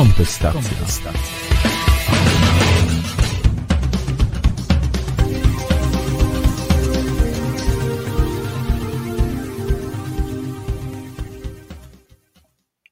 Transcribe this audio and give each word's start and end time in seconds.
Kontestacja. 0.00 1.12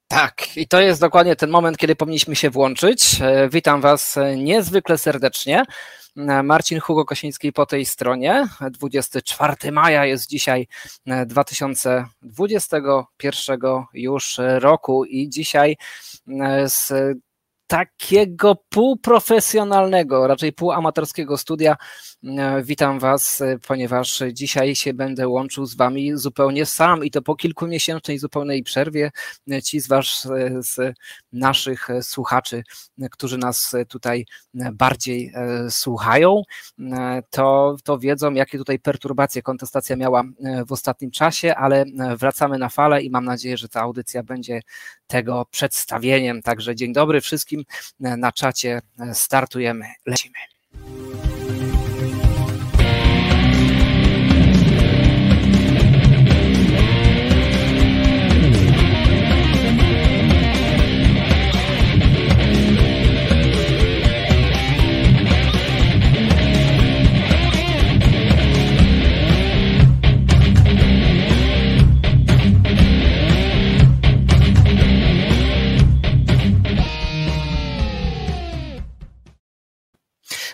Tak, 0.08 0.56
i 0.56 0.68
to 0.68 0.80
jest 0.80 1.00
dokładnie 1.00 1.36
ten 1.36 1.50
moment, 1.50 1.76
kiedy 1.78 1.96
powinniśmy 1.96 2.36
się 2.36 2.50
włączyć. 2.50 3.20
E, 3.20 3.48
witam 3.48 3.80
Was 3.80 4.16
e, 4.16 4.36
niezwykle 4.36 4.98
serdecznie. 4.98 5.64
E, 6.18 6.42
Marcin 6.42 6.80
Hugo 6.80 7.04
Kosiński 7.04 7.52
po 7.52 7.66
tej 7.66 7.84
stronie. 7.84 8.48
24 8.70 9.72
maja 9.72 10.04
jest 10.04 10.30
dzisiaj 10.30 10.66
2021 11.26 13.60
już 13.94 14.40
roku 14.58 15.04
i 15.04 15.28
dzisiaj 15.28 15.76
z 16.66 16.92
takiego 17.66 18.56
półprofesjonalnego, 18.68 20.26
raczej 20.26 20.52
półamatorskiego 20.52 21.36
studia. 21.36 21.76
E, 22.24 22.62
witam 22.62 22.98
Was, 22.98 23.40
e, 23.40 23.58
ponieważ 23.58 24.22
dzisiaj 24.32 24.74
się 24.74 24.94
będę 24.94 25.28
łączył 25.28 25.66
z 25.66 25.76
Wami 25.76 26.10
zupełnie 26.14 26.66
sam 26.66 27.04
i 27.04 27.10
to 27.10 27.22
po 27.22 27.36
kilkumiesięcznej 27.36 28.18
zupełnej 28.18 28.62
przerwie. 28.62 29.10
E, 29.50 29.62
ci 29.62 29.80
z 29.80 29.88
Was, 29.88 30.28
z 30.58 30.96
naszych 31.32 31.88
słuchaczy, 32.02 32.62
którzy 33.10 33.38
nas 33.38 33.76
tutaj 33.88 34.26
bardziej 34.72 35.32
słuchają, 35.70 36.42
to, 37.30 37.76
to 37.84 37.98
wiedzą, 37.98 38.32
jakie 38.32 38.58
tutaj 38.58 38.78
perturbacje 38.78 39.42
kontestacja 39.42 39.96
miała 39.96 40.22
w 40.66 40.72
ostatnim 40.72 41.10
czasie, 41.10 41.54
ale 41.54 41.84
wracamy 42.16 42.58
na 42.58 42.68
falę 42.68 43.02
i 43.02 43.10
mam 43.10 43.24
nadzieję, 43.24 43.56
że 43.56 43.68
ta 43.68 43.80
audycja 43.80 44.22
będzie 44.22 44.60
tego 45.06 45.46
przedstawieniem. 45.50 46.42
Także 46.42 46.76
dzień 46.76 46.92
dobry 46.92 47.20
wszystkim 47.20 47.64
na 48.00 48.32
czacie. 48.32 48.80
Startujemy, 49.12 49.86
lecimy. 50.06 50.38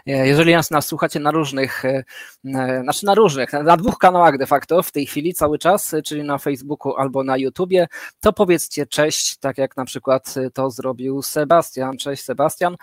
Jeżeli 0.06 0.54
nas, 0.54 0.86
słuchacie 0.86 1.20
na 1.20 1.30
różnych, 1.30 1.84
e, 1.84 2.04
e, 2.44 2.80
znaczy 2.82 3.06
na 3.06 3.14
różnych, 3.14 3.52
na 3.52 3.76
dwóch 3.76 3.98
kanałach 3.98 4.38
de 4.38 4.46
facto 4.46 4.82
w 4.82 4.92
tej 4.92 5.06
chwili 5.06 5.34
cały 5.34 5.58
czas, 5.58 5.94
czyli 6.04 6.24
na 6.24 6.38
Facebooku 6.38 6.96
albo 6.96 7.24
na 7.24 7.36
YouTubie, 7.36 7.86
to 8.20 8.32
powiedzcie 8.32 8.86
cześć, 8.86 9.36
tak 9.36 9.58
jak 9.58 9.76
na 9.76 9.84
przykład 9.84 10.34
to 10.54 10.70
zrobił 10.70 11.22
Sebastian. 11.22 11.96
Cześć 11.96 12.24
Sebastian, 12.24 12.76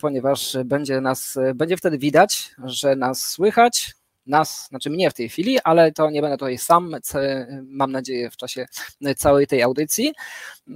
ponieważ 0.00 0.56
będzie 0.64 1.00
nas, 1.00 1.38
będzie 1.54 1.76
wtedy 1.76 1.98
widać, 1.98 2.54
że 2.64 2.96
nas 2.96 3.22
słychać, 3.22 3.94
nas, 4.28 4.66
znaczy 4.68 4.90
mnie 4.90 5.10
w 5.10 5.14
tej 5.14 5.28
chwili, 5.28 5.58
ale 5.64 5.92
to 5.92 6.10
nie 6.10 6.20
będę 6.20 6.36
tutaj 6.36 6.58
sam, 6.58 6.96
mam 7.64 7.92
nadzieję, 7.92 8.30
w 8.30 8.36
czasie 8.36 8.66
całej 9.16 9.46
tej 9.46 9.62
audycji 9.62 10.12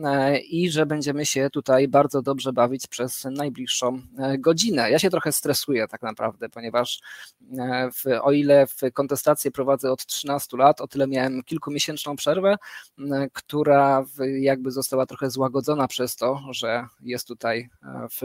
e, 0.05 0.39
i 0.39 0.71
że 0.71 0.87
będziemy 0.87 1.27
się 1.27 1.51
tutaj 1.51 1.89
bardzo 1.89 2.23
dobrze 2.23 2.53
bawić 2.53 2.87
przez 2.87 3.25
najbliższą 3.25 4.03
e, 4.19 4.39
godzinę. 4.39 4.91
Ja 4.91 4.99
się 4.99 5.11
trochę 5.11 5.33
stresuję 5.33 5.89
tak 5.89 6.03
naprawdę, 6.03 6.49
ponieważ 6.49 7.01
e, 7.59 7.91
w, 7.91 8.05
o 8.23 8.33
ile 8.33 8.67
w 8.67 8.81
kontestację 8.93 9.51
prowadzę 9.51 9.93
od 9.93 10.07
13 10.07 10.57
lat, 10.57 10.81
o 10.81 10.89
tyle 10.89 11.07
miałem 11.07 11.43
kilkumiesięczną 11.43 12.17
przerwę, 12.17 12.57
która 13.33 14.05
jakby 14.41 14.71
została 14.71 15.07
trochę 15.07 15.31
złagodzona 15.31 15.89
przez 15.89 16.17
to, 16.17 16.41
że 16.51 16.87
jest 17.03 17.29
tutaj, 17.29 17.69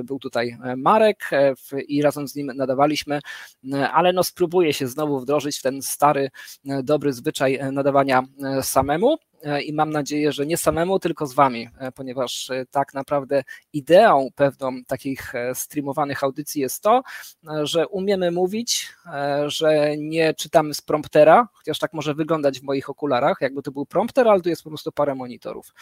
był 0.04 0.20
tutaj 0.20 0.58
Marek 0.78 1.30
i 1.88 2.02
razem 2.02 2.28
z 2.28 2.36
nim 2.36 2.52
nadawaliśmy, 2.56 3.20
ale 3.94 4.14
no 4.14 4.24
spróbuję 4.24 4.74
się 4.74 4.88
znowu 4.88 5.17
wdrożyć 5.20 5.60
w 5.60 5.62
ten 5.62 5.82
stary, 5.82 6.30
e, 6.70 6.84
dobry 6.84 7.14
zwyczaj 7.14 7.56
e, 7.56 7.72
nadawania 7.72 8.24
e, 8.44 8.64
samemu. 8.64 9.18
E, 9.44 9.62
i 9.62 9.74
mam 9.74 9.90
nadzieję, 9.90 10.32
że 10.32 10.46
nie 10.46 10.58
samemu, 10.58 11.00
tylko 11.00 11.28
z 11.28 11.34
Wami, 11.34 11.70
e, 11.80 11.92
ponieważ 11.92 12.50
e, 12.50 12.66
tak 12.72 12.94
naprawdę 12.94 13.44
ideą 13.74 14.30
pewną 14.36 14.84
takich 14.88 15.34
streamowanych 15.54 16.24
audycji 16.24 16.62
jest 16.62 16.84
to, 16.84 17.04
że 17.64 17.88
umiemy 17.88 18.32
mówić, 18.32 18.94
że 19.46 19.98
nie 19.98 20.34
czytamy 20.34 20.74
z 20.74 20.82
promptera, 20.82 21.48
chociaż 21.54 21.80
tak 21.80 21.94
może 21.94 22.14
wyglądać 22.14 22.60
w 22.60 22.64
moich 22.64 22.90
okularach, 22.90 23.38
jakby 23.42 23.62
to 23.62 23.72
był 23.72 23.86
prompter, 23.86 24.28
ale 24.28 24.42
tu 24.42 24.50
jest 24.50 24.64
po 24.64 24.70
prostu 24.70 24.92
parę 24.92 25.16
monitorów. 25.16 25.74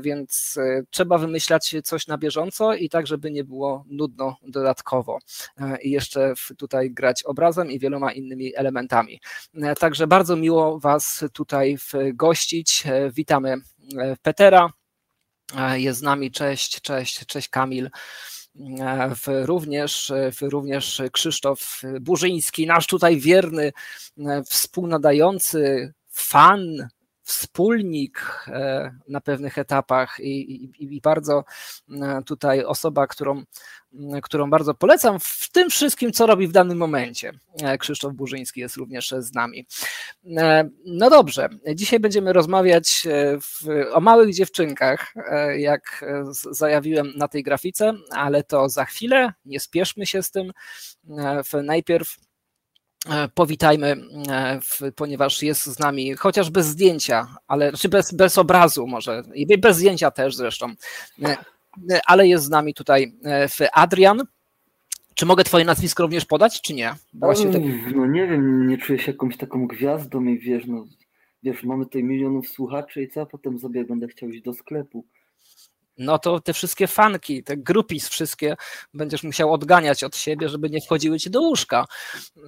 Więc 0.00 0.58
trzeba 0.90 1.18
wymyślać 1.18 1.74
coś 1.84 2.06
na 2.06 2.18
bieżąco 2.18 2.74
i 2.74 2.88
tak, 2.88 3.06
żeby 3.06 3.30
nie 3.30 3.44
było 3.44 3.84
nudno 3.88 4.36
dodatkowo. 4.42 5.18
I 5.82 5.90
jeszcze 5.90 6.34
tutaj 6.58 6.90
grać 6.90 7.22
obrazem 7.22 7.70
i 7.70 7.78
wieloma 7.78 8.12
innymi 8.12 8.56
elementami. 8.56 9.20
Także 9.78 10.06
bardzo 10.06 10.36
miło 10.36 10.78
Was 10.78 11.24
tutaj 11.32 11.78
w 11.78 11.92
gości 12.14 12.47
gościć. 12.48 12.86
E, 12.86 13.10
witamy 13.10 13.54
e, 13.98 14.16
Petera. 14.22 14.72
E, 15.56 15.80
jest 15.80 16.00
z 16.00 16.02
nami, 16.02 16.30
cześć, 16.30 16.80
cześć, 16.80 17.26
cześć 17.26 17.48
Kamil. 17.48 17.90
Również, 19.26 20.12
również 20.40 21.02
Krzysztof 21.12 21.82
Burzyński, 22.00 22.66
nasz 22.66 22.86
tutaj 22.86 23.20
wierny 23.20 23.72
współnadający, 24.46 25.92
fan, 26.10 26.88
wspólnik 27.28 28.46
na 29.08 29.20
pewnych 29.20 29.58
etapach 29.58 30.16
i, 30.20 30.64
i, 30.64 30.94
i, 30.96 31.00
bardzo 31.00 31.44
tutaj 32.26 32.64
osoba, 32.64 33.06
którą 33.06 33.42
którą 34.22 34.50
bardzo 34.50 34.74
polecam 34.74 35.20
w 35.20 35.48
tym 35.52 35.70
wszystkim, 35.70 36.12
co 36.12 36.26
robi 36.26 36.48
w 36.48 36.52
danym 36.52 36.78
momencie. 36.78 37.32
E, 37.62 37.78
Krzysztof 37.78 38.14
Burzyński 38.14 38.60
jest 38.60 38.76
również 38.76 39.14
z 39.18 39.34
nami. 39.34 39.66
E, 40.36 40.68
no 40.84 41.10
dobrze, 41.10 41.48
dzisiaj 41.74 42.00
będziemy 42.00 42.32
rozmawiać 42.32 43.06
e, 43.06 43.38
w, 43.40 43.68
o 43.92 44.00
małych 44.00 44.34
dziewczynkach, 44.34 45.14
jak 45.56 46.04
zajawiłem 46.50 47.12
na 47.16 47.28
tej 47.28 47.42
grafice, 47.42 47.92
ale 48.10 48.42
to 48.42 48.68
za 48.68 48.84
chwilę, 48.84 49.32
nie 49.44 49.60
spieszmy 49.60 50.06
się 50.06 50.22
z 50.22 50.30
tym. 50.30 50.52
Najpierw 51.62 52.16
powitajmy, 53.34 53.96
ponieważ 54.96 55.42
jest 55.42 55.66
z 55.66 55.78
nami, 55.78 56.14
chociaż 56.14 56.50
bez 56.50 56.66
zdjęcia, 56.66 57.26
ale 57.46 57.64
czy 57.64 57.70
znaczy 57.70 57.88
bez, 57.88 58.14
bez 58.14 58.38
obrazu 58.38 58.86
może, 58.86 59.22
i 59.34 59.58
bez 59.58 59.76
zdjęcia 59.76 60.10
też 60.10 60.36
zresztą, 60.36 60.74
ale 62.06 62.28
jest 62.28 62.44
z 62.44 62.50
nami 62.50 62.74
tutaj 62.74 63.12
e, 63.24 63.48
Adrian. 63.72 64.22
Czy 65.14 65.26
mogę 65.26 65.44
twoje 65.44 65.64
nazwisko 65.64 66.02
również 66.02 66.24
podać, 66.24 66.62
czy 66.62 66.74
nie? 66.74 66.94
Właśnie 67.14 67.52
tak... 67.52 67.62
No 67.94 68.06
nie 68.06 68.26
wiem, 68.26 68.66
nie 68.66 68.78
czuję 68.78 68.98
się 68.98 69.12
jakąś 69.12 69.36
taką 69.36 69.66
gwiazdą 69.66 70.24
i 70.24 70.38
wiesz, 70.38 70.66
no, 70.66 70.86
wiesz, 71.42 71.64
mamy 71.64 71.84
tutaj 71.84 72.04
milionów 72.04 72.48
słuchaczy 72.48 73.02
i 73.02 73.08
co, 73.08 73.26
potem 73.26 73.58
sobie 73.58 73.84
będę 73.84 74.08
chciał 74.08 74.28
iść 74.28 74.42
do 74.42 74.54
sklepu 74.54 75.04
no 75.98 76.18
to 76.18 76.40
te 76.40 76.52
wszystkie 76.52 76.86
fanki, 76.86 77.44
te 77.44 77.56
grupis 77.56 78.08
wszystkie 78.08 78.56
będziesz 78.94 79.22
musiał 79.22 79.52
odganiać 79.52 80.04
od 80.04 80.16
siebie, 80.16 80.48
żeby 80.48 80.70
nie 80.70 80.80
wchodziły 80.80 81.18
ci 81.18 81.30
do 81.30 81.40
łóżka. 81.40 81.84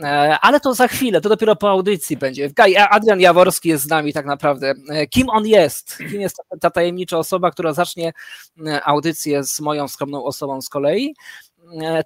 E, 0.01 0.39
ale 0.41 0.61
to 0.61 0.75
za 0.75 0.89
chwilę, 0.89 1.21
to 1.21 1.29
dopiero 1.29 1.57
po 1.57 1.71
audycji 1.71 2.17
będzie. 2.17 2.51
Adrian 2.91 3.21
Jaworski 3.21 3.69
jest 3.69 3.85
z 3.85 3.89
nami 3.89 4.13
tak 4.13 4.27
naprawdę. 4.27 4.75
E, 4.89 5.07
kim 5.07 5.31
on 5.31 5.47
jest? 5.47 5.99
Kim 5.99 6.21
jest 6.21 6.37
ta 6.61 6.71
tajemnicza 6.71 7.19
osoba, 7.19 7.51
która 7.51 7.73
zacznie 7.73 8.13
e, 8.67 8.85
audycję 8.85 9.45
z 9.45 9.61
moją 9.61 9.89
skromną 9.89 10.25
osobą 10.25 10.63
z 10.63 10.69
kolei? 10.69 11.15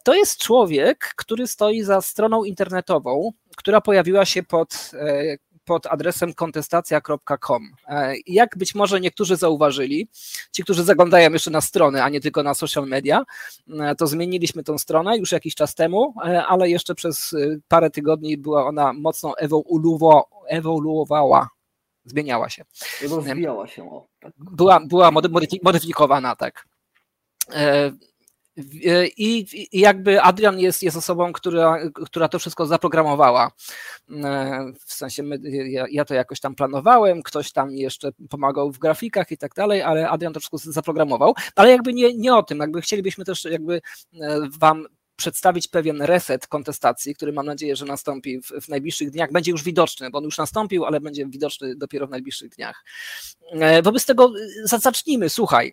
To 0.05 0.14
jest 0.14 0.38
człowiek, 0.38 1.12
który 1.17 1.46
stoi 1.46 1.82
za 1.82 2.00
stroną 2.00 2.44
internetową, 2.44 3.31
która 3.56 3.81
pojawiła 3.81 4.25
się 4.25 4.43
pod 4.43 4.91
pod 5.64 5.87
adresem 5.87 6.34
kontestacja.com. 6.34 7.70
E, 7.88 8.14
jak 8.26 8.58
być 8.58 8.75
może 8.75 9.00
niektórzy 9.00 9.37
zauważyli, 9.37 10.08
ci, 10.52 10.62
którzy 10.62 10.84
zaglądają 10.84 11.32
jeszcze 11.32 11.50
na 11.50 11.61
stronę, 11.61 12.05
a 12.05 12.08
nie 12.08 12.20
tylko 12.20 12.43
na 12.43 12.55
social 12.55 12.87
media, 12.87 13.22
e, 13.81 13.94
to 13.94 14.06
zmieniliśmy 14.06 14.64
tą 14.64 14.78
stronę 14.78 15.19
już 15.19 15.32
jakiś 15.32 15.55
czas 15.55 15.75
temu, 15.75 16.14
e, 16.25 16.46
ale 16.46 16.70
jeszcze 16.70 16.94
przez 16.94 17.34
parę 17.69 17.90
tygodni 17.90 18.37
była 18.37 18.66
ona 18.66 18.93
mocno 18.93 19.34
ewoluowała, 20.49 21.49
zmieniała 22.05 22.49
się. 22.49 22.64
Rozwijała 23.02 23.67
się. 23.67 23.90
O, 23.90 24.06
tak. 24.20 24.32
Była, 24.38 24.81
była 24.81 25.10
modyfikowana, 25.62 26.37
tak. 26.37 26.67
I, 28.56 29.47
I, 29.53 29.81
jakby 29.81 30.23
Adrian 30.23 30.61
jest, 30.61 30.83
jest 30.83 30.97
osobą, 30.97 31.33
która, 31.33 31.79
która 32.06 32.29
to 32.29 32.39
wszystko 32.39 32.67
zaprogramowała. 32.67 33.51
W 34.87 34.93
sensie 34.93 35.23
my, 35.23 35.39
ja, 35.71 35.87
ja, 35.91 36.05
to 36.05 36.15
jakoś 36.15 36.41
tam 36.41 36.55
planowałem, 36.55 37.23
ktoś 37.23 37.53
tam 37.53 37.71
jeszcze 37.71 38.12
pomagał 38.31 38.73
w 38.73 38.79
grafikach 38.79 39.31
i 39.31 39.39
tak 39.39 39.55
dalej, 39.55 39.83
ale 39.83 40.09
Adrian 40.09 40.33
to 40.33 40.41
wszystko 40.41 40.59
zaprogramował. 40.59 41.35
Ale 41.56 41.71
jakby 41.71 41.95
nie, 41.95 42.15
nie 42.15 42.35
o 42.35 42.43
tym, 42.43 42.59
jakby 42.59 42.81
chcielibyśmy 42.81 43.25
też 43.25 43.45
jakby 43.45 43.81
wam 44.59 44.87
przedstawić 45.17 45.69
pewien 45.69 46.03
reset 46.03 46.47
kontestacji, 46.47 47.15
który 47.15 47.33
mam 47.33 47.47
nadzieję, 47.47 47.77
że 47.77 47.85
nastąpi 47.85 48.41
w, 48.41 48.47
w, 48.47 48.69
najbliższych 48.69 49.11
dniach. 49.11 49.33
Będzie 49.33 49.51
już 49.51 49.62
widoczny, 49.62 50.11
bo 50.11 50.19
on 50.19 50.25
już 50.25 50.39
nastąpił, 50.39 50.85
ale 50.85 51.01
będzie 51.01 51.27
widoczny 51.27 51.77
dopiero 51.77 52.06
w 52.06 52.11
najbliższych 52.11 52.51
dniach. 52.51 52.85
E, 53.53 53.83
wobec 53.83 54.06
tego 54.06 54.33
e, 54.65 54.79
zacznijmy. 54.79 55.31
Słuchaj. 55.31 55.73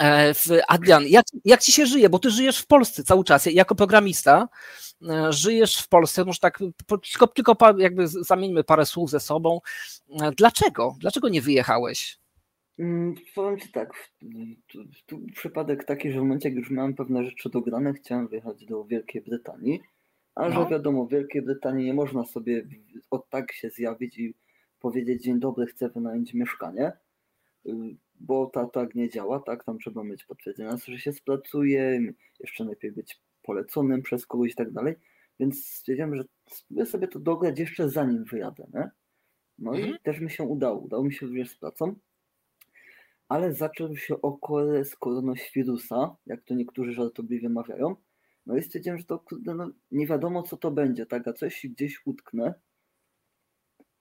E, 0.00 0.34
Adrian, 0.68 1.04
jak, 1.06 1.24
jak 1.44 1.60
ci 1.60 1.72
się 1.72 1.86
żyje? 1.86 2.08
Bo 2.08 2.18
ty 2.18 2.30
żyjesz 2.30 2.58
w 2.58 2.66
Polsce 2.66 3.04
cały 3.04 3.24
czas. 3.24 3.46
Jako 3.46 3.74
programista 3.74 4.48
żyjesz 5.30 5.82
w 5.82 5.88
Polsce, 5.88 6.24
może 6.24 6.38
tak 6.38 6.58
tylko, 7.12 7.26
tylko 7.26 7.56
jakby 7.78 8.08
zamieńmy 8.08 8.64
parę 8.64 8.86
słów 8.86 9.10
ze 9.10 9.20
sobą. 9.20 9.60
Dlaczego? 10.36 10.94
Dlaczego 11.00 11.28
nie 11.28 11.42
wyjechałeś? 11.42 12.18
Mm, 12.78 13.14
powiem 13.34 13.58
Ci 13.58 13.72
tak, 13.72 13.92
tu, 14.66 14.78
tu 15.06 15.20
przypadek 15.34 15.84
taki, 15.84 16.12
że 16.12 16.18
w 16.18 16.22
momencie, 16.22 16.48
jak 16.48 16.58
już 16.58 16.70
miałem 16.70 16.94
pewne 16.94 17.24
rzeczy 17.24 17.50
dograne, 17.50 17.94
chciałem 17.94 18.28
wyjechać 18.28 18.66
do 18.66 18.84
Wielkiej 18.84 19.22
Brytanii, 19.22 19.80
a 20.34 20.48
no. 20.48 20.64
że 20.64 20.70
wiadomo, 20.70 21.06
w 21.06 21.10
Wielkiej 21.10 21.42
Brytanii 21.42 21.86
nie 21.86 21.94
można 21.94 22.24
sobie 22.24 22.66
od 23.10 23.30
tak 23.30 23.52
się 23.52 23.70
zjawić 23.70 24.18
i 24.18 24.34
powiedzieć 24.80 25.22
dzień 25.22 25.40
dobry, 25.40 25.66
chcę 25.66 25.88
wynająć 25.88 26.34
mieszkanie, 26.34 26.92
y, 27.66 27.72
bo 28.20 28.46
ta, 28.46 28.66
tak 28.66 28.94
nie 28.94 29.08
działa, 29.08 29.40
tak, 29.40 29.64
tam 29.64 29.78
trzeba 29.78 30.04
mieć 30.04 30.24
potwierdzenie, 30.24 30.70
że 30.86 30.98
się 30.98 31.12
spracuje, 31.12 32.12
jeszcze 32.40 32.64
najpierw 32.64 32.94
być 32.94 33.20
poleconym 33.42 34.02
przez 34.02 34.26
kogoś 34.26 34.52
i 34.52 34.54
tak 34.54 34.72
dalej, 34.72 34.94
więc 35.40 35.66
stwierdziłem, 35.66 36.16
że 36.16 36.24
spróbuję 36.50 36.86
sobie 36.86 37.08
to 37.08 37.18
dograć 37.18 37.58
jeszcze 37.58 37.90
zanim 37.90 38.24
wyjadę, 38.24 38.66
nie? 38.74 38.90
No 39.58 39.76
mhm. 39.76 39.94
i 39.94 39.98
też 40.02 40.20
mi 40.20 40.30
się 40.30 40.44
udało, 40.44 40.80
udało 40.80 41.04
mi 41.04 41.14
się 41.14 41.26
również 41.26 41.50
z 41.50 41.56
pracą, 41.56 41.94
ale 43.28 43.52
zaczął 43.54 43.96
się 43.96 44.22
okres 44.22 44.96
koronawirusa, 44.96 46.16
jak 46.26 46.42
to 46.42 46.54
niektórzy 46.54 46.92
żartobliwie 46.92 47.48
mawiają. 47.48 47.96
No 48.46 48.56
i 48.56 48.62
stwierdziłem, 48.62 48.98
że 48.98 49.04
to 49.04 49.18
kurde, 49.18 49.54
no, 49.54 49.70
nie 49.90 50.06
wiadomo 50.06 50.42
co 50.42 50.56
to 50.56 50.70
będzie, 50.70 51.06
tak, 51.06 51.28
a 51.28 51.32
coś 51.32 51.66
gdzieś 51.66 52.00
utknę 52.04 52.54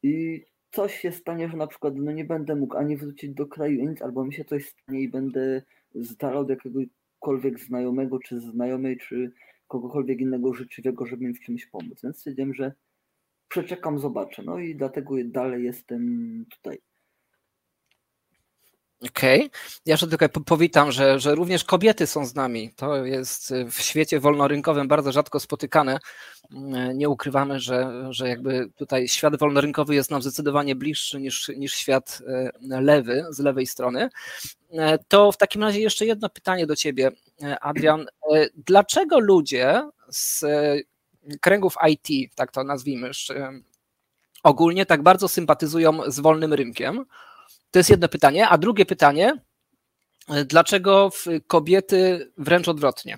i 0.03 0.45
coś 0.77 0.99
się 0.99 1.11
stanie, 1.11 1.49
że 1.49 1.57
na 1.57 1.67
przykład 1.67 1.95
no, 1.95 2.11
nie 2.11 2.25
będę 2.25 2.55
mógł 2.55 2.77
ani 2.77 2.97
wrócić 2.97 3.33
do 3.33 3.47
kraju 3.47 3.89
nic, 3.89 4.01
albo 4.01 4.25
mi 4.25 4.33
się 4.33 4.45
coś 4.45 4.69
stanie 4.69 5.01
i 5.01 5.09
będę 5.09 5.61
zdalał 5.95 6.41
od 6.41 6.49
jakiegokolwiek 6.49 7.59
znajomego, 7.59 8.19
czy 8.19 8.39
znajomej, 8.39 8.97
czy 8.97 9.31
kogokolwiek 9.67 10.21
innego 10.21 10.53
życzliwego, 10.53 11.05
żeby 11.05 11.25
mi 11.25 11.33
w 11.33 11.39
czymś 11.39 11.65
pomóc. 11.65 12.01
Więc 12.03 12.17
stwierdziłem, 12.17 12.53
że 12.53 12.71
przeczekam, 13.47 13.99
zobaczę. 13.99 14.43
No 14.45 14.59
i 14.59 14.75
dlatego 14.75 15.15
dalej 15.25 15.63
jestem 15.63 16.45
tutaj. 16.51 16.77
Okej. 19.01 19.39
Okay. 19.39 19.59
Ja 19.85 19.93
jeszcze 19.93 20.07
tylko 20.07 20.29
powitam, 20.29 20.91
że, 20.91 21.19
że 21.19 21.35
również 21.35 21.63
kobiety 21.63 22.07
są 22.07 22.25
z 22.25 22.35
nami. 22.35 22.73
To 22.75 23.05
jest 23.05 23.53
w 23.71 23.81
świecie 23.81 24.19
wolnorynkowym 24.19 24.87
bardzo 24.87 25.11
rzadko 25.11 25.39
spotykane. 25.39 25.99
Nie 26.93 27.09
ukrywamy, 27.09 27.59
że, 27.59 28.07
że 28.09 28.29
jakby 28.29 28.69
tutaj 28.75 29.07
świat 29.07 29.39
wolnorynkowy 29.39 29.95
jest 29.95 30.11
nam 30.11 30.21
zdecydowanie 30.21 30.75
bliższy 30.75 31.21
niż, 31.21 31.51
niż 31.57 31.73
świat 31.73 32.21
e, 32.27 32.81
lewy, 32.81 33.25
z 33.29 33.39
lewej 33.39 33.67
strony. 33.67 34.09
To 35.07 35.31
w 35.31 35.37
takim 35.37 35.63
razie 35.63 35.79
jeszcze 35.79 36.05
jedno 36.05 36.29
pytanie 36.29 36.67
do 36.67 36.75
ciebie, 36.75 37.11
Adrian. 37.61 38.05
Dlaczego 38.55 39.19
ludzie 39.19 39.89
z 40.09 40.45
kręgów 41.41 41.75
IT, 41.89 42.35
tak 42.35 42.51
to 42.51 42.63
nazwijmy, 42.63 43.11
ogólnie 44.43 44.85
tak 44.85 45.03
bardzo 45.03 45.27
sympatyzują 45.27 46.11
z 46.11 46.19
wolnym 46.19 46.53
rynkiem? 46.53 47.05
To 47.71 47.79
jest 47.79 47.89
jedno 47.89 48.07
pytanie. 48.07 48.49
A 48.49 48.57
drugie 48.57 48.85
pytanie, 48.85 49.33
dlaczego 50.45 51.09
kobiety 51.47 52.31
wręcz 52.37 52.67
odwrotnie? 52.67 53.17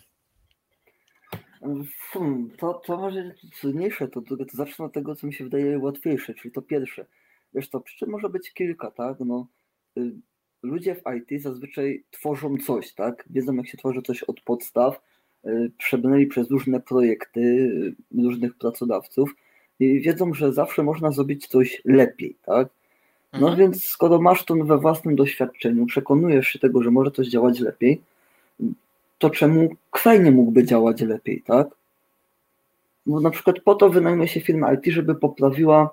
Hmm, 2.11 2.51
to, 2.57 2.73
to 2.73 2.97
może 2.97 3.31
trudniejsze, 3.59 4.07
to 4.07 4.21
drugie, 4.21 4.45
to 4.45 4.57
zacznę 4.57 4.85
od 4.85 4.93
tego, 4.93 5.15
co 5.15 5.27
mi 5.27 5.33
się 5.33 5.43
wydaje 5.43 5.79
łatwiejsze, 5.79 6.33
czyli 6.33 6.51
to 6.51 6.61
pierwsze. 6.61 7.05
Wiesz 7.53 7.69
to, 7.69 7.79
przyczyn 7.79 8.09
może 8.09 8.29
być 8.29 8.53
kilka, 8.53 8.91
tak? 8.91 9.17
No, 9.19 9.47
y, 9.97 10.11
ludzie 10.63 10.95
w 10.95 11.01
IT 11.17 11.41
zazwyczaj 11.41 12.03
tworzą 12.11 12.57
coś, 12.57 12.93
tak? 12.93 13.23
Wiedzą, 13.29 13.55
jak 13.55 13.67
się 13.67 13.77
tworzy 13.77 14.01
coś 14.01 14.23
od 14.23 14.41
podstaw, 14.41 15.01
y, 15.45 15.71
przebrnęli 15.77 16.27
przez 16.27 16.51
różne 16.51 16.79
projekty 16.79 17.39
y, 17.39 18.23
różnych 18.23 18.57
pracodawców 18.57 19.35
i 19.79 20.01
wiedzą, 20.01 20.33
że 20.33 20.53
zawsze 20.53 20.83
można 20.83 21.11
zrobić 21.11 21.47
coś 21.47 21.81
lepiej, 21.85 22.37
tak? 22.45 22.69
No 23.33 23.39
mhm. 23.39 23.57
więc 23.57 23.83
skoro 23.83 24.21
masz 24.21 24.45
to 24.45 24.55
we 24.55 24.77
własnym 24.77 25.15
doświadczeniu, 25.15 25.85
przekonujesz 25.85 26.47
się 26.47 26.59
tego, 26.59 26.83
że 26.83 26.91
może 26.91 27.11
coś 27.11 27.27
działać 27.27 27.59
lepiej, 27.59 28.01
to 29.17 29.29
czemu 29.29 29.69
kraj 29.91 30.23
nie 30.23 30.31
mógłby 30.31 30.63
działać 30.63 31.01
lepiej, 31.01 31.43
tak? 31.45 31.67
No 33.05 33.19
na 33.19 33.29
przykład 33.29 33.59
po 33.59 33.75
to 33.75 33.89
wynajmuje 33.89 34.27
się 34.27 34.41
firma 34.41 34.73
IT, 34.73 34.85
żeby 34.85 35.15
poprawiła 35.15 35.89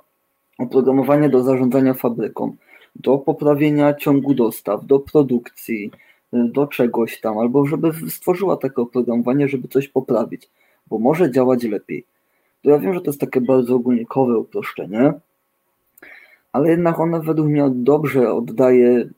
oprogramowanie 0.59 1.29
do 1.29 1.43
zarządzania 1.43 1.95
fabryką, 1.95 2.57
do 2.97 3.19
poprawienia 3.19 3.95
ciągu 3.95 4.35
dostaw, 4.35 4.87
do 4.87 5.01
produkcji, 5.01 5.91
do 6.33 6.67
czegoś 6.67 7.21
tam, 7.21 7.39
albo 7.39 7.67
żeby 7.67 7.93
stworzyła 8.11 8.57
takie 8.57 8.83
oprogramowanie, 8.83 9.49
żeby 9.49 9.69
coś 9.69 9.89
poprawić, 9.89 10.49
bo 10.87 10.99
może 10.99 11.31
działać 11.31 11.65
lepiej. 11.65 12.05
To 12.63 12.71
ja 12.71 12.79
wiem, 12.79 12.95
że 12.95 13.01
to 13.01 13.07
jest 13.07 13.21
takie 13.21 13.41
bardzo 13.41 13.75
ogólnikowe 13.75 14.39
uproszczenie, 14.39 15.13
ale 16.57 16.71
jednak 16.71 17.01
ona 17.01 17.21
według 17.21 17.49
mnie 17.49 17.71
dobrze 17.71 18.33
oddaje 18.33 19.09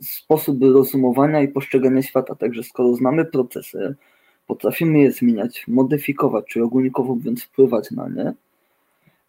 sposób 0.00 0.62
rozumowania 0.62 1.42
i 1.42 1.48
postrzegania 1.48 2.02
świata. 2.02 2.34
Także 2.34 2.62
skoro 2.62 2.94
znamy 2.94 3.24
procesy, 3.24 3.94
potrafimy 4.46 4.98
je 4.98 5.12
zmieniać, 5.12 5.64
modyfikować, 5.68 6.44
czy 6.48 6.62
ogólnikowo 6.62 7.14
mówiąc 7.14 7.44
wpływać 7.44 7.90
na 7.90 8.08
nie, 8.08 8.32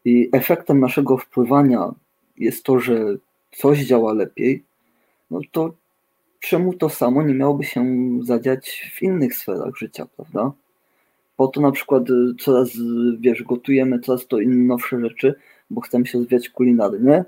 i 0.06 0.30
efektem 0.32 0.80
naszego 0.80 1.18
wpływania 1.18 1.92
jest 2.38 2.64
to, 2.64 2.80
że 2.80 3.06
coś 3.52 3.80
działa 3.80 4.14
lepiej, 4.14 4.64
no 5.32 5.40
to 5.52 5.74
czemu 6.40 6.74
to 6.74 6.90
samo 6.90 7.24
nie 7.24 7.34
miałoby 7.34 7.64
się 7.64 7.86
zadziać 8.22 8.92
w 8.96 9.02
innych 9.04 9.36
sferach 9.36 9.76
życia, 9.78 10.08
prawda? 10.16 10.52
Po 11.36 11.48
to 11.48 11.62
na 11.62 11.72
przykład 11.72 12.04
coraz, 12.40 12.70
wiesz, 13.20 13.44
gotujemy 13.44 14.00
coraz 14.00 14.28
to 14.28 14.40
inne 14.40 14.66
nowsze 14.66 15.02
rzeczy, 15.02 15.36
bo 15.70 15.82
chcemy 15.82 16.06
się 16.06 16.18
rozwijać 16.18 16.50
kulinarnie. 16.50 17.24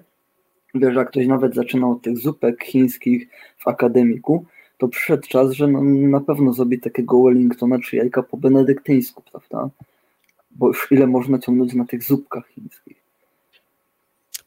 Wiesz, 0.76 0.96
jak 0.96 1.10
ktoś 1.10 1.28
nawet 1.28 1.56
zaczynał 1.56 1.92
od 1.92 2.02
tych 2.02 2.18
zupek 2.18 2.64
chińskich 2.64 3.28
w 3.58 3.68
akademiku, 3.68 4.46
to 4.78 4.88
przyszedł 4.88 5.28
czas, 5.28 5.52
że 5.52 5.68
no, 5.68 5.82
na 5.84 6.20
pewno 6.20 6.54
zrobi 6.54 6.80
takiego 6.80 7.24
Wellingtona 7.24 7.80
czy 7.80 7.96
jajka 7.96 8.24
po 8.24 8.38
benedyktyńsku, 8.38 9.24
prawda? 9.32 9.70
Bo 10.52 10.68
już 10.68 10.88
ile 10.92 11.08
można 11.08 11.40
ciągnąć 11.40 11.74
na 11.74 11.86
tych 11.86 12.04
zupkach 12.04 12.48
chińskich. 12.48 12.98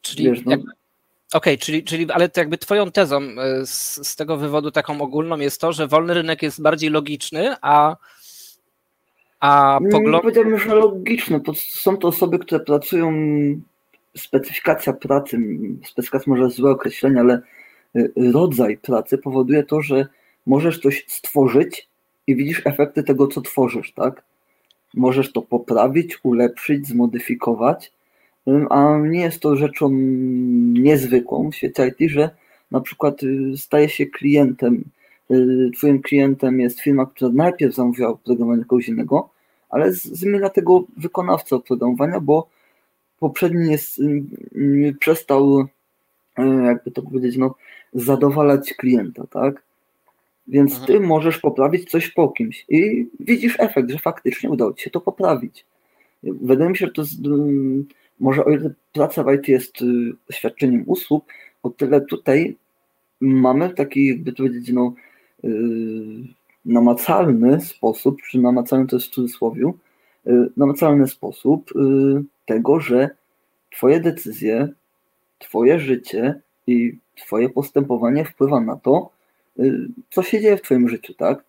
Czyli 0.01 0.25
Wiesz, 0.25 0.45
no, 0.45 0.53
Okej, 0.53 1.55
okay, 1.55 1.59
czyli, 1.59 1.85
czyli 1.85 2.11
ale 2.11 2.29
to 2.29 2.41
jakby 2.41 2.59
twoją 2.59 2.91
tezą 2.91 3.21
e, 3.23 3.67
z, 3.67 4.09
z, 4.09 4.17
tego 4.17 4.37
wywodu 4.37 4.71
taką 4.71 5.01
ogólną 5.01 5.39
jest 5.39 5.61
to, 5.61 5.73
że 5.73 5.89
wolny 5.89 6.15
rynek 6.15 6.43
jest 6.43 6.63
bardziej 6.63 6.91
logiczny, 6.91 7.55
a, 7.61 7.97
a 9.41 9.79
pogląd... 9.91 10.15
Nie 10.15 10.21
powiedziałbym, 10.21 10.59
że 10.59 10.75
logiczny. 10.75 11.41
Są 11.57 11.97
to 11.97 12.09
osoby, 12.09 12.39
które 12.39 12.61
pracują 12.61 13.13
specyfikacja 14.17 14.93
pracy, 14.93 15.39
specyfikacja 15.85 16.31
może 16.33 16.51
złe 16.51 16.71
określenie, 16.71 17.21
ale 17.21 17.43
y, 17.97 18.13
rodzaj 18.33 18.79
pracy 18.79 19.19
powoduje 19.19 19.63
to, 19.63 19.83
że 19.83 20.07
możesz 20.47 20.81
coś 20.81 21.05
stworzyć 21.09 21.89
i 22.27 22.37
widzisz 22.37 22.63
efekty 22.65 23.03
tego, 23.03 23.27
co 23.27 23.41
tworzysz, 23.41 23.93
tak? 23.93 24.25
Możesz 24.95 25.33
to 25.33 25.43
poprawić, 25.43 26.19
ulepszyć, 26.23 26.87
zmodyfikować, 26.87 27.93
a 28.71 28.99
nie 28.99 29.21
jest 29.21 29.41
to 29.41 29.57
rzeczą 29.57 29.89
niezwykłą 30.73 31.51
w 31.51 31.55
świecie 31.55 31.93
IT, 31.99 32.11
że 32.11 32.31
na 32.71 32.81
przykład 32.81 33.23
y, 33.23 33.57
staje 33.57 33.89
się 33.89 34.07
klientem, 34.07 34.85
y, 35.31 35.71
twoim 35.77 36.03
klientem 36.03 36.61
jest 36.61 36.81
firma, 36.81 37.07
która 37.07 37.31
najpierw 37.35 37.75
zamówiła 37.75 38.09
oprogramowanie 38.09 38.65
kogoś 38.65 38.89
innego, 38.89 39.31
ale 39.71 39.93
zmienia 39.93 40.49
tego 40.49 40.85
wykonawcę 40.97 41.57
oprogramowania, 41.57 42.21
bo 42.21 42.49
poprzedni 43.23 43.71
jest, 43.71 43.99
y, 43.99 44.23
y, 44.57 44.97
przestał, 45.01 45.61
y, 45.61 46.65
jakby 46.65 46.91
to 46.91 47.03
powiedzieć, 47.03 47.37
no, 47.37 47.55
zadowalać 47.93 48.75
klienta, 48.75 49.27
tak? 49.27 49.63
Więc 50.49 50.87
ty 50.87 51.01
możesz 51.01 51.39
poprawić 51.39 51.91
coś 51.91 52.11
po 52.11 52.29
kimś 52.29 52.65
i 52.69 53.09
widzisz 53.21 53.57
efekt, 53.59 53.91
że 53.91 53.99
faktycznie 53.99 54.51
udało 54.51 54.73
ci 54.73 54.85
się 54.85 54.91
to 54.91 55.01
poprawić. 55.01 55.65
Wydaje 56.23 56.71
mi 56.71 56.77
się, 56.77 56.87
że 56.87 56.93
to 56.93 57.03
jest, 57.03 57.15
może 58.21 58.45
o 58.45 58.51
ile 58.51 58.71
praca 58.93 59.25
w 59.25 59.33
IT 59.35 59.49
jest 59.49 59.75
świadczeniem 60.33 60.85
usług, 60.87 61.25
o 61.63 61.71
tyle 61.71 62.01
tutaj 62.01 62.57
mamy 63.21 63.71
taki, 63.71 64.07
jakby 64.07 64.33
to 64.33 64.37
powiedzieć, 64.37 64.73
no, 64.73 64.95
namacalny 66.65 67.61
sposób, 67.61 68.23
czy 68.23 68.39
namacalny 68.39 68.87
to 68.87 68.97
jest 68.97 69.07
w 69.07 69.15
cudzysłowie, 69.15 69.73
namacalny 70.57 71.09
sposób 71.09 71.71
tego, 72.47 72.81
że 72.81 73.11
Twoje 73.71 74.01
decyzje, 74.01 74.69
Twoje 75.39 75.81
życie 75.81 76.41
i 76.67 76.99
Twoje 77.17 77.49
postępowanie 77.49 78.25
wpływa 78.25 78.61
na 78.61 78.77
to, 78.77 79.11
co 80.11 80.23
się 80.23 80.41
dzieje 80.41 80.57
w 80.57 80.63
Twoim 80.63 80.89
życiu, 80.89 81.15
tak? 81.15 81.45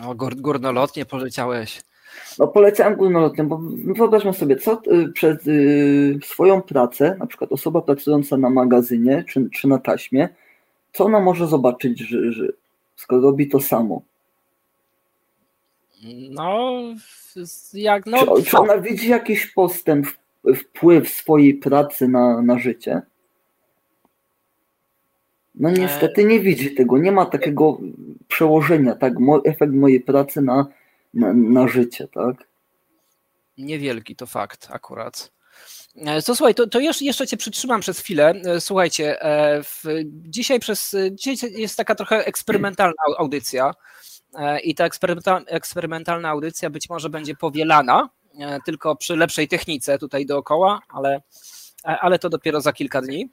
No, 0.00 0.14
górnolotnie 0.14 1.04
poleciałeś. 1.06 1.82
No 2.38 2.48
poleciałem 2.48 2.96
górnolotnie, 2.96 3.44
bo 3.44 3.60
wyobraźmy 3.96 4.32
sobie, 4.32 4.56
co 4.56 4.80
y, 4.92 5.12
przez 5.12 5.46
y, 5.46 6.18
swoją 6.24 6.62
pracę, 6.62 7.16
na 7.18 7.26
przykład 7.26 7.52
osoba 7.52 7.82
pracująca 7.82 8.36
na 8.36 8.50
magazynie 8.50 9.24
czy, 9.28 9.50
czy 9.50 9.68
na 9.68 9.78
taśmie, 9.78 10.28
co 10.92 11.04
ona 11.04 11.20
może 11.20 11.46
zobaczyć, 11.46 11.98
że, 12.00 12.32
że 12.32 12.48
skoro 12.96 13.22
robi 13.22 13.48
to 13.48 13.60
samo? 13.60 14.02
No, 16.30 16.80
jak 17.72 18.06
no. 18.06 18.36
Czy, 18.36 18.44
czy 18.44 18.58
ona 18.58 18.78
widzi 18.78 19.08
jakiś 19.08 19.46
postęp, 19.46 20.06
wpływ 20.56 21.08
swojej 21.10 21.54
pracy 21.54 22.08
na, 22.08 22.42
na 22.42 22.58
życie? 22.58 23.02
No 25.54 25.70
niestety 25.70 26.24
nie 26.24 26.40
widzi 26.40 26.74
tego, 26.74 26.98
nie 26.98 27.12
ma 27.12 27.26
takiego 27.26 27.78
przełożenia, 28.28 28.94
tak, 28.94 29.14
efekt 29.44 29.72
mojej 29.72 30.00
pracy 30.00 30.42
na, 30.42 30.66
na, 31.14 31.32
na 31.32 31.68
życie, 31.68 32.08
tak? 32.08 32.36
Niewielki 33.58 34.16
to 34.16 34.26
fakt 34.26 34.68
akurat. 34.70 35.32
E, 35.96 36.22
to 36.22 36.36
słuchaj, 36.36 36.54
to, 36.54 36.66
to 36.66 36.80
jeszcze 36.80 37.26
cię 37.26 37.36
przytrzymam 37.36 37.80
przez 37.80 38.00
chwilę. 38.00 38.34
E, 38.44 38.60
słuchajcie, 38.60 39.22
e, 39.22 39.62
w, 39.62 39.84
dzisiaj 40.06 40.60
przez 40.60 40.96
dzisiaj 41.12 41.52
jest 41.52 41.76
taka 41.76 41.94
trochę 41.94 42.26
eksperymentalna 42.26 42.94
audycja 43.18 43.74
i 44.64 44.74
ta 44.74 44.84
eksperymentalna 45.46 46.28
audycja 46.28 46.70
być 46.70 46.88
może 46.88 47.10
będzie 47.10 47.34
powielana, 47.34 48.08
tylko 48.64 48.96
przy 48.96 49.16
lepszej 49.16 49.48
technice 49.48 49.98
tutaj 49.98 50.26
dookoła, 50.26 50.80
ale, 50.88 51.22
ale 51.82 52.18
to 52.18 52.28
dopiero 52.28 52.60
za 52.60 52.72
kilka 52.72 53.02
dni. 53.02 53.30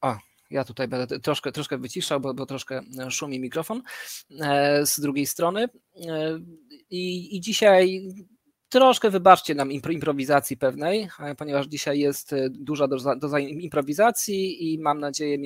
O, 0.00 0.16
ja 0.50 0.64
tutaj 0.64 0.88
będę 0.88 1.20
troszkę, 1.20 1.52
troszkę 1.52 1.78
wyciszał, 1.78 2.20
bo, 2.20 2.34
bo 2.34 2.46
troszkę 2.46 2.80
szumi 3.10 3.40
mikrofon 3.40 3.82
e, 4.40 4.86
z 4.86 5.00
drugiej 5.00 5.26
strony. 5.26 5.64
E, 5.64 5.68
I, 6.90 7.36
i 7.36 7.40
dzisiaj 7.40 8.02
troszkę 8.76 9.10
wybaczcie 9.10 9.54
nam 9.54 9.72
improwizacji 9.72 10.56
pewnej, 10.56 11.08
e, 11.20 11.34
ponieważ 11.34 11.66
dzisiaj 11.66 11.98
jest 11.98 12.34
duża 12.50 12.88
doza, 12.88 13.16
doza 13.16 13.38
improwizacji 13.38 14.72
i 14.72 14.78
mam 14.78 15.00
nadzieję 15.00 15.38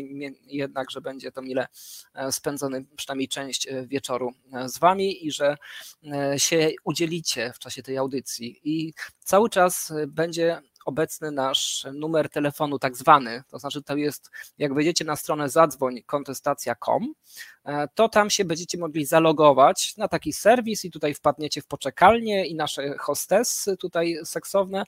jednak, 0.46 0.90
że 0.90 1.00
będzie 1.00 1.32
to 1.32 1.42
mile 1.42 1.66
spędzony 2.30 2.84
przynajmniej 2.96 3.28
część 3.28 3.68
wieczoru 3.86 4.32
z 4.66 4.78
wami 4.78 5.26
i 5.26 5.32
że 5.32 5.56
się 6.36 6.70
udzielicie 6.84 7.52
w 7.54 7.58
czasie 7.58 7.82
tej 7.82 7.96
audycji. 7.96 8.60
I 8.64 8.92
cały 9.24 9.50
czas 9.50 9.92
będzie 10.08 10.62
obecny 10.90 11.30
nasz 11.30 11.86
numer 11.94 12.28
telefonu 12.28 12.78
tak 12.78 12.96
zwany, 12.96 13.42
to 13.50 13.58
znaczy 13.58 13.82
to 13.82 13.96
jest, 13.96 14.30
jak 14.58 14.74
wejdziecie 14.74 15.04
na 15.04 15.16
stronę 15.16 15.48
zadzwoń 15.48 16.02
kontestacja.com, 16.06 17.14
e, 17.64 17.88
to 17.94 18.08
tam 18.08 18.30
się 18.30 18.44
będziecie 18.44 18.78
mogli 18.78 19.04
zalogować 19.04 19.96
na 19.96 20.08
taki 20.08 20.32
serwis 20.32 20.84
i 20.84 20.90
tutaj 20.90 21.14
wpadniecie 21.14 21.62
w 21.62 21.66
poczekalnię 21.66 22.46
i 22.46 22.54
nasze 22.54 22.98
hostessy 22.98 23.76
tutaj 23.76 24.16
seksowne 24.24 24.84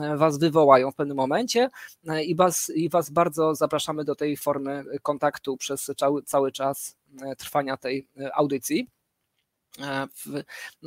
e, 0.00 0.16
was 0.16 0.38
wywołają 0.38 0.90
w 0.90 0.94
pewnym 0.94 1.16
momencie 1.16 1.70
e, 2.08 2.24
i 2.24 2.36
was, 2.36 2.72
i 2.74 2.88
was 2.88 3.10
bardzo 3.10 3.54
zapraszamy 3.54 4.04
do 4.04 4.14
tej 4.14 4.36
formy 4.36 4.84
kontaktu 5.02 5.56
przez 5.56 5.90
cały, 5.96 6.22
cały 6.22 6.52
czas 6.52 6.96
trwania 7.38 7.76
tej 7.76 8.06
audycji. 8.34 8.88
E, 9.80 10.06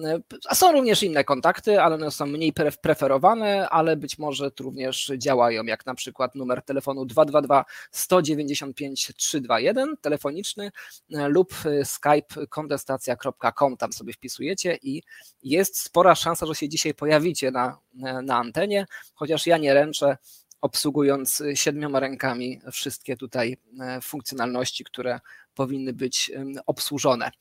e, 0.04 0.20
a 0.50 0.56
są 0.56 0.72
również 0.72 1.04
inne 1.04 1.24
kontakty, 1.24 1.82
ale 1.82 1.96
one 1.96 2.12
są 2.12 2.26
mniej 2.26 2.54
preferowane, 2.82 3.70
ale 3.70 3.98
być 3.98 4.18
może 4.18 4.52
również 4.60 5.12
działają, 5.18 5.64
jak 5.64 5.86
na 5.86 5.96
przykład 5.96 6.36
numer 6.36 6.62
telefonu 6.62 7.06
222 7.06 7.66
195 7.92 9.14
321 9.18 9.98
telefoniczny 10.02 10.72
e, 11.14 11.28
lub 11.28 11.56
skype 11.84 12.48
kontestacja.com, 12.50 13.78
tam 13.78 13.94
sobie 13.94 14.14
wpisujecie 14.14 14.78
i 14.82 15.04
jest 15.44 15.80
spora 15.80 16.16
szansa, 16.16 16.46
że 16.46 16.56
się 16.56 16.70
dzisiaj 16.70 16.94
pojawicie 16.94 17.52
na, 17.52 17.80
na 18.24 18.38
antenie, 18.38 18.86
chociaż 19.14 19.48
ja 19.48 19.58
nie 19.58 19.74
ręczę, 19.74 20.18
obsługując 20.62 21.44
siedmioma 21.54 22.00
rękami 22.00 22.62
wszystkie 22.72 23.18
tutaj 23.18 23.58
funkcjonalności, 24.02 24.84
które 24.84 25.20
powinny 25.54 25.94
być 25.94 26.32
obsłużone. 26.66 27.32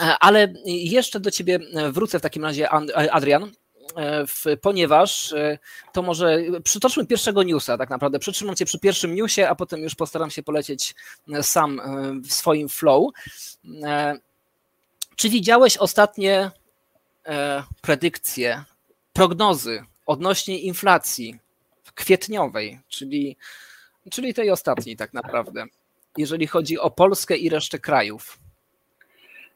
E, 0.00 0.18
ale 0.18 0.54
jeszcze 0.64 1.20
do 1.20 1.30
ciebie 1.30 1.58
e, 1.74 1.92
wrócę 1.92 2.18
w 2.18 2.22
takim 2.22 2.44
razie, 2.44 2.68
e, 2.72 3.12
Adrian, 3.12 3.52
ponieważ 4.62 5.34
to 5.92 6.02
może 6.02 6.38
przytoczmy 6.64 7.06
pierwszego 7.06 7.42
newsa 7.42 7.78
tak 7.78 7.90
naprawdę. 7.90 8.18
Przytrzymam 8.18 8.56
cię 8.56 8.64
przy 8.64 8.78
pierwszym 8.78 9.14
newsie, 9.14 9.42
a 9.42 9.54
potem 9.54 9.80
już 9.80 9.94
postaram 9.94 10.30
się 10.30 10.42
polecieć 10.42 10.94
sam 11.42 11.80
w 12.24 12.32
swoim 12.32 12.68
flow. 12.68 13.12
Czy 15.16 15.28
widziałeś 15.30 15.76
ostatnie 15.76 16.50
predykcje, 17.80 18.64
prognozy 19.12 19.84
odnośnie 20.06 20.58
inflacji 20.58 21.38
kwietniowej, 21.94 22.80
czyli, 22.88 23.36
czyli 24.10 24.34
tej 24.34 24.50
ostatniej 24.50 24.96
tak 24.96 25.12
naprawdę, 25.12 25.64
jeżeli 26.16 26.46
chodzi 26.46 26.78
o 26.78 26.90
Polskę 26.90 27.36
i 27.36 27.48
resztę 27.48 27.78
krajów? 27.78 28.38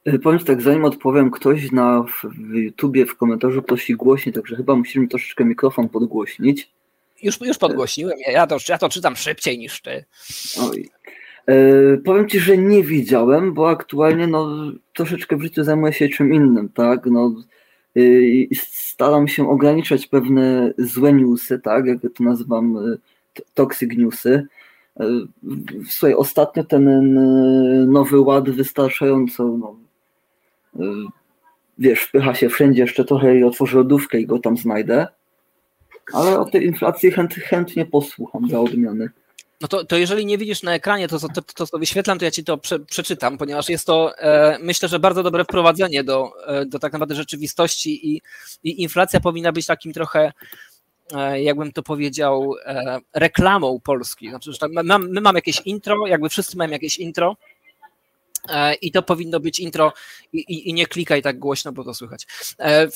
E, 0.04 0.18
powiem 0.18 0.38
tak, 0.38 0.62
zanim 0.62 0.84
odpowiem, 0.84 1.30
ktoś 1.30 1.72
na 1.72 2.02
w 2.02 2.54
YouTubie 2.54 3.06
w 3.06 3.16
komentarzu 3.16 3.62
prosi 3.62 3.94
głośniej, 3.94 4.32
także 4.32 4.56
chyba 4.56 4.76
musimy 4.76 5.08
troszeczkę 5.08 5.44
mikrofon 5.44 5.88
podgłośnić. 5.88 6.70
Już, 7.22 7.40
już 7.40 7.58
podgłośniłem, 7.58 8.18
ja 8.32 8.46
to, 8.46 8.56
ja 8.68 8.78
to 8.78 8.88
czytam 8.88 9.16
szybciej 9.16 9.58
niż 9.58 9.80
ty. 9.80 10.04
Oj. 10.60 10.88
E, 11.46 11.96
powiem 11.96 12.28
ci, 12.28 12.40
że 12.40 12.58
nie 12.58 12.84
widziałem, 12.84 13.54
bo 13.54 13.70
aktualnie 13.70 14.26
no, 14.26 14.72
troszeczkę 14.94 15.36
w 15.36 15.42
życiu 15.42 15.64
zajmuję 15.64 15.92
się 15.92 16.08
czym 16.08 16.34
innym, 16.34 16.68
tak? 16.68 17.06
No, 17.06 17.34
e, 17.96 18.00
staram 18.54 19.28
się 19.28 19.50
ograniczać 19.50 20.06
pewne 20.06 20.72
złe 20.78 21.12
newsy, 21.12 21.58
tak? 21.58 21.86
Jak 21.86 22.00
to 22.00 22.24
nazywam, 22.24 22.76
e, 22.76 22.80
toxic 23.54 23.96
newsy. 23.96 24.46
Słuchaj, 25.88 26.14
ostatnio 26.14 26.64
ten 26.64 27.14
nowy 27.92 28.20
ład 28.20 28.50
wystarczająco 28.50 29.44
no, 29.44 29.76
wiesz, 31.78 32.00
wpycha 32.00 32.34
się 32.34 32.48
wszędzie 32.48 32.82
jeszcze 32.82 33.04
trochę 33.04 33.38
i 33.38 33.44
otworzy 33.44 33.76
lodówkę 33.76 34.20
i 34.20 34.26
go 34.26 34.38
tam 34.38 34.56
znajdę. 34.56 35.06
Ale 36.12 36.38
o 36.38 36.44
tej 36.44 36.66
inflacji 36.66 37.10
chęt, 37.10 37.34
chętnie 37.34 37.86
posłucham 37.86 38.48
za 38.48 38.60
odmiany. 38.60 39.10
No 39.60 39.68
to, 39.68 39.84
to 39.84 39.96
jeżeli 39.96 40.26
nie 40.26 40.38
widzisz 40.38 40.62
na 40.62 40.74
ekranie, 40.74 41.08
to, 41.08 41.18
to, 41.18 41.28
to, 41.54 41.66
to 41.66 41.78
wyświetlam, 41.78 42.18
to 42.18 42.24
ja 42.24 42.30
ci 42.30 42.44
to 42.44 42.58
prze, 42.58 42.78
przeczytam, 42.80 43.38
ponieważ 43.38 43.68
jest 43.68 43.86
to, 43.86 44.18
e, 44.18 44.58
myślę, 44.60 44.88
że 44.88 44.98
bardzo 44.98 45.22
dobre 45.22 45.44
wprowadzenie 45.44 46.04
do, 46.04 46.32
e, 46.46 46.66
do 46.66 46.78
tak 46.78 46.92
naprawdę 46.92 47.14
rzeczywistości 47.14 48.14
i, 48.14 48.22
i 48.64 48.82
inflacja 48.82 49.20
powinna 49.20 49.52
być 49.52 49.66
takim 49.66 49.92
trochę, 49.92 50.32
e, 51.14 51.42
jakbym 51.42 51.72
to 51.72 51.82
powiedział, 51.82 52.54
e, 52.64 52.98
reklamą 53.14 53.80
Polski. 53.84 54.28
Znaczy, 54.28 54.52
że 54.52 54.68
my, 54.68 54.98
my 54.98 55.20
mamy 55.20 55.38
jakieś 55.38 55.60
intro, 55.64 56.06
jakby 56.06 56.28
wszyscy 56.28 56.56
mają 56.56 56.70
jakieś 56.70 56.98
intro, 56.98 57.36
I 58.80 58.92
to 58.92 59.02
powinno 59.02 59.40
być 59.40 59.60
intro 59.60 59.92
i, 60.32 60.38
i, 60.38 60.70
i 60.70 60.74
nie 60.74 60.86
klikaj 60.86 61.22
tak 61.22 61.38
głośno, 61.38 61.72
bo 61.72 61.84
to 61.84 61.94
słychać. 61.94 62.26
E, 62.58 62.88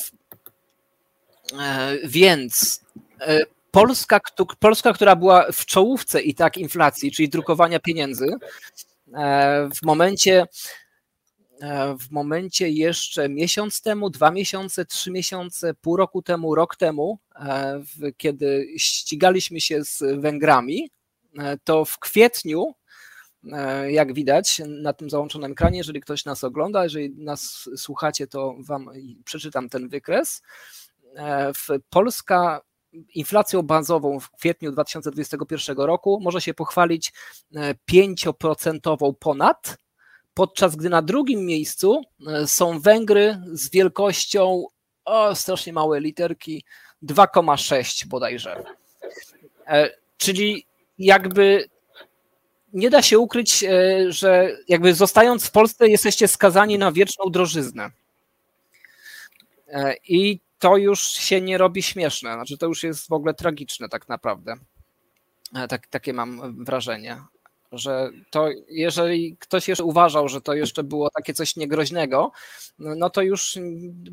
e, 1.59 1.97
więc 2.03 2.81
Polska, 3.71 4.19
Polska, 4.59 4.93
która 4.93 5.15
była 5.15 5.51
w 5.51 5.65
czołówce 5.65 6.21
i 6.21 6.35
tak 6.35 6.57
inflacji, 6.57 7.11
czyli 7.11 7.29
drukowania 7.29 7.79
pieniędzy, 7.79 8.27
w 9.75 9.83
momencie 9.83 10.45
w 11.99 12.11
momencie 12.11 12.69
jeszcze 12.69 13.29
miesiąc 13.29 13.81
temu, 13.81 14.09
dwa 14.09 14.31
miesiące, 14.31 14.85
trzy 14.85 15.11
miesiące, 15.11 15.73
pół 15.73 15.97
roku 15.97 16.21
temu, 16.21 16.55
rok 16.55 16.75
temu, 16.75 17.19
kiedy 18.17 18.67
ścigaliśmy 18.77 19.61
się 19.61 19.83
z 19.83 20.03
Węgrami, 20.21 20.89
to 21.63 21.85
w 21.85 21.99
kwietniu 21.99 22.73
E, 22.73 22.86
jak 23.87 24.13
widać 24.13 24.61
na 24.67 24.93
tym 24.93 25.09
załączonym 25.09 25.51
ekranie, 25.51 25.77
jeżeli 25.77 26.01
ktoś 26.01 26.25
nas 26.25 26.43
ogląda, 26.43 26.83
jeżeli 26.83 27.09
nas 27.09 27.69
słuchacie, 27.77 28.27
to 28.27 28.55
Wam 28.59 28.89
przeczytam 29.25 29.69
ten 29.69 29.89
wykres. 29.89 30.41
E, 31.15 31.51
Polska 31.89 32.61
inflacją 33.15 33.61
bazową 33.61 34.19
w 34.19 34.31
kwietniu 34.31 34.71
2021 34.71 35.77
roku 35.77 36.19
może 36.21 36.41
się 36.41 36.53
pochwalić 36.53 37.13
5% 37.91 39.09
e, 39.09 39.13
ponad, 39.19 39.77
podczas 40.33 40.75
gdy 40.75 40.89
na 40.89 41.01
drugim 41.01 41.45
miejscu 41.45 42.01
są 42.45 42.79
Węgry 42.79 43.41
z 43.51 43.69
wielkością 43.69 44.65
o 45.05 45.35
strasznie 45.35 45.73
małe 45.73 45.99
literki 45.99 46.63
2,6 47.03 48.07
bodajże. 48.07 48.63
Czyli 50.17 50.65
jakby 50.97 51.69
nie 52.77 52.89
da 52.89 53.01
się 53.01 53.19
ukryć, 53.19 53.65
że 54.09 54.57
jakby 54.67 54.93
zostając 54.93 55.45
w 55.45 55.51
Polsce 55.51 55.87
jesteście 55.87 56.27
skazani 56.27 56.77
na 56.77 56.91
wieczną 56.91 57.25
drożyznę. 57.31 57.91
I 60.07 60.39
to 60.59 60.77
już 60.77 61.01
się 61.01 61.41
nie 61.41 61.57
robi 61.57 61.83
śmieszne, 61.83 62.33
znaczy 62.33 62.57
to 62.57 62.65
już 62.65 62.83
jest 62.83 63.07
w 63.07 63.11
ogóle 63.11 63.33
tragiczne 63.33 63.89
tak 63.89 64.09
naprawdę. 64.09 64.53
Tak, 65.69 65.87
takie 65.87 66.13
mam 66.13 66.63
wrażenie 66.65 67.21
że 67.71 68.09
to 68.29 68.49
jeżeli 68.69 69.37
ktoś 69.39 69.67
jeszcze 69.67 69.83
uważał, 69.83 70.27
że 70.27 70.41
to 70.41 70.53
jeszcze 70.53 70.83
było 70.83 71.09
takie 71.09 71.33
coś 71.33 71.55
niegroźnego, 71.55 72.31
no 72.79 73.09
to 73.09 73.21
już 73.21 73.57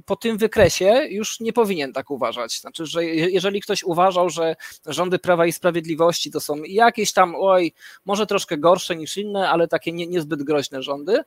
po 0.07 0.17
tym 0.17 0.39
wykresie 0.39 1.07
już 1.11 1.41
nie 1.41 1.53
powinien 1.53 1.93
tak 1.93 2.11
uważać. 2.11 2.61
Znaczy, 2.61 2.87
że 2.87 3.05
jeżeli 3.05 3.61
ktoś 3.61 3.83
uważał, 3.83 4.31
że 4.31 4.57
rządy 4.87 5.19
Prawa 5.19 5.47
i 5.47 5.53
Sprawiedliwości 5.53 6.31
to 6.31 6.41
są 6.41 6.57
jakieś 6.67 7.13
tam, 7.13 7.35
oj, 7.39 7.73
może 8.05 8.27
troszkę 8.27 8.59
gorsze 8.59 8.97
niż 8.97 9.17
inne, 9.17 9.49
ale 9.49 9.69
takie 9.69 9.93
nie, 9.93 10.07
niezbyt 10.07 10.43
groźne 10.43 10.83
rządy, 10.83 11.25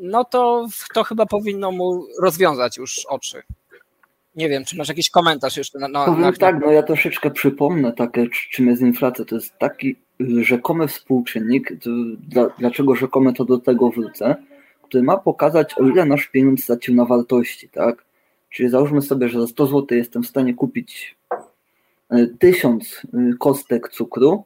no 0.00 0.24
to 0.24 0.66
to 0.94 1.04
chyba 1.04 1.26
powinno 1.26 1.72
mu 1.72 2.06
rozwiązać 2.20 2.76
już 2.76 3.06
oczy. 3.06 3.42
Nie 4.34 4.48
wiem, 4.48 4.64
czy 4.64 4.76
masz 4.76 4.88
jakiś 4.88 5.10
komentarz 5.10 5.56
jeszcze 5.56 5.78
na, 5.78 5.88
na, 5.88 6.04
Powiem 6.04 6.20
na... 6.20 6.32
tak, 6.32 6.56
no 6.60 6.72
ja 6.72 6.82
troszeczkę 6.82 7.30
przypomnę 7.30 7.92
takie, 7.92 8.26
czym 8.50 8.68
jest 8.68 8.82
inflacja. 8.82 9.24
To 9.24 9.34
jest 9.34 9.58
taki 9.58 9.96
rzekomy 10.20 10.88
współczynnik, 10.88 11.72
dla, 12.28 12.48
dlaczego 12.58 12.94
rzekomy 12.94 13.32
to 13.32 13.44
do 13.44 13.58
tego 13.58 13.90
wrócę, 13.90 14.36
który 14.82 15.02
ma 15.02 15.16
pokazać, 15.16 15.74
o 15.78 15.88
ile 15.88 16.04
nasz 16.04 16.26
pieniądz 16.26 16.62
stracił 16.62 16.94
na 16.94 17.04
wartości, 17.04 17.68
tak? 17.68 18.04
Czyli 18.50 18.68
załóżmy 18.68 19.02
sobie, 19.02 19.28
że 19.28 19.40
za 19.40 19.46
100 19.46 19.66
zł 19.66 19.86
jestem 19.90 20.22
w 20.22 20.26
stanie 20.26 20.54
kupić 20.54 21.16
1000 22.38 23.04
e, 23.04 23.18
e, 23.18 23.32
kostek 23.38 23.88
cukru, 23.88 24.44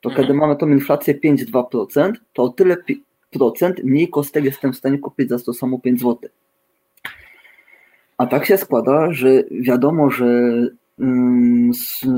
to 0.00 0.08
mhm. 0.08 0.26
kiedy 0.26 0.38
mamy 0.38 0.56
tą 0.56 0.68
inflację 0.68 1.14
5-2%, 1.14 2.12
to 2.32 2.42
o 2.42 2.48
tyle 2.48 2.76
procent 3.30 3.84
mniej 3.84 4.08
kostek 4.08 4.44
jestem 4.44 4.72
w 4.72 4.76
stanie 4.76 4.98
kupić 4.98 5.28
za 5.28 5.38
to 5.38 5.52
samo 5.52 5.78
5 5.78 6.00
zł. 6.00 6.18
A 8.18 8.26
tak 8.26 8.46
się 8.46 8.58
składa, 8.58 9.12
że 9.12 9.28
wiadomo, 9.50 10.10
że 10.10 10.26
mm, 10.98 11.70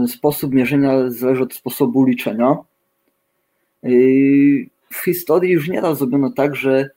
sposób 0.08 0.54
mierzenia 0.54 1.10
zależy 1.10 1.42
od 1.42 1.54
sposobu 1.54 2.04
liczenia. 2.04 2.56
W 4.90 5.04
historii 5.04 5.52
już 5.52 5.68
nieraz 5.68 5.98
zrobiono 5.98 6.30
tak, 6.30 6.56
że 6.56 6.90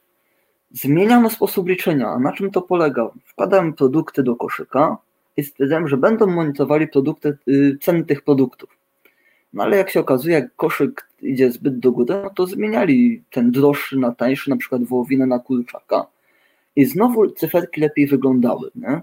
zmieniano 0.71 1.29
sposób 1.29 1.67
liczenia. 1.67 2.07
A 2.07 2.19
na 2.19 2.31
czym 2.31 2.51
to 2.51 2.61
polega? 2.61 3.09
Wkładałem 3.25 3.73
produkty 3.73 4.23
do 4.23 4.35
koszyka 4.35 4.97
i 5.37 5.43
stwierdzałem, 5.43 5.87
że 5.87 5.97
będą 5.97 6.27
monitorowali 6.27 6.87
produkty, 6.87 7.37
y, 7.47 7.77
ceny 7.81 8.05
tych 8.05 8.21
produktów. 8.21 8.69
No 9.53 9.63
ale 9.63 9.77
jak 9.77 9.89
się 9.89 9.99
okazuje, 9.99 10.35
jak 10.35 10.55
koszyk 10.55 11.07
idzie 11.21 11.51
zbyt 11.51 11.79
do 11.79 11.91
góry, 11.91 12.15
no 12.23 12.29
to 12.29 12.47
zmieniali 12.47 13.23
ten 13.31 13.51
droższy 13.51 13.97
na 13.97 14.11
tańszy, 14.11 14.49
na 14.49 14.57
przykład 14.57 14.83
wołowinę 14.83 15.25
na 15.25 15.39
kurczaka. 15.39 16.07
I 16.75 16.85
znowu 16.85 17.31
cyferki 17.31 17.81
lepiej 17.81 18.07
wyglądały. 18.07 18.71
Nie? 18.75 19.01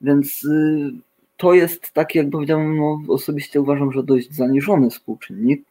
Więc 0.00 0.44
y, 0.44 0.90
to 1.36 1.54
jest 1.54 1.92
taki, 1.92 2.18
jak 2.18 2.30
powiedziałem, 2.30 2.76
no, 2.76 3.00
osobiście 3.08 3.60
uważam, 3.60 3.92
że 3.92 4.02
dość 4.02 4.32
zaniżony 4.34 4.90
współczynnik. 4.90 5.67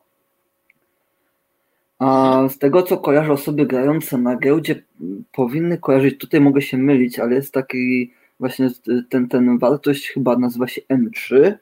A 2.00 2.44
z 2.50 2.58
tego, 2.58 2.84
co 2.84 2.98
kojarzę 2.98 3.34
osoby 3.34 3.66
grające 3.66 4.18
na 4.18 4.38
giełdzie, 4.38 4.84
powinny 5.32 5.78
kojarzyć, 5.78 6.18
tutaj 6.18 6.42
mogę 6.42 6.62
się 6.62 6.78
mylić, 6.78 7.20
ale 7.20 7.36
jest 7.36 7.54
taki 7.54 8.14
właśnie 8.40 8.70
ten, 9.10 9.28
ten 9.28 9.58
wartość 9.58 10.08
chyba 10.08 10.38
nazywa 10.38 10.68
się 10.68 10.82
M3, 10.82 11.54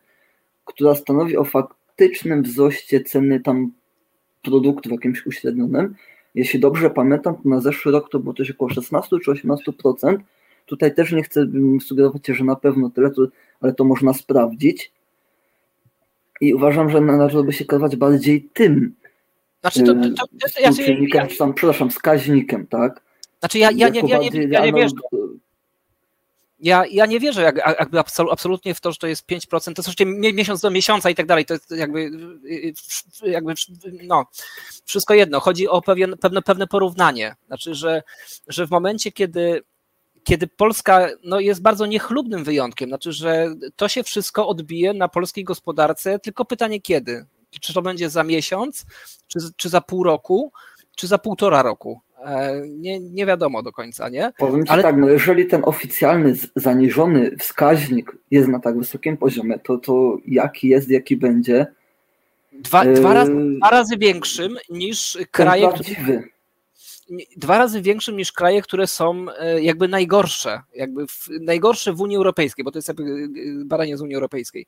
która 0.65 0.95
stanowi 0.95 1.37
o 1.37 1.43
faktycznym 1.43 2.43
wzroście 2.43 3.01
ceny 3.01 3.39
tam 3.39 3.71
produktu 4.43 4.89
w 4.89 4.91
jakimś 4.91 5.25
uśrednionym. 5.25 5.95
Jeśli 6.35 6.59
dobrze 6.59 6.89
pamiętam, 6.89 7.35
to 7.35 7.49
na 7.49 7.61
zeszły 7.61 7.91
rok 7.91 8.09
to 8.09 8.19
było 8.19 8.33
coś 8.33 8.51
około 8.51 8.69
16 8.69 9.17
czy 9.25 9.31
18%. 9.31 10.17
Tutaj 10.65 10.95
też 10.95 11.11
nie 11.11 11.23
chcę 11.23 11.47
sugerować, 11.81 12.27
że 12.27 12.43
na 12.43 12.55
pewno 12.55 12.89
tyle, 12.89 13.11
ale 13.61 13.73
to 13.73 13.83
można 13.83 14.13
sprawdzić. 14.13 14.91
I 16.41 16.53
uważam, 16.53 16.89
że 16.89 17.01
należałoby 17.01 17.53
się 17.53 17.65
kierować 17.65 17.95
bardziej 17.95 18.49
tym, 18.53 18.93
znaczy 19.71 19.83
to, 19.83 19.93
to, 19.93 20.27
to, 20.27 20.59
ja, 20.59 20.69
ja, 21.13 21.27
czy 21.27 21.37
tam, 21.37 21.53
przepraszam, 21.53 21.89
wskaźnikiem, 21.89 22.67
tak? 22.67 23.01
Znaczy 23.39 23.59
ja, 23.59 23.71
ja, 23.71 23.89
nie, 23.89 24.01
ja, 24.07 24.17
nie, 24.17 24.29
ja 24.49 24.65
nie 24.65 24.73
wierzę. 24.73 24.95
Ja, 26.59 26.83
ja 26.91 27.05
nie 27.05 27.19
wierzę 27.19 27.41
jak, 27.41 27.57
jakby 27.79 27.99
absolutnie 28.31 28.73
w 28.73 28.81
to, 28.81 28.91
że 28.91 28.97
to 28.97 29.07
jest 29.07 29.27
5%, 29.27 29.47
to 29.49 29.55
jest 29.57 29.79
oczywiście 29.79 30.05
miesiąc 30.33 30.61
do 30.61 30.71
miesiąca 30.71 31.09
i 31.09 31.15
tak 31.15 31.25
dalej, 31.25 31.45
to 31.45 31.53
jest 31.53 31.71
jakby, 31.71 32.11
jakby 33.23 33.53
no, 34.03 34.25
wszystko 34.85 35.13
jedno. 35.13 35.39
Chodzi 35.39 35.67
o 35.67 35.81
pewien, 35.81 36.15
pewne, 36.21 36.41
pewne 36.41 36.67
porównanie. 36.67 37.35
Znaczy, 37.47 37.75
że, 37.75 38.03
że 38.47 38.67
w 38.67 38.71
momencie, 38.71 39.11
kiedy 39.11 39.61
kiedy 40.23 40.47
Polska 40.47 41.09
no, 41.23 41.39
jest 41.39 41.61
bardzo 41.61 41.85
niechlubnym 41.85 42.43
wyjątkiem, 42.43 42.89
znaczy, 42.89 43.11
że 43.11 43.55
to 43.75 43.87
się 43.87 44.03
wszystko 44.03 44.47
odbije 44.47 44.93
na 44.93 45.07
polskiej 45.07 45.43
gospodarce, 45.43 46.19
tylko 46.19 46.45
pytanie 46.45 46.81
kiedy 46.81 47.25
czy 47.59 47.73
to 47.73 47.81
będzie 47.81 48.09
za 48.09 48.23
miesiąc, 48.23 48.85
czy, 49.27 49.39
czy 49.55 49.69
za 49.69 49.81
pół 49.81 50.03
roku, 50.03 50.51
czy 50.95 51.07
za 51.07 51.17
półtora 51.17 51.61
roku. 51.61 52.01
E, 52.25 52.61
nie, 52.67 52.99
nie 52.99 53.25
wiadomo 53.25 53.63
do 53.63 53.71
końca, 53.71 54.09
nie? 54.09 54.31
Powiem 54.37 54.65
Ci 54.65 54.71
Ale... 54.71 54.83
tak, 54.83 54.97
no 54.97 55.09
jeżeli 55.09 55.45
ten 55.47 55.61
oficjalny 55.65 56.35
zaniżony 56.55 57.31
wskaźnik 57.39 58.17
jest 58.31 58.47
na 58.47 58.59
tak 58.59 58.77
wysokim 58.77 59.17
poziomie, 59.17 59.59
to, 59.59 59.77
to 59.77 60.17
jaki 60.25 60.67
jest, 60.67 60.89
jaki 60.89 61.17
będzie? 61.17 61.67
Dwa, 62.51 62.83
e... 62.83 62.93
dwa, 62.93 63.13
razy, 63.13 63.35
dwa 63.57 63.69
razy 63.69 63.97
większym 63.97 64.57
niż 64.69 65.17
kraje. 65.31 65.69
Które, 65.69 66.21
dwa 67.37 67.57
razy 67.57 67.81
większym 67.81 68.17
niż 68.17 68.31
kraje, 68.31 68.61
które 68.61 68.87
są 68.87 69.25
e, 69.39 69.61
jakby 69.61 69.87
najgorsze, 69.87 70.61
jakby 70.75 71.07
w, 71.07 71.27
najgorsze 71.41 71.93
w 71.93 72.01
Unii 72.01 72.17
Europejskiej, 72.17 72.65
bo 72.65 72.71
to 72.71 72.77
jest 72.77 72.87
jakby 72.87 73.27
badanie 73.65 73.97
z 73.97 74.01
Unii 74.01 74.15
Europejskiej 74.15 74.65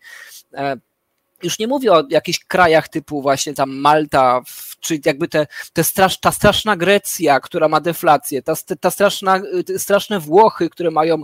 już 1.43 1.59
nie 1.59 1.67
mówię 1.67 1.93
o 1.93 2.03
jakichś 2.09 2.39
krajach 2.39 2.89
typu 2.89 3.21
właśnie 3.21 3.53
tam 3.53 3.75
Malta, 3.75 4.41
czy 4.79 4.99
jakby 5.05 5.27
te, 5.27 5.47
te 5.73 5.83
strasz, 5.83 6.19
ta 6.19 6.31
straszna 6.31 6.77
Grecja, 6.77 7.39
która 7.39 7.67
ma 7.67 7.81
deflację, 7.81 8.41
ta, 8.41 8.53
ta 8.79 8.91
straszna, 8.91 9.41
straszne 9.77 10.19
Włochy, 10.19 10.69
które 10.69 10.91
mają 10.91 11.23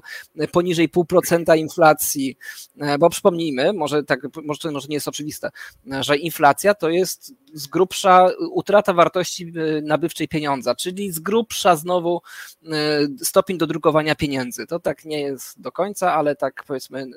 poniżej 0.52 0.90
0,5% 0.90 1.58
inflacji, 1.58 2.38
e, 2.80 2.98
bo 2.98 3.10
przypomnijmy, 3.10 3.74
może 3.74 4.04
tak, 4.04 4.20
może 4.44 4.72
może 4.72 4.88
nie 4.88 4.96
jest 4.96 5.08
oczywiste, 5.08 5.50
że 6.00 6.18
inflacja 6.18 6.74
to 6.74 6.90
jest 6.90 7.34
z 7.54 7.68
grubsza 7.68 8.30
utrata 8.52 8.94
wartości 8.94 9.54
e, 9.78 9.82
nabywczej 9.82 10.28
pieniądza, 10.28 10.76
czyli 10.76 11.12
z 11.12 11.20
grubsza 11.20 11.76
znowu 11.76 12.22
e, 12.66 12.72
stopień 13.18 13.58
dodrukowania 13.58 14.16
pieniędzy. 14.16 14.68
To 14.68 14.80
tak 14.80 15.06
nie 15.06 15.22
jest 15.22 15.62
do 15.62 15.72
końca, 15.72 16.14
ale 16.14 16.36
tak 16.36 16.64
powiedzmy 16.68 17.08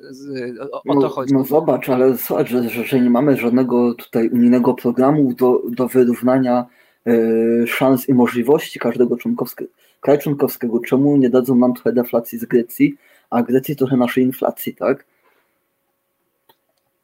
o, 0.71 0.81
o 0.87 0.93
to 0.93 0.99
no, 0.99 1.09
chodzi. 1.09 1.33
No 1.33 1.43
zobacz, 1.43 1.89
ale 1.89 2.17
zobacz, 2.17 2.49
że, 2.49 2.69
że 2.69 2.99
nie 2.99 3.09
mamy 3.09 3.37
żadnego 3.37 3.93
tutaj 3.93 4.29
unijnego 4.29 4.73
programu 4.73 5.33
do, 5.33 5.61
do 5.69 5.87
wyrównania 5.87 6.65
e, 7.07 7.67
szans 7.67 8.09
i 8.09 8.13
możliwości 8.13 8.79
każdego 8.79 9.17
członkowskiego, 9.17 9.71
kraju 10.01 10.19
członkowskiego. 10.19 10.79
Czemu 10.79 11.17
nie 11.17 11.29
dadzą 11.29 11.55
nam 11.55 11.73
trochę 11.73 11.93
deflacji 11.93 12.39
z 12.39 12.45
Grecji, 12.45 12.97
a 13.29 13.43
Grecji 13.43 13.75
trochę 13.75 13.97
naszej 13.97 14.23
inflacji, 14.23 14.75
tak? 14.75 15.05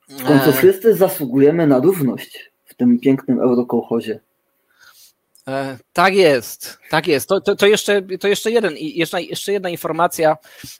W 0.09 0.23
końcu 0.23 0.51
wszyscy 0.51 0.95
zasługujemy 0.95 1.67
na 1.67 1.79
równość 1.79 2.52
w 2.73 2.75
tym 2.75 2.99
pięknym 2.99 3.39
eurokołchozie. 3.39 4.19
E, 5.47 5.77
tak 5.93 6.13
jest, 6.15 6.79
tak 6.89 7.07
jest. 7.07 7.29
To, 7.29 7.41
to, 7.41 7.55
to, 7.55 7.67
jeszcze, 7.67 8.01
to 8.01 8.27
jeszcze, 8.27 8.51
jeden, 8.51 8.73
jeszcze, 8.77 9.21
jeszcze 9.21 9.53
jedna 9.53 9.69
informacja. 9.69 10.37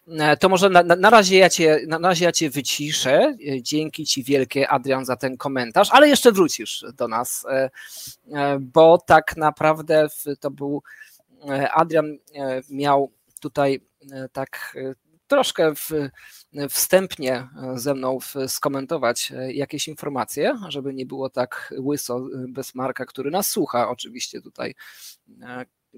E, 0.07 0.37
to 0.37 0.49
może 0.49 0.69
na, 0.69 0.83
na, 0.83 1.09
razie 1.09 1.37
ja 1.37 1.49
cię, 1.49 1.79
na 1.87 1.97
razie 1.97 2.25
ja 2.25 2.31
cię 2.31 2.49
wyciszę. 2.49 3.35
E, 3.47 3.61
dzięki 3.61 4.05
Ci 4.05 4.23
wielkie, 4.23 4.69
Adrian, 4.69 5.05
za 5.05 5.15
ten 5.15 5.37
komentarz, 5.37 5.89
ale 5.91 6.09
jeszcze 6.09 6.31
wrócisz 6.31 6.85
do 6.97 7.07
nas, 7.07 7.45
bo 8.59 8.97
tak 8.97 9.37
naprawdę 9.37 10.07
to 10.39 10.51
był 10.51 10.83
Adrian 11.73 12.17
miał 12.69 13.11
tutaj 13.39 13.81
tak 14.33 14.77
troszkę 15.27 15.75
w, 15.75 15.91
wstępnie 16.69 17.47
ze 17.75 17.93
mną 17.93 18.19
skomentować 18.47 19.33
jakieś 19.47 19.87
informacje, 19.87 20.53
żeby 20.67 20.93
nie 20.93 21.05
było 21.05 21.29
tak 21.29 21.73
łyso 21.79 22.27
bez 22.47 22.75
Marka, 22.75 23.05
który 23.05 23.31
nas 23.31 23.49
słucha 23.49 23.89
oczywiście 23.89 24.41
tutaj, 24.41 24.75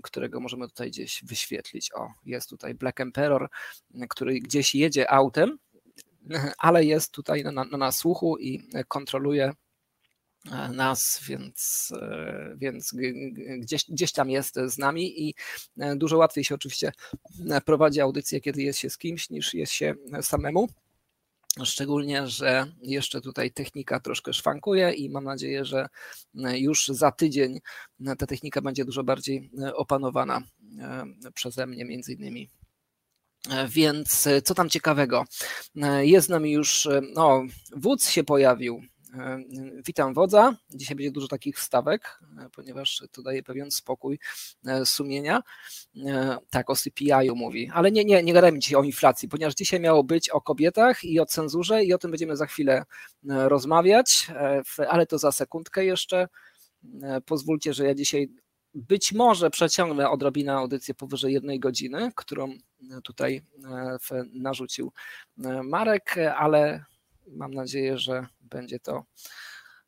którego 0.03 0.39
możemy 0.39 0.67
tutaj 0.67 0.91
gdzieś 0.91 1.23
wyświetlić. 1.23 1.93
O, 1.93 2.07
jest 2.25 2.49
tutaj 2.49 2.73
Black 2.73 2.99
Emperor, 2.99 3.49
który 4.09 4.39
gdzieś 4.39 4.75
jedzie 4.75 5.11
autem, 5.11 5.57
ale 6.57 6.85
jest 6.85 7.11
tutaj 7.11 7.43
na, 7.43 7.51
na, 7.51 7.77
na 7.77 7.91
słuchu 7.91 8.37
i 8.37 8.69
kontroluje 8.87 9.53
nas, 10.73 11.21
więc, 11.27 11.91
e, 12.01 12.55
więc 12.57 12.93
gdzieś, 13.57 13.85
gdzieś 13.89 14.11
tam 14.11 14.29
jest 14.29 14.55
z 14.65 14.77
nami 14.77 15.27
i 15.27 15.35
e, 15.79 15.95
dużo 15.95 16.17
łatwiej 16.17 16.43
się 16.43 16.55
oczywiście 16.55 16.91
prowadzi 17.65 18.01
audycję, 18.01 18.41
kiedy 18.41 18.63
jest 18.63 18.79
się 18.79 18.89
z 18.89 18.97
kimś, 18.97 19.29
niż 19.29 19.53
jest 19.53 19.71
się 19.71 19.95
samemu. 20.21 20.69
Szczególnie, 21.63 22.27
że 22.27 22.71
jeszcze 22.81 23.21
tutaj 23.21 23.51
technika 23.51 23.99
troszkę 23.99 24.33
szwankuje 24.33 24.91
i 24.91 25.09
mam 25.09 25.23
nadzieję, 25.23 25.65
że 25.65 25.87
już 26.53 26.87
za 26.87 27.11
tydzień 27.11 27.59
ta 28.17 28.27
technika 28.27 28.61
będzie 28.61 28.85
dużo 28.85 29.03
bardziej 29.03 29.51
opanowana 29.73 30.41
przeze 31.33 31.67
mnie 31.67 31.85
między 31.85 32.13
innymi. 32.13 32.49
Więc 33.67 34.27
co 34.43 34.55
tam 34.55 34.69
ciekawego? 34.69 35.25
Jest 36.01 36.27
z 36.27 36.29
nami 36.29 36.51
już, 36.51 36.87
no, 37.13 37.43
wódz 37.75 38.09
się 38.09 38.23
pojawił, 38.23 38.81
E, 38.81 38.94
witam 39.85 40.13
wodza. 40.13 40.55
Dzisiaj 40.69 40.95
będzie 40.95 41.11
dużo 41.11 41.27
takich 41.27 41.57
wstawek, 41.57 42.19
e, 42.39 42.49
ponieważ 42.49 43.03
to 43.11 43.21
daje 43.21 43.43
pewien 43.43 43.71
spokój 43.71 44.19
e, 44.65 44.85
sumienia. 44.85 45.41
Tak, 46.49 46.69
o 46.69 46.75
CPI-u 46.75 47.35
mówi, 47.35 47.71
ale 47.73 47.91
nie, 47.91 48.05
nie, 48.05 48.23
nie 48.23 48.33
gadajmy 48.33 48.59
dzisiaj 48.59 48.75
o 48.75 48.83
inflacji, 48.83 49.29
ponieważ 49.29 49.55
dzisiaj 49.55 49.79
miało 49.79 50.03
być 50.03 50.29
o 50.29 50.41
kobietach 50.41 51.03
i 51.03 51.19
o 51.19 51.25
cenzurze 51.25 51.83
i 51.83 51.93
o 51.93 51.97
tym 51.97 52.11
będziemy 52.11 52.37
za 52.37 52.45
chwilę 52.45 52.83
rozmawiać, 53.23 54.27
ale 54.89 55.05
to 55.05 55.17
za 55.17 55.31
sekundkę 55.31 55.85
jeszcze. 55.85 56.27
Pozwólcie, 57.25 57.73
że 57.73 57.85
ja 57.85 57.95
dzisiaj 57.95 58.29
być 58.73 59.13
może 59.13 59.49
przeciągnę 59.49 60.09
odrobinę 60.09 60.53
audycję 60.53 60.93
powyżej 60.93 61.33
jednej 61.33 61.59
godziny, 61.59 62.11
którą 62.15 62.53
tutaj 63.03 63.41
narzucił 64.33 64.91
Marek, 65.63 66.15
ale 66.37 66.85
mam 67.27 67.53
nadzieję, 67.53 67.97
że 67.97 68.27
będzie 68.41 68.79
to 68.79 69.05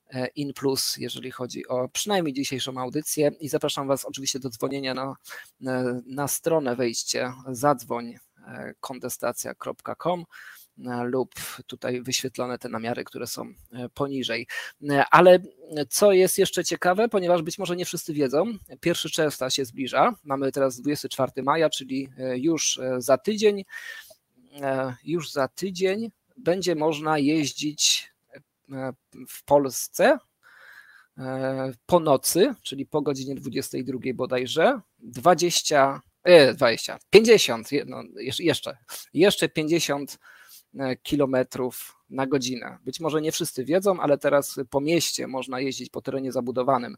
e, 0.09 0.27
in 0.27 0.53
plus, 0.53 0.97
jeżeli 0.97 1.31
chodzi 1.31 1.67
o 1.67 1.89
przynajmniej 1.89 2.33
dzisiejszą 2.33 2.77
audycję. 2.77 3.31
I 3.39 3.49
zapraszam 3.49 3.87
Was 3.87 4.05
oczywiście 4.05 4.39
do 4.39 4.49
dzwonienia 4.49 4.93
na, 4.93 5.15
na 6.05 6.27
stronę 6.27 6.75
wejście 6.75 7.33
zadzwoń 7.51 8.15
e, 8.47 8.73
kontestacja.com 8.79 10.25
e, 10.85 11.03
lub 11.03 11.33
tutaj 11.67 12.01
wyświetlone 12.01 12.57
te 12.57 12.69
namiary, 12.69 13.03
które 13.03 13.27
są 13.27 13.53
poniżej. 13.93 14.47
Ale 15.11 15.39
co 15.89 16.11
jest 16.11 16.37
jeszcze 16.37 16.65
ciekawe, 16.65 17.09
ponieważ 17.09 17.41
być 17.41 17.57
może 17.57 17.75
nie 17.75 17.85
wszyscy 17.85 18.13
wiedzą, 18.13 18.45
pierwszy 18.79 19.09
czerwca 19.09 19.49
się 19.49 19.65
zbliża. 19.65 20.15
Mamy 20.23 20.51
teraz 20.51 20.81
24 20.81 21.43
maja, 21.43 21.69
czyli 21.69 22.09
już 22.35 22.79
za 22.97 23.17
tydzień. 23.17 23.63
Już 25.03 25.31
za 25.31 25.47
tydzień 25.47 26.11
będzie 26.37 26.75
można 26.75 27.19
jeździć 27.19 28.11
e, 28.71 28.93
w 29.29 29.43
Polsce 29.43 30.17
e, 31.17 31.73
po 31.85 31.99
nocy, 31.99 32.55
czyli 32.63 32.85
po 32.85 33.01
godzinie 33.01 33.35
22 33.35 33.99
bodajże, 34.13 34.79
20, 34.99 36.01
e, 36.23 36.53
20 36.53 36.99
50, 37.09 37.69
no 37.85 38.03
jeszcze, 38.39 38.77
jeszcze 39.13 39.49
50 39.49 40.19
e, 40.79 40.95
kilometrów 40.95 41.97
na 42.09 42.27
godzinę. 42.27 42.77
Być 42.83 42.99
może 42.99 43.21
nie 43.21 43.31
wszyscy 43.31 43.65
wiedzą, 43.65 43.99
ale 43.99 44.17
teraz 44.17 44.59
po 44.69 44.81
mieście 44.81 45.27
można 45.27 45.59
jeździć 45.59 45.89
po 45.89 46.01
terenie 46.01 46.31
zabudowanym 46.31 46.97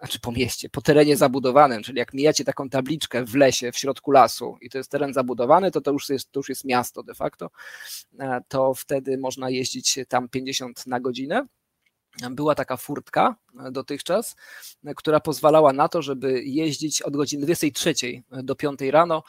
znaczy 0.00 0.20
po 0.20 0.32
mieście, 0.32 0.68
po 0.68 0.82
terenie 0.82 1.16
zabudowanym, 1.16 1.82
czyli 1.82 1.98
jak 1.98 2.14
mijacie 2.14 2.44
taką 2.44 2.68
tabliczkę 2.68 3.24
w 3.24 3.34
lesie, 3.34 3.72
w 3.72 3.78
środku 3.78 4.10
lasu 4.10 4.56
i 4.60 4.70
to 4.70 4.78
jest 4.78 4.90
teren 4.90 5.14
zabudowany, 5.14 5.70
to 5.70 5.80
to 5.80 5.92
już 5.92 6.08
jest, 6.08 6.32
to 6.32 6.40
już 6.40 6.48
jest 6.48 6.64
miasto 6.64 7.02
de 7.02 7.14
facto, 7.14 7.50
e, 8.18 8.40
to 8.48 8.74
wtedy 8.74 9.18
można 9.18 9.50
jeździć 9.50 9.98
tam 10.08 10.28
50 10.28 10.86
na 10.86 11.00
godzinę. 11.00 11.46
Była 12.30 12.54
taka 12.54 12.76
furtka 12.76 13.36
e, 13.66 13.70
dotychczas, 13.70 14.36
e, 14.84 14.94
która 14.94 15.20
pozwalała 15.20 15.72
na 15.72 15.88
to, 15.88 16.02
żeby 16.02 16.42
jeździć 16.44 17.02
od 17.02 17.16
godziny 17.16 17.44
23 17.44 17.94
do 18.30 18.56
5 18.56 18.80
rano 18.80 19.22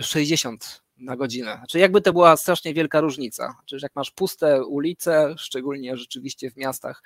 60 0.00 0.82
na 0.96 1.16
godzinę. 1.16 1.54
Znaczy 1.56 1.78
jakby 1.78 2.00
to 2.00 2.12
była 2.12 2.36
strasznie 2.36 2.74
wielka 2.74 3.00
różnica. 3.00 3.54
Znaczy, 3.58 3.78
jak 3.82 3.96
masz 3.96 4.10
puste 4.10 4.64
ulice, 4.64 5.34
szczególnie 5.38 5.96
rzeczywiście 5.96 6.50
w 6.50 6.56
miastach, 6.56 7.02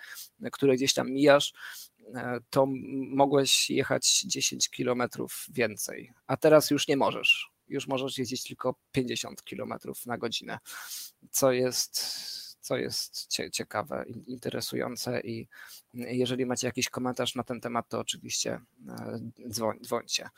które 0.52 0.76
gdzieś 0.76 0.94
tam 0.94 1.10
mijasz, 1.10 1.52
to 2.50 2.66
mogłeś 3.08 3.70
jechać 3.70 4.20
10 4.20 4.70
kilometrów 4.70 5.46
więcej, 5.48 6.12
a 6.26 6.36
teraz 6.36 6.70
już 6.70 6.88
nie 6.88 6.96
możesz. 6.96 7.50
Już 7.68 7.86
możesz 7.86 8.18
jeździć 8.18 8.44
tylko 8.44 8.74
50 8.92 9.44
kilometrów 9.44 10.06
na 10.06 10.18
godzinę, 10.18 10.58
co 11.30 11.52
jest, 11.52 12.00
co 12.60 12.76
jest 12.76 13.28
ciekawe, 13.52 14.04
interesujące 14.26 15.20
i 15.20 15.48
jeżeli 15.94 16.46
macie 16.46 16.66
jakiś 16.66 16.88
komentarz 16.88 17.34
na 17.34 17.42
ten 17.42 17.60
temat, 17.60 17.88
to 17.88 18.00
oczywiście 18.00 18.60
e, 18.88 19.20
dzwoń, 19.48 19.78
dzwońcie. 19.82 20.28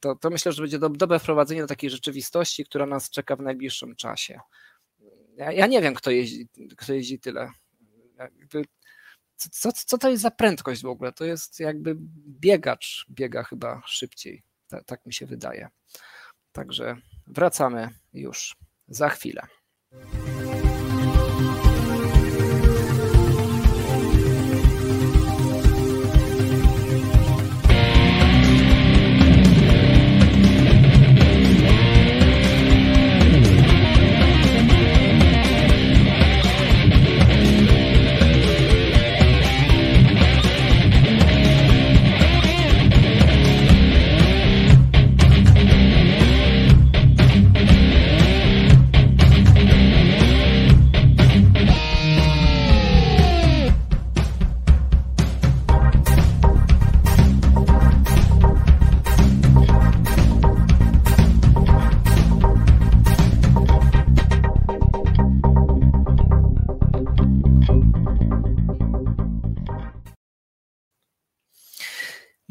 To, 0.00 0.14
to 0.14 0.30
myślę, 0.30 0.52
że 0.52 0.62
będzie 0.62 0.78
do, 0.78 0.88
dobre 0.88 1.18
wprowadzenie 1.18 1.60
do 1.60 1.66
takiej 1.66 1.90
rzeczywistości, 1.90 2.64
która 2.64 2.86
nas 2.86 3.10
czeka 3.10 3.36
w 3.36 3.40
najbliższym 3.40 3.96
czasie. 3.96 4.40
Ja, 5.36 5.52
ja 5.52 5.66
nie 5.66 5.82
wiem, 5.82 5.94
kto 5.94 6.10
jeździ, 6.10 6.48
kto 6.76 6.92
jeździ 6.92 7.18
tyle. 7.18 7.50
Co, 9.48 9.72
co 9.72 9.98
to 9.98 10.10
jest 10.10 10.22
za 10.22 10.30
prędkość 10.30 10.82
w 10.82 10.86
ogóle? 10.86 11.12
To 11.12 11.24
jest 11.24 11.60
jakby 11.60 11.96
biegacz 12.40 13.06
biega 13.10 13.42
chyba 13.42 13.82
szybciej. 13.86 14.42
tak, 14.68 14.84
tak 14.84 15.06
mi 15.06 15.12
się 15.12 15.26
wydaje. 15.26 15.68
Także 16.52 16.96
wracamy 17.26 17.88
już 18.12 18.56
za 18.88 19.08
chwilę. 19.08 19.46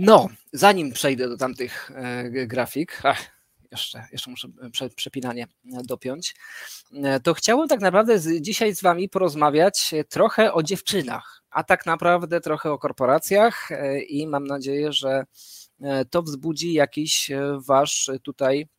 No, 0.09 0.27
zanim 0.53 0.91
przejdę 0.91 1.29
do 1.29 1.37
tamtych 1.37 1.91
e, 1.95 2.29
grafik, 2.47 2.99
ach, 3.03 3.25
jeszcze, 3.71 4.07
jeszcze 4.11 4.31
muszę 4.31 4.47
prze, 4.71 4.89
przepinanie 4.89 5.47
dopiąć, 5.63 6.35
e, 6.93 7.19
to 7.19 7.33
chciałbym 7.33 7.67
tak 7.67 7.81
naprawdę 7.81 8.19
z, 8.19 8.41
dzisiaj 8.41 8.75
z 8.75 8.81
Wami 8.81 9.09
porozmawiać 9.09 9.91
trochę 10.09 10.53
o 10.53 10.63
dziewczynach, 10.63 11.43
a 11.49 11.63
tak 11.63 11.85
naprawdę 11.85 12.41
trochę 12.41 12.71
o 12.71 12.77
korporacjach 12.77 13.71
e, 13.71 14.01
i 14.01 14.27
mam 14.27 14.47
nadzieję, 14.47 14.93
że 14.93 15.23
to 16.09 16.21
wzbudzi 16.21 16.73
jakiś 16.73 17.31
Wasz 17.67 18.11
tutaj 18.23 18.67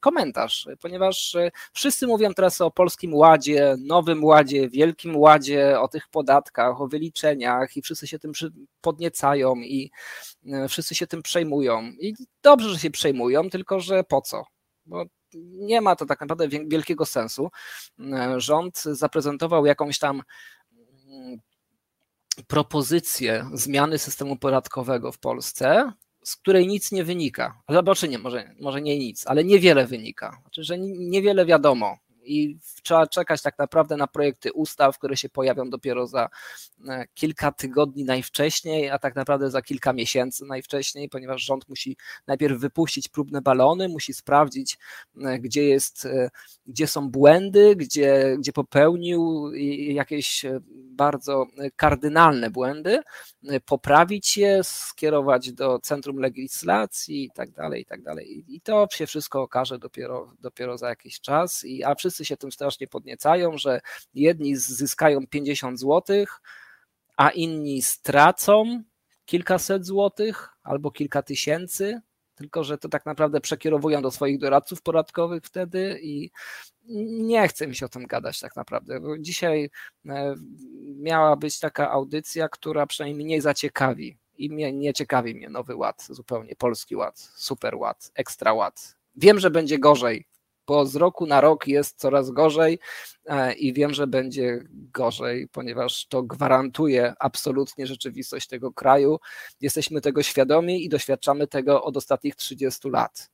komentarz, 0.00 0.68
ponieważ 0.80 1.34
e, 1.34 1.50
wszyscy 1.72 2.06
mówią 2.06 2.34
teraz 2.34 2.60
o 2.60 2.70
polskim 2.70 3.14
ładzie, 3.14 3.76
nowym 3.78 4.24
ładzie, 4.24 4.68
wielkim 4.68 5.16
ładzie, 5.16 5.80
o 5.80 5.88
tych 5.88 6.08
podatkach, 6.08 6.80
o 6.80 6.88
wyliczeniach 6.88 7.76
i 7.76 7.82
wszyscy 7.82 8.06
się 8.06 8.18
tym 8.18 8.32
podniecają 8.80 9.56
i 9.56 9.90
e, 10.46 10.68
wszyscy 10.68 10.94
się 10.94 11.06
tym 11.06 11.22
przejmują. 11.22 11.82
I 11.82 12.14
dobrze, 12.42 12.68
że 12.68 12.78
się 12.78 12.90
przejmują, 12.90 13.50
tylko 13.50 13.80
że 13.80 14.04
po 14.04 14.20
co? 14.20 14.44
Bo 14.86 15.04
nie 15.42 15.80
ma 15.80 15.96
to 15.96 16.06
tak 16.06 16.20
naprawdę 16.20 16.48
wielkiego 16.48 17.06
sensu. 17.06 17.50
Rząd 18.36 18.82
zaprezentował 18.82 19.66
jakąś 19.66 19.98
tam 19.98 20.22
mm, 21.06 21.38
propozycję 22.46 23.46
zmiany 23.52 23.98
systemu 23.98 24.36
podatkowego 24.36 25.12
w 25.12 25.18
Polsce, 25.18 25.92
z 26.24 26.36
której 26.36 26.66
nic 26.66 26.92
nie 26.92 27.04
wynika. 27.04 27.60
Znaczy 27.68 28.08
nie, 28.08 28.18
może, 28.18 28.54
może 28.60 28.82
nie 28.82 28.98
nic, 28.98 29.26
ale 29.26 29.44
niewiele 29.44 29.86
wynika. 29.86 30.38
Znaczy, 30.42 30.64
że 30.64 30.78
niewiele 30.78 31.46
wiadomo 31.46 31.98
i 32.24 32.58
trzeba 32.82 33.06
czekać 33.06 33.42
tak 33.42 33.58
naprawdę 33.58 33.96
na 33.96 34.06
projekty 34.06 34.52
ustaw, 34.52 34.98
które 34.98 35.16
się 35.16 35.28
pojawią 35.28 35.70
dopiero 35.70 36.06
za 36.06 36.28
e, 36.88 37.04
kilka 37.14 37.52
tygodni 37.52 38.04
najwcześniej, 38.04 38.90
a 38.90 38.98
tak 38.98 39.16
naprawdę 39.16 39.50
za 39.50 39.62
kilka 39.62 39.92
miesięcy 39.92 40.44
najwcześniej, 40.44 41.08
ponieważ 41.08 41.42
rząd 41.42 41.68
musi 41.68 41.96
najpierw 42.26 42.58
wypuścić 42.60 43.08
próbne 43.08 43.42
balony, 43.42 43.88
musi 43.88 44.14
sprawdzić, 44.14 44.78
e, 45.22 45.38
gdzie 45.38 45.64
jest, 45.64 46.06
e, 46.06 46.30
gdzie 46.66 46.86
są 46.86 47.10
błędy, 47.10 47.76
gdzie, 47.76 48.36
gdzie 48.38 48.52
popełnił 48.52 49.50
jakieś 49.78 50.44
bardzo 50.70 51.46
kardynalne 51.76 52.50
błędy, 52.50 53.00
poprawić 53.64 54.36
je, 54.36 54.60
skierować 54.64 55.52
do 55.52 55.78
Centrum 55.78 56.16
Legislacji 56.16 57.24
i 57.24 57.30
tak 57.34 57.50
dalej, 57.50 57.82
i 57.82 57.84
tak 57.84 58.02
dalej. 58.02 58.44
I 58.48 58.60
to 58.60 58.86
się 58.92 59.06
wszystko 59.06 59.42
okaże 59.42 59.78
dopiero, 59.78 60.32
dopiero 60.40 60.78
za 60.78 60.88
jakiś 60.88 61.20
czas, 61.20 61.64
I, 61.64 61.84
a 61.84 61.94
wszyscy 61.94 62.13
się 62.22 62.36
tym 62.36 62.52
strasznie 62.52 62.86
podniecają, 62.88 63.58
że 63.58 63.80
jedni 64.14 64.56
zyskają 64.56 65.26
50 65.26 65.80
złotych, 65.80 66.40
a 67.16 67.30
inni 67.30 67.82
stracą 67.82 68.82
kilkaset 69.24 69.86
złotych 69.86 70.48
albo 70.62 70.90
kilka 70.90 71.22
tysięcy, 71.22 72.00
tylko 72.34 72.64
że 72.64 72.78
to 72.78 72.88
tak 72.88 73.06
naprawdę 73.06 73.40
przekierowują 73.40 74.02
do 74.02 74.10
swoich 74.10 74.38
doradców 74.38 74.82
podatkowych 74.82 75.44
wtedy 75.44 75.98
i 76.02 76.30
nie 77.22 77.48
chcę 77.48 77.66
mi 77.66 77.76
się 77.76 77.86
o 77.86 77.88
tym 77.88 78.06
gadać 78.06 78.40
tak 78.40 78.56
naprawdę, 78.56 79.00
dzisiaj 79.18 79.70
e, 80.08 80.34
miała 80.96 81.36
być 81.36 81.58
taka 81.58 81.90
audycja, 81.90 82.48
która 82.48 82.86
przynajmniej 82.86 83.26
mnie 83.26 83.42
zaciekawi 83.42 84.18
i 84.36 84.50
mnie 84.50 84.72
nie 84.72 84.92
ciekawi 84.92 85.34
mnie 85.34 85.48
nowy 85.48 85.76
ład, 85.76 86.06
zupełnie 86.10 86.56
polski 86.56 86.96
ład, 86.96 87.18
super 87.36 87.74
ład, 87.74 88.10
ekstra 88.14 88.52
ład. 88.52 88.96
Wiem, 89.16 89.38
że 89.40 89.50
będzie 89.50 89.78
gorzej, 89.78 90.26
bo 90.66 90.86
z 90.86 90.96
roku 90.96 91.26
na 91.26 91.40
rok 91.40 91.66
jest 91.66 91.98
coraz 91.98 92.30
gorzej 92.30 92.78
e, 93.26 93.52
i 93.52 93.72
wiem, 93.72 93.94
że 93.94 94.06
będzie 94.06 94.64
gorzej, 94.70 95.48
ponieważ 95.48 96.06
to 96.06 96.22
gwarantuje 96.22 97.14
absolutnie 97.18 97.86
rzeczywistość 97.86 98.46
tego 98.48 98.72
kraju. 98.72 99.18
Jesteśmy 99.60 100.00
tego 100.00 100.22
świadomi 100.22 100.84
i 100.84 100.88
doświadczamy 100.88 101.46
tego 101.46 101.84
od 101.84 101.96
ostatnich 101.96 102.36
30 102.36 102.88
lat. 102.88 103.30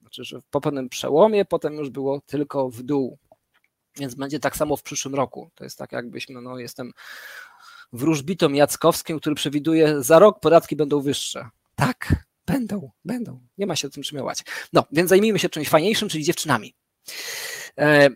Znaczy, 0.00 0.24
że 0.24 0.40
po 0.50 0.60
pewnym 0.60 0.88
przełomie 0.88 1.44
potem 1.44 1.74
już 1.74 1.90
było 1.90 2.20
tylko 2.26 2.70
w 2.70 2.82
dół. 2.82 3.18
Więc 3.96 4.14
będzie 4.14 4.40
tak 4.40 4.56
samo 4.56 4.76
w 4.76 4.82
przyszłym 4.82 5.14
roku. 5.14 5.50
To 5.54 5.64
jest 5.64 5.78
tak, 5.78 5.92
jakbyśmy, 5.92 6.40
no 6.40 6.58
jestem 6.58 6.92
wróżbitą 7.92 8.52
Jackowskim, 8.52 9.20
który 9.20 9.34
przewiduje, 9.34 10.02
za 10.02 10.18
rok 10.18 10.40
podatki 10.40 10.76
będą 10.76 11.00
wyższe. 11.00 11.48
Tak, 11.74 12.24
Będą, 12.52 12.90
będą. 13.04 13.40
Nie 13.58 13.66
ma 13.66 13.76
się 13.76 13.88
o 13.88 13.90
tym 13.90 14.02
przymiować. 14.02 14.42
No, 14.72 14.84
więc 14.92 15.08
zajmijmy 15.08 15.38
się 15.38 15.48
czymś 15.48 15.68
fajniejszym, 15.68 16.08
czyli 16.08 16.24
dziewczynami. 16.24 16.74
E, 17.78 18.08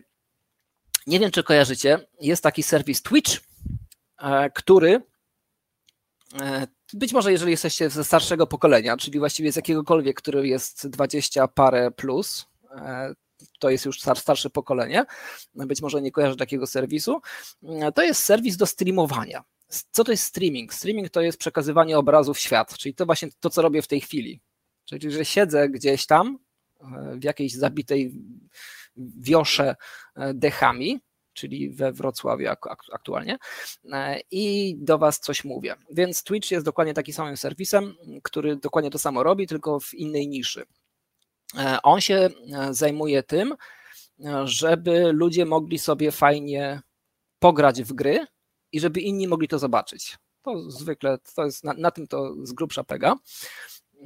nie 1.07 1.19
wiem, 1.19 1.31
czy 1.31 1.43
kojarzycie, 1.43 2.07
jest 2.21 2.43
taki 2.43 2.63
serwis 2.63 3.01
Twitch, 3.01 3.31
e, 4.17 4.49
który 4.49 5.01
e, 6.41 6.67
być 6.93 7.13
może 7.13 7.31
jeżeli 7.31 7.51
jesteście 7.51 7.89
ze 7.89 8.03
starszego 8.03 8.47
pokolenia, 8.47 8.97
czyli 8.97 9.19
właściwie 9.19 9.51
z 9.51 9.55
jakiegokolwiek, 9.55 10.17
który 10.17 10.47
jest 10.47 10.87
20 10.87 11.47
parę 11.47 11.91
plus, 11.91 12.45
to 13.59 13.69
jest 13.69 13.85
już 13.85 14.01
starsze 14.01 14.49
pokolenie, 14.49 15.05
być 15.55 15.81
może 15.81 16.01
nie 16.01 16.11
kojarzy 16.11 16.37
takiego 16.37 16.67
serwisu, 16.67 17.21
to 17.95 18.03
jest 18.03 18.23
serwis 18.23 18.57
do 18.57 18.65
streamowania. 18.65 19.43
Co 19.67 20.03
to 20.03 20.11
jest 20.11 20.23
streaming? 20.23 20.73
Streaming 20.73 21.09
to 21.09 21.21
jest 21.21 21.37
przekazywanie 21.37 21.97
obrazów 21.97 22.37
w 22.37 22.39
świat, 22.39 22.77
czyli 22.77 22.95
to 22.95 23.05
właśnie 23.05 23.29
to, 23.39 23.49
co 23.49 23.61
robię 23.61 23.81
w 23.81 23.87
tej 23.87 24.01
chwili. 24.01 24.41
Czyli, 24.85 25.11
że 25.11 25.25
siedzę 25.25 25.69
gdzieś 25.69 26.05
tam 26.05 26.39
e, 26.81 27.15
w 27.15 27.23
jakiejś 27.23 27.53
zabitej 27.53 28.13
wiosze 28.97 29.75
e, 30.15 30.33
dechami, 30.33 30.99
czyli 31.33 31.69
we 31.69 31.91
Wrocławiu 31.91 32.47
aktualnie, 32.93 33.37
e, 33.91 34.19
i 34.31 34.75
do 34.77 34.97
Was 34.97 35.19
coś 35.19 35.43
mówię. 35.43 35.75
Więc 35.91 36.23
Twitch 36.23 36.51
jest 36.51 36.65
dokładnie 36.65 36.93
takim 36.93 37.13
samym 37.13 37.37
serwisem, 37.37 37.95
który 38.23 38.55
dokładnie 38.55 38.91
to 38.91 38.99
samo 38.99 39.23
robi, 39.23 39.47
tylko 39.47 39.79
w 39.79 39.93
innej 39.93 40.27
niszy. 40.27 40.65
On 41.83 42.01
się 42.01 42.29
zajmuje 42.71 43.23
tym, 43.23 43.55
żeby 44.43 45.11
ludzie 45.11 45.45
mogli 45.45 45.79
sobie 45.79 46.11
fajnie 46.11 46.81
pograć 47.39 47.83
w 47.83 47.93
gry, 47.93 48.25
i 48.75 48.79
żeby 48.79 49.01
inni 49.01 49.27
mogli 49.27 49.47
to 49.47 49.59
zobaczyć. 49.59 50.17
To 50.41 50.71
zwykle, 50.71 51.17
to 51.35 51.45
jest 51.45 51.63
na, 51.63 51.73
na 51.73 51.91
tym 51.91 52.07
to 52.07 52.45
z 52.45 52.53
grubsza 52.53 52.83
pega. 52.83 53.15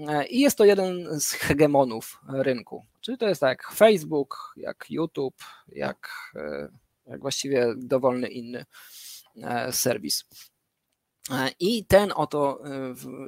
E, 0.07 0.27
I 0.27 0.39
jest 0.39 0.57
to 0.57 0.65
jeden 0.65 1.19
z 1.19 1.31
hegemonów 1.31 2.19
rynku. 2.27 2.85
Czyli 3.01 3.17
to 3.17 3.27
jest 3.27 3.41
tak 3.41 3.49
jak 3.49 3.71
Facebook, 3.71 4.53
jak 4.57 4.85
YouTube, 4.89 5.43
jak, 5.67 6.09
e, 6.35 6.69
jak 7.05 7.21
właściwie 7.21 7.73
dowolny 7.77 8.27
inny 8.27 8.65
e, 9.43 9.73
serwis. 9.73 10.25
I 11.59 11.85
ten 11.85 12.11
oto 12.15 12.63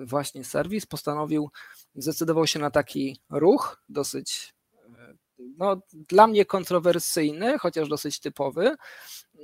właśnie 0.06 0.44
serwis 0.44 0.86
postanowił, 0.86 1.50
zdecydował 1.96 2.48
się 2.48 2.60
na 2.60 2.72
taki 2.72 3.22
ruch 3.30 3.84
dosyć 3.90 4.54
no, 5.58 5.82
dla 5.94 6.28
mnie 6.28 6.46
kontrowersyjny, 6.46 7.60
chociaż 7.60 7.90
dosyć 7.90 8.20
typowy. 8.20 8.76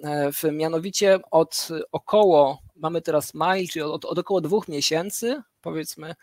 E, 0.04 0.52
mianowicie 0.52 1.20
od 1.32 1.68
około, 1.92 2.62
mamy 2.76 3.02
teraz 3.02 3.34
maj, 3.34 3.68
czyli 3.68 3.84
od, 3.84 4.06
od 4.06 4.20
około 4.20 4.42
dwóch 4.42 4.68
miesięcy, 4.68 5.42
powiedzmy, 5.62 6.16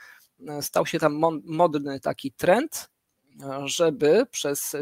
e, 0.48 0.62
stał 0.62 0.86
się 0.86 0.98
tam 0.98 1.20
modny 1.44 2.00
taki 2.00 2.32
trend, 2.32 2.90
e, 3.42 3.68
żeby 3.68 4.26
przez 4.30 4.76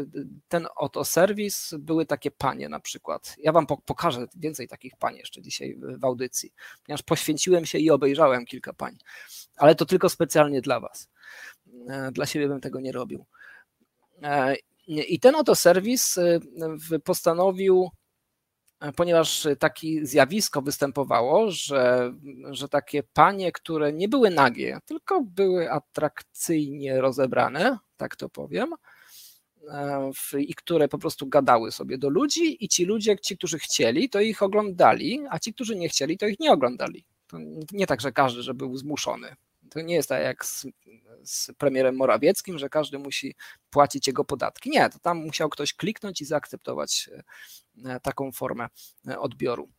ten 0.47 0.67
oto 0.75 1.05
serwis 1.05 1.73
były 1.79 2.05
takie 2.05 2.31
panie 2.31 2.69
na 2.69 2.79
przykład. 2.79 3.35
Ja 3.37 3.51
wam 3.51 3.65
pokażę 3.67 4.27
więcej 4.35 4.67
takich 4.67 4.97
pań 4.97 5.15
jeszcze 5.15 5.41
dzisiaj 5.41 5.77
w 5.97 6.05
audycji, 6.05 6.53
ponieważ 6.85 7.03
poświęciłem 7.03 7.65
się 7.65 7.77
i 7.77 7.91
obejrzałem 7.91 8.45
kilka 8.45 8.73
pań, 8.73 8.97
ale 9.57 9.75
to 9.75 9.85
tylko 9.85 10.09
specjalnie 10.09 10.61
dla 10.61 10.79
was. 10.79 11.09
Dla 12.11 12.25
siebie 12.25 12.47
bym 12.47 12.61
tego 12.61 12.79
nie 12.79 12.91
robił. 12.91 13.25
I 14.87 15.19
ten 15.19 15.35
oto 15.35 15.55
serwis 15.55 16.19
postanowił, 17.03 17.91
ponieważ 18.91 19.47
takie 19.59 20.05
zjawisko 20.05 20.61
występowało, 20.61 21.51
że, 21.51 22.13
że 22.51 22.69
takie 22.69 23.03
panie, 23.03 23.51
które 23.51 23.93
nie 23.93 24.07
były 24.07 24.29
nagie, 24.29 24.79
tylko 24.85 25.21
były 25.21 25.71
atrakcyjnie 25.71 27.01
rozebrane, 27.01 27.77
tak 27.97 28.15
to 28.15 28.29
powiem, 28.29 28.73
e, 29.69 30.11
i 30.39 30.55
które 30.55 30.87
po 30.87 30.97
prostu 30.97 31.27
gadały 31.27 31.71
sobie 31.71 31.97
do 31.97 32.09
ludzi, 32.09 32.65
i 32.65 32.69
ci 32.69 32.85
ludzie, 32.85 33.15
ci, 33.19 33.37
którzy 33.37 33.59
chcieli, 33.59 34.09
to 34.09 34.21
ich 34.21 34.43
oglądali, 34.43 35.21
a 35.29 35.39
ci, 35.39 35.53
którzy 35.53 35.75
nie 35.75 35.89
chcieli, 35.89 36.17
to 36.17 36.27
ich 36.27 36.39
nie 36.39 36.51
oglądali. 36.51 37.05
To 37.27 37.37
nie 37.71 37.87
tak, 37.87 38.01
że 38.01 38.11
każdy, 38.11 38.41
że 38.41 38.53
był 38.53 38.77
zmuszony. 38.77 39.35
To 39.69 39.81
nie 39.81 39.95
jest 39.95 40.09
tak 40.09 40.23
jak 40.23 40.45
z, 40.45 40.67
z 41.23 41.51
premierem 41.57 41.95
Morawieckim, 41.95 42.59
że 42.59 42.69
każdy 42.69 42.99
musi 42.99 43.35
płacić 43.69 44.07
jego 44.07 44.25
podatki. 44.25 44.69
Nie, 44.69 44.89
to 44.89 44.99
tam 44.99 45.17
musiał 45.17 45.49
ktoś 45.49 45.73
kliknąć 45.73 46.21
i 46.21 46.25
zaakceptować 46.25 47.09
e, 47.11 47.23
taką 48.01 48.31
formę 48.31 48.67
e, 49.07 49.19
odbioru. 49.19 49.69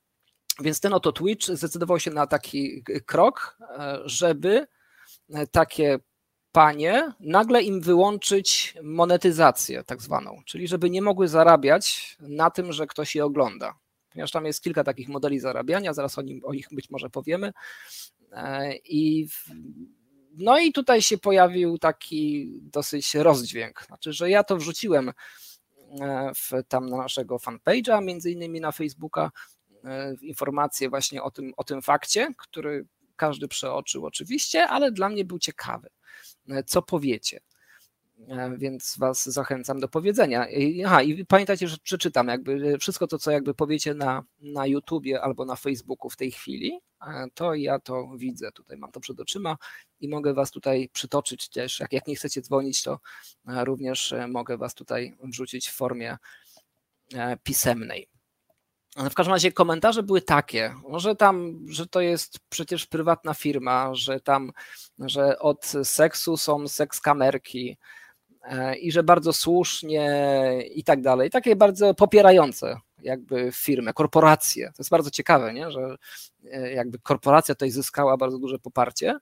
Więc 0.61 0.81
ten 0.81 0.93
oto 0.93 1.13
Twitch 1.13 1.47
zdecydował 1.47 2.01
się 2.01 2.11
na 2.11 2.27
taki 2.27 2.85
krok, 3.07 3.59
e, 3.61 3.99
żeby 4.05 4.67
takie 5.51 5.99
panie 6.53 7.13
nagle 7.21 7.63
im 7.63 7.81
wyłączyć 7.81 8.75
monetyzację 8.83 9.85
tak 9.85 10.03
zwaną, 10.03 10.43
czyli 10.47 10.69
żeby 10.69 10.91
nie 10.91 11.03
mogły 11.03 11.29
zarabiać 11.29 12.17
na 12.21 12.51
tym, 12.51 12.73
że 12.73 12.87
ktoś 12.87 13.15
je 13.15 13.25
ogląda. 13.25 13.79
Ponieważ 14.11 14.31
tam 14.31 14.47
jest 14.47 14.63
kilka 14.63 14.85
takich 14.85 15.09
modeli 15.09 15.41
zarabiania, 15.41 15.93
zaraz 15.93 16.19
o, 16.19 16.23
nim, 16.23 16.41
o 16.45 16.55
nich 16.55 16.69
być 16.73 16.91
może 16.91 17.11
powiemy. 17.11 17.53
I 18.85 19.27
no 20.37 20.59
i 20.59 20.73
tutaj 20.73 21.03
się 21.03 21.19
pojawił 21.19 21.79
taki 21.79 22.53
dosyć 22.63 23.15
rozdźwięk. 23.15 23.83
Znaczy, 23.87 24.13
że 24.13 24.31
ja 24.31 24.45
to 24.45 24.57
wrzuciłem 24.57 25.09
e, 25.09 25.13
w, 26.35 26.51
tam 26.69 26.87
na 26.87 26.97
naszego 26.97 27.37
fanpage'a, 27.37 28.05
między 28.05 28.31
innymi 28.31 28.61
na 28.61 28.73
Facebooka, 28.73 29.31
e, 29.85 30.15
informacje 30.23 30.91
właśnie 30.91 31.23
o 31.23 31.31
tym, 31.31 31.53
o 31.57 31.65
tym 31.65 31.83
fakcie, 31.83 32.29
który 32.39 32.87
każdy 33.17 33.49
przeoczył 33.49 34.07
oczywiście, 34.07 34.69
ale 34.69 34.93
dla 34.93 35.09
mnie 35.09 35.25
był 35.25 35.39
ciekawy. 35.39 35.89
E, 36.49 36.63
co 36.63 36.83
powiecie? 36.83 37.41
E, 38.29 38.57
więc 38.59 38.99
Was 38.99 39.25
zachęcam 39.25 39.81
do 39.81 39.89
powiedzenia. 39.89 40.47
Aha, 40.85 41.03
i 41.03 41.25
pamiętajcie, 41.25 41.69
że 41.69 41.77
przeczytam 41.83 42.29
jakby 42.29 42.79
wszystko 42.79 43.07
to, 43.07 43.19
co 43.19 43.31
jakby 43.31 43.55
powiecie 43.55 43.95
na, 43.95 44.23
na 44.41 44.67
YouTubie 44.67 45.23
albo 45.23 45.45
na 45.45 45.57
Facebooku 45.57 46.11
w 46.11 46.17
tej 46.17 46.31
chwili, 46.31 46.81
e, 47.07 47.27
to 47.35 47.55
ja 47.55 47.79
to 47.79 48.09
widzę, 48.17 48.53
tutaj 48.53 48.77
mam 48.77 48.93
to 48.93 49.01
przed 49.01 49.21
oczyma 49.21 49.57
i 50.01 50.09
mogę 50.09 50.35
Was 50.35 50.51
tutaj 50.51 50.89
przytoczyć 50.93 51.49
też, 51.49 51.81
jak, 51.81 51.93
jak 51.93 52.07
nie 52.07 52.17
chcecie 52.17 52.41
dzwonić, 52.43 52.83
to 52.83 53.01
e, 53.49 53.65
również 53.65 54.15
mogę 54.29 54.57
Was 54.59 54.75
tutaj 54.75 55.17
wrzucić 55.23 55.69
w 55.69 55.75
formie 55.75 56.17
pisemnej. 57.43 58.09
W 58.97 59.15
każdym 59.15 59.33
razie 59.33 59.53
komentarze 59.53 60.03
były 60.03 60.23
takie, 60.23 60.75
że 60.97 61.17
tam, 61.17 61.67
że 61.69 61.87
to 61.87 62.01
jest 62.01 62.39
przecież 62.49 62.87
prywatna 62.87 63.35
firma, 63.35 63.95
że 63.95 64.21
tam, 64.21 64.53
że 64.99 65.39
od 65.39 65.73
seksu 65.85 66.37
są 66.37 66.69
seks 66.69 67.01
kamerki, 67.01 67.77
E, 67.77 67.79
i 68.81 68.93
że 68.93 69.03
bardzo 69.03 69.33
słusznie 69.33 70.09
i 70.75 70.85
tak 70.85 71.03
dalej. 71.03 71.31
Takie 71.31 71.57
bardzo 71.57 71.95
popierające 71.95 72.77
jakby 73.05 73.51
firmy, 73.53 73.93
korporacje. 73.93 74.67
To 74.67 74.75
jest 74.79 74.91
bardzo 74.91 75.11
ciekawe, 75.11 75.55
nie? 75.55 75.71
że 75.71 75.97
e, 76.53 76.73
jakby 76.73 76.99
korporacja 76.99 77.55
tutaj 77.55 77.71
zyskała 77.71 78.17
bardzo 78.17 78.39
duże 78.39 78.59
poparcie, 78.59 79.19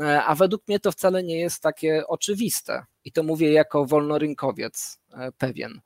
e, 0.00 0.24
a 0.24 0.34
według 0.34 0.68
mnie 0.68 0.80
to 0.80 0.92
wcale 0.92 1.22
nie 1.22 1.38
jest 1.38 1.62
takie 1.62 2.06
oczywiste. 2.06 2.84
I 3.04 3.12
to 3.12 3.22
mówię 3.22 3.52
jako 3.52 3.86
wolnorynkowiec 3.86 5.00
pewien. 5.38 5.80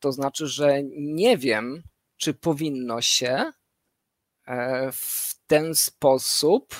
To 0.00 0.12
znaczy, 0.12 0.46
że 0.46 0.82
nie 0.98 1.38
wiem, 1.38 1.82
czy 2.16 2.34
powinno 2.34 3.00
się 3.00 3.52
w 4.92 5.34
ten 5.46 5.74
sposób 5.74 6.74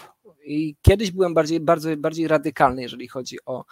i 0.45 0.77
kiedyś 0.83 1.11
byłem 1.11 1.35
bardziej, 1.35 1.61
bardzo, 1.61 1.97
bardziej 1.97 2.29
radykalny, 2.29 2.83
jeżeli 2.83 3.09
chodzi 3.09 3.39
o, 3.47 3.65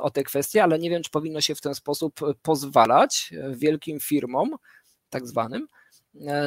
o 0.00 0.10
te 0.10 0.24
kwestie, 0.24 0.62
ale 0.62 0.78
nie 0.78 0.90
wiem, 0.90 1.02
czy 1.02 1.10
powinno 1.10 1.40
się 1.40 1.54
w 1.54 1.60
ten 1.60 1.74
sposób 1.74 2.20
pozwalać 2.42 3.32
wielkim 3.50 4.00
firmom, 4.00 4.56
tak 5.10 5.26
zwanym, 5.26 5.68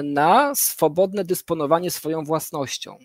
na 0.04 0.56
swobodne 0.56 1.24
dysponowanie 1.24 1.92
swoją 1.92 2.24
własnością. 2.24 2.98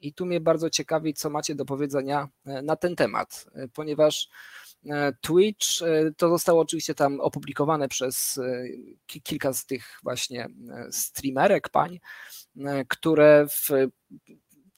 I 0.00 0.14
tu 0.14 0.26
mnie 0.26 0.40
bardzo 0.40 0.70
ciekawi, 0.70 1.14
co 1.14 1.30
macie 1.30 1.54
do 1.54 1.64
powiedzenia 1.64 2.28
na 2.44 2.76
ten 2.76 2.96
temat, 2.96 3.46
ponieważ 3.74 4.28
Twitch 5.20 5.66
to 6.16 6.28
zostało 6.28 6.60
oczywiście 6.60 6.94
tam 6.94 7.20
opublikowane 7.20 7.88
przez 7.88 8.40
kilka 9.06 9.52
z 9.52 9.66
tych 9.66 9.98
właśnie 10.02 10.48
streamerek, 10.90 11.68
pań, 11.68 12.00
które 12.88 13.46
w 13.48 13.68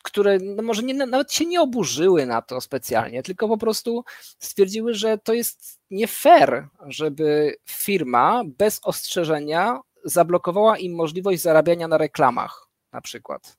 które 0.03 0.39
no 0.39 0.63
może 0.63 0.83
nie, 0.83 0.95
nawet 0.95 1.33
się 1.33 1.47
nie 1.47 1.61
oburzyły 1.61 2.27
na 2.27 2.43
to 2.43 2.61
specjalnie, 2.61 3.23
tylko 3.23 3.49
po 3.49 3.59
prostu 3.59 4.05
stwierdziły, 4.39 4.95
że 4.95 5.19
to 5.19 5.33
jest 5.33 5.81
nie 5.91 6.07
fair, 6.07 6.69
żeby 6.87 7.57
firma 7.69 8.43
bez 8.47 8.81
ostrzeżenia 8.83 9.81
zablokowała 10.05 10.79
im 10.79 10.95
możliwość 10.95 11.43
zarabiania 11.43 11.89
na 11.89 11.99
reklamach, 11.99 12.69
na 12.93 13.01
przykład. 13.01 13.57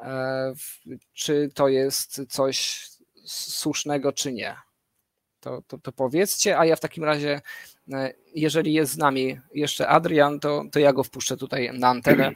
E, 0.00 0.52
czy 1.12 1.50
to 1.54 1.68
jest 1.68 2.22
coś 2.28 2.86
słusznego, 3.24 4.12
czy 4.12 4.32
nie? 4.32 4.56
To, 5.40 5.62
to, 5.66 5.78
to 5.78 5.92
powiedzcie, 5.92 6.58
a 6.58 6.64
ja 6.64 6.76
w 6.76 6.80
takim 6.80 7.04
razie, 7.04 7.40
e, 7.92 8.12
jeżeli 8.34 8.72
jest 8.72 8.92
z 8.92 8.98
nami 8.98 9.40
jeszcze 9.54 9.88
Adrian, 9.88 10.40
to, 10.40 10.64
to 10.72 10.78
ja 10.78 10.92
go 10.92 11.04
wpuszczę 11.04 11.36
tutaj 11.36 11.78
na 11.78 11.88
antenę. 11.88 12.32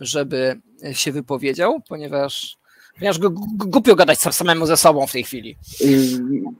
Żeby 0.00 0.60
się 0.92 1.12
wypowiedział, 1.12 1.80
ponieważ 1.88 2.58
Ponieważ 2.98 3.18
głupio 3.54 3.96
gadać 3.96 4.18
samemu 4.18 4.66
ze 4.66 4.76
sobą 4.76 5.06
w 5.06 5.12
tej 5.12 5.24
chwili. 5.24 5.56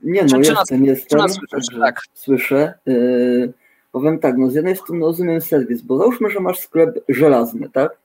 Nie 0.03 0.23
no, 0.23 0.29
czy, 0.29 0.37
jestem, 0.37 0.55
nas, 0.55 0.69
jestem. 0.81 1.19
Nas 1.19 1.33
słyszysz, 1.33 1.79
tak. 1.79 2.01
Słyszę. 2.13 2.73
Yy, 2.85 3.53
powiem 3.91 4.19
tak, 4.19 4.37
no 4.37 4.49
z 4.49 4.55
jednej 4.55 4.75
strony 4.75 5.01
rozumiem 5.01 5.41
serwis, 5.41 5.81
bo 5.81 5.97
załóżmy, 5.97 6.29
że 6.29 6.39
masz 6.39 6.59
sklep 6.59 7.03
żelazny, 7.09 7.69
tak? 7.69 7.97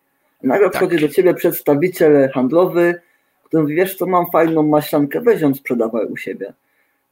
Nagle 0.43 0.71
tak. 0.71 0.73
przychodzi 0.73 1.07
do 1.07 1.09
ciebie 1.09 1.35
przedstawiciel 1.35 2.31
handlowy, 2.31 3.01
który 3.45 3.63
mówi, 3.63 3.75
wiesz 3.75 3.97
co, 3.97 4.07
mam 4.07 4.31
fajną 4.31 4.63
maślankę, 4.63 5.21
weź 5.21 5.41
ją 5.41 5.55
sprzedawaj 5.55 6.07
u 6.07 6.17
siebie. 6.17 6.53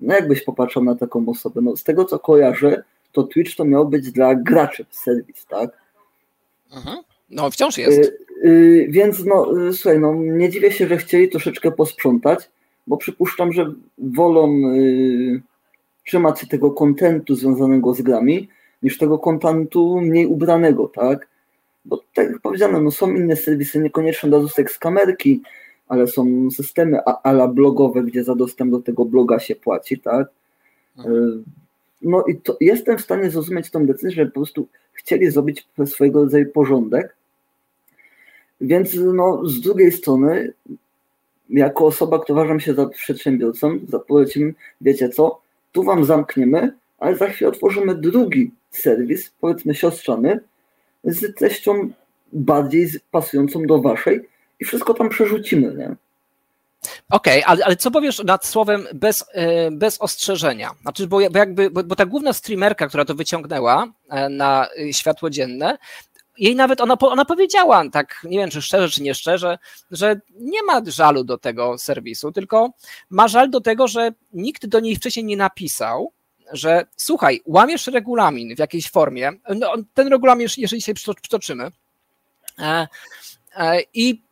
No 0.00 0.14
jakbyś 0.14 0.44
popatrzył 0.44 0.84
na 0.84 0.94
taką 0.94 1.28
osobę? 1.28 1.60
No 1.60 1.76
z 1.76 1.84
tego 1.84 2.04
co 2.04 2.18
kojarzę, 2.18 2.82
to 3.12 3.22
Twitch 3.22 3.56
to 3.56 3.64
miał 3.64 3.88
być 3.88 4.12
dla 4.12 4.34
graczy 4.34 4.84
serwis, 4.90 5.46
tak? 5.46 5.70
Mhm. 6.76 6.96
No, 7.32 7.50
wciąż 7.50 7.78
jest. 7.78 8.12
Yy, 8.44 8.86
więc 8.88 9.24
no, 9.24 9.52
yy, 9.58 9.72
słuchaj, 9.72 10.00
no, 10.00 10.14
nie 10.14 10.50
dziwię 10.50 10.72
się, 10.72 10.86
że 10.86 10.96
chcieli 10.96 11.28
troszeczkę 11.28 11.72
posprzątać, 11.72 12.50
bo 12.86 12.96
przypuszczam, 12.96 13.52
że 13.52 13.72
wolą 13.98 14.58
yy, 14.58 15.42
trzymać 16.06 16.40
się 16.40 16.46
tego 16.46 16.70
kontentu 16.70 17.34
związanego 17.34 17.94
z 17.94 18.02
grami, 18.02 18.48
niż 18.82 18.98
tego 18.98 19.18
kontentu 19.18 20.00
mniej 20.00 20.26
ubranego, 20.26 20.88
tak? 20.88 21.28
Bo 21.84 22.00
tak 22.14 22.30
jak 22.30 22.40
powiedziano, 22.40 22.80
no, 22.80 22.90
są 22.90 23.14
inne 23.14 23.36
serwisy, 23.36 23.80
niekoniecznie 23.80 24.28
od 24.28 24.34
razu 24.34 24.48
z 24.48 24.78
kamerki, 24.78 25.42
ale 25.88 26.06
są 26.06 26.50
systemy 26.50 27.04
ala 27.04 27.48
blogowe, 27.48 28.02
gdzie 28.02 28.24
za 28.24 28.34
dostęp 28.34 28.70
do 28.70 28.80
tego 28.80 29.04
bloga 29.04 29.38
się 29.38 29.54
płaci, 29.54 30.00
tak? 30.00 30.28
Mhm. 30.98 31.44
No 32.02 32.24
i 32.28 32.36
to 32.36 32.56
jestem 32.60 32.98
w 32.98 33.00
stanie 33.00 33.30
zrozumieć 33.30 33.70
tą 33.70 33.86
decyzję, 33.86 34.10
że 34.10 34.26
po 34.26 34.32
prostu 34.32 34.68
chcieli 34.92 35.30
zrobić 35.30 35.68
swojego 35.86 36.20
rodzaju 36.20 36.46
porządek, 36.46 37.16
więc 38.62 38.94
no, 38.94 39.40
z 39.44 39.60
drugiej 39.60 39.92
strony, 39.92 40.52
jako 41.50 41.86
osoba, 41.86 42.18
która 42.18 42.40
uważam 42.40 42.60
się 42.60 42.74
za 42.74 42.86
przedsiębiorcą, 42.86 43.78
polecimy, 44.08 44.54
wiecie 44.80 45.08
co, 45.08 45.40
tu 45.72 45.82
wam 45.82 46.04
zamkniemy, 46.04 46.72
ale 46.98 47.16
za 47.16 47.28
chwilę 47.28 47.50
otworzymy 47.50 47.94
drugi 47.94 48.50
serwis, 48.70 49.32
powiedzmy 49.40 49.74
siostrzany, 49.74 50.40
z 51.04 51.34
treścią 51.34 51.90
bardziej 52.32 52.88
pasującą 53.10 53.66
do 53.66 53.78
waszej 53.78 54.28
i 54.60 54.64
wszystko 54.64 54.94
tam 54.94 55.08
przerzucimy, 55.08 55.74
nie? 55.74 55.96
Okej, 57.10 57.44
okay, 57.44 57.46
ale, 57.46 57.64
ale 57.64 57.76
co 57.76 57.90
powiesz 57.90 58.24
nad 58.24 58.46
słowem 58.46 58.86
bez, 58.94 59.24
e, 59.32 59.70
bez 59.70 60.00
ostrzeżenia? 60.00 60.70
Znaczy, 60.82 61.06
bo, 61.06 61.20
jakby, 61.20 61.70
bo, 61.70 61.84
bo 61.84 61.96
ta 61.96 62.06
główna 62.06 62.32
streamerka, 62.32 62.88
która 62.88 63.04
to 63.04 63.14
wyciągnęła 63.14 63.86
e, 64.10 64.28
na 64.28 64.68
światło 64.92 65.30
dzienne, 65.30 65.78
jej 66.38 66.56
nawet 66.56 66.80
ona, 66.80 66.98
ona 66.98 67.24
powiedziała, 67.24 67.90
tak 67.92 68.20
nie 68.24 68.38
wiem 68.38 68.50
czy 68.50 68.62
szczerze, 68.62 68.88
czy 68.88 69.02
nie 69.02 69.14
szczerze, 69.14 69.58
że 69.90 70.20
nie 70.30 70.62
ma 70.62 70.82
żalu 70.86 71.24
do 71.24 71.38
tego 71.38 71.78
serwisu, 71.78 72.32
tylko 72.32 72.70
ma 73.10 73.28
żal 73.28 73.50
do 73.50 73.60
tego, 73.60 73.88
że 73.88 74.12
nikt 74.32 74.66
do 74.66 74.80
niej 74.80 74.96
wcześniej 74.96 75.24
nie 75.24 75.36
napisał, 75.36 76.12
że 76.52 76.86
słuchaj, 76.96 77.40
łamiesz 77.46 77.86
regulamin 77.86 78.56
w 78.56 78.58
jakiejś 78.58 78.90
formie, 78.90 79.32
no, 79.56 79.74
ten 79.94 80.08
regulamin, 80.08 80.48
jeżeli 80.56 80.82
się 80.82 80.94
przytoczymy, 80.94 81.70
e, 82.58 82.88
e, 83.56 83.80
i 83.94 84.22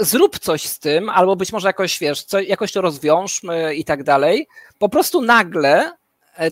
zrób 0.00 0.38
coś 0.38 0.66
z 0.66 0.78
tym, 0.78 1.08
albo 1.08 1.36
być 1.36 1.52
może 1.52 1.68
jakoś, 1.68 1.98
wiesz, 1.98 2.22
co, 2.22 2.40
jakoś 2.40 2.72
to 2.72 2.80
rozwiążmy 2.80 3.74
i 3.74 3.84
tak 3.84 4.04
dalej, 4.04 4.48
po 4.78 4.88
prostu 4.88 5.22
nagle 5.22 5.92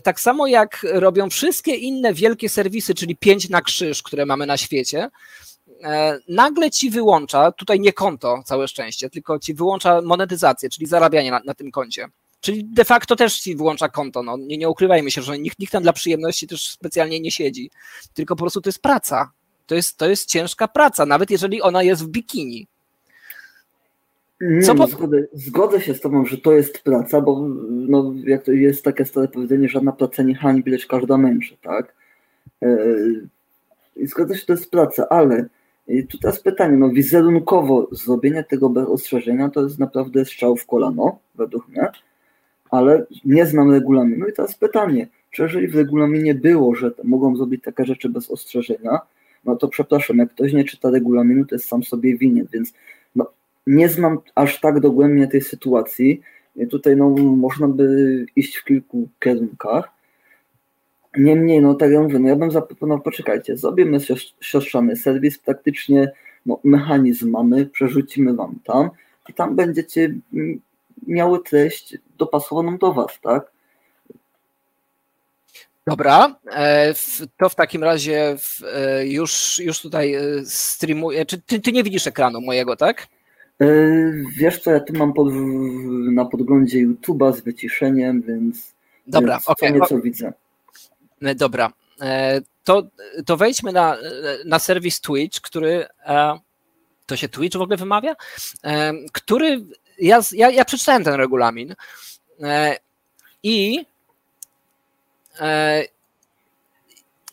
tak 0.03 0.19
samo 0.19 0.47
jak 0.47 0.85
robią 0.93 1.29
wszystkie 1.29 1.75
inne 1.75 2.13
wielkie 2.13 2.49
serwisy, 2.49 2.93
czyli 2.93 3.15
pięć 3.15 3.49
na 3.49 3.61
krzyż, 3.61 4.03
które 4.03 4.25
mamy 4.25 4.45
na 4.45 4.57
świecie, 4.57 5.09
e, 5.83 6.19
nagle 6.27 6.71
ci 6.71 6.89
wyłącza, 6.89 7.51
tutaj 7.51 7.79
nie 7.79 7.93
konto, 7.93 8.43
całe 8.45 8.67
szczęście, 8.67 9.09
tylko 9.09 9.39
ci 9.39 9.53
wyłącza 9.53 10.01
monetyzację, 10.01 10.69
czyli 10.69 10.85
zarabianie 10.85 11.31
na, 11.31 11.41
na 11.45 11.53
tym 11.53 11.71
koncie. 11.71 12.07
Czyli 12.41 12.65
de 12.65 12.85
facto 12.85 13.15
też 13.15 13.39
ci 13.39 13.55
wyłącza 13.55 13.89
konto. 13.89 14.23
No, 14.23 14.37
nie, 14.37 14.57
nie 14.57 14.69
ukrywajmy 14.69 15.11
się, 15.11 15.21
że 15.21 15.39
nikt, 15.39 15.59
nikt 15.59 15.71
tam 15.71 15.83
dla 15.83 15.93
przyjemności 15.93 16.47
też 16.47 16.69
specjalnie 16.69 17.19
nie 17.19 17.31
siedzi, 17.31 17.71
tylko 18.13 18.35
po 18.35 18.43
prostu 18.43 18.61
to 18.61 18.69
jest 18.69 18.81
praca. 18.81 19.31
To 19.65 19.75
jest, 19.75 19.97
to 19.97 20.09
jest 20.09 20.29
ciężka 20.29 20.67
praca, 20.67 21.05
nawet 21.05 21.31
jeżeli 21.31 21.61
ona 21.61 21.83
jest 21.83 22.03
w 22.03 22.07
bikini. 22.07 22.67
Nie, 24.41 24.61
Co 24.61 24.73
no, 24.73 24.87
zgodzę, 24.87 25.23
zgodzę, 25.33 25.81
się 25.81 25.93
z 25.93 26.01
tobą, 26.01 26.25
że 26.25 26.37
to 26.37 26.53
jest 26.53 26.83
praca, 26.83 27.21
bo 27.21 27.47
no, 27.69 28.13
jak 28.25 28.43
to 28.43 28.51
jest 28.51 28.83
takie 28.83 29.05
stare 29.05 29.27
powiedzenie, 29.27 29.69
żadna 29.69 29.91
praca 29.91 30.23
nie 30.23 30.35
hańbi, 30.35 30.71
lecz 30.71 30.87
każda 30.87 31.17
męczy, 31.17 31.57
tak? 31.61 31.93
Yy, 32.61 33.27
zgodzę 34.07 34.33
się, 34.33 34.39
że 34.39 34.45
to 34.45 34.53
jest 34.53 34.71
praca, 34.71 35.09
ale 35.09 35.45
tu 36.09 36.17
teraz 36.17 36.39
pytanie, 36.39 36.77
no 36.77 36.89
wizerunkowo 36.89 37.87
zrobienie 37.91 38.43
tego 38.43 38.69
bez 38.69 38.87
ostrzeżenia 38.87 39.49
to 39.49 39.63
jest 39.63 39.79
naprawdę 39.79 40.25
strzał 40.25 40.57
w 40.57 40.65
kolano, 40.65 41.19
według 41.35 41.67
mnie, 41.67 41.87
ale 42.69 43.05
nie 43.25 43.45
znam 43.45 43.71
regulaminu 43.71 44.27
i 44.27 44.33
teraz 44.33 44.55
pytanie, 44.55 45.07
czy 45.31 45.41
jeżeli 45.43 45.67
w 45.67 45.75
regulaminie 45.75 46.35
było, 46.35 46.75
że 46.75 46.91
mogą 47.03 47.35
zrobić 47.35 47.63
takie 47.63 47.85
rzeczy 47.85 48.09
bez 48.09 48.31
ostrzeżenia, 48.31 48.99
no 49.45 49.55
to 49.55 49.67
przepraszam, 49.67 50.17
jak 50.17 50.29
ktoś 50.29 50.53
nie 50.53 50.63
czyta 50.63 50.89
regulaminu, 50.89 51.45
to 51.45 51.55
jest 51.55 51.67
sam 51.67 51.83
sobie 51.83 52.17
winien, 52.17 52.47
więc 52.53 52.73
nie 53.67 53.89
znam 53.89 54.17
aż 54.35 54.59
tak 54.59 54.79
dogłębnie 54.79 55.27
tej 55.27 55.41
sytuacji. 55.41 56.21
Tutaj 56.69 56.95
no, 56.95 57.09
można 57.19 57.67
by 57.67 58.25
iść 58.35 58.55
w 58.55 58.63
kilku 58.63 59.09
kierunkach. 59.19 59.89
Niemniej, 61.17 61.61
no 61.61 61.75
tak 61.75 61.91
jak 61.91 62.01
mówię, 62.01 62.19
no 62.19 62.29
ja 62.29 62.35
bym 62.35 62.51
zaproponował, 62.51 63.03
poczekajcie, 63.03 63.57
zrobimy 63.57 63.97
siostrzany 64.41 64.95
serwis, 64.95 65.39
praktycznie 65.39 66.11
no, 66.45 66.59
mechanizm 66.63 67.29
mamy, 67.29 67.65
przerzucimy 67.65 68.33
wam 68.33 68.59
tam 68.63 68.89
i 69.29 69.33
tam 69.33 69.55
będziecie 69.55 70.13
miały 71.07 71.43
treść 71.43 71.97
dopasowaną 72.17 72.77
do 72.77 72.93
was, 72.93 73.19
tak? 73.21 73.51
Dobra, 75.87 76.35
e, 76.51 76.93
to 77.37 77.49
w 77.49 77.55
takim 77.55 77.83
razie 77.83 78.35
e, 78.73 79.07
już, 79.07 79.59
już 79.59 79.81
tutaj 79.81 80.13
e, 80.13 80.21
streamuję. 80.45 81.25
Czy 81.25 81.41
ty, 81.41 81.59
ty 81.59 81.71
nie 81.71 81.83
widzisz 81.83 82.07
ekranu 82.07 82.41
mojego, 82.41 82.75
tak? 82.75 83.07
E, 83.61 83.65
wiesz 84.37 84.59
co, 84.59 84.71
ja 84.71 84.79
tu 84.79 84.93
mam 84.93 85.13
pod, 85.13 85.27
na 86.11 86.25
podglądzie 86.25 86.87
YouTube'a 86.87 87.33
z 87.33 87.41
wyciszeniem, 87.41 88.21
więc, 88.21 88.73
Dobra, 89.07 89.33
więc 89.33 89.47
okay. 89.49 89.71
nieco 89.71 89.99
widzę. 89.99 90.33
E, 91.21 91.35
dobra, 91.35 91.73
e, 92.01 92.41
to, 92.63 92.83
to 93.25 93.37
wejdźmy 93.37 93.71
na, 93.71 93.97
na 94.45 94.59
serwis 94.59 95.01
Twitch, 95.01 95.41
który 95.41 95.85
to 97.05 97.15
się 97.15 97.29
Twitch 97.29 97.57
w 97.57 97.61
ogóle 97.61 97.77
wymawia, 97.77 98.15
który 99.13 99.61
ja, 99.99 100.21
ja, 100.31 100.49
ja 100.49 100.65
przeczytałem 100.65 101.03
ten 101.03 101.13
regulamin 101.13 101.75
i 103.43 103.85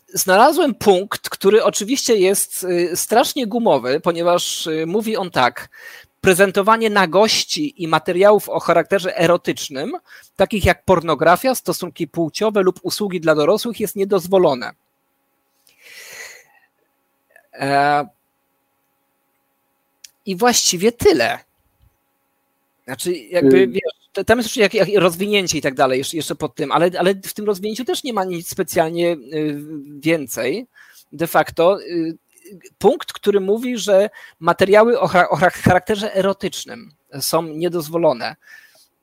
znalazłem 0.08 0.74
punkt, 0.74 1.28
który 1.28 1.64
oczywiście 1.64 2.16
jest 2.16 2.66
strasznie 2.94 3.46
gumowy, 3.46 4.00
ponieważ 4.00 4.68
mówi 4.86 5.16
on 5.16 5.30
tak 5.30 5.68
prezentowanie 6.20 6.90
nagości 6.90 7.82
i 7.82 7.88
materiałów 7.88 8.48
o 8.48 8.60
charakterze 8.60 9.18
erotycznym, 9.18 9.92
takich 10.36 10.64
jak 10.64 10.84
pornografia, 10.84 11.54
stosunki 11.54 12.08
płciowe 12.08 12.62
lub 12.62 12.80
usługi 12.82 13.20
dla 13.20 13.34
dorosłych, 13.34 13.80
jest 13.80 13.96
niedozwolone. 13.96 14.72
E, 17.52 18.06
i 20.26 20.36
właściwie 20.36 20.92
tyle. 20.92 21.38
Znaczy, 22.84 23.16
jakby, 23.16 23.56
y- 23.56 23.68
wiesz, 23.68 24.24
tam 24.26 24.38
jest 24.38 24.56
jeszcze 24.56 24.60
jak, 24.60 24.88
jak 24.88 25.02
rozwinięcie 25.02 25.58
i 25.58 25.62
tak 25.62 25.74
dalej, 25.74 26.02
jeszcze 26.12 26.34
pod 26.34 26.54
tym, 26.54 26.72
ale, 26.72 26.90
ale 26.98 27.14
w 27.14 27.34
tym 27.34 27.46
rozwinięciu 27.46 27.84
też 27.84 28.04
nie 28.04 28.12
ma 28.12 28.24
nic 28.24 28.48
specjalnie 28.48 29.12
y, 29.12 29.62
więcej. 30.00 30.66
De 31.12 31.26
facto 31.26 31.80
y, 31.80 32.16
punkt, 32.78 33.12
który 33.12 33.40
mówi, 33.40 33.78
że 33.78 34.10
materiały 34.40 35.00
o, 35.00 35.06
charakterze 35.52 36.14
erotycznym 36.14 36.90
są 37.20 37.42
niedozwolone. 37.42 38.36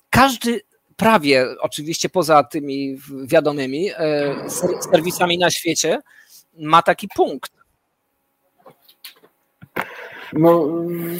Każdy 0.10 0.62
prawie, 0.96 1.46
oczywiście 1.60 2.10
poza 2.10 2.44
tymi 2.44 2.98
wiadomymi 3.26 3.90
serwisami 4.92 5.38
na 5.38 5.52
świecie, 5.52 6.00
ma 6.60 6.82
taki 6.82 7.08
punkt. 7.16 7.52
No 10.34 10.68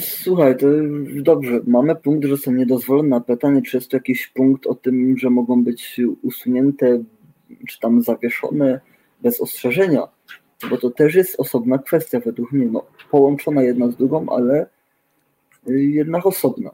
słuchaj, 0.00 0.56
to 0.56 0.66
dobrze. 1.22 1.60
Mamy 1.66 1.96
punkt, 1.96 2.26
że 2.26 2.36
są 2.36 2.52
niedozwolone. 2.52 3.20
Pytanie, 3.20 3.62
czy 3.62 3.76
jest 3.76 3.90
to 3.90 3.96
jakiś 3.96 4.26
punkt 4.26 4.66
o 4.66 4.74
tym, 4.74 5.18
że 5.18 5.30
mogą 5.30 5.64
być 5.64 6.00
usunięte, 6.22 7.02
czy 7.68 7.80
tam 7.80 8.02
zawieszone 8.02 8.80
bez 9.22 9.40
ostrzeżenia. 9.40 10.08
Bo 10.70 10.76
to 10.78 10.90
też 10.90 11.14
jest 11.14 11.40
osobna 11.40 11.78
kwestia 11.78 12.20
według 12.20 12.52
mnie. 12.52 12.66
No, 12.66 12.82
połączona 13.10 13.62
jedna 13.62 13.90
z 13.90 13.96
drugą, 13.96 14.26
ale 14.28 14.66
jednak 15.66 16.26
osobna. 16.26 16.70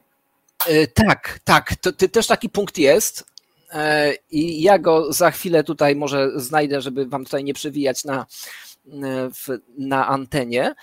E, 0.68 0.86
tak, 0.86 1.38
tak. 1.44 1.76
To, 1.76 1.92
to 1.92 2.08
też 2.08 2.26
taki 2.26 2.48
punkt 2.48 2.78
jest. 2.78 3.24
E, 3.72 4.12
I 4.30 4.62
ja 4.62 4.78
go 4.78 5.12
za 5.12 5.30
chwilę 5.30 5.64
tutaj 5.64 5.96
może 5.96 6.30
znajdę, 6.36 6.80
żeby 6.80 7.06
wam 7.06 7.24
tutaj 7.24 7.44
nie 7.44 7.54
przewijać 7.54 8.04
na, 8.04 8.26
e, 8.86 9.30
na 9.78 10.08
antenie. 10.08 10.74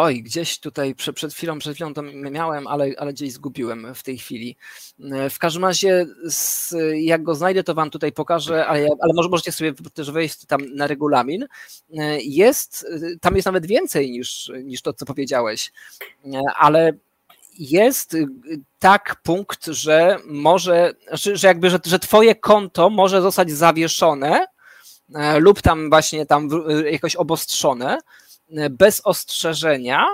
Oj, 0.00 0.22
gdzieś 0.22 0.58
tutaj 0.58 0.94
przed, 0.94 1.16
przed 1.16 1.34
chwilą, 1.34 1.58
przed 1.58 1.74
chwilą 1.74 1.94
to 1.94 2.02
miałem, 2.02 2.66
ale, 2.66 2.90
ale 2.98 3.12
gdzieś 3.12 3.32
zgubiłem 3.32 3.94
w 3.94 4.02
tej 4.02 4.18
chwili. 4.18 4.56
W 5.30 5.38
każdym 5.38 5.64
razie, 5.64 6.06
jak 6.94 7.22
go 7.22 7.34
znajdę, 7.34 7.64
to 7.64 7.74
wam 7.74 7.90
tutaj 7.90 8.12
pokażę, 8.12 8.66
ale, 8.66 8.88
ale 9.00 9.14
może 9.14 9.28
możecie 9.28 9.52
sobie 9.52 9.74
też 9.94 10.10
wejść 10.10 10.46
tam 10.46 10.74
na 10.74 10.86
regulamin. 10.86 11.46
Jest, 12.18 12.86
tam 13.20 13.36
jest 13.36 13.46
nawet 13.46 13.66
więcej 13.66 14.10
niż, 14.10 14.52
niż 14.64 14.82
to, 14.82 14.92
co 14.92 15.06
powiedziałeś, 15.06 15.72
ale 16.56 16.92
jest 17.58 18.16
tak 18.78 19.16
punkt, 19.22 19.66
że 19.66 20.16
może, 20.26 20.92
że 21.12 21.48
jakby, 21.48 21.70
że, 21.70 21.78
że 21.86 21.98
twoje 21.98 22.34
konto 22.34 22.90
może 22.90 23.22
zostać 23.22 23.50
zawieszone 23.50 24.46
lub 25.38 25.62
tam 25.62 25.90
właśnie 25.90 26.26
tam 26.26 26.48
jakoś 26.90 27.16
obostrzone, 27.16 27.98
E, 27.98 28.27
bez 28.70 29.00
ostrzeżenia 29.04 30.06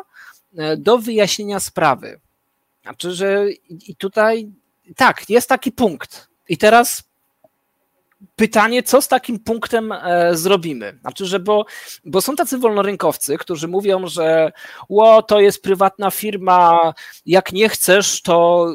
e, 0.57 0.77
do 0.77 0.99
wyjaśnienia 0.99 1.61
sprawy. 1.61 2.21
Znaczy, 2.83 3.13
że 3.13 3.47
i 3.69 3.97
tutaj 3.97 4.53
tak, 4.97 5.31
jest 5.31 5.49
taki 5.49 5.73
punkt. 5.73 6.29
I 6.49 6.59
teraz 6.59 7.03
pytanie, 8.37 8.83
co 8.83 9.03
z 9.03 9.09
takim 9.09 9.39
punktem 9.39 9.93
e, 9.93 10.37
zrobimy? 10.37 10.99
Znaczy, 11.01 11.27
że 11.27 11.41
bo, 11.41 11.65
bo 12.05 12.21
są 12.21 12.37
tacy 12.37 12.59
wolnorynkowcy, 12.59 13.39
którzy 13.39 13.69
mówią, 13.69 14.07
że 14.07 14.53
ło, 14.89 15.23
to 15.23 15.41
jest 15.41 15.63
prywatna 15.63 16.11
firma, 16.11 16.93
jak 17.27 17.53
nie 17.53 17.69
chcesz, 17.69 18.23
to 18.23 18.67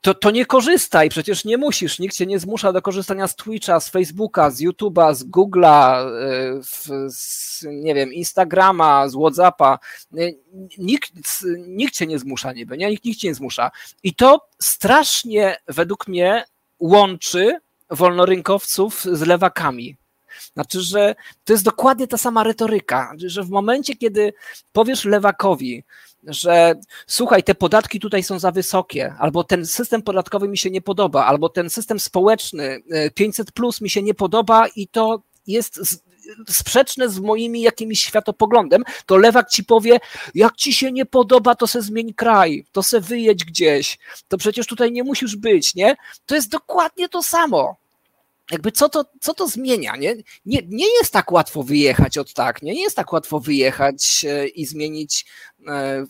to, 0.00 0.14
to 0.14 0.30
nie 0.30 0.46
korzystaj, 0.46 1.08
przecież 1.08 1.44
nie 1.44 1.56
musisz, 1.56 1.98
nikt 1.98 2.16
cię 2.16 2.26
nie 2.26 2.38
zmusza 2.38 2.72
do 2.72 2.82
korzystania 2.82 3.28
z 3.28 3.36
Twitcha, 3.36 3.80
z 3.80 3.88
Facebooka, 3.88 4.50
z 4.50 4.60
YouTube'a, 4.60 5.14
z 5.14 5.24
Google'a, 5.24 6.06
e, 6.06 7.10
z, 7.10 7.66
nie 7.70 7.94
wiem, 7.94 8.12
Instagrama, 8.12 9.08
z 9.08 9.14
Whatsappa. 9.14 9.78
E, 10.18 10.18
nikt, 10.78 11.12
nikt 11.66 11.94
cię 11.94 12.06
nie 12.06 12.18
zmusza 12.18 12.52
niby, 12.52 12.78
nie? 12.78 12.90
Nikt, 12.90 13.04
nikt 13.04 13.20
cię 13.20 13.28
nie 13.28 13.34
zmusza. 13.34 13.70
I 14.02 14.14
to 14.14 14.48
strasznie 14.62 15.56
według 15.68 16.08
mnie 16.08 16.44
łączy 16.78 17.58
wolnorynkowców 17.90 19.04
z 19.12 19.20
lewakami. 19.20 19.96
Znaczy, 20.54 20.80
że 20.80 21.14
to 21.44 21.52
jest 21.52 21.64
dokładnie 21.64 22.06
ta 22.06 22.18
sama 22.18 22.44
retoryka, 22.44 23.12
że 23.16 23.42
w 23.42 23.50
momencie, 23.50 23.96
kiedy 23.96 24.32
powiesz 24.72 25.04
lewakowi, 25.04 25.84
że 26.26 26.74
słuchaj, 27.06 27.42
te 27.42 27.54
podatki 27.54 28.00
tutaj 28.00 28.22
są 28.22 28.38
za 28.38 28.50
wysokie, 28.52 29.14
albo 29.18 29.44
ten 29.44 29.66
system 29.66 30.02
podatkowy 30.02 30.48
mi 30.48 30.58
się 30.58 30.70
nie 30.70 30.82
podoba, 30.82 31.24
albo 31.24 31.48
ten 31.48 31.70
system 31.70 32.00
społeczny 32.00 32.82
500 33.14 33.48
e, 33.48 33.52
plus 33.52 33.80
mi 33.80 33.90
się 33.90 34.02
nie 34.02 34.14
podoba 34.14 34.66
i 34.76 34.88
to 34.88 35.22
jest 35.46 35.80
sprzeczne 36.48 37.08
z 37.08 37.20
moimi 37.20 37.60
jakimś 37.60 38.00
światopoglądem, 38.00 38.84
to 39.06 39.16
lewak 39.16 39.48
ci 39.48 39.64
powie, 39.64 39.98
jak 40.34 40.56
ci 40.56 40.72
się 40.72 40.92
nie 40.92 41.06
podoba, 41.06 41.54
to 41.54 41.66
se 41.66 41.82
zmień 41.82 42.14
kraj, 42.14 42.66
to 42.72 42.82
se 42.82 43.00
wyjedź 43.00 43.44
gdzieś, 43.44 43.98
to 44.28 44.38
przecież 44.38 44.66
tutaj 44.66 44.92
nie 44.92 45.04
musisz 45.04 45.36
być, 45.36 45.74
nie? 45.74 45.96
To 46.26 46.34
jest 46.34 46.50
dokładnie 46.50 47.08
to 47.08 47.22
samo 47.22 47.76
jakby 48.50 48.72
co 48.72 48.88
to, 48.88 49.04
co 49.20 49.34
to 49.34 49.48
zmienia? 49.48 49.96
Nie? 49.96 50.14
Nie, 50.46 50.60
nie 50.68 50.86
jest 50.98 51.12
tak 51.12 51.32
łatwo 51.32 51.62
wyjechać 51.62 52.18
od 52.18 52.34
tak, 52.34 52.62
nie? 52.62 52.74
nie 52.74 52.82
jest 52.82 52.96
tak 52.96 53.12
łatwo 53.12 53.40
wyjechać 53.40 54.24
e, 54.28 54.48
i 54.48 54.66
zmienić, 54.66 55.26
e, 55.68 56.04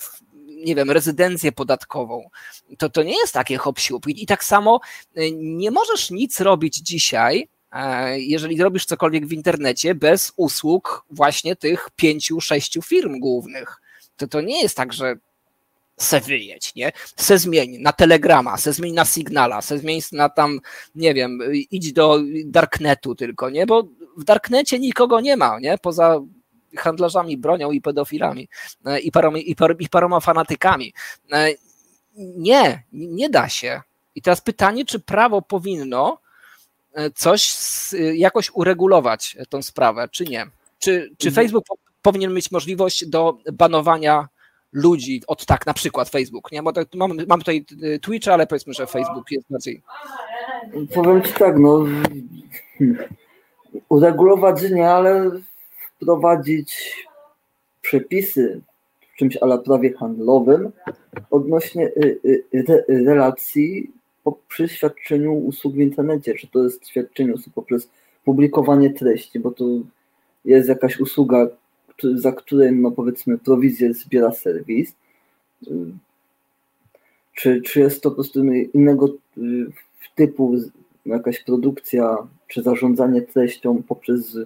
nie 0.46 0.74
wiem, 0.74 0.90
rezydencję 0.90 1.52
podatkową. 1.52 2.28
To, 2.78 2.88
to 2.90 3.02
nie 3.02 3.18
jest 3.18 3.34
takie 3.34 3.56
hop 3.56 3.78
I, 4.06 4.22
I 4.22 4.26
tak 4.26 4.44
samo 4.44 4.80
e, 5.14 5.30
nie 5.32 5.70
możesz 5.70 6.10
nic 6.10 6.40
robić 6.40 6.76
dzisiaj, 6.76 7.48
jeżeli 8.16 8.62
robisz 8.62 8.84
cokolwiek 8.84 9.26
w 9.26 9.32
internecie 9.32 9.94
bez 9.94 10.32
usług 10.36 11.04
właśnie 11.10 11.56
tych 11.56 11.88
pięciu, 11.96 12.40
sześciu 12.40 12.82
firm 12.82 13.20
głównych. 13.20 13.80
To, 14.16 14.26
to 14.26 14.40
nie 14.40 14.62
jest 14.62 14.76
tak, 14.76 14.92
że 14.92 15.16
se 15.96 16.20
wyjedź, 16.20 16.74
nie? 16.74 16.92
Se 17.16 17.38
zmień 17.38 17.78
na 17.78 17.92
Telegrama, 17.92 18.56
se 18.56 18.72
zmień 18.72 18.94
na 18.94 19.04
Signala, 19.04 19.62
se 19.62 19.78
zmień 19.78 20.00
na 20.12 20.28
tam, 20.28 20.60
nie 20.94 21.14
wiem, 21.14 21.40
idź 21.70 21.92
do 21.92 22.20
Darknetu 22.44 23.14
tylko, 23.14 23.50
nie? 23.50 23.66
Bo 23.66 23.88
w 24.16 24.24
Darknecie 24.24 24.78
nikogo 24.78 25.20
nie 25.20 25.36
ma, 25.36 25.58
nie? 25.58 25.78
Poza 25.78 26.20
handlarzami 26.76 27.36
bronią 27.36 27.70
i 27.70 27.80
pedofilami 27.80 28.48
e, 28.84 29.00
i 29.00 29.10
paroma, 29.10 29.38
i, 29.38 29.54
par, 29.54 29.76
i 29.78 29.88
paroma 29.88 30.20
fanatykami. 30.20 30.94
E, 31.32 31.48
nie, 32.16 32.82
nie 32.92 33.30
da 33.30 33.48
się. 33.48 33.80
I 34.14 34.22
teraz 34.22 34.40
pytanie, 34.40 34.84
czy 34.84 35.00
prawo 35.00 35.42
powinno 35.42 36.18
e, 36.94 37.10
coś 37.10 37.56
jakoś 38.14 38.50
uregulować 38.54 39.36
tą 39.48 39.62
sprawę, 39.62 40.08
czy 40.08 40.24
nie? 40.24 40.46
Czy, 40.78 41.10
czy. 41.18 41.30
Facebook 41.30 41.64
powinien 42.02 42.34
mieć 42.34 42.50
możliwość 42.50 43.06
do 43.06 43.38
banowania 43.52 44.28
ludzi 44.72 45.22
od 45.26 45.46
tak, 45.46 45.66
na 45.66 45.74
przykład 45.74 46.08
Facebook, 46.08 46.52
nie? 46.52 46.62
Bo 46.62 46.72
to, 46.72 46.82
mamy, 46.94 47.26
mamy 47.26 47.42
tutaj 47.42 47.64
y, 47.82 47.98
Twitcha, 47.98 48.32
ale 48.32 48.46
powiedzmy, 48.46 48.72
że 48.72 48.86
Facebook 48.86 49.30
jest 49.30 49.46
bardziej. 49.50 49.82
Powiem 50.94 51.22
Ci 51.22 51.32
tak, 51.32 51.58
no 51.58 51.84
uregulować 53.88 54.62
nie, 54.70 54.90
ale 54.90 55.30
wprowadzić 55.96 56.96
przepisy 57.82 58.60
w 59.14 59.18
czymś 59.18 59.36
ale 59.36 59.58
prawie 59.58 59.92
handlowym 59.92 60.72
odnośnie 61.30 61.88
y, 61.88 62.20
y, 62.54 62.84
relacji 62.88 63.90
przy 64.48 64.68
świadczeniu 64.68 65.34
usług 65.34 65.74
w 65.74 65.78
internecie, 65.78 66.34
czy 66.34 66.46
to 66.46 66.64
jest 66.64 66.88
świadczenie 66.88 67.34
usług 67.34 67.54
poprzez 67.54 67.88
publikowanie 68.24 68.90
treści, 68.90 69.40
bo 69.40 69.50
to 69.50 69.64
jest 70.44 70.68
jakaś 70.68 71.00
usługa, 71.00 71.46
za 72.14 72.32
które 72.32 72.72
no 72.72 72.90
powiedzmy 72.90 73.38
prowizję 73.38 73.94
zbiera 73.94 74.32
serwis, 74.32 74.94
czy, 77.34 77.62
czy 77.62 77.80
jest 77.80 78.02
to 78.02 78.10
po 78.10 78.14
prostu 78.14 78.44
innego 78.74 79.08
y, 79.38 79.66
typu 80.14 80.54
jakaś 81.06 81.44
produkcja, 81.44 82.16
czy 82.48 82.62
zarządzanie 82.62 83.22
treścią 83.22 83.82
poprzez 83.82 84.38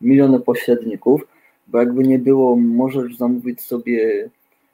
miliony 0.00 0.40
pośredników, 0.40 1.26
bo 1.68 1.78
jakby 1.78 2.02
nie 2.02 2.18
było, 2.18 2.56
możesz 2.56 3.16
zamówić 3.16 3.60
sobie 3.60 4.30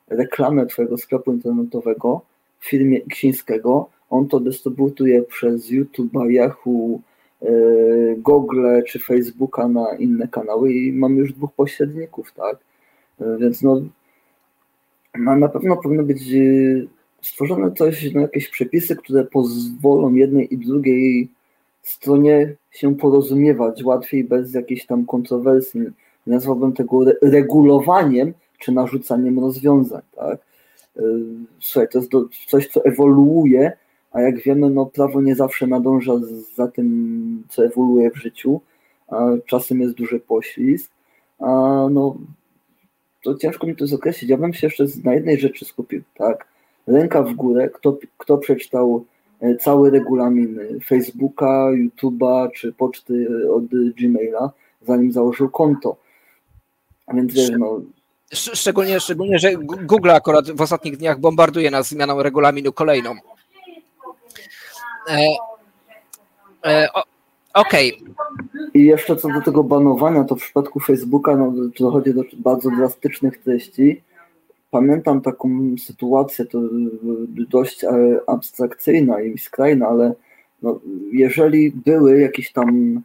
reklamę 0.08 0.66
Twojego 0.66 0.98
sklepu 0.98 1.32
internetowego 1.32 2.20
w 2.60 2.68
firmie 2.68 3.00
Ksińskiego, 3.00 3.88
on 4.10 4.28
to 4.28 4.40
dystrybuuje 4.40 5.22
przez 5.22 5.70
YouTube, 5.70 6.12
Yahoo, 6.28 7.00
Google 8.18 8.66
czy 8.86 8.98
Facebooka 8.98 9.68
na 9.68 9.96
inne 9.96 10.28
kanały 10.28 10.72
i 10.72 10.92
mamy 10.92 11.16
już 11.16 11.32
dwóch 11.32 11.52
pośredników, 11.52 12.32
tak? 12.32 12.56
E, 13.20 13.36
więc 13.38 13.62
no, 13.62 13.80
na 15.18 15.48
pewno 15.48 15.76
powinno 15.76 16.02
być 16.02 16.22
e, 16.22 16.36
stworzone 17.22 17.72
coś, 17.72 18.12
no 18.14 18.20
jakieś 18.20 18.48
przepisy, 18.48 18.96
które 18.96 19.24
pozwolą 19.24 20.14
jednej 20.14 20.54
i 20.54 20.58
drugiej 20.58 21.28
stronie 21.82 22.54
się 22.70 22.96
porozumiewać 22.96 23.84
łatwiej, 23.84 24.24
bez 24.24 24.54
jakichś 24.54 24.86
tam 24.86 25.06
kontrowersji. 25.06 25.80
Nazwałbym 26.26 26.72
tego 26.72 27.04
regulowaniem 27.22 28.32
czy 28.58 28.72
narzucaniem 28.72 29.38
rozwiązań, 29.38 30.02
tak? 30.16 30.38
Słuchaj, 31.60 31.88
to 31.88 31.98
jest 31.98 32.10
coś, 32.48 32.68
co 32.68 32.84
ewoluuje 32.84 33.72
a 34.14 34.20
jak 34.20 34.42
wiemy, 34.42 34.70
no 34.70 34.86
prawo 34.86 35.22
nie 35.22 35.34
zawsze 35.34 35.66
nadąża 35.66 36.12
za 36.56 36.68
tym, 36.68 37.44
co 37.48 37.64
ewoluuje 37.64 38.10
w 38.10 38.16
życiu, 38.16 38.60
a 39.08 39.26
czasem 39.46 39.80
jest 39.80 39.94
duży 39.94 40.20
poślizg, 40.20 40.90
a 41.38 41.46
no 41.90 42.16
to 43.22 43.34
ciężko 43.34 43.66
mi 43.66 43.76
to 43.76 43.86
zakreślić. 43.86 44.30
Ja 44.30 44.36
bym 44.36 44.54
się 44.54 44.66
jeszcze 44.66 44.84
na 45.04 45.14
jednej 45.14 45.40
rzeczy 45.40 45.64
skupił, 45.64 46.02
tak? 46.14 46.46
Ręka 46.86 47.22
w 47.22 47.34
górę, 47.34 47.68
kto, 47.68 47.98
kto 48.18 48.38
przeczytał 48.38 49.04
e, 49.40 49.56
cały 49.56 49.90
regulamin 49.90 50.58
Facebooka, 50.86 51.68
YouTube'a 51.72 52.50
czy 52.54 52.72
poczty 52.72 53.28
od 53.50 53.64
Gmaila, 53.96 54.50
zanim 54.86 55.12
założył 55.12 55.50
konto. 55.50 55.96
A 57.06 57.14
więc 57.14 57.34
wiesz, 57.34 57.50
no, 57.58 57.80
Szczególnie, 58.32 59.00
szczególnie, 59.00 59.38
że 59.38 59.54
Google 59.82 60.10
akurat 60.10 60.50
w 60.50 60.60
ostatnich 60.60 60.96
dniach 60.96 61.20
bombarduje 61.20 61.70
nas 61.70 61.88
zmianą 61.88 62.22
regulaminu 62.22 62.72
kolejną. 62.72 63.14
E, 65.08 65.36
e, 66.66 66.88
Okej. 67.54 67.94
Okay. 67.94 68.70
I 68.74 68.84
jeszcze 68.84 69.16
co 69.16 69.28
do 69.28 69.40
tego 69.40 69.64
banowania, 69.64 70.24
to 70.24 70.36
w 70.36 70.40
przypadku 70.40 70.80
Facebooka 70.80 71.36
no, 71.36 71.52
dochodzi 71.80 72.14
do 72.14 72.22
bardzo 72.36 72.70
drastycznych 72.70 73.38
treści. 73.38 74.02
Pamiętam 74.70 75.20
taką 75.20 75.74
sytuację, 75.78 76.44
to 76.44 76.58
dość 77.50 77.84
e, 77.84 77.88
abstrakcyjna 78.26 79.20
i 79.20 79.38
skrajna, 79.38 79.88
ale 79.88 80.14
no, 80.62 80.80
jeżeli 81.12 81.70
były 81.70 82.20
jakieś 82.20 82.52
tam 82.52 83.00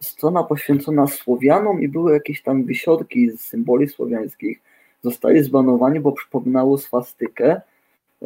strona 0.00 0.44
poświęcona 0.44 1.06
Słowianom 1.06 1.82
i 1.82 1.88
były 1.88 2.12
jakieś 2.12 2.42
tam 2.42 2.64
wisiorki 2.64 3.30
z 3.30 3.40
symboli 3.40 3.88
słowiańskich, 3.88 4.60
zostali 5.02 5.42
zbanowani, 5.42 6.00
bo 6.00 6.12
przypominało 6.12 6.78
swastykę. 6.78 7.60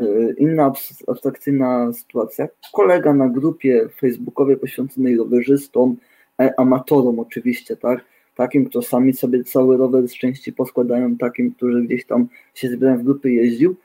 E, 0.00 0.32
inna 0.38 0.72
abstrakcyjna 1.06 1.92
sytuacja. 1.92 2.48
Kolega 2.72 3.14
na 3.14 3.28
grupie 3.28 3.88
facebookowej 4.00 4.56
poświęconej 4.56 5.16
rowerzystom, 5.16 5.96
e, 6.40 6.60
amatorom 6.60 7.18
oczywiście, 7.18 7.76
tak? 7.76 8.04
Takim, 8.36 8.68
kto 8.68 8.82
sami 8.82 9.14
sobie 9.14 9.44
cały 9.44 9.76
rower 9.76 10.08
z 10.08 10.14
części 10.14 10.52
poskładają, 10.52 11.16
takim, 11.16 11.54
którzy 11.54 11.82
gdzieś 11.82 12.06
tam 12.06 12.28
się 12.54 12.68
zbierają 12.68 12.98
w 12.98 13.02
grupy 13.02 13.32
jeździł. 13.32 13.76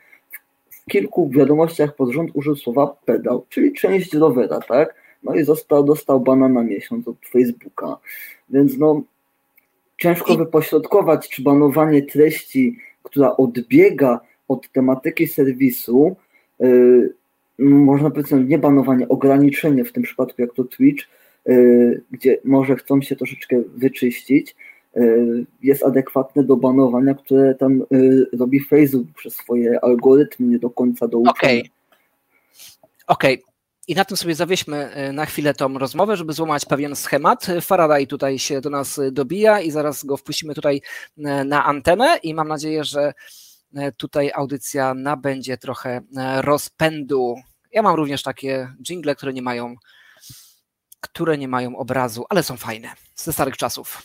W 0.70 0.86
kilku 0.86 1.30
wiadomościach 1.30 1.96
pod 1.96 2.12
rząd 2.12 2.32
użył 2.34 2.56
słowa 2.56 2.96
pedał, 3.06 3.46
czyli 3.50 3.74
część 3.74 4.14
rowera, 4.14 4.60
tak? 4.60 4.96
No 5.24 5.36
i 5.36 5.44
został, 5.44 5.84
dostał 5.84 6.20
bana 6.20 6.50
na 6.50 6.64
miesiąc 6.64 7.08
od 7.08 7.16
Facebooka. 7.26 7.98
Więc 8.50 8.78
no, 8.78 9.02
ciężko 9.98 10.36
wypośrodkować, 10.36 11.30
czy 11.30 11.44
banowanie 11.44 12.02
treści, 12.02 12.78
która 13.04 13.38
odbiega 13.38 14.20
od 14.48 14.72
tematyki 14.72 15.28
serwisu, 15.28 16.16
yy, 16.60 17.14
można 17.60 18.10
powiedzieć, 18.10 18.34
nie 18.48 18.60
banowanie, 18.60 19.08
ograniczenie 19.10 19.86
w 19.86 19.92
tym 19.92 20.04
przypadku, 20.04 20.42
jak 20.42 20.54
to 20.54 20.64
Twitch, 20.64 21.06
yy, 21.46 22.02
gdzie 22.12 22.38
może 22.44 22.76
chcą 22.76 23.02
się 23.02 23.16
troszeczkę 23.16 23.62
wyczyścić, 23.76 24.56
yy, 24.96 25.46
jest 25.64 25.84
adekwatne 25.84 26.44
do 26.44 26.58
banowania, 26.58 27.14
które 27.14 27.56
tam 27.56 27.82
y, 27.94 28.26
robi 28.40 28.60
Facebook 28.60 29.08
przez 29.16 29.34
swoje 29.34 29.84
algorytmy 29.84 30.48
nie 30.48 30.60
do 30.60 30.70
końca 30.70 31.08
do 31.08 31.18
Okej. 31.18 31.60
Okay. 31.60 31.76
Okej, 33.08 33.34
okay. 33.34 33.56
I 33.88 33.96
na 33.96 34.06
tym 34.06 34.18
sobie 34.18 34.36
zawieźmy 34.36 34.78
e, 34.78 35.12
na 35.12 35.26
chwilę 35.26 35.54
tą 35.54 35.78
rozmowę, 35.78 36.18
żeby 36.18 36.34
złamać 36.34 36.66
pewien 36.66 36.96
schemat. 36.96 37.48
Faraday 37.62 38.08
tutaj 38.08 38.40
się 38.40 38.62
do 38.62 38.70
nas 38.70 39.00
dobija 39.12 39.62
i 39.62 39.72
zaraz 39.72 40.06
go 40.06 40.18
wpuścimy 40.18 40.56
tutaj 40.56 40.82
e, 41.18 41.44
na 41.44 41.66
antenę 41.66 42.20
i 42.24 42.34
mam 42.34 42.48
nadzieję, 42.48 42.84
że 42.84 43.14
tutaj 43.98 44.32
audycja 44.36 44.94
nabędzie 44.94 45.58
trochę 45.58 46.02
rozpędu. 46.38 47.36
Ja 47.72 47.82
mam 47.82 47.96
również 47.96 48.24
takie 48.24 48.74
jingle, 48.88 49.16
które 49.16 49.34
nie 49.34 49.42
mają, 49.42 49.76
które 51.00 51.38
nie 51.38 51.48
mają 51.48 51.78
obrazu, 51.78 52.26
ale 52.30 52.44
są 52.44 52.58
fajne, 52.58 52.94
ze 53.16 53.34
starych 53.34 53.58
czasów. 53.58 54.04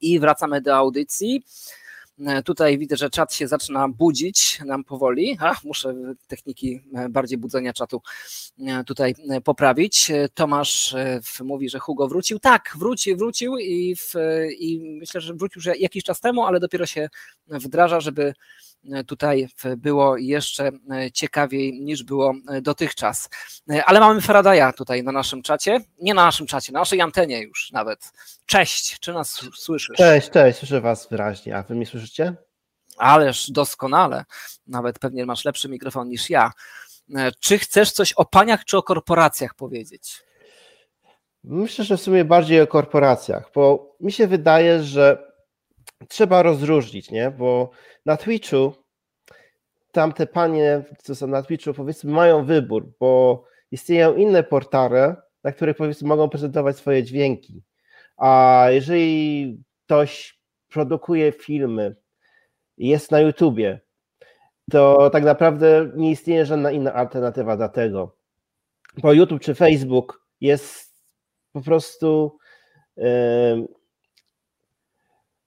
I 0.00 0.20
wracamy 0.20 0.60
do 0.60 0.76
audycji. 0.76 1.44
E, 2.20 2.42
tutaj 2.42 2.78
widzę, 2.78 2.96
że 2.96 3.10
czat 3.10 3.34
się 3.34 3.48
zaczyna 3.48 3.88
budzić 3.88 4.60
nam 4.64 4.84
powoli. 4.84 5.36
Ach, 5.40 5.64
muszę 5.64 5.94
techniki 6.26 6.80
e, 6.94 7.08
bardziej 7.08 7.38
budzenia 7.38 7.72
czatu 7.72 8.02
tutaj 8.86 9.14
poprawić. 9.44 10.12
Tomasz 10.34 10.96
mówi, 11.44 11.68
że 11.68 11.78
Hugo 11.78 12.08
wrócił. 12.08 12.38
Tak, 12.38 12.74
wrócił, 12.78 13.16
wrócił 13.16 13.58
i, 13.58 13.96
w, 13.96 14.14
i 14.58 14.80
myślę, 15.00 15.20
że 15.20 15.34
wrócił 15.34 15.62
już 15.64 15.80
jakiś 15.80 16.04
czas 16.04 16.20
temu, 16.20 16.44
ale 16.44 16.60
dopiero 16.60 16.86
się 16.86 17.08
wdraża, 17.46 18.00
żeby 18.00 18.34
tutaj 19.06 19.48
było 19.76 20.16
jeszcze 20.16 20.70
ciekawiej 21.12 21.80
niż 21.80 22.02
było 22.02 22.34
dotychczas. 22.62 23.28
Ale 23.86 24.00
mamy 24.00 24.20
Faradaya 24.20 24.72
tutaj 24.72 25.02
na 25.02 25.12
naszym 25.12 25.42
czacie, 25.42 25.80
nie 25.98 26.14
na 26.14 26.24
naszym 26.24 26.46
czacie, 26.46 26.72
na 26.72 26.78
naszej 26.78 27.00
antenie 27.00 27.42
już 27.42 27.72
nawet. 27.72 28.12
Cześć, 28.46 29.00
czy 29.00 29.12
nas 29.12 29.40
słyszysz? 29.54 29.96
Cześć, 29.96 30.30
cześć, 30.30 30.58
słyszę 30.58 30.80
was 30.80 31.08
wyraźnie, 31.10 31.56
a 31.56 31.62
wy 31.62 31.74
mnie 31.74 31.86
słyszycie? 31.86 32.34
Ależ 32.98 33.50
doskonale, 33.50 34.24
nawet 34.66 34.98
pewnie 34.98 35.26
masz 35.26 35.44
lepszy 35.44 35.68
mikrofon 35.68 36.08
niż 36.08 36.30
ja. 36.30 36.52
Czy 37.40 37.58
chcesz 37.58 37.92
coś 37.92 38.12
o 38.12 38.24
paniach 38.24 38.64
czy 38.64 38.76
o 38.76 38.82
korporacjach 38.82 39.54
powiedzieć? 39.54 40.22
Myślę, 41.44 41.84
że 41.84 41.96
w 41.96 42.00
sumie 42.00 42.24
bardziej 42.24 42.60
o 42.60 42.66
korporacjach, 42.66 43.50
bo 43.54 43.96
mi 44.00 44.12
się 44.12 44.26
wydaje, 44.26 44.82
że 44.82 45.33
trzeba 46.08 46.42
rozróżnić, 46.42 47.10
nie? 47.10 47.30
Bo 47.30 47.70
na 48.06 48.16
Twitchu 48.16 48.72
tamte 49.92 50.26
panie, 50.26 50.84
co 50.98 51.14
są 51.14 51.26
na 51.26 51.42
Twitchu, 51.42 51.74
powiedzmy, 51.74 52.12
mają 52.12 52.44
wybór, 52.44 52.92
bo 53.00 53.44
istnieją 53.70 54.14
inne 54.14 54.42
portale, 54.42 55.16
na 55.44 55.52
których 55.52 55.76
powiedzmy 55.76 56.08
mogą 56.08 56.28
prezentować 56.28 56.76
swoje 56.76 57.02
dźwięki. 57.02 57.62
A 58.16 58.66
jeżeli 58.70 59.64
ktoś 59.84 60.40
produkuje 60.68 61.32
filmy, 61.32 61.96
jest 62.78 63.10
na 63.10 63.20
YouTubie, 63.20 63.80
to 64.70 65.10
tak 65.10 65.24
naprawdę 65.24 65.90
nie 65.96 66.10
istnieje 66.10 66.46
żadna 66.46 66.70
inna 66.70 66.92
alternatywa 66.94 67.56
dla 67.56 67.68
tego. 67.68 68.16
Bo 69.02 69.12
YouTube 69.12 69.42
czy 69.42 69.54
Facebook 69.54 70.26
jest 70.40 70.94
po 71.52 71.60
prostu. 71.62 72.38
Yy, 72.96 73.68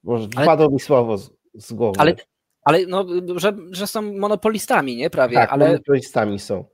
może 0.08 0.28
wpadło 0.28 0.70
mi 0.70 0.80
słowo 0.80 1.18
z, 1.18 1.30
z 1.53 1.74
głowy. 1.74 1.99
Ale, 1.99 2.16
ale 2.64 2.86
no, 2.86 3.05
że, 3.36 3.53
że 3.72 3.88
są 3.88 4.01
monopolistami, 4.01 4.95
nie? 4.95 5.10
Prawie. 5.10 5.36
Tak, 5.36 5.53
ale... 5.53 5.68
monopolistami 5.68 6.39
są. 6.39 6.66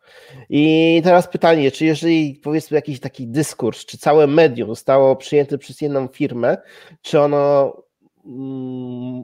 I 0.49 1.01
teraz 1.03 1.27
pytanie, 1.27 1.71
czy 1.71 1.85
jeżeli 1.85 2.39
powiedzmy 2.43 2.75
jakiś 2.75 2.99
taki 2.99 3.27
dyskurs, 3.27 3.85
czy 3.85 3.97
całe 3.97 4.27
medium 4.27 4.69
zostało 4.69 5.15
przyjęte 5.15 5.57
przez 5.57 5.81
jedną 5.81 6.07
firmę, 6.07 6.57
czy 7.01 7.19
ono 7.19 7.73
mm, 8.25 9.23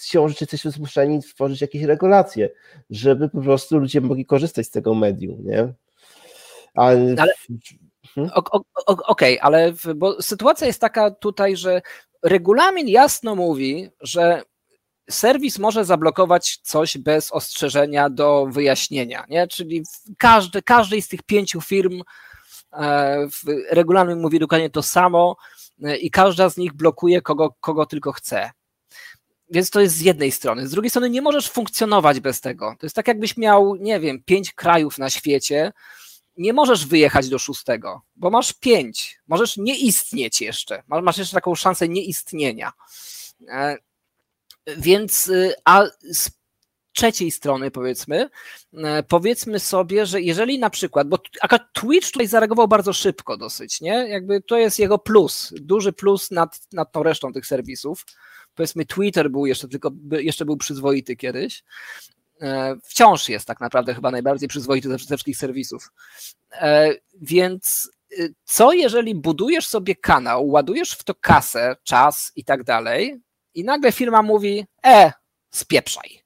siłą 0.00 0.28
rzeczy 0.28 0.44
jesteśmy 0.44 0.70
zmuszeni 0.70 1.22
tworzyć 1.22 1.60
jakieś 1.60 1.82
regulacje, 1.82 2.50
żeby 2.90 3.28
po 3.28 3.40
prostu 3.40 3.78
ludzie 3.78 4.00
mogli 4.00 4.26
korzystać 4.26 4.66
z 4.66 4.70
tego 4.70 4.94
medium, 4.94 5.44
nie? 5.44 5.72
Ale, 6.74 7.14
ale... 7.18 7.32
Hmm? 8.16 8.30
Okej, 8.34 9.00
okay, 9.06 9.42
ale 9.42 9.72
bo 9.96 10.22
sytuacja 10.22 10.66
jest 10.66 10.80
taka 10.80 11.10
tutaj, 11.10 11.56
że 11.56 11.82
regulamin 12.22 12.88
jasno 12.88 13.34
mówi, 13.34 13.90
że 14.00 14.42
serwis 15.10 15.58
może 15.58 15.84
zablokować 15.84 16.58
coś 16.62 16.98
bez 16.98 17.32
ostrzeżenia 17.32 18.10
do 18.10 18.46
wyjaśnienia, 18.50 19.24
nie? 19.28 19.46
czyli 19.46 19.82
każdy, 20.18 20.62
każdej 20.62 21.02
z 21.02 21.08
tych 21.08 21.22
pięciu 21.22 21.60
firm 21.60 22.02
e, 22.72 23.28
regulamin 23.70 24.20
mówi 24.20 24.38
dokładnie 24.38 24.70
to 24.70 24.82
samo 24.82 25.36
e, 25.82 25.96
i 25.96 26.10
każda 26.10 26.48
z 26.48 26.56
nich 26.56 26.72
blokuje 26.72 27.22
kogo, 27.22 27.54
kogo 27.60 27.86
tylko 27.86 28.12
chce. 28.12 28.50
Więc 29.50 29.70
to 29.70 29.80
jest 29.80 29.96
z 29.96 30.00
jednej 30.00 30.32
strony. 30.32 30.68
Z 30.68 30.70
drugiej 30.70 30.90
strony 30.90 31.10
nie 31.10 31.22
możesz 31.22 31.50
funkcjonować 31.50 32.20
bez 32.20 32.40
tego. 32.40 32.74
To 32.78 32.86
jest 32.86 32.96
tak, 32.96 33.08
jakbyś 33.08 33.36
miał, 33.36 33.76
nie 33.76 34.00
wiem, 34.00 34.22
pięć 34.24 34.52
krajów 34.52 34.98
na 34.98 35.10
świecie, 35.10 35.72
nie 36.36 36.52
możesz 36.52 36.86
wyjechać 36.86 37.28
do 37.28 37.38
szóstego, 37.38 38.02
bo 38.16 38.30
masz 38.30 38.52
pięć. 38.52 39.20
Możesz 39.26 39.56
nie 39.56 39.78
istnieć 39.78 40.40
jeszcze. 40.40 40.82
Masz 41.02 41.18
jeszcze 41.18 41.34
taką 41.34 41.54
szansę 41.54 41.88
nieistnienia. 41.88 42.72
E, 43.48 43.76
więc, 44.76 45.28
y, 45.28 45.54
a 45.64 45.84
z 46.02 46.30
trzeciej 46.96 47.30
strony 47.30 47.70
powiedzmy, 47.70 48.28
e, 48.74 49.02
powiedzmy 49.02 49.60
sobie, 49.60 50.06
że 50.06 50.20
jeżeli 50.20 50.58
na 50.58 50.70
przykład, 50.70 51.08
bo 51.08 51.18
Twitch 51.72 52.10
tutaj 52.10 52.26
zareagował 52.26 52.68
bardzo 52.68 52.92
szybko 52.92 53.36
dosyć, 53.36 53.80
nie? 53.80 54.08
Jakby 54.08 54.42
to 54.42 54.58
jest 54.58 54.78
jego 54.78 54.98
plus, 54.98 55.52
duży 55.56 55.92
plus 55.92 56.30
nad, 56.30 56.60
nad 56.72 56.92
tą 56.92 57.02
resztą 57.02 57.32
tych 57.32 57.46
serwisów, 57.46 58.04
powiedzmy 58.54 58.86
Twitter 58.86 59.30
był 59.30 59.46
jeszcze 59.46 59.68
tylko, 59.68 59.90
jeszcze 60.10 60.44
był 60.44 60.56
przyzwoity 60.56 61.16
kiedyś, 61.16 61.64
wciąż 62.84 63.28
jest 63.28 63.46
tak 63.46 63.60
naprawdę 63.60 63.94
chyba 63.94 64.10
najbardziej 64.10 64.48
przyzwoity 64.48 64.88
ze 64.88 64.98
wszystkich 64.98 65.36
serwisów. 65.36 65.92
E, 66.52 66.90
więc 67.20 67.90
y, 68.12 68.34
co 68.44 68.72
jeżeli 68.72 69.14
budujesz 69.14 69.68
sobie 69.68 69.94
kanał, 69.94 70.48
ładujesz 70.48 70.90
w 70.90 71.04
to 71.04 71.14
kasę, 71.14 71.76
czas 71.82 72.32
i 72.36 72.44
tak 72.44 72.64
dalej 72.64 73.20
i 73.54 73.64
nagle 73.64 73.92
firma 73.92 74.22
mówi, 74.22 74.66
e, 74.86 75.12
spieprzaj. 75.50 76.22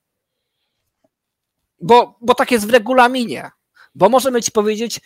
Bo, 1.81 2.19
bo 2.21 2.35
tak 2.35 2.51
jest 2.51 2.67
w 2.67 2.71
regulaminie. 2.71 3.51
Bo 3.95 4.09
możemy 4.09 4.43
ci 4.43 4.53
powiedzieć, 4.53 5.01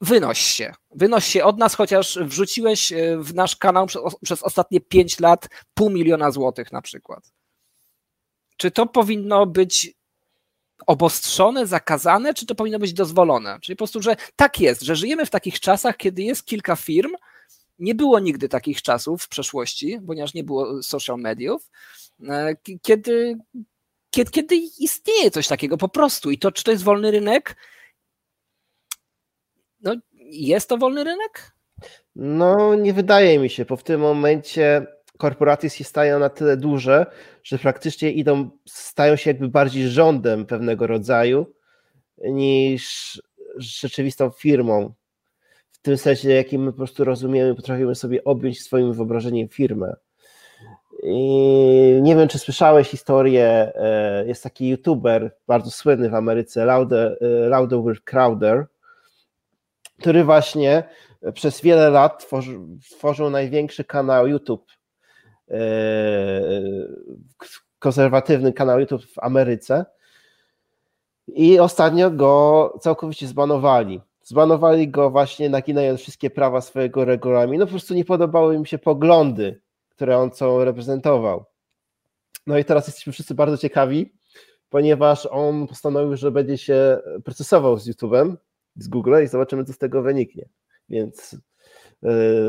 wynoś 0.00 0.38
się. 0.38 0.74
Wynoś 0.90 1.26
się 1.26 1.44
od 1.44 1.58
nas, 1.58 1.74
chociaż 1.74 2.18
wrzuciłeś 2.18 2.92
e, 2.92 3.18
w 3.18 3.34
nasz 3.34 3.56
kanał 3.56 3.86
przez, 3.86 4.02
przez 4.24 4.42
ostatnie 4.42 4.80
5 4.80 5.20
lat 5.20 5.48
pół 5.74 5.90
miliona 5.90 6.30
złotych 6.30 6.72
na 6.72 6.82
przykład. 6.82 7.32
Czy 8.56 8.70
to 8.70 8.86
powinno 8.86 9.46
być 9.46 9.94
obostrzone, 10.86 11.66
zakazane, 11.66 12.34
czy 12.34 12.46
to 12.46 12.54
powinno 12.54 12.78
być 12.78 12.92
dozwolone? 12.92 13.58
Czyli 13.60 13.76
po 13.76 13.78
prostu, 13.78 14.02
że 14.02 14.16
tak 14.36 14.60
jest, 14.60 14.82
że 14.82 14.96
żyjemy 14.96 15.26
w 15.26 15.30
takich 15.30 15.60
czasach, 15.60 15.96
kiedy 15.96 16.22
jest 16.22 16.44
kilka 16.44 16.76
firm, 16.76 17.12
nie 17.78 17.94
było 17.94 18.20
nigdy 18.20 18.48
takich 18.48 18.82
czasów 18.82 19.22
w 19.22 19.28
przeszłości, 19.28 20.00
ponieważ 20.06 20.34
nie 20.34 20.44
było 20.44 20.82
social 20.82 21.18
mediów, 21.18 21.70
e, 22.28 22.56
kiedy, 22.82 23.38
kiedy, 24.10 24.30
kiedy 24.30 24.56
istnieje 24.56 25.30
coś 25.30 25.48
takiego 25.48 25.76
po 25.76 25.88
prostu. 25.88 26.30
I 26.30 26.38
to, 26.38 26.52
czy 26.52 26.64
to 26.64 26.70
jest 26.70 26.84
wolny 26.84 27.10
rynek? 27.10 27.56
No, 29.80 29.94
jest 30.30 30.68
to 30.68 30.78
wolny 30.78 31.04
rynek? 31.04 31.52
No, 32.16 32.74
nie 32.74 32.92
wydaje 32.92 33.38
mi 33.38 33.50
się, 33.50 33.64
bo 33.64 33.76
w 33.76 33.82
tym 33.82 34.00
momencie 34.00 34.86
korporacje 35.22 35.70
się 35.70 35.84
stają 35.84 36.18
na 36.18 36.28
tyle 36.28 36.56
duże, 36.56 37.06
że 37.42 37.58
praktycznie 37.58 38.12
idą, 38.12 38.50
stają 38.66 39.16
się 39.16 39.30
jakby 39.30 39.48
bardziej 39.48 39.88
rządem 39.88 40.46
pewnego 40.46 40.86
rodzaju 40.86 41.46
niż 42.18 42.82
rzeczywistą 43.56 44.30
firmą. 44.30 44.92
W 45.70 45.78
tym 45.78 45.98
sensie, 45.98 46.30
jakim 46.30 46.62
my 46.62 46.70
po 46.72 46.76
prostu 46.76 47.04
rozumiemy, 47.04 47.54
potrafimy 47.54 47.94
sobie 47.94 48.24
objąć 48.24 48.62
swoim 48.62 48.92
wyobrażeniem 48.92 49.48
firmę. 49.48 49.96
I 51.02 51.18
nie 52.02 52.16
wiem, 52.16 52.28
czy 52.28 52.38
słyszałeś 52.38 52.88
historię, 52.88 53.72
e, 53.74 54.26
jest 54.26 54.42
taki 54.42 54.68
youtuber 54.68 55.36
bardzo 55.46 55.70
słynny 55.70 56.10
w 56.10 56.14
Ameryce, 56.14 56.64
Lauder, 56.64 57.18
e, 57.80 57.94
Crowder, 58.04 58.66
który 60.00 60.24
właśnie 60.24 60.82
przez 61.34 61.60
wiele 61.60 61.90
lat 61.90 62.26
tworzył, 62.26 62.78
tworzył 62.90 63.30
największy 63.30 63.84
kanał 63.84 64.26
YouTube, 64.26 64.66
e, 64.70 64.81
konserwatywny 67.78 68.52
kanał 68.52 68.80
YouTube 68.80 69.04
w 69.04 69.18
Ameryce 69.18 69.84
i 71.26 71.58
ostatnio 71.58 72.10
go 72.10 72.74
całkowicie 72.80 73.26
zbanowali. 73.26 74.00
Zbanowali 74.22 74.88
go 74.88 75.10
właśnie 75.10 75.50
naginając 75.50 76.00
wszystkie 76.00 76.30
prawa 76.30 76.60
swojego 76.60 77.04
regulaminu, 77.04 77.66
po 77.66 77.70
prostu 77.70 77.94
nie 77.94 78.04
podobały 78.04 78.54
im 78.54 78.66
się 78.66 78.78
poglądy 78.78 79.60
które 80.02 80.18
on 80.18 80.30
co 80.30 80.64
reprezentował. 80.64 81.44
No 82.46 82.58
i 82.58 82.64
teraz 82.64 82.86
jesteśmy 82.86 83.12
wszyscy 83.12 83.34
bardzo 83.34 83.58
ciekawi, 83.58 84.12
ponieważ 84.70 85.26
on 85.26 85.66
postanowił, 85.66 86.16
że 86.16 86.30
będzie 86.30 86.58
się 86.58 86.98
procesował 87.24 87.78
z 87.78 87.88
YouTube'em, 87.88 88.36
z 88.76 88.88
Google 88.88 89.22
i 89.24 89.26
zobaczymy, 89.26 89.64
co 89.64 89.72
z 89.72 89.78
tego 89.78 90.02
wyniknie. 90.02 90.48
Więc 90.88 91.36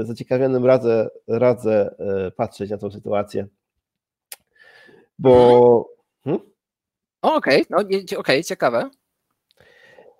zaciekawionym 0.02 0.66
radzę, 0.66 1.10
radzę 1.28 1.96
yy, 2.00 2.32
patrzeć 2.32 2.70
na 2.70 2.78
tą 2.78 2.92
sytuację. 2.92 3.48
Bo. 5.20 5.90
Hmm? 6.24 6.42
Okej, 7.22 7.62
okay, 7.62 7.66
no, 7.70 7.78
okej, 7.78 8.18
okay, 8.18 8.44
ciekawe. 8.44 8.90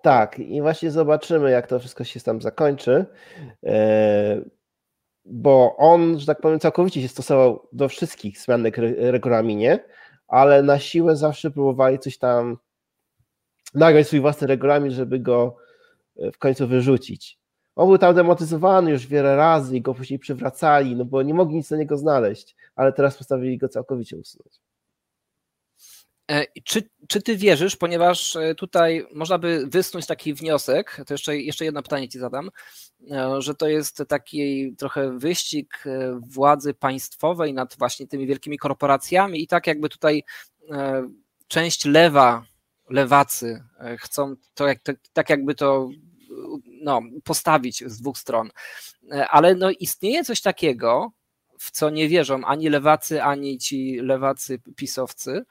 Tak, 0.02 0.38
i 0.38 0.62
właśnie 0.62 0.90
zobaczymy, 0.90 1.50
jak 1.50 1.66
to 1.66 1.78
wszystko 1.78 2.04
się 2.04 2.20
tam 2.20 2.42
zakończy. 2.42 3.06
Yy, 3.62 4.50
bo 5.24 5.76
on, 5.76 6.18
że 6.18 6.26
tak 6.26 6.40
powiem, 6.40 6.60
całkowicie 6.60 7.02
się 7.02 7.08
stosował 7.08 7.68
do 7.72 7.88
wszystkich 7.88 8.38
zmianek 8.38 8.76
regulaminie, 8.96 9.84
ale 10.28 10.62
na 10.62 10.78
siłę 10.78 11.16
zawsze 11.16 11.50
próbowali 11.50 11.98
coś 11.98 12.18
tam 12.18 12.58
nagrać 13.74 14.06
swój 14.06 14.20
własny 14.20 14.46
regulamin, 14.46 14.90
żeby 14.90 15.18
go 15.18 15.56
e, 16.16 16.32
w 16.32 16.38
końcu 16.38 16.68
wyrzucić. 16.68 17.38
On 17.76 17.88
był 17.88 17.98
tam 17.98 18.14
demotyzowany 18.14 18.90
już 18.90 19.06
wiele 19.06 19.36
razy 19.36 19.76
i 19.76 19.80
go 19.80 19.94
później 19.94 20.18
przywracali, 20.18 20.96
no 20.96 21.04
bo 21.04 21.22
nie 21.22 21.34
mogli 21.34 21.56
nic 21.56 21.70
na 21.70 21.76
niego 21.76 21.98
znaleźć, 21.98 22.56
ale 22.76 22.92
teraz 22.92 23.16
postawili 23.16 23.58
go 23.58 23.68
całkowicie 23.68 24.16
usunąć. 24.16 24.60
E, 26.30 26.46
czy, 26.64 26.90
czy 27.08 27.22
ty 27.22 27.36
wierzysz, 27.36 27.76
ponieważ 27.76 28.36
e, 28.36 28.54
tutaj 28.54 29.06
można 29.14 29.38
by 29.38 29.66
wysnuć 29.66 30.06
taki 30.06 30.34
wniosek, 30.34 31.00
to 31.06 31.14
jeszcze, 31.14 31.36
jeszcze 31.36 31.64
jedno 31.64 31.82
pytanie 31.82 32.08
ci 32.08 32.18
zadam, 32.18 32.50
e, 33.10 33.42
że 33.42 33.54
to 33.54 33.68
jest 33.68 34.02
taki 34.08 34.74
trochę 34.76 35.18
wyścig 35.18 35.84
władzy 36.20 36.74
państwowej 36.74 37.54
nad 37.54 37.76
właśnie 37.78 38.06
tymi 38.06 38.26
wielkimi 38.26 38.58
korporacjami 38.58 39.42
i 39.42 39.46
tak 39.46 39.66
jakby 39.66 39.88
tutaj 39.88 40.22
część 41.48 41.84
lewa, 41.84 42.44
lewacy 42.90 43.64
chcą 43.98 44.34
to 44.54 44.68
jak, 44.68 44.78
tak 45.12 45.30
jakby 45.30 45.54
to 45.54 45.88
no, 46.66 47.00
postawić 47.24 47.84
z 47.86 48.00
dwóch 48.00 48.18
stron. 48.18 48.50
Ale 49.30 49.54
no, 49.54 49.70
istnieje 49.70 50.24
coś 50.24 50.40
takiego, 50.40 51.12
w 51.58 51.70
co 51.70 51.90
nie 51.90 52.08
wierzą 52.08 52.44
ani 52.44 52.68
lewacy, 52.68 53.22
ani 53.22 53.58
ci 53.58 53.96
lewacy 54.00 54.58
pisowcy, 54.76 55.44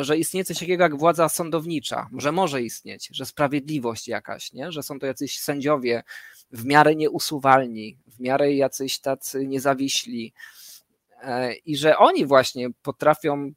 że 0.00 0.16
istnieje 0.16 0.44
coś 0.44 0.58
takiego 0.58 0.82
jak 0.82 0.98
władza 0.98 1.28
sądownicza, 1.28 2.08
że 2.18 2.32
może 2.32 2.62
istnieć, 2.62 3.08
że 3.12 3.26
sprawiedliwość 3.26 4.08
jakaś, 4.08 4.52
nie? 4.52 4.72
że 4.72 4.82
są 4.82 4.98
to 4.98 5.06
jacyś 5.06 5.38
sędziowie 5.38 6.02
w 6.52 6.64
miarę 6.64 6.96
nieusuwalni, 6.96 7.96
w 8.06 8.20
miarę 8.20 8.54
jacyś 8.54 8.98
tacy 8.98 9.46
niezawiśli 9.46 10.32
e, 11.22 11.54
i 11.54 11.76
że 11.76 11.98
oni 11.98 12.26
właśnie 12.26 12.68
potrafią 12.82 13.52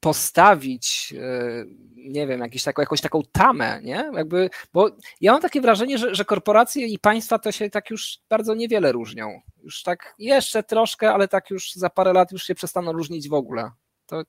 postawić, 0.00 1.14
e, 1.18 1.64
nie 1.96 2.26
wiem, 2.26 2.40
jakieś 2.40 2.62
taką, 2.62 2.82
jakąś 2.82 3.00
taką 3.00 3.22
tamę, 3.32 3.80
nie? 3.82 4.10
Jakby, 4.14 4.50
bo 4.72 4.90
ja 5.20 5.32
mam 5.32 5.42
takie 5.42 5.60
wrażenie, 5.60 5.98
że, 5.98 6.14
że 6.14 6.24
korporacje 6.24 6.86
i 6.86 6.98
państwa 6.98 7.38
to 7.38 7.52
się 7.52 7.70
tak 7.70 7.90
już 7.90 8.18
bardzo 8.28 8.54
niewiele 8.54 8.92
różnią. 8.92 9.40
Już 9.62 9.82
tak 9.82 10.14
jeszcze 10.18 10.62
troszkę, 10.62 11.12
ale 11.12 11.28
tak 11.28 11.50
już 11.50 11.72
za 11.72 11.90
parę 11.90 12.12
lat 12.12 12.32
już 12.32 12.44
się 12.44 12.54
przestaną 12.54 12.92
różnić 12.92 13.28
w 13.28 13.34
ogóle. 13.34 13.70
To, 14.06 14.24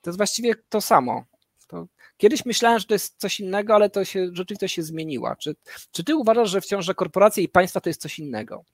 to 0.00 0.10
jest 0.10 0.16
właściwie 0.16 0.54
to 0.68 0.80
samo. 0.80 1.24
To 1.66 1.86
kiedyś 2.16 2.44
myślałem, 2.44 2.78
że 2.78 2.86
to 2.86 2.94
jest 2.94 3.20
coś 3.20 3.40
innego, 3.40 3.74
ale 3.74 3.90
to 3.90 4.04
się 4.04 4.28
rzeczywistość 4.32 4.74
się 4.74 4.82
zmieniła. 4.82 5.36
Czy, 5.36 5.56
czy 5.90 6.04
ty 6.04 6.16
uważasz, 6.16 6.50
że 6.50 6.60
wciąż 6.60 6.86
że 6.86 6.94
korporacje 6.94 7.44
i 7.44 7.48
państwa 7.48 7.80
to 7.80 7.90
jest 7.90 8.00
coś 8.00 8.18
innego? 8.18 8.64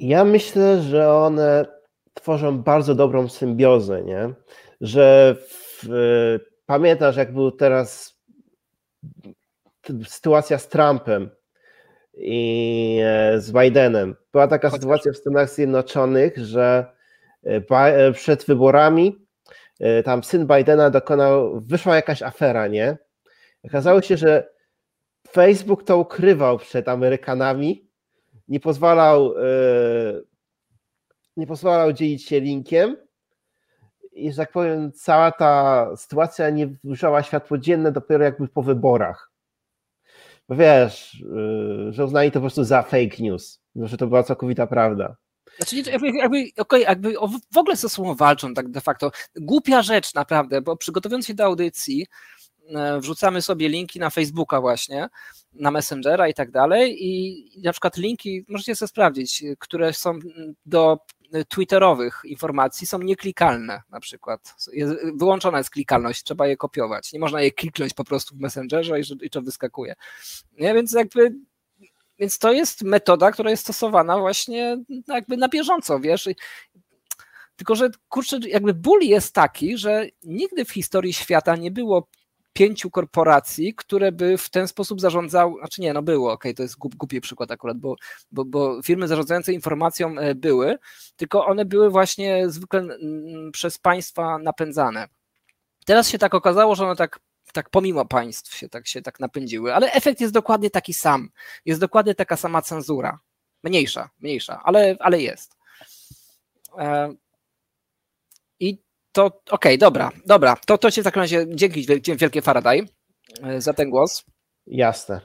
Ja 0.00 0.24
myślę, 0.24 0.82
że 0.82 1.14
one 1.14 1.75
tworzą 2.26 2.62
bardzo 2.62 2.94
dobrą 2.94 3.28
symbiozę, 3.28 4.02
nie? 4.02 4.30
Że 4.80 5.36
w, 5.48 5.88
pamiętasz, 6.66 7.16
jak 7.16 7.32
był 7.32 7.50
teraz 7.50 8.18
sytuacja 10.06 10.58
z 10.58 10.68
Trumpem 10.68 11.30
i 12.14 13.00
e, 13.04 13.40
z 13.40 13.52
Bidenem. 13.52 14.16
Była 14.32 14.48
taka 14.48 14.68
Chociaż. 14.68 14.80
sytuacja 14.80 15.12
w 15.12 15.16
Stanach 15.16 15.50
Zjednoczonych, 15.50 16.38
że 16.38 16.86
e, 17.44 18.12
przed 18.12 18.44
wyborami 18.44 19.26
e, 19.80 20.02
tam 20.02 20.24
syn 20.24 20.46
Bidena 20.46 20.90
dokonał, 20.90 21.60
wyszła 21.60 21.96
jakaś 21.96 22.22
afera, 22.22 22.66
nie? 22.66 22.98
Okazało 23.64 24.02
się, 24.02 24.16
że 24.16 24.48
Facebook 25.28 25.84
to 25.84 25.98
ukrywał 25.98 26.58
przed 26.58 26.88
Amerykanami, 26.88 27.90
nie 28.48 28.60
pozwalał 28.60 29.34
nie 31.36 31.46
pozwalał 31.46 31.92
dzielić 31.92 32.24
się 32.24 32.40
linkiem 32.40 32.96
i, 34.12 34.30
że 34.30 34.36
tak 34.36 34.52
powiem, 34.52 34.92
cała 34.92 35.32
ta 35.32 35.86
sytuacja 35.96 36.50
nie 36.50 36.68
wyszła 36.84 37.22
światło 37.22 37.58
dzienne 37.58 37.92
dopiero 37.92 38.24
jakby 38.24 38.48
po 38.48 38.62
wyborach. 38.62 39.30
Bo 40.48 40.56
wiesz, 40.56 41.14
y, 41.14 41.92
że 41.92 42.04
uznali 42.04 42.30
to 42.30 42.34
po 42.34 42.40
prostu 42.40 42.64
za 42.64 42.82
fake 42.82 43.16
news, 43.18 43.60
że 43.76 43.96
to 43.96 44.06
była 44.06 44.22
całkowita 44.22 44.66
prawda. 44.66 45.16
Znaczy, 45.56 45.90
jakby, 45.90 46.10
jakby, 46.10 46.50
okay, 46.56 46.80
jakby 46.80 47.14
w 47.52 47.56
ogóle 47.56 47.76
ze 47.76 47.88
sobą 47.88 48.14
walczą 48.14 48.54
tak 48.54 48.70
de 48.70 48.80
facto. 48.80 49.10
Głupia 49.36 49.82
rzecz 49.82 50.14
naprawdę, 50.14 50.62
bo 50.62 50.76
przygotowując 50.76 51.26
się 51.26 51.34
do 51.34 51.44
audycji, 51.44 52.06
e, 52.74 53.00
wrzucamy 53.00 53.42
sobie 53.42 53.68
linki 53.68 53.98
na 53.98 54.10
Facebooka 54.10 54.60
właśnie, 54.60 55.08
na 55.52 55.70
Messengera 55.70 56.28
i 56.28 56.34
tak 56.34 56.50
dalej 56.50 56.96
i 57.06 57.44
na 57.64 57.72
przykład 57.72 57.96
linki, 57.96 58.44
możecie 58.48 58.76
sobie 58.76 58.88
sprawdzić, 58.88 59.44
które 59.58 59.92
są 59.92 60.18
do 60.66 60.98
twitterowych 61.48 62.22
informacji 62.24 62.86
są 62.86 62.98
nieklikalne 62.98 63.82
na 63.90 64.00
przykład. 64.00 64.54
Wyłączona 65.14 65.58
jest 65.58 65.70
klikalność, 65.70 66.22
trzeba 66.22 66.46
je 66.46 66.56
kopiować. 66.56 67.12
Nie 67.12 67.20
można 67.20 67.42
je 67.42 67.52
kliknąć 67.52 67.94
po 67.94 68.04
prostu 68.04 68.36
w 68.36 68.40
Messengerze 68.40 69.00
i, 69.00 69.02
i 69.22 69.30
to 69.30 69.42
wyskakuje. 69.42 69.94
Nie? 70.58 70.74
Więc 70.74 70.92
jakby 70.92 71.34
więc 72.18 72.38
to 72.38 72.52
jest 72.52 72.82
metoda, 72.82 73.30
która 73.30 73.50
jest 73.50 73.62
stosowana 73.62 74.18
właśnie 74.18 74.78
jakby 75.08 75.36
na 75.36 75.48
bieżąco, 75.48 76.00
wiesz. 76.00 76.28
Tylko, 77.56 77.74
że 77.74 77.90
kurczę, 78.08 78.38
jakby 78.48 78.74
ból 78.74 79.00
jest 79.02 79.34
taki, 79.34 79.78
że 79.78 80.06
nigdy 80.24 80.64
w 80.64 80.70
historii 80.70 81.12
świata 81.12 81.56
nie 81.56 81.70
było 81.70 82.08
pięciu 82.56 82.90
korporacji, 82.90 83.74
które 83.74 84.12
by 84.12 84.38
w 84.38 84.50
ten 84.50 84.68
sposób 84.68 85.00
zarządzały, 85.00 85.58
znaczy 85.58 85.80
nie, 85.80 85.92
no 85.92 86.02
było, 86.02 86.32
okej, 86.32 86.50
okay, 86.50 86.54
to 86.54 86.62
jest 86.62 86.78
głupi 86.78 87.20
przykład 87.20 87.50
akurat, 87.50 87.78
bo, 87.78 87.96
bo, 88.32 88.44
bo 88.44 88.82
firmy 88.82 89.08
zarządzające 89.08 89.52
informacją 89.52 90.18
e, 90.18 90.34
były, 90.34 90.78
tylko 91.16 91.46
one 91.46 91.64
były 91.64 91.90
właśnie 91.90 92.48
zwykle 92.48 92.88
przez 93.52 93.78
państwa 93.78 94.38
napędzane. 94.38 95.08
Teraz 95.86 96.08
się 96.08 96.18
tak 96.18 96.34
okazało, 96.34 96.74
że 96.74 96.84
one 96.84 96.96
tak 96.96 97.20
tak 97.52 97.70
pomimo 97.70 98.04
państw 98.04 98.54
się 98.54 98.68
tak, 98.68 98.86
się 98.86 99.02
tak 99.02 99.20
napędziły, 99.20 99.74
ale 99.74 99.92
efekt 99.92 100.20
jest 100.20 100.32
dokładnie 100.32 100.70
taki 100.70 100.94
sam. 100.94 101.30
Jest 101.64 101.80
dokładnie 101.80 102.14
taka 102.14 102.36
sama 102.36 102.62
cenzura. 102.62 103.20
Mniejsza, 103.62 104.10
mniejsza, 104.20 104.60
ale, 104.64 104.96
ale 105.00 105.20
jest. 105.20 105.56
To 109.16 109.26
okej, 109.26 109.42
okay, 109.50 109.78
dobra, 109.78 110.10
dobra. 110.26 110.56
To, 110.66 110.78
to 110.78 110.90
się 110.90 111.02
w 111.02 111.04
takim 111.04 111.22
razie 111.22 111.46
dzięki 111.48 111.86
wielkie 112.16 112.42
Faraday 112.42 112.86
e, 113.42 113.60
za 113.60 113.72
ten 113.72 113.90
głos. 113.90 114.24
Jasne. 114.66 115.20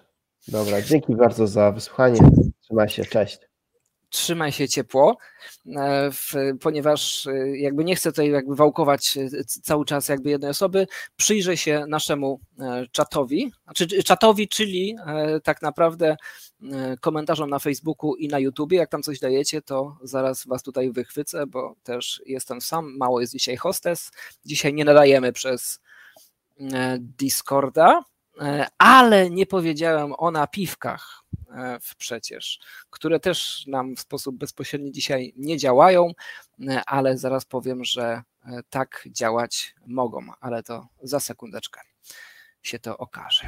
Dobra, 0.47 0.81
dzięki 0.81 1.15
bardzo 1.15 1.47
za 1.47 1.71
wysłuchanie. 1.71 2.19
Trzymaj 2.61 2.89
się, 2.89 3.05
cześć 3.05 3.50
trzymaj 4.11 4.51
się 4.51 4.67
ciepło, 4.67 5.17
e, 5.75 6.11
ponieważ 6.61 7.27
e, 7.27 7.57
jakby 7.57 7.83
nie 7.83 7.95
chcę 7.95 8.11
tutaj 8.11 8.29
jakby 8.29 8.55
wałkować 8.55 9.17
cały 9.63 9.85
czas 9.85 10.09
jakby 10.09 10.29
jednej 10.29 10.51
osoby, 10.51 10.87
przyjrzę 11.15 11.57
się 11.57 11.85
naszemu 11.87 12.39
czatowi, 12.91 13.51
znaczy 13.63 14.03
czatowi, 14.03 14.47
czyli 14.47 14.95
tak 15.43 15.61
naprawdę 15.61 16.17
komentarzom 17.01 17.49
na 17.49 17.59
Facebooku 17.59 18.15
i 18.15 18.27
na 18.27 18.39
YouTubie. 18.39 18.77
Jak 18.77 18.89
tam 18.89 19.03
coś 19.03 19.19
dajecie, 19.19 19.61
to 19.61 19.97
zaraz 20.03 20.47
Was 20.47 20.63
tutaj 20.63 20.91
wychwycę, 20.91 21.47
bo 21.47 21.75
też 21.83 22.21
jestem 22.25 22.61
sam. 22.61 22.97
Mało 22.97 23.21
jest 23.21 23.33
dzisiaj 23.33 23.57
hostes. 23.57 24.11
Dzisiaj 24.45 24.73
nie 24.73 24.85
nadajemy 24.85 25.33
przez 25.33 25.79
e, 26.59 26.97
Discorda, 26.99 27.99
e, 27.99 28.10
ale 28.77 29.29
nie 29.29 29.45
powiedziałem 29.45 30.13
o 30.17 30.31
napiwkach 30.31 31.23
e, 31.57 31.79
przecież, 31.97 32.59
które 32.89 33.19
też 33.19 33.67
nam 33.67 33.95
w 33.95 33.99
sposób 33.99 34.35
bezpośredni 34.35 34.91
dzisiaj 34.91 35.33
nie 35.37 35.57
działają, 35.57 36.11
ale 36.85 37.17
zaraz 37.17 37.45
powiem, 37.45 37.85
że 37.85 38.21
tak 38.69 39.07
działać 39.11 39.75
mogą, 39.87 40.21
ale 40.39 40.63
to 40.63 40.87
za 41.03 41.19
sekundeczkę 41.19 41.81
się 42.61 42.79
to 42.79 42.97
okaże. 42.97 43.47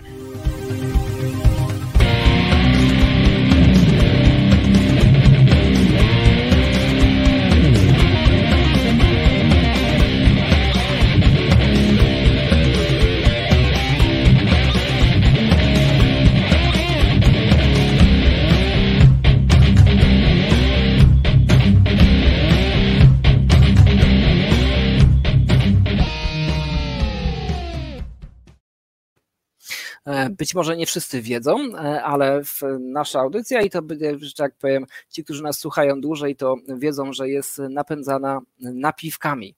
Być 30.30 30.56
może 30.56 30.78
nie 30.78 30.86
wszyscy 30.86 31.22
wiedzą, 31.22 31.58
e, 31.76 32.04
ale 32.04 32.41
nasza 32.80 33.20
audycja 33.20 33.62
i 33.62 33.70
to, 33.70 33.82
że 34.18 34.34
tak 34.34 34.56
powiem, 34.56 34.86
ci, 35.10 35.24
którzy 35.24 35.43
nas 35.43 35.60
słuchają 35.60 36.01
dłużej, 36.01 36.36
to 36.36 36.56
wiedzą, 36.68 37.14
że 37.14 37.30
jest 37.30 37.58
napędzana 37.70 38.41
napiwkami. 38.60 39.56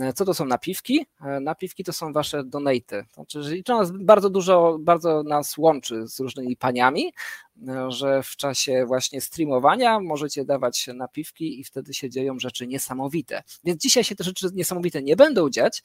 E, 0.00 0.12
co 0.12 0.24
to 0.24 0.34
są 0.34 0.44
napiwki? 0.44 1.06
Napiwki 1.40 1.84
to 1.84 1.92
są 1.92 2.12
wasze 2.12 2.44
donaty. 2.44 3.04
Znaczy, 3.14 3.42
że 3.42 3.54
nas 3.68 3.92
bardzo 3.94 4.30
dużo, 4.30 4.78
bardzo 4.80 5.22
nas 5.22 5.58
łączy 5.58 6.06
z 6.08 6.20
różnymi 6.20 6.56
paniami, 6.56 7.12
że 7.88 8.22
w 8.22 8.36
czasie 8.36 8.84
właśnie 8.86 9.20
streamowania 9.20 10.00
możecie 10.00 10.44
dawać 10.44 10.86
napiwki 10.94 11.60
i 11.60 11.64
wtedy 11.64 11.94
się 11.94 12.10
dzieją 12.10 12.38
rzeczy 12.38 12.66
niesamowite. 12.66 13.42
Więc 13.64 13.82
dzisiaj 13.82 14.04
się 14.04 14.14
te 14.16 14.24
rzeczy 14.24 14.46
niesamowite 14.54 15.02
nie 15.02 15.16
będą 15.16 15.50
dziać, 15.50 15.82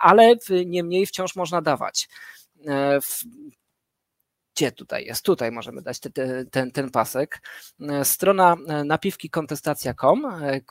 ale 0.00 0.34
niemniej 0.66 1.06
wciąż 1.06 1.36
można 1.36 1.62
dawać. 1.62 2.08
E, 2.66 2.98
gdzie 4.56 4.72
tutaj 4.72 5.04
jest? 5.04 5.24
Tutaj 5.24 5.52
możemy 5.52 5.82
dać 5.82 6.00
te, 6.00 6.10
te, 6.10 6.44
ten, 6.44 6.70
ten 6.70 6.90
pasek. 6.90 7.42
E, 7.80 8.04
strona 8.04 8.56
e, 8.68 8.84
napiwkikontestacja.com 8.84 10.26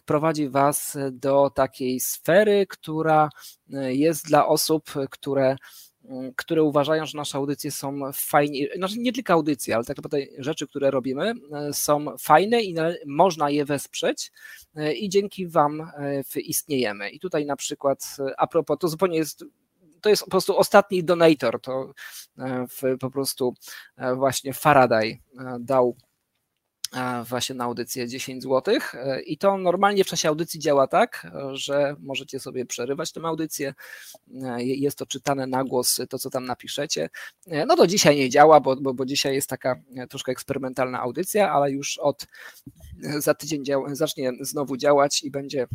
prowadzi 0.05 0.49
Was 0.49 0.97
do 1.11 1.49
takiej 1.49 1.99
sfery, 1.99 2.65
która 2.69 3.29
jest 3.89 4.25
dla 4.25 4.47
osób, 4.47 4.93
które 5.09 5.55
które 6.35 6.63
uważają, 6.63 7.05
że 7.05 7.17
nasze 7.17 7.37
audycje 7.37 7.71
są 7.71 7.99
fajne, 8.13 8.57
znaczy 8.75 8.99
nie 8.99 9.13
tylko 9.13 9.33
audycje, 9.33 9.75
ale 9.75 9.83
tak 9.83 9.97
naprawdę 9.97 10.25
rzeczy, 10.37 10.67
które 10.67 10.91
robimy 10.91 11.33
są 11.71 12.05
fajne 12.19 12.61
i 12.61 12.75
można 13.05 13.49
je 13.49 13.65
wesprzeć 13.65 14.31
i 14.99 15.09
dzięki 15.09 15.47
Wam 15.47 15.91
istniejemy. 16.35 17.09
I 17.09 17.19
tutaj 17.19 17.45
na 17.45 17.55
przykład 17.55 18.17
a 18.37 18.47
propos, 18.47 18.77
to 18.79 18.87
zupełnie 18.87 19.17
jest 19.17 19.45
to 20.07 20.11
jest 20.11 20.23
po 20.23 20.29
prostu 20.29 20.57
ostatni 20.57 21.03
donator, 21.03 21.61
to 21.61 21.93
e, 22.37 22.65
po 22.99 23.11
prostu 23.11 23.53
e, 23.97 24.15
właśnie 24.15 24.53
Faraday 24.53 25.19
e, 25.39 25.57
dał 25.59 25.97
właśnie 27.23 27.55
na 27.55 27.63
audycję 27.63 28.07
10 28.07 28.43
zł 28.43 28.75
i 29.25 29.37
to 29.37 29.57
normalnie 29.57 30.03
w 30.03 30.07
czasie 30.07 30.29
audycji 30.29 30.59
działa 30.59 30.87
tak, 30.87 31.27
że 31.53 31.95
możecie 31.99 32.39
sobie 32.39 32.65
przerywać 32.65 33.11
tę 33.11 33.21
audycję, 33.23 33.73
jest 34.57 34.97
to 34.97 35.05
czytane 35.05 35.47
na 35.47 35.63
głos, 35.63 35.99
to 36.09 36.19
co 36.19 36.29
tam 36.29 36.45
napiszecie. 36.45 37.09
No 37.67 37.75
to 37.75 37.87
dzisiaj 37.87 38.15
nie 38.15 38.29
działa, 38.29 38.59
bo, 38.59 38.75
bo, 38.75 38.93
bo 38.93 39.05
dzisiaj 39.05 39.35
jest 39.35 39.49
taka 39.49 39.75
troszkę 40.09 40.31
eksperymentalna 40.31 41.01
audycja, 41.01 41.51
ale 41.51 41.71
już 41.71 41.97
od 41.97 42.27
za 43.17 43.33
tydzień 43.33 43.65
działa, 43.65 43.95
zacznie 43.95 44.31
znowu 44.41 44.77
działać 44.77 45.23
i 45.23 45.31
będzie 45.31 45.67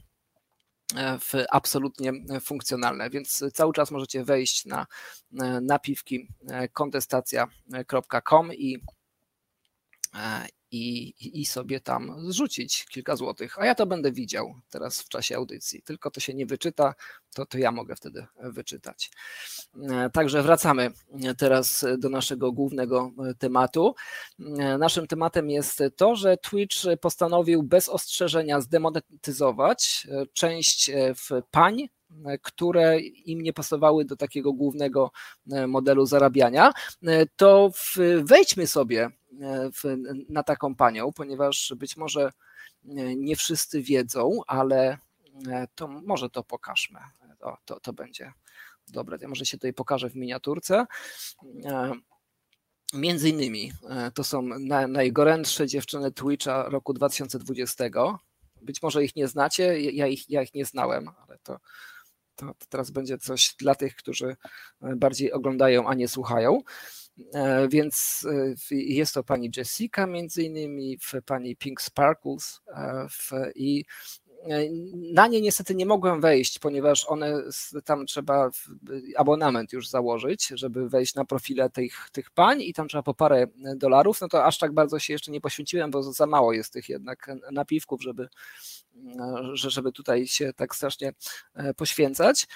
w 1.21 1.45
absolutnie 1.51 2.13
funkcjonalne, 2.41 3.11
więc 3.11 3.45
cały 3.55 3.73
czas 3.73 3.91
możecie 3.91 4.25
wejść 4.25 4.65
na 4.65 4.87
napiwki 5.63 6.29
kontestacja.com 6.73 8.55
i 8.55 8.83
i, 10.73 11.41
i 11.41 11.45
sobie 11.45 11.81
tam 11.81 12.15
zrzucić 12.19 12.87
kilka 12.87 13.17
złotych, 13.17 13.59
a 13.59 13.67
ja 13.67 13.75
to 13.75 13.87
będę 13.87 14.13
widział 14.13 14.55
teraz 14.71 15.03
w 15.03 15.09
czasie 15.09 15.37
audycji, 15.37 15.83
tylko 15.83 16.11
to 16.11 16.21
się 16.21 16.35
nie 16.35 16.47
wyczyta, 16.47 16.95
to, 17.35 17.47
to 17.47 17.59
ja 17.59 17.73
mogę 17.73 17.97
wtedy 17.97 18.27
wyczytać. 18.41 19.11
E, 19.91 20.11
także 20.11 20.43
wracamy 20.43 20.91
teraz 21.39 21.85
do 21.99 22.09
naszego 22.09 22.53
głównego 22.53 23.11
tematu. 23.39 23.95
E, 24.41 24.79
naszym 24.79 25.07
tematem 25.07 25.51
jest 25.51 25.83
to, 25.97 26.17
że 26.17 26.37
Twitch 26.37 26.77
postanowił 27.01 27.63
bez 27.63 27.89
ostrzeżenia 27.89 28.61
zdemonetyzować 28.61 30.07
e, 30.11 30.27
część 30.33 30.91
pań 31.51 31.89
które 32.43 33.01
im 33.01 33.41
nie 33.41 33.53
pasowały 33.53 34.05
do 34.05 34.17
takiego 34.17 34.53
głównego 34.53 35.11
modelu 35.67 36.07
zarabiania, 36.07 36.73
to 37.37 37.71
wejdźmy 38.25 38.67
sobie 38.67 39.11
w, 39.75 39.97
na 40.29 40.43
taką 40.43 40.75
panią, 40.75 41.13
ponieważ 41.13 41.75
być 41.77 41.97
może 41.97 42.33
nie 43.17 43.37
wszyscy 43.37 43.83
wiedzą, 43.83 44.41
ale 44.47 44.99
to 45.75 45.89
może 45.89 46.31
to 46.31 46.45
pokażmy. 46.45 47.01
To, 47.39 47.57
to, 47.65 47.81
to 47.81 47.93
będzie 47.93 48.33
dobre. 48.89 49.19
Ja 49.21 49.29
może 49.29 49.47
się 49.47 49.57
tutaj 49.57 49.73
pokażę 49.73 50.11
w 50.11 50.17
miniaturce. 50.17 50.87
Między 52.95 53.29
innymi 53.29 53.73
to 54.15 54.25
są 54.25 54.43
najgorętsze 54.89 55.67
dziewczyny 55.67 56.13
Twitcha 56.13 56.63
roku 56.63 56.93
2020. 56.93 57.85
Być 58.63 58.83
może 58.83 59.05
ich 59.05 59.17
nie 59.17 59.29
znacie, 59.29 59.81
ja 59.81 60.07
ich, 60.07 60.31
ja 60.31 60.43
ich 60.43 60.55
nie 60.55 60.65
znałem, 60.65 61.09
ale 61.09 61.39
to, 61.39 61.59
to 62.37 62.55
teraz 62.69 62.91
będzie 62.91 63.19
coś 63.19 63.55
dla 63.59 63.75
tych, 63.75 63.97
którzy 63.97 64.37
bardziej 64.81 65.33
oglądają, 65.33 65.89
a 65.89 65.95
nie 65.95 66.09
słuchają. 66.09 66.63
E, 67.35 67.69
więc 67.69 68.27
e, 68.71 68.75
jest 68.77 69.15
to 69.15 69.25
pani 69.25 69.51
Jessica 69.57 70.07
między 70.07 70.43
innymi, 70.43 70.99
pani 71.27 71.57
Pink 71.57 71.83
Sparkles 71.83 72.61
e, 72.69 73.07
i 73.55 73.85
na 75.13 75.27
nie 75.27 75.41
niestety 75.41 75.75
nie 75.75 75.87
mogłem 75.87 76.21
wejść, 76.21 76.59
ponieważ 76.59 77.05
one 77.09 77.43
tam 77.85 78.07
trzeba 78.07 78.51
abonament 79.17 79.73
już 79.73 79.89
założyć, 79.89 80.47
żeby 80.55 80.89
wejść 80.89 81.15
na 81.15 81.25
profile 81.25 81.71
tych, 81.71 82.09
tych 82.13 82.31
pań 82.31 82.63
i 82.63 82.73
tam 82.73 82.89
trzeba 82.89 83.03
po 83.03 83.15
parę 83.15 83.47
dolarów. 83.77 84.21
No 84.21 84.29
to 84.29 84.45
aż 84.45 84.59
tak 84.59 84.73
bardzo 84.73 84.99
się 84.99 85.13
jeszcze 85.13 85.31
nie 85.31 85.41
poświęciłem, 85.41 85.91
bo 85.91 86.03
za 86.03 86.27
mało 86.27 86.53
jest 86.53 86.73
tych 86.73 86.89
jednak 86.89 87.31
napiwków, 87.53 88.03
żeby, 88.03 88.29
żeby 89.53 89.93
tutaj 89.93 90.27
się 90.27 90.53
tak 90.53 90.77
strasznie 90.77 91.13
poświęcać. 91.77 92.47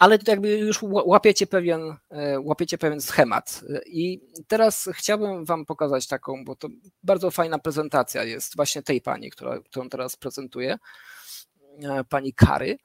Ale 0.00 0.18
jakby 0.26 0.58
już 0.58 0.82
łapiecie 0.82 1.46
pewien, 1.46 1.96
łapiecie 2.42 2.78
pewien 2.78 3.00
schemat. 3.00 3.64
I 3.86 4.20
teraz 4.48 4.88
chciałbym 4.92 5.44
Wam 5.44 5.66
pokazać 5.66 6.06
taką, 6.06 6.44
bo 6.44 6.56
to 6.56 6.68
bardzo 7.02 7.30
fajna 7.30 7.58
prezentacja 7.58 8.24
jest 8.24 8.56
właśnie 8.56 8.82
tej 8.82 9.00
pani, 9.00 9.30
która, 9.30 9.60
którą 9.60 9.88
teraz 9.88 10.16
prezentuję, 10.16 10.78
pani 12.08 12.34
Kary. 12.34 12.78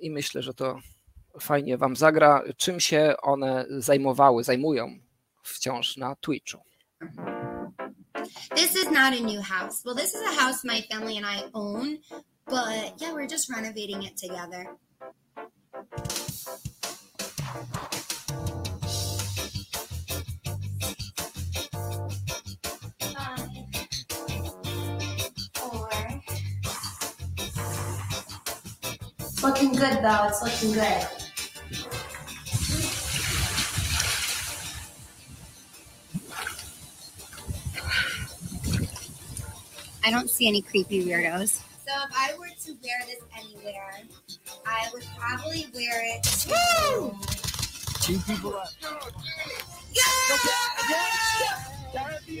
I 0.00 0.10
myślę, 0.10 0.42
że 0.42 0.54
to 0.54 0.78
fajnie 1.40 1.78
Wam 1.78 1.96
zagra, 1.96 2.42
czym 2.56 2.80
się 2.80 3.14
one 3.22 3.66
zajmowały, 3.68 4.44
zajmują 4.44 4.98
wciąż 5.42 5.96
na 5.96 6.16
Twitchu. 6.16 6.58
This 8.54 8.74
is 8.74 8.84
not 8.84 8.96
a 8.96 9.20
new 9.20 9.46
house. 9.46 9.84
Well, 9.84 9.96
this 9.96 10.14
is 10.14 10.20
a 10.32 10.40
house 10.40 10.64
my 10.64 10.82
family 10.82 11.16
and 11.18 11.26
I 11.26 11.50
own, 11.52 11.98
but 12.46 13.00
yeah, 13.00 13.14
we're 13.14 13.30
just 13.30 13.50
renovating 13.50 14.02
it 14.04 14.20
together. 14.20 14.66
Looking 29.42 29.72
good 29.72 30.02
though, 30.02 30.28
it's 30.28 30.42
looking 30.42 30.72
good. 30.72 31.06
I 40.04 40.10
don't 40.10 40.30
see 40.30 40.48
any 40.48 40.62
creepy 40.62 41.04
weirdos. 41.04 41.60
So 41.86 41.92
if 42.08 42.16
I 42.16 42.34
were 42.38 42.46
to 42.46 42.76
wear 42.82 43.00
this 43.06 43.20
anywhere, 43.36 44.02
I 44.64 44.88
would 44.92 45.04
probably 45.18 45.66
wear 45.74 46.02
it 46.16 46.22
to. 46.22 47.41
Two 48.02 48.18
people 48.26 48.56
up. 48.56 48.68
Yeah! 49.92 50.02
Let's 50.30 50.44
go! 50.44 50.52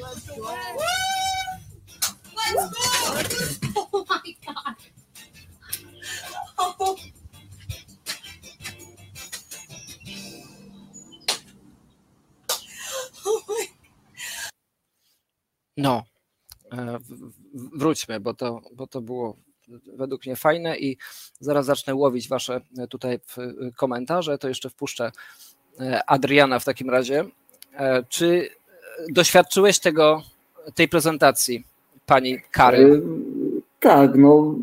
Let's 0.02 0.26
go! 2.74 3.72
Oh 3.76 4.04
my 4.08 4.34
god! 4.44 4.76
Oh. 6.58 6.96
No, 15.76 16.04
E, 16.72 16.98
wróćmy, 17.54 18.20
bo 18.20 18.34
to, 18.34 18.60
bo 18.74 18.86
to 18.86 19.00
było 19.00 19.36
według 19.96 20.26
mnie 20.26 20.36
fajne 20.36 20.78
i 20.78 20.96
zaraz 21.40 21.66
zacznę 21.66 21.94
łowić 21.94 22.28
wasze 22.28 22.60
tutaj 22.90 23.18
komentarze, 23.76 24.38
to 24.38 24.48
jeszcze 24.48 24.70
wpuszczę 24.70 25.12
Adriana 26.06 26.58
w 26.58 26.64
takim 26.64 26.90
razie. 26.90 27.24
Czy 28.08 28.48
doświadczyłeś 29.08 29.78
tego, 29.78 30.22
tej 30.74 30.88
prezentacji 30.88 31.64
pani 32.06 32.38
Kary? 32.50 33.02
Tak, 33.80 34.10
no 34.14 34.54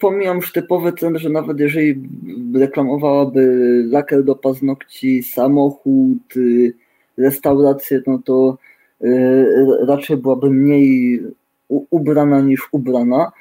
pomijam 0.00 0.36
już 0.36 0.52
typowy 0.52 0.92
trend, 0.92 1.16
że 1.16 1.28
nawet 1.28 1.60
jeżeli 1.60 2.08
reklamowałaby 2.54 3.82
lakier 3.90 4.24
do 4.24 4.34
paznokci, 4.34 5.22
samochód, 5.22 6.36
y, 6.36 6.74
restaurację, 7.16 8.02
no 8.06 8.18
to 8.24 8.58
Y, 9.04 9.86
raczej 9.86 10.16
byłaby 10.16 10.50
mniej 10.50 11.22
ubrana 11.68 12.40
niż 12.40 12.68
ubrana, 12.72 13.32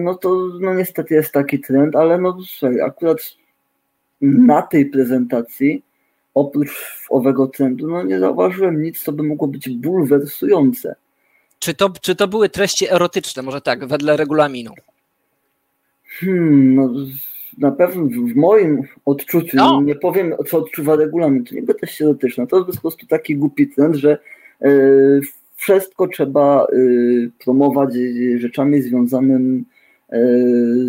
no 0.00 0.14
to 0.14 0.48
no 0.60 0.74
niestety 0.74 1.14
jest 1.14 1.32
taki 1.32 1.60
trend, 1.60 1.96
ale 1.96 2.18
no 2.18 2.38
słuchaj, 2.46 2.80
akurat 2.80 3.18
na 4.20 4.62
tej 4.62 4.86
prezentacji 4.86 5.82
oprócz 6.34 7.06
owego 7.10 7.46
trendu 7.46 7.88
no 7.88 8.02
nie 8.02 8.20
zauważyłem 8.20 8.82
nic, 8.82 9.02
co 9.02 9.12
by 9.12 9.22
mogło 9.22 9.48
być 9.48 9.68
bulwersujące. 9.68 10.94
Czy 11.58 11.74
to, 11.74 11.90
czy 12.00 12.14
to 12.14 12.28
były 12.28 12.48
treści 12.48 12.90
erotyczne, 12.90 13.42
może 13.42 13.60
tak, 13.60 13.86
wedle 13.86 14.16
regulaminu? 14.16 14.72
Hmm, 16.04 16.74
no 16.74 16.90
na 17.58 17.70
pewno 17.70 18.04
w 18.04 18.36
moim 18.36 18.82
odczuciu, 19.04 19.56
no. 19.56 19.82
nie 19.82 19.94
powiem 19.94 20.34
co 20.46 20.58
odczuwa 20.58 20.96
regulamin, 20.96 21.44
to 21.44 21.54
nie 21.54 21.62
były 21.62 21.78
treści 21.78 22.04
erotyczne, 22.04 22.46
to 22.46 22.56
jest 22.56 22.72
po 22.72 22.80
prostu 22.80 23.06
taki 23.06 23.36
głupi 23.36 23.68
trend, 23.68 23.96
że 23.96 24.18
E, 24.62 24.70
wszystko 25.56 26.08
trzeba 26.08 26.64
e, 26.64 26.66
promować 27.44 27.94
rzeczami 28.36 28.82
związanymi 28.82 29.64
e, 30.08 30.18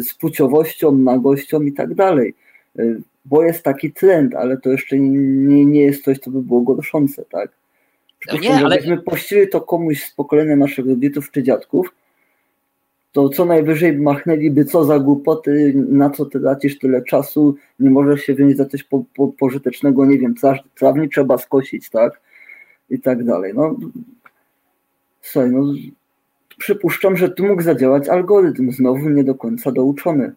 z 0.02 0.14
płciowością, 0.14 0.92
nagością 0.92 1.62
i 1.62 1.74
tak 1.74 1.96
dalej. 1.96 2.34
Bo 3.30 3.44
jest 3.44 3.64
taki 3.64 3.94
trend, 3.94 4.36
ale 4.36 4.58
to 4.58 4.70
jeszcze 4.70 5.00
nie, 5.00 5.66
nie 5.66 5.82
jest 5.82 6.04
coś, 6.04 6.20
co 6.20 6.32
by 6.32 6.42
było 6.42 6.62
gorszące, 6.62 7.26
tak? 7.26 7.52
No 8.34 8.40
nie, 8.40 8.56
ale... 8.56 8.78
Gdybyśmy 8.78 9.02
pościli 9.02 9.50
to 9.50 9.62
komuś 9.62 10.04
z 10.04 10.16
pokolenia 10.16 10.56
naszych 10.56 10.86
rodziców 10.86 11.32
czy 11.32 11.44
dziadków, 11.44 11.94
to 13.12 13.30
co 13.30 13.46
najwyżej 13.46 13.98
machnęliby, 13.98 14.66
co 14.66 14.84
za 14.84 15.00
głupoty, 15.00 15.74
na 15.90 16.10
co 16.10 16.26
ty 16.26 16.40
tracisz 16.40 16.80
tyle 16.80 17.02
czasu, 17.02 17.56
nie 17.80 17.90
możesz 17.90 18.22
się 18.22 18.36
wziąć 18.36 18.58
za 18.58 18.66
coś 18.66 18.84
po, 18.84 19.04
po, 19.16 19.28
pożytecznego, 19.28 20.06
nie 20.06 20.18
wiem, 20.18 20.36
trawnik 20.76 21.12
trzeba 21.12 21.38
skosić, 21.38 21.90
tak? 21.90 22.22
i 22.90 23.00
tak 23.00 23.24
dalej. 23.24 23.54
No, 23.56 23.76
słuchaj, 25.22 25.52
no, 25.52 25.74
przypuszczam, 26.58 27.18
że 27.18 27.30
tu 27.30 27.46
mógł 27.46 27.62
zadziałać 27.62 28.10
algorytm, 28.10 28.72
znowu 28.72 29.10
nie 29.10 29.24
do 29.24 29.36
końca 29.36 29.72
douczony. 29.72 30.34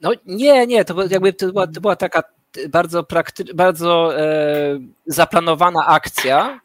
No 0.00 0.12
nie, 0.26 0.66
nie, 0.66 0.84
to 0.84 1.06
jakby 1.10 1.32
to 1.32 1.46
była, 1.52 1.66
to 1.66 1.80
była 1.80 1.96
taka 1.96 2.22
bardzo, 2.68 3.02
prakty- 3.02 3.54
bardzo 3.54 4.18
e, 4.18 4.78
zaplanowana 5.06 5.86
akcja. 5.86 6.60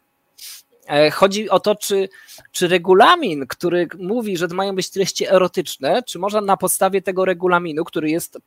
E, 0.88 1.10
chodzi 1.10 1.50
o 1.50 1.60
to, 1.60 1.74
czy, 1.76 2.08
czy 2.52 2.68
regulamin, 2.68 3.46
który 3.46 3.88
mówi, 3.98 4.36
że 4.36 4.46
mają 4.48 4.74
być 4.74 4.90
treści 4.90 5.26
erotyczne, 5.26 6.02
czy 6.02 6.18
można 6.18 6.40
na 6.40 6.56
podstawie 6.56 7.02
tego 7.02 7.24
regulaminu, 7.24 7.84
który 7.84 8.10
jest 8.10 8.38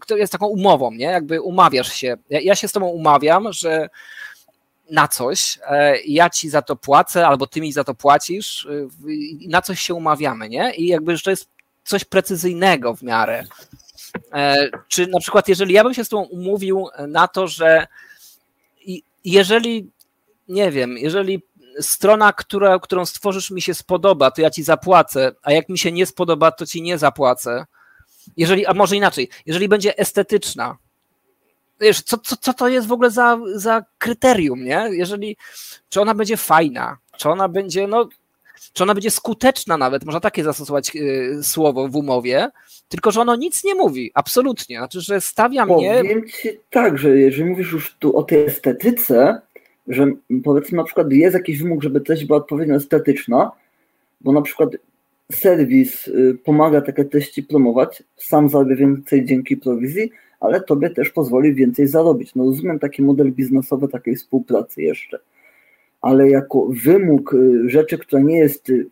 który 0.00 0.20
jest 0.20 0.32
taką 0.32 0.46
umową, 0.46 0.90
nie? 0.92 1.04
Jakby 1.04 1.40
umawiasz 1.40 1.92
się. 1.92 2.16
Ja, 2.30 2.40
ja 2.40 2.54
się 2.54 2.68
z 2.68 2.72
tobą 2.72 2.86
umawiam, 2.86 3.52
że 3.52 3.88
na 4.90 5.08
coś, 5.08 5.58
e, 5.66 6.00
ja 6.00 6.30
ci 6.30 6.48
za 6.48 6.62
to 6.62 6.76
płacę, 6.76 7.26
albo 7.26 7.46
ty 7.46 7.60
mi 7.60 7.72
za 7.72 7.84
to 7.84 7.94
płacisz, 7.94 8.66
e, 8.66 8.88
na 9.48 9.62
coś 9.62 9.80
się 9.80 9.94
umawiamy, 9.94 10.48
nie? 10.48 10.74
I 10.74 10.86
jakby, 10.86 11.16
że 11.16 11.22
to 11.22 11.30
jest 11.30 11.48
coś 11.84 12.04
precyzyjnego 12.04 12.94
w 12.94 13.02
miarę. 13.02 13.44
E, 14.32 14.68
czy 14.88 15.06
na 15.06 15.20
przykład, 15.20 15.48
jeżeli 15.48 15.74
ja 15.74 15.84
bym 15.84 15.94
się 15.94 16.04
z 16.04 16.08
tobą 16.08 16.22
umówił 16.22 16.88
na 17.08 17.28
to, 17.28 17.48
że 17.48 17.86
jeżeli, 19.24 19.90
nie 20.48 20.70
wiem, 20.70 20.98
jeżeli 20.98 21.42
strona, 21.80 22.32
która, 22.32 22.78
którą 22.78 23.06
stworzysz 23.06 23.50
mi 23.50 23.62
się 23.62 23.74
spodoba, 23.74 24.30
to 24.30 24.42
ja 24.42 24.50
ci 24.50 24.62
zapłacę, 24.62 25.32
a 25.42 25.52
jak 25.52 25.68
mi 25.68 25.78
się 25.78 25.92
nie 25.92 26.06
spodoba, 26.06 26.50
to 26.50 26.66
ci 26.66 26.82
nie 26.82 26.98
zapłacę. 26.98 27.66
Jeżeli, 28.36 28.66
a 28.66 28.74
może 28.74 28.96
inaczej, 28.96 29.28
jeżeli 29.46 29.68
będzie 29.68 29.98
estetyczna, 29.98 30.76
wiesz, 31.80 32.02
co, 32.02 32.18
co, 32.18 32.36
co 32.36 32.54
to 32.54 32.68
jest 32.68 32.86
w 32.86 32.92
ogóle 32.92 33.10
za, 33.10 33.38
za 33.54 33.84
kryterium, 33.98 34.64
nie? 34.64 34.88
Jeżeli, 34.92 35.36
czy 35.88 36.00
ona 36.00 36.14
będzie 36.14 36.36
fajna, 36.36 36.98
czy 37.16 37.28
ona 37.28 37.48
będzie, 37.48 37.86
no, 37.86 38.08
czy 38.72 38.82
ona 38.82 38.94
będzie 38.94 39.10
skuteczna 39.10 39.76
nawet, 39.76 40.04
można 40.04 40.20
takie 40.20 40.44
zastosować 40.44 40.96
y, 40.96 41.38
słowo 41.42 41.88
w 41.88 41.96
umowie, 41.96 42.48
tylko 42.88 43.10
że 43.10 43.20
ono 43.20 43.36
nic 43.36 43.64
nie 43.64 43.74
mówi, 43.74 44.10
absolutnie. 44.14 44.78
Znaczy, 44.78 45.00
że 45.00 45.20
stawia 45.20 45.66
mnie. 45.66 45.98
Powiem 46.02 46.28
ci 46.28 46.48
tak, 46.70 46.98
że 46.98 47.18
jeżeli 47.18 47.50
mówisz 47.50 47.72
już 47.72 47.96
tu 47.98 48.16
o 48.16 48.22
tej 48.22 48.44
estetyce, 48.44 49.40
że 49.88 50.06
powiedzmy 50.44 50.76
na 50.76 50.84
przykład 50.84 51.12
jest 51.12 51.34
jakiś 51.34 51.62
wymóg, 51.62 51.82
żeby 51.82 52.00
treść 52.00 52.24
była 52.24 52.38
odpowiednio 52.38 52.74
estetyczna, 52.74 53.50
bo 54.20 54.32
na 54.32 54.42
przykład 54.42 54.70
serwis 55.32 56.08
y, 56.08 56.38
pomaga 56.44 56.80
takie 56.80 57.04
treści 57.04 57.42
promować, 57.42 58.02
sam 58.16 58.48
zarabia 58.48 58.76
więcej 58.76 59.24
dzięki 59.24 59.56
prowizji, 59.56 60.10
ale 60.40 60.60
tobie 60.60 60.90
też 60.90 61.10
pozwoli 61.10 61.54
więcej 61.54 61.86
zarobić. 61.86 62.34
No 62.34 62.44
rozumiem 62.44 62.78
taki 62.78 63.02
model 63.02 63.32
biznesowy 63.32 63.88
takiej 63.88 64.16
współpracy 64.16 64.82
jeszcze, 64.82 65.18
ale 66.06 66.30
jako 66.30 66.68
wymóg 66.84 67.34
y, 67.34 67.70
rzeczy, 67.70 67.98
która 67.98 68.22
nie 68.22 68.38
jest 68.38 68.70
y, 68.70 68.86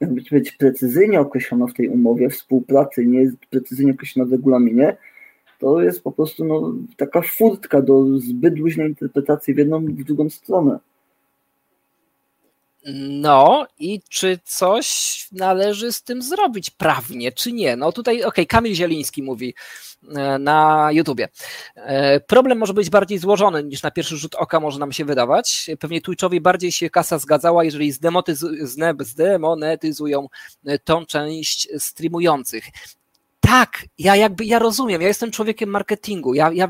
jakby 0.00 0.22
powiedzieć, 0.22 0.52
precyzyjnie 0.52 1.20
określona 1.20 1.66
w 1.66 1.74
tej 1.74 1.88
umowie 1.88 2.30
współpracy, 2.30 3.06
nie 3.06 3.20
jest 3.20 3.36
precyzyjnie 3.50 3.92
określona 3.92 4.28
w 4.28 4.32
regulaminie, 4.32 4.96
to 5.58 5.82
jest 5.82 6.02
po 6.02 6.12
prostu 6.12 6.44
no, 6.44 6.74
taka 6.96 7.22
furtka 7.22 7.82
do 7.82 8.18
zbyt 8.18 8.58
luźnej 8.58 8.88
interpretacji 8.88 9.54
w 9.54 9.58
jedną 9.58 9.84
w 9.84 10.04
drugą 10.04 10.30
stronę. 10.30 10.78
No 12.86 13.66
i 13.78 14.02
czy 14.08 14.38
coś 14.44 15.28
należy 15.32 15.92
z 15.92 16.02
tym 16.02 16.22
zrobić 16.22 16.70
prawnie, 16.70 17.32
czy 17.32 17.52
nie? 17.52 17.76
No 17.76 17.92
tutaj, 17.92 18.16
okej, 18.16 18.26
okay, 18.26 18.46
Kamil 18.46 18.74
Zieliński 18.74 19.22
mówi 19.22 19.54
e, 20.16 20.38
na 20.38 20.88
YouTubie. 20.92 21.28
E, 21.74 22.20
problem 22.20 22.58
może 22.58 22.74
być 22.74 22.90
bardziej 22.90 23.18
złożony 23.18 23.64
niż 23.64 23.82
na 23.82 23.90
pierwszy 23.90 24.16
rzut 24.16 24.34
oka 24.34 24.60
może 24.60 24.78
nam 24.78 24.92
się 24.92 25.04
wydawać. 25.04 25.70
Pewnie 25.80 26.00
Twitchowi 26.00 26.40
bardziej 26.40 26.72
się 26.72 26.90
kasa 26.90 27.18
zgadzała, 27.18 27.64
jeżeli 27.64 27.92
zdemonetyzują 29.00 30.28
e, 30.66 30.78
tą 30.78 31.06
część 31.06 31.68
streamujących. 31.78 32.64
tak, 33.40 33.84
ja 33.98 34.16
jakby 34.16 34.44
ja 34.44 34.58
rozumiem, 34.58 35.02
ja 35.02 35.08
jestem 35.08 35.30
człowiekiem 35.30 35.70
marketingu. 35.70 36.34
Ja, 36.34 36.50
ja, 36.52 36.68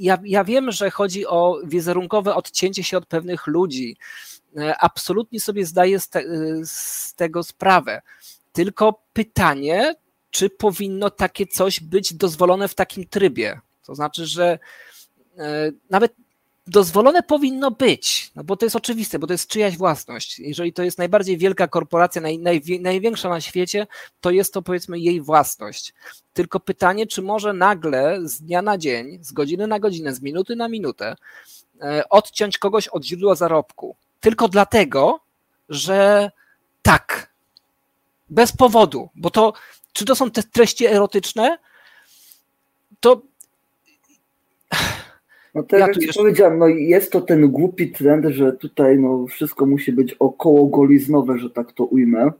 ja, 0.00 0.18
ja 0.24 0.44
wiem, 0.44 0.72
że 0.72 0.90
chodzi 0.90 1.26
o 1.26 1.60
wizerunkowe 1.64 2.34
odcięcie 2.34 2.84
się 2.84 2.96
od 2.96 3.06
pewnych 3.06 3.46
ludzi. 3.46 3.96
E, 4.56 4.76
absolutnie 4.76 5.40
sobie 5.40 5.66
zdaję 5.66 6.00
z, 6.00 6.08
te, 6.08 6.22
z 6.64 7.14
tego 7.14 7.42
sprawę. 7.42 8.02
Tylko 8.52 9.02
pytanie, 9.12 9.94
czy 10.30 10.50
powinno 10.50 11.10
takie 11.10 11.46
coś 11.46 11.80
być 11.80 12.14
dozwolone 12.14 12.68
w 12.68 12.74
takim 12.74 13.06
trybie? 13.06 13.60
To 13.86 13.94
znaczy, 13.94 14.26
że 14.26 14.58
e, 15.38 15.72
nawet 15.90 16.14
dozwolone 16.66 17.22
powinno 17.22 17.70
być, 17.70 18.30
no 18.36 18.44
bo 18.44 18.56
to 18.56 18.66
jest 18.66 18.76
oczywiste, 18.76 19.18
bo 19.18 19.26
to 19.26 19.34
jest 19.34 19.48
czyjaś 19.48 19.76
własność. 19.76 20.38
Jeżeli 20.38 20.72
to 20.72 20.82
jest 20.82 20.98
najbardziej 20.98 21.38
wielka 21.38 21.68
korporacja, 21.68 22.20
naj, 22.20 22.38
naj, 22.38 22.62
największa 22.80 23.28
na 23.28 23.40
świecie, 23.40 23.86
to 24.20 24.30
jest 24.30 24.54
to 24.54 24.62
powiedzmy 24.62 24.98
jej 24.98 25.20
własność. 25.20 25.94
Tylko 26.32 26.60
pytanie, 26.60 27.06
czy 27.06 27.22
może 27.22 27.52
nagle 27.52 28.18
z 28.24 28.40
dnia 28.40 28.62
na 28.62 28.78
dzień, 28.78 29.18
z 29.20 29.32
godziny 29.32 29.66
na 29.66 29.80
godzinę, 29.80 30.14
z 30.14 30.22
minuty 30.22 30.56
na 30.56 30.68
minutę 30.68 31.16
e, 31.80 32.08
odciąć 32.08 32.58
kogoś 32.58 32.88
od 32.88 33.04
źródła 33.04 33.34
zarobku. 33.34 33.96
Tylko 34.20 34.48
dlatego, 34.48 35.20
że 35.68 36.30
tak, 36.82 37.32
bez 38.30 38.52
powodu, 38.52 39.08
bo 39.14 39.30
to, 39.30 39.52
czy 39.92 40.04
to 40.04 40.14
są 40.14 40.30
te 40.30 40.42
treści 40.42 40.86
erotyczne, 40.86 41.58
to 43.00 43.22
no 45.54 45.62
to 45.62 45.76
ja 45.76 45.86
jak 45.86 45.96
jeszcze... 45.96 46.20
powiedziałem, 46.20 46.58
no 46.58 46.66
jest 46.66 47.12
to 47.12 47.20
ten 47.20 47.50
głupi 47.50 47.92
trend, 47.92 48.26
że 48.28 48.52
tutaj 48.52 48.98
no 48.98 49.26
wszystko 49.26 49.66
musi 49.66 49.92
być 49.92 50.14
około 50.14 50.66
goliznowe, 50.66 51.38
że 51.38 51.50
tak 51.50 51.72
to 51.72 51.84
ujmę, 51.84 52.30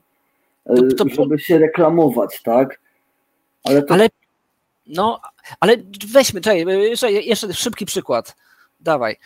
to, 0.66 1.05
to, 1.05 1.09
żeby 1.09 1.39
się 1.39 1.59
reklamować, 1.59 2.43
tak? 2.43 2.81
Ale, 3.64 3.83
to... 3.83 3.95
ale 3.95 4.09
no, 4.87 5.20
ale 5.61 5.77
weźmy, 6.12 6.41
czekaj, 6.41 6.66
jeszcze, 6.66 7.12
jeszcze 7.12 7.55
szybki 7.55 7.87
przykład. 7.87 8.37
Dawaj. 8.81 9.16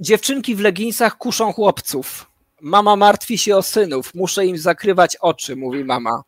Dziewczynki 0.00 0.54
w 0.54 0.60
leginsach 0.60 1.16
kuszą 1.18 1.52
chłopców. 1.52 2.30
Mama 2.60 2.96
martwi 2.96 3.38
się 3.38 3.56
o 3.56 3.62
synów, 3.62 4.14
muszę 4.14 4.46
im 4.46 4.58
zakrywać 4.58 5.16
oczy, 5.16 5.56
mówi 5.56 5.84
mama. 5.84 6.22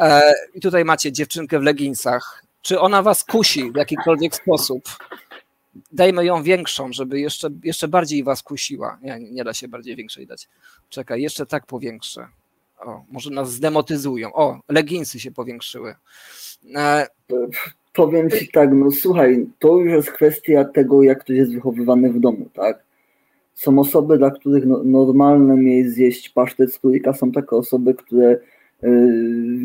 E, 0.00 0.34
I 0.54 0.60
tutaj 0.60 0.84
macie 0.84 1.12
dziewczynkę 1.12 1.58
w 1.58 1.62
leginsach. 1.62 2.44
Czy 2.62 2.80
ona 2.80 3.02
was 3.02 3.24
kusi 3.24 3.72
w 3.72 3.76
jakikolwiek 3.76 4.34
sposób? 4.36 4.82
Dajmy 5.92 6.24
ją 6.24 6.42
większą, 6.42 6.92
żeby 6.92 7.20
jeszcze, 7.20 7.48
jeszcze 7.64 7.88
bardziej 7.88 8.24
was 8.24 8.42
kusiła. 8.42 8.98
Nie, 9.02 9.18
nie 9.20 9.44
da 9.44 9.54
się 9.54 9.68
bardziej 9.68 9.96
większej 9.96 10.26
dać. 10.26 10.48
Czekaj, 10.88 11.22
jeszcze 11.22 11.46
tak 11.46 11.66
powiększę. 11.66 12.28
O, 12.78 13.04
może 13.08 13.30
nas 13.30 13.52
zdemotyzują. 13.52 14.32
O, 14.32 14.60
leginsy 14.68 15.20
się 15.20 15.30
powiększyły. 15.30 15.94
E... 16.74 17.06
Powiem 17.94 18.30
ci 18.30 18.48
tak, 18.48 18.70
no 18.72 18.90
słuchaj, 18.90 19.46
to 19.58 19.76
już 19.76 19.92
jest 19.92 20.10
kwestia 20.10 20.64
tego, 20.64 21.02
jak 21.02 21.20
ktoś 21.20 21.36
jest 21.36 21.54
wychowywany 21.54 22.12
w 22.12 22.20
domu, 22.20 22.48
tak? 22.54 22.84
Są 23.54 23.78
osoby, 23.78 24.18
dla 24.18 24.30
których 24.30 24.66
no, 24.66 24.84
normalnym 24.84 25.68
jest 25.68 25.94
zjeść 25.94 26.28
pasztet 26.28 26.74
z 26.74 26.78
królika, 26.78 27.12
są 27.12 27.32
takie 27.32 27.50
osoby, 27.50 27.94
które 27.94 28.38
y, 28.84 28.88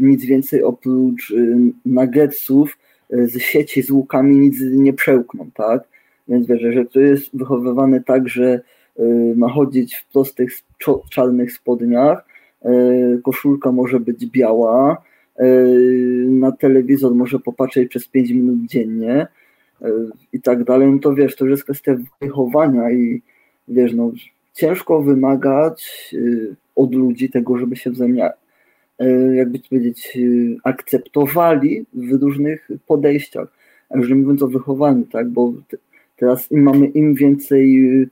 nic 0.02 0.26
więcej 0.26 0.64
oprócz 0.64 1.32
y, 1.32 1.58
nuggetsów 1.86 2.78
z 3.10 3.40
sieci 3.40 3.82
z 3.82 3.92
łukami 3.92 4.40
nic 4.40 4.58
nie 4.62 4.94
przełkną, 4.94 5.50
tak? 5.54 5.84
Więc 6.28 6.48
wiesz, 6.48 6.62
że 6.62 6.86
ktoś 6.86 7.04
jest 7.04 7.38
wychowywany 7.38 8.04
tak, 8.04 8.30
że 8.30 8.62
y, 9.00 9.34
ma 9.36 9.50
chodzić 9.50 9.96
w 9.96 10.08
prostych 10.12 10.52
czarnych 11.10 11.52
spodniach, 11.52 12.26
y, 12.66 13.22
koszulka 13.24 13.72
może 13.72 14.00
być 14.00 14.26
biała, 14.26 14.94
y, 14.94 15.09
na 16.28 16.52
telewizor 16.52 17.16
może 17.16 17.40
popatrzeć 17.40 17.90
przez 17.90 18.08
5 18.08 18.30
minut 18.30 18.60
dziennie 18.66 19.28
i 20.34 20.42
tak 20.42 20.64
dalej, 20.64 20.88
no 20.92 21.00
to 21.00 21.16
wiesz, 21.16 21.36
to 21.36 21.46
już 21.46 21.52
jest 21.52 21.64
kwestia 21.64 21.96
wychowania 22.22 22.92
i 22.92 23.22
wiesz, 23.68 23.94
no 23.94 24.12
ciężko 24.54 25.02
wymagać 25.02 26.12
od 26.76 26.96
ludzi 26.96 27.30
tego, 27.30 27.58
żeby 27.58 27.76
się 27.76 27.92
wzajemnie 27.92 28.30
E, 29.00 29.36
jakby 29.36 29.60
to 29.60 29.70
powiedzieć, 29.70 30.18
e, 30.18 30.20
akceptowali 30.64 31.86
w 31.94 32.22
różnych 32.22 32.70
podejściach, 32.88 33.48
a 33.90 33.98
już 33.98 34.10
nie 34.10 34.16
mówiąc 34.16 34.44
o 34.44 34.48
wychowaniu, 34.48 35.04
tak, 35.04 35.30
bo 35.30 35.54
teraz 36.18 36.52
im 36.52 36.64
mamy 36.64 36.88
im 36.88 37.16
więcej 37.16 37.90
e, 38.02 38.06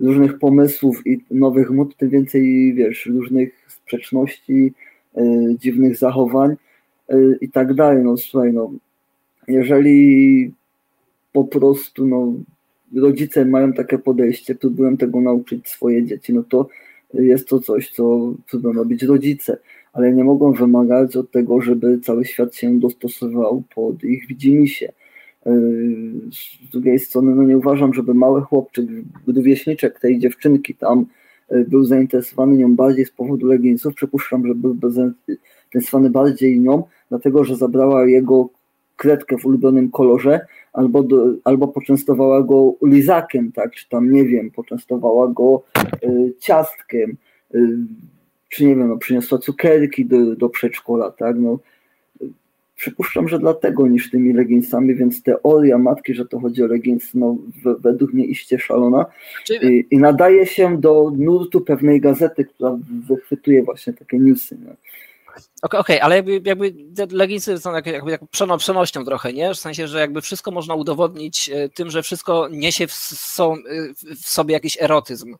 różnych 0.00 0.38
pomysłów 0.38 1.06
i 1.06 1.20
nowych 1.30 1.70
mód, 1.70 1.96
tym 1.96 2.10
więcej, 2.10 2.74
wiesz, 2.74 3.06
różnych 3.06 3.64
sprzeczności, 3.68 4.72
dziwnych 5.58 5.96
zachowań 5.96 6.56
i 7.40 7.50
tak 7.50 7.74
dalej, 7.74 8.04
no 8.04 8.16
słuchaj, 8.16 8.52
no 8.52 8.72
jeżeli 9.48 10.52
po 11.32 11.44
prostu, 11.44 12.06
no 12.06 12.32
rodzice 12.96 13.44
mają 13.44 13.72
takie 13.72 13.98
podejście, 13.98 14.54
próbują 14.54 14.96
tego 14.96 15.20
nauczyć 15.20 15.68
swoje 15.68 16.06
dzieci, 16.06 16.34
no 16.34 16.42
to 16.42 16.68
jest 17.14 17.48
to 17.48 17.60
coś, 17.60 17.90
co 17.90 18.34
próbują 18.50 18.74
robić 18.74 19.02
rodzice 19.02 19.58
ale 19.94 20.12
nie 20.12 20.24
mogą 20.24 20.52
wymagać 20.52 21.16
od 21.16 21.30
tego, 21.30 21.60
żeby 21.60 22.00
cały 22.00 22.24
świat 22.24 22.54
się 22.54 22.78
dostosował 22.78 23.62
pod 23.74 24.04
ich 24.04 24.26
widzimisię. 24.26 24.92
Yy, 25.46 25.52
z 26.32 26.70
drugiej 26.72 26.98
strony, 26.98 27.34
no 27.34 27.42
nie 27.42 27.58
uważam, 27.58 27.94
żeby 27.94 28.14
mały 28.14 28.42
chłopczyk, 28.42 28.86
rówieśniczek 29.26 30.00
tej 30.00 30.18
dziewczynki 30.18 30.74
tam 30.74 31.06
yy, 31.50 31.64
był 31.64 31.84
zainteresowany 31.84 32.56
nią 32.56 32.76
bardziej 32.76 33.04
z 33.04 33.10
powodu 33.10 33.46
leginsów. 33.46 33.94
Przypuszczam, 33.94 34.46
że 34.46 34.54
był 34.54 34.90
zainteresowany 34.90 36.10
bardziej 36.10 36.60
nią, 36.60 36.82
dlatego 37.08 37.44
że 37.44 37.56
zabrała 37.56 38.06
jego 38.06 38.48
kredkę 38.96 39.38
w 39.38 39.46
ulubionym 39.46 39.90
kolorze, 39.90 40.46
albo, 40.72 41.02
do, 41.02 41.26
albo 41.44 41.68
poczęstowała 41.68 42.42
go 42.42 42.74
lizakiem, 42.82 43.52
tak, 43.52 43.72
czy 43.72 43.88
tam 43.88 44.12
nie 44.12 44.24
wiem, 44.24 44.50
poczęstowała 44.50 45.28
go 45.28 45.62
y, 46.04 46.32
ciastkiem. 46.38 47.16
Y, 47.54 47.76
czy 48.48 48.64
nie 48.64 48.76
wiem, 48.76 48.88
no, 48.88 48.96
przyniosła 48.96 49.38
cukierki 49.38 50.06
do, 50.06 50.36
do 50.36 50.48
przedszkola, 50.48 51.10
tak, 51.10 51.36
no, 51.38 51.58
przypuszczam, 52.76 53.28
że 53.28 53.38
dlatego 53.38 53.86
niż 53.86 54.10
tymi 54.10 54.32
leginsami, 54.32 54.94
więc 54.94 55.22
teoria 55.22 55.78
matki, 55.78 56.14
że 56.14 56.26
to 56.26 56.40
chodzi 56.40 56.62
o 56.62 56.66
legins, 56.66 57.14
no 57.14 57.36
według 57.80 58.12
mnie 58.12 58.24
iście 58.24 58.58
szalona 58.58 59.06
I, 59.62 59.86
i, 59.90 59.98
nadaje 59.98 60.46
się 60.46 60.80
do 60.80 61.12
nurtu 61.16 61.60
pewnej 61.60 62.00
gazety, 62.00 62.44
która 62.44 62.78
wychwytuje 63.08 63.62
właśnie 63.62 63.92
takie 63.92 64.18
newsy. 64.18 64.56
Okej, 65.62 65.80
okay, 65.80 66.02
ale 66.02 66.16
jakby, 66.16 66.40
jakby 66.44 66.74
te 66.96 67.06
leginsy 67.10 67.58
są 67.58 67.74
jak, 67.74 67.86
jakby, 67.86 68.10
jakby 68.10 68.26
przenośnią 68.58 69.04
trochę, 69.04 69.32
nie? 69.32 69.54
W 69.54 69.58
sensie, 69.58 69.88
że 69.88 70.00
jakby 70.00 70.20
wszystko 70.20 70.50
można 70.50 70.74
udowodnić 70.74 71.50
e, 71.54 71.68
tym, 71.68 71.90
że 71.90 72.02
wszystko 72.02 72.48
niesie 72.48 72.86
w, 72.86 72.92
w 74.22 74.28
sobie 74.28 74.52
jakiś 74.52 74.82
erotyzm. 74.82 75.36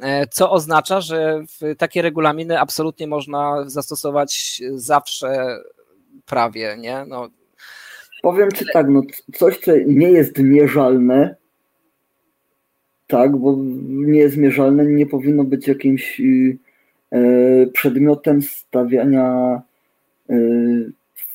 E, 0.00 0.26
co 0.26 0.50
oznacza, 0.50 1.00
że 1.00 1.44
takie 1.78 2.02
regulaminy 2.02 2.60
absolutnie 2.60 3.06
można 3.06 3.64
zastosować 3.66 4.62
zawsze 4.74 5.58
prawie, 6.26 6.76
nie? 6.78 7.04
No. 7.08 7.28
Powiem 8.22 8.52
Ci 8.52 8.64
tak, 8.72 8.86
no 8.88 9.02
coś, 9.34 9.58
co 9.58 9.72
nie 9.86 10.10
jest 10.10 10.38
mierzalne, 10.38 11.36
tak, 13.06 13.36
bo 13.36 13.56
nie 13.84 14.18
jest 14.18 14.36
mierzalne, 14.36 14.84
nie 14.84 15.06
powinno 15.06 15.44
być 15.44 15.68
jakimś 15.68 16.20
e, 16.20 16.24
przedmiotem 17.72 18.42
stawiania 18.42 19.62
e, 20.30 20.34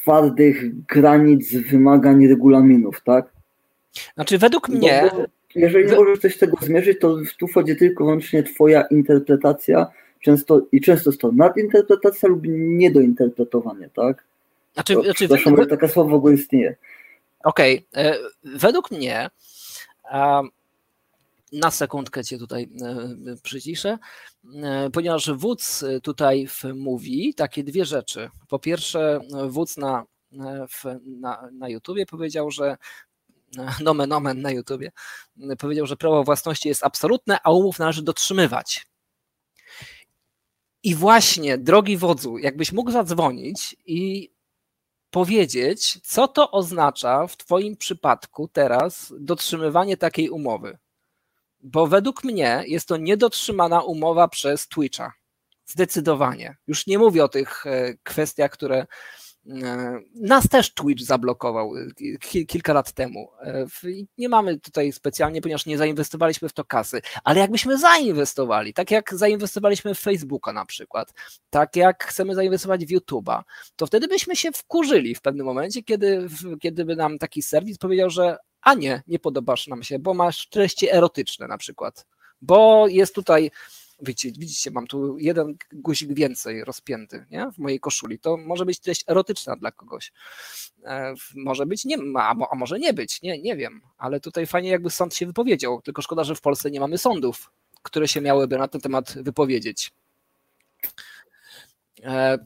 twardych 0.02 0.86
granic 0.86 1.56
wymagań 1.56 2.28
regulaminów, 2.28 3.02
tak? 3.04 3.26
Znaczy 4.16 4.38
według 4.38 4.70
mnie... 4.70 5.10
Bo, 5.14 5.24
jeżeli 5.56 5.86
nie 5.86 5.96
możesz 5.96 6.20
coś 6.20 6.36
z 6.36 6.40
tego 6.40 6.58
zmierzyć, 6.62 7.00
to 7.00 7.18
tu 7.40 7.48
wchodzi 7.48 7.76
tylko 7.76 8.04
wyłącznie 8.04 8.44
twoja 8.44 8.82
interpretacja 8.82 9.88
często, 10.22 10.62
i 10.72 10.82
często 10.82 11.10
jest 11.10 11.22
to 11.22 11.32
nadinterpretacja 11.32 12.30
lub 12.30 12.42
niedointerpretowanie, 12.48 13.90
tak? 13.96 14.24
Znaczy, 14.74 14.94
to, 14.94 15.04
znaczy, 15.04 15.28
zresztą, 15.28 15.56
w... 15.56 15.68
takie 15.68 15.88
słowo 15.88 16.10
w 16.10 16.14
ogóle 16.14 16.34
istnieje. 16.34 16.76
Okej, 17.44 17.86
okay. 17.92 18.04
E, 18.06 18.16
według 18.44 18.92
mnie 18.92 19.30
na 21.52 21.72
sekundkę 21.72 22.24
cię 22.24 22.38
tutaj 22.38 22.70
e, 22.82 23.36
przyciszę, 23.44 23.98
e, 24.64 24.90
ponieważ 24.90 25.32
wódz 25.32 25.84
tutaj 26.04 26.48
mówi 26.76 27.34
takie 27.34 27.64
dwie 27.64 27.86
rzeczy. 27.86 28.30
Po 28.48 28.60
pierwsze, 28.60 29.20
wódz 29.48 29.78
na, 29.78 30.04
na, 31.06 31.50
na 31.52 31.70
YouTubie 31.70 32.06
powiedział, 32.06 32.52
że 32.52 32.78
nomen 33.84 34.12
omen 34.12 34.42
na 34.42 34.52
YouTubie, 34.52 34.92
powiedział, 35.60 35.86
że 35.86 35.98
prawo 35.98 36.24
własności 36.24 36.68
jest 36.68 36.84
absolutne, 36.84 37.38
a 37.44 37.52
umów 37.52 37.80
należy 37.80 38.04
dotrzymywać. 38.04 38.88
I 40.84 40.96
właśnie, 40.96 41.58
drogi 41.58 41.98
wodzu, 41.98 42.38
jakbyś 42.38 42.72
mógł 42.72 42.92
zadzwonić 42.92 43.76
i 43.86 44.32
powiedzieć, 45.10 46.00
co 46.04 46.28
to 46.28 46.52
oznacza 46.52 47.28
w 47.28 47.38
Twoim 47.38 47.78
przypadku 47.78 48.48
teraz 48.48 49.14
dotrzymywanie 49.20 49.98
takiej 49.98 50.30
umowy. 50.30 50.78
Bo 51.62 51.88
według 51.88 52.24
mnie 52.24 52.64
jest 52.68 52.88
to 52.88 52.98
niedotrzymana 52.98 53.82
umowa 53.82 54.28
przez 54.28 54.68
Twitcha. 54.68 55.14
Zdecydowanie. 55.66 56.58
Już 56.68 56.88
nie 56.88 57.00
mówię 57.00 57.24
o 57.24 57.30
tych 57.30 57.66
e, 57.68 57.94
kwestiach, 58.04 58.52
które 58.52 58.86
Nas 60.16 60.50
też 60.50 60.74
Twitch 60.74 61.04
zablokował 61.04 61.74
kilka 62.48 62.74
lat 62.74 62.92
temu. 62.92 63.32
Nie 64.18 64.30
mamy 64.30 64.60
tutaj 64.60 64.92
specjalnie, 64.92 65.42
ponieważ 65.42 65.66
nie 65.66 65.78
zainwestowaliśmy 65.78 66.50
w 66.50 66.54
to 66.54 66.66
kasy, 66.66 67.02
ale 67.24 67.40
jakbyśmy 67.40 67.78
zainwestowali, 67.78 68.74
tak 68.74 68.92
jak 68.92 69.14
zainwestowaliśmy 69.14 69.96
w 69.96 70.00
Facebooka 70.00 70.54
na 70.54 70.66
przykład, 70.66 71.14
tak 71.50 71.76
jak 71.76 72.04
chcemy 72.04 72.36
zainwestować 72.36 72.86
w 72.86 72.90
YouTube'a, 72.90 73.42
to 73.76 73.88
wtedy 73.88 74.08
byśmy 74.08 74.36
się 74.36 74.52
wkurzyli 74.52 75.16
w 75.16 75.22
pewnym 75.22 75.46
momencie, 75.46 75.84
kiedy, 75.84 76.28
kiedy 76.62 76.86
by 76.86 76.96
nam 76.96 77.18
taki 77.18 77.42
serwis 77.42 77.78
powiedział, 77.78 78.10
że 78.10 78.38
a 78.62 78.74
nie, 78.74 79.04
nie 79.08 79.20
podobasz 79.20 79.68
nam 79.68 79.84
się, 79.84 80.00
bo 80.00 80.14
masz 80.14 80.50
treści 80.50 80.90
erotyczne 80.92 81.48
na 81.48 81.58
przykład, 81.58 82.06
bo 82.42 82.88
jest 82.88 83.16
tutaj 83.16 83.52
Widzicie, 84.02 84.40
widzicie, 84.40 84.72
mam 84.72 84.88
tu 84.88 85.18
jeden 85.18 85.56
guzik 85.74 86.14
więcej 86.14 86.64
rozpięty 86.64 87.26
nie? 87.32 87.52
w 87.52 87.58
mojej 87.58 87.80
koszuli. 87.80 88.20
To 88.20 88.38
może 88.38 88.66
być 88.66 88.80
treść 88.80 89.04
erotyczna 89.08 89.56
dla 89.56 89.72
kogoś. 89.72 90.14
E, 90.84 91.14
może 91.36 91.66
być, 91.66 91.86
nie, 91.86 91.98
a, 92.18 92.36
a 92.52 92.56
może 92.56 92.80
nie 92.80 92.94
być, 92.94 93.22
nie, 93.22 93.42
nie 93.42 93.56
wiem. 93.56 93.82
Ale 93.98 94.20
tutaj 94.20 94.48
fajnie 94.48 94.70
jakby 94.70 94.90
sąd 94.90 95.16
się 95.16 95.26
wypowiedział. 95.26 95.82
Tylko 95.82 96.02
szkoda, 96.02 96.24
że 96.24 96.36
w 96.36 96.42
Polsce 96.42 96.72
nie 96.72 96.80
mamy 96.80 96.98
sądów, 96.98 97.52
które 97.84 98.08
się 98.08 98.22
miałyby 98.22 98.58
na 98.58 98.68
ten 98.68 98.82
temat 98.82 99.14
wypowiedzieć. 99.14 99.92
E, 102.04 102.38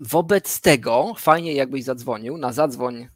wobec 0.00 0.60
tego 0.60 1.14
fajnie 1.18 1.54
jakbyś 1.54 1.84
zadzwonił 1.84 2.38
na 2.38 2.52
zadzwoń 2.52 3.08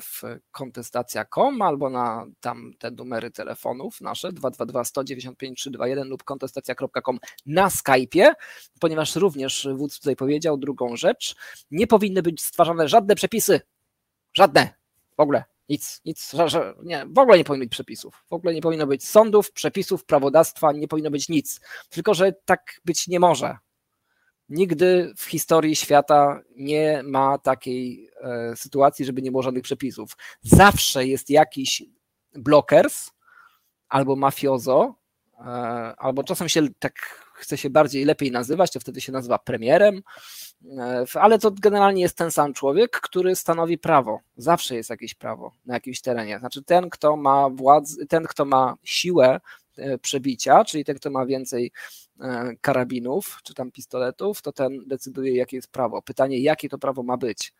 w 0.00 0.22
kontestacja.com 0.50 1.62
albo 1.62 1.90
na 1.90 2.26
tam 2.40 2.72
te 2.78 2.90
numery 2.90 3.30
telefonów 3.30 4.00
nasze 4.00 4.32
222 4.32 4.84
195 4.84 5.60
321 5.60 6.08
lub 6.08 6.24
kontestacja.com 6.24 7.18
na 7.46 7.68
Skype'ie, 7.68 8.32
ponieważ 8.80 9.16
również 9.16 9.68
wódz 9.74 9.98
tutaj 9.98 10.16
powiedział 10.16 10.56
drugą 10.56 10.96
rzecz, 10.96 11.34
nie 11.70 11.86
powinny 11.86 12.22
być 12.22 12.42
stwarzane 12.42 12.88
żadne 12.88 13.14
przepisy, 13.14 13.60
żadne, 14.34 14.74
w 15.16 15.20
ogóle, 15.20 15.44
nic, 15.68 16.00
nic, 16.04 16.32
nie, 16.82 17.06
w 17.06 17.18
ogóle 17.18 17.38
nie 17.38 17.44
powinno 17.44 17.64
być 17.64 17.72
przepisów, 17.72 18.24
w 18.30 18.32
ogóle 18.32 18.54
nie 18.54 18.60
powinno 18.60 18.86
być 18.86 19.08
sądów, 19.08 19.52
przepisów, 19.52 20.04
prawodawstwa, 20.04 20.72
nie 20.72 20.88
powinno 20.88 21.10
być 21.10 21.28
nic, 21.28 21.60
tylko 21.88 22.14
że 22.14 22.32
tak 22.44 22.80
być 22.84 23.08
nie 23.08 23.20
może. 23.20 23.56
Nigdy 24.48 25.12
w 25.16 25.24
historii 25.24 25.76
świata 25.76 26.40
nie 26.56 27.02
ma 27.04 27.38
takiej 27.38 28.10
e, 28.20 28.56
sytuacji, 28.56 29.04
żeby 29.04 29.22
nie 29.22 29.30
było 29.30 29.42
żadnych 29.42 29.62
przepisów. 29.62 30.16
Zawsze 30.42 31.06
jest 31.06 31.30
jakiś 31.30 31.82
blokers 32.34 33.10
albo 33.88 34.16
mafiozo, 34.16 34.94
e, 35.38 35.42
albo 35.98 36.24
czasem 36.24 36.48
się 36.48 36.68
tak 36.78 36.94
chce 37.34 37.58
się 37.58 37.70
bardziej 37.70 38.04
lepiej 38.04 38.30
nazywać, 38.30 38.72
to 38.72 38.80
wtedy 38.80 39.00
się 39.00 39.12
nazywa 39.12 39.38
premierem, 39.38 40.02
e, 40.78 41.04
ale 41.14 41.38
to 41.38 41.50
generalnie 41.50 42.02
jest 42.02 42.16
ten 42.16 42.30
sam 42.30 42.54
człowiek, 42.54 43.00
który 43.00 43.36
stanowi 43.36 43.78
prawo. 43.78 44.20
Zawsze 44.36 44.74
jest 44.74 44.90
jakieś 44.90 45.14
prawo 45.14 45.52
na 45.66 45.74
jakimś 45.74 46.00
terenie. 46.00 46.38
Znaczy 46.38 46.62
ten, 46.62 46.90
kto 46.90 47.16
ma 47.16 47.50
władzę, 47.50 48.06
ten, 48.06 48.24
kto 48.24 48.44
ma 48.44 48.74
siłę 48.84 49.40
przebicia, 50.02 50.64
czyli 50.64 50.84
ten, 50.84 50.96
kto 50.96 51.10
ma 51.10 51.26
więcej 51.26 51.72
karabinów 52.60 53.38
czy 53.42 53.54
tam 53.54 53.70
pistoletów, 53.70 54.42
to 54.42 54.52
ten 54.52 54.78
decyduje, 54.86 55.36
jakie 55.36 55.56
jest 55.56 55.68
prawo. 55.68 56.02
Pytanie, 56.02 56.38
jakie 56.38 56.68
to 56.68 56.78
prawo 56.78 57.02
ma 57.02 57.16
być. 57.16 57.52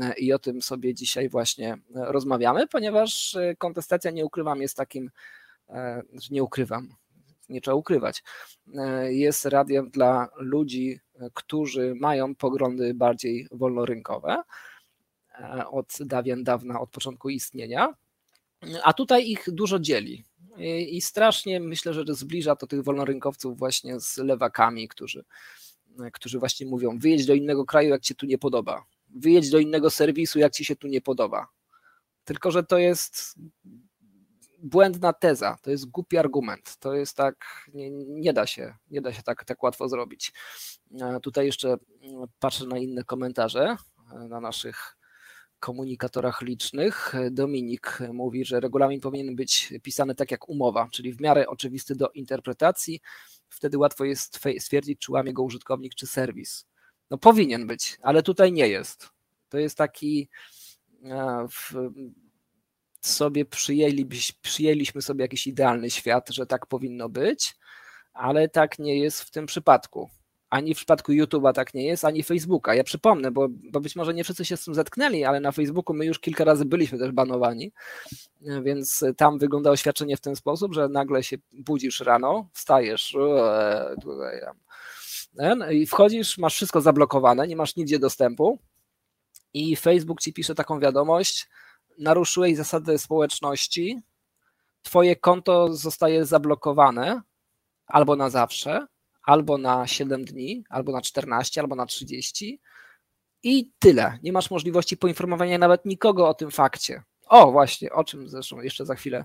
E, 0.00 0.14
I 0.18 0.32
o 0.32 0.38
tym 0.38 0.62
sobie 0.62 0.94
dzisiaj 0.94 1.28
właśnie 1.28 1.72
e, 1.72 1.78
rozmawiamy, 1.94 2.66
ponieważ 2.66 3.36
kontestacja, 3.58 4.10
nie 4.10 4.24
ukrywam, 4.24 4.62
jest 4.62 4.76
takim, 4.76 5.10
znaczy 6.10 6.32
nie 6.32 6.42
ukrywam, 6.42 6.88
nie 7.48 7.60
trzeba 7.60 7.74
ukrywać, 7.74 8.22
jest 9.08 9.44
radiem 9.44 9.90
dla 9.90 10.28
ludzi, 10.36 11.00
którzy 11.34 11.94
mają 11.94 12.34
poglądy 12.34 12.94
bardziej 12.94 13.48
wolnorynkowe 13.50 14.42
od 15.70 15.96
dawien 16.00 16.44
dawna, 16.44 16.80
od 16.80 16.90
początku 16.90 17.30
istnienia, 17.30 17.94
a 18.82 18.92
tutaj 18.92 19.30
ich 19.30 19.44
dużo 19.52 19.78
dzieli. 19.78 20.24
I 20.88 21.00
strasznie 21.00 21.60
myślę, 21.60 21.94
że 21.94 22.04
zbliża 22.08 22.56
to 22.56 22.66
tych 22.66 22.82
wolnorynkowców 22.82 23.58
właśnie 23.58 24.00
z 24.00 24.16
lewakami, 24.16 24.88
którzy, 24.88 25.24
którzy 26.12 26.38
właśnie 26.38 26.66
mówią: 26.66 26.98
wyjedź 26.98 27.26
do 27.26 27.34
innego 27.34 27.64
kraju, 27.64 27.88
jak 27.88 28.02
ci 28.02 28.14
tu 28.14 28.26
nie 28.26 28.38
podoba. 28.38 28.84
Wyjedź 29.08 29.50
do 29.50 29.58
innego 29.58 29.90
serwisu, 29.90 30.38
jak 30.38 30.52
ci 30.52 30.64
się 30.64 30.76
tu 30.76 30.88
nie 30.88 31.00
podoba. 31.00 31.48
Tylko, 32.24 32.50
że 32.50 32.62
to 32.62 32.78
jest 32.78 33.34
błędna 34.58 35.12
teza, 35.12 35.56
to 35.62 35.70
jest 35.70 35.90
głupi 35.90 36.18
argument. 36.18 36.76
To 36.76 36.94
jest 36.94 37.16
tak, 37.16 37.66
nie, 37.74 37.90
nie 37.90 38.32
da 38.32 38.46
się, 38.46 38.74
nie 38.90 39.00
da 39.00 39.12
się 39.12 39.22
tak, 39.22 39.44
tak 39.44 39.62
łatwo 39.62 39.88
zrobić. 39.88 40.32
Tutaj 41.22 41.46
jeszcze 41.46 41.76
patrzę 42.38 42.66
na 42.66 42.78
inne 42.78 43.04
komentarze 43.04 43.76
na 44.28 44.40
naszych 44.40 44.96
komunikatorach 45.64 46.42
licznych. 46.42 47.12
Dominik 47.30 47.98
mówi, 48.12 48.44
że 48.44 48.60
regulamin 48.60 49.00
powinien 49.00 49.36
być 49.36 49.74
pisany 49.82 50.14
tak 50.14 50.30
jak 50.30 50.48
umowa, 50.48 50.88
czyli 50.92 51.12
w 51.12 51.20
miarę 51.20 51.46
oczywisty 51.46 51.94
do 51.96 52.08
interpretacji. 52.08 53.00
Wtedy 53.48 53.78
łatwo 53.78 54.04
jest 54.04 54.40
stwierdzić, 54.58 54.98
czy 54.98 55.12
łamie 55.12 55.32
go 55.32 55.42
użytkownik, 55.42 55.94
czy 55.94 56.06
serwis. 56.06 56.66
No 57.10 57.18
powinien 57.18 57.66
być, 57.66 57.98
ale 58.02 58.22
tutaj 58.22 58.52
nie 58.52 58.68
jest. 58.68 59.08
To 59.48 59.58
jest 59.58 59.78
taki 59.78 60.28
e, 61.04 61.46
w, 61.50 61.72
sobie 63.00 63.44
przyjęli, 63.44 64.06
przyjęliśmy 64.42 65.02
sobie 65.02 65.24
jakiś 65.24 65.46
idealny 65.46 65.90
świat, 65.90 66.30
że 66.30 66.46
tak 66.46 66.66
powinno 66.66 67.08
być, 67.08 67.56
ale 68.12 68.48
tak 68.48 68.78
nie 68.78 68.98
jest 68.98 69.22
w 69.22 69.30
tym 69.30 69.46
przypadku 69.46 70.10
ani 70.54 70.74
w 70.74 70.76
przypadku 70.76 71.12
YouTube'a 71.12 71.52
tak 71.52 71.74
nie 71.74 71.86
jest, 71.86 72.04
ani 72.04 72.22
Facebooka. 72.22 72.74
Ja 72.74 72.84
przypomnę, 72.84 73.30
bo, 73.30 73.48
bo 73.48 73.80
być 73.80 73.96
może 73.96 74.14
nie 74.14 74.24
wszyscy 74.24 74.44
się 74.44 74.56
z 74.56 74.64
tym 74.64 74.74
zetknęli, 74.74 75.24
ale 75.24 75.40
na 75.40 75.52
Facebooku 75.52 75.96
my 75.96 76.06
już 76.06 76.18
kilka 76.18 76.44
razy 76.44 76.64
byliśmy 76.64 76.98
też 76.98 77.12
banowani, 77.12 77.72
więc 78.40 79.04
tam 79.16 79.38
wygląda 79.38 79.70
oświadczenie 79.70 80.16
w 80.16 80.20
ten 80.20 80.36
sposób, 80.36 80.74
że 80.74 80.88
nagle 80.88 81.22
się 81.22 81.36
budzisz 81.52 82.00
rano, 82.00 82.48
wstajesz 82.52 83.16
tutaj, 84.02 84.40
i 85.70 85.86
wchodzisz, 85.86 86.38
masz 86.38 86.54
wszystko 86.54 86.80
zablokowane, 86.80 87.46
nie 87.46 87.56
masz 87.56 87.76
nigdzie 87.76 87.98
dostępu 87.98 88.58
i 89.54 89.76
Facebook 89.76 90.20
ci 90.20 90.32
pisze 90.32 90.54
taką 90.54 90.80
wiadomość, 90.80 91.48
naruszyłeś 91.98 92.56
zasady 92.56 92.98
społeczności, 92.98 94.02
twoje 94.82 95.16
konto 95.16 95.74
zostaje 95.74 96.24
zablokowane 96.24 97.22
albo 97.86 98.16
na 98.16 98.30
zawsze, 98.30 98.86
albo 99.24 99.58
na 99.58 99.86
7 99.86 100.24
dni, 100.24 100.64
albo 100.68 100.92
na 100.92 101.00
14, 101.00 101.60
albo 101.60 101.74
na 101.74 101.86
30 101.86 102.60
i 103.42 103.70
tyle. 103.78 104.18
Nie 104.22 104.32
masz 104.32 104.50
możliwości 104.50 104.96
poinformowania 104.96 105.58
nawet 105.58 105.84
nikogo 105.84 106.28
o 106.28 106.34
tym 106.34 106.50
fakcie. 106.50 107.02
O, 107.26 107.52
właśnie, 107.52 107.92
o 107.92 108.04
czym 108.04 108.28
zresztą 108.28 108.60
jeszcze 108.60 108.86
za 108.86 108.94
chwilę 108.94 109.24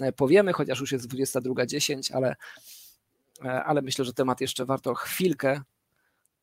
e, 0.00 0.12
powiemy, 0.12 0.52
chociaż 0.52 0.80
już 0.80 0.92
jest 0.92 1.08
22.10, 1.08 2.16
ale, 2.16 2.36
e, 3.44 3.64
ale 3.64 3.82
myślę, 3.82 4.04
że 4.04 4.12
temat 4.12 4.40
jeszcze 4.40 4.64
warto 4.64 4.94
chwilkę 4.94 5.62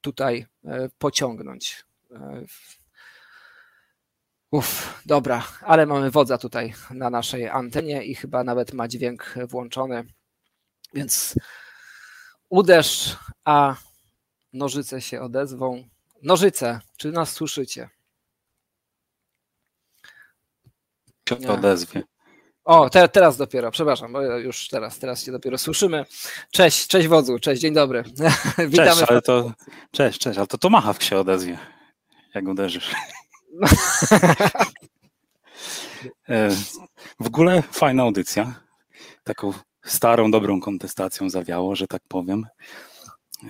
tutaj 0.02 0.46
e, 0.66 0.90
pociągnąć. 0.98 1.86
Uff, 4.52 5.02
dobra, 5.06 5.48
ale 5.62 5.86
mamy 5.86 6.12
wodza 6.12 6.38
tutaj 6.38 6.74
na 6.92 7.10
naszej 7.10 7.50
antenie 7.50 8.04
i 8.04 8.16
chyba 8.16 8.44
nawet 8.44 8.74
ma 8.74 8.88
dźwięk 8.88 9.36
włączony, 9.48 10.04
więc 10.94 11.36
Uderz, 12.50 13.18
a 13.46 13.76
nożyce 14.54 15.02
się 15.02 15.22
odezwą. 15.22 15.84
Nożyce, 16.24 16.80
czy 16.98 17.12
nas 17.12 17.32
słyszycie? 17.32 17.90
Się 21.30 21.50
odezwie. 21.50 22.04
O, 22.66 22.90
te, 22.90 23.10
teraz 23.10 23.38
dopiero, 23.38 23.72
przepraszam, 23.72 24.14
bo 24.14 24.22
już 24.22 24.68
teraz, 24.68 25.00
teraz 25.00 25.24
się 25.24 25.32
dopiero 25.32 25.58
słyszymy. 25.58 26.06
Cześć, 26.52 26.88
cześć 26.88 27.08
wodzu, 27.08 27.40
cześć, 27.40 27.62
dzień 27.62 27.74
dobry. 27.74 28.04
Witamy. 28.70 28.90
Cześć, 28.90 29.04
ale 29.08 29.22
to, 29.22 29.52
cześć, 29.92 30.20
cześć, 30.20 30.38
ale 30.38 30.48
to 30.48 30.58
to 30.58 30.70
Machawk 30.70 31.04
się 31.04 31.18
odezwie, 31.18 31.58
jak 32.34 32.48
uderzysz. 32.48 32.92
E, 36.30 36.50
w 37.20 37.28
ogóle 37.28 37.62
fajna 37.62 38.04
audycja. 38.04 38.54
Taką 39.24 39.54
starą, 39.88 40.32
dobrą 40.32 40.62
kontestacją 40.62 41.30
zawiało, 41.30 41.76
że 41.76 41.88
tak 41.88 42.02
powiem. 42.08 42.46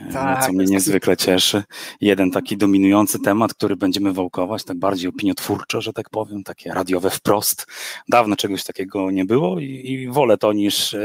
E, 0.10 0.14
tak, 0.14 0.46
co 0.46 0.54
mnie 0.54 0.66
niezwykle 0.66 1.18
cieszy. 1.18 1.64
Jeden 2.02 2.32
taki 2.32 2.58
dominujący 2.58 3.20
temat, 3.20 3.54
który 3.54 3.76
będziemy 3.76 4.14
wałkować, 4.14 4.64
tak 4.64 4.78
bardziej 4.78 5.10
opiniotwórczo, 5.10 5.82
że 5.82 5.94
tak 5.94 6.10
powiem, 6.10 6.44
takie 6.44 6.74
radiowe 6.74 7.10
wprost. 7.10 7.68
Dawno 8.10 8.36
czegoś 8.36 8.64
takiego 8.64 9.12
nie 9.12 9.26
było 9.26 9.60
i, 9.60 9.66
i 9.66 10.08
wolę 10.08 10.38
to 10.38 10.54
niż 10.54 10.94
e, 10.94 11.00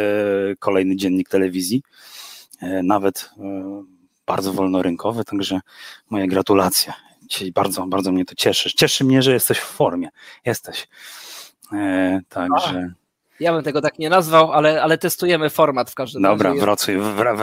kolejny 0.58 0.96
dziennik 0.96 1.28
telewizji, 1.28 1.82
e, 2.60 2.82
nawet 2.82 3.30
e, 3.38 3.84
bardzo 4.26 4.52
wolnorynkowy, 4.52 5.24
także 5.24 5.60
moje 6.10 6.26
gratulacje. 6.26 6.92
Dzisiaj 7.28 7.52
bardzo, 7.52 7.86
bardzo 7.86 8.12
mnie 8.12 8.24
to 8.24 8.34
cieszy. 8.34 8.70
Cieszy 8.76 9.04
mnie, 9.04 9.22
że 9.22 9.32
jesteś 9.32 9.58
w 9.58 9.64
formie. 9.64 10.08
Jesteś. 10.46 10.88
E, 11.72 12.20
także. 12.28 12.94
Ja 13.42 13.52
bym 13.52 13.62
tego 13.62 13.80
tak 13.80 13.98
nie 13.98 14.10
nazwał, 14.10 14.52
ale, 14.52 14.82
ale 14.82 14.98
testujemy 14.98 15.50
format 15.50 15.90
w 15.90 15.94
każdym 15.94 16.24
razie. 16.24 16.36
Dobra, 16.36 16.54
wracaj, 16.54 16.96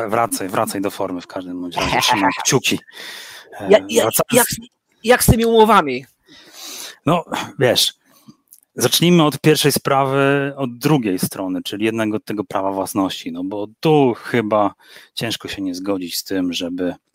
wracaj, 0.09 0.49
wracaj 0.49 0.81
do 0.81 0.91
formy 0.91 1.21
w 1.21 1.27
każdym 1.27 1.65
razie. 1.65 2.01
Trzymam 2.01 2.31
kciuki. 2.43 2.79
Ja, 3.69 3.79
ja, 3.89 4.09
jak, 4.31 4.47
jak 5.03 5.23
z 5.23 5.25
tymi 5.25 5.45
umowami? 5.45 6.05
No, 7.05 7.25
wiesz, 7.59 7.93
zacznijmy 8.75 9.23
od 9.23 9.39
pierwszej 9.39 9.71
sprawy, 9.71 10.53
od 10.57 10.77
drugiej 10.77 11.19
strony, 11.19 11.63
czyli 11.63 11.85
jednego 11.85 12.19
tego 12.19 12.43
prawa 12.43 12.71
własności, 12.71 13.31
no 13.31 13.43
bo 13.43 13.67
tu 13.79 14.13
chyba 14.23 14.73
ciężko 15.13 15.47
się 15.47 15.61
nie 15.61 15.75
zgodzić 15.75 16.17
z 16.17 16.23
tym, 16.23 16.53
żeby 16.53 16.93
E, 16.93 17.08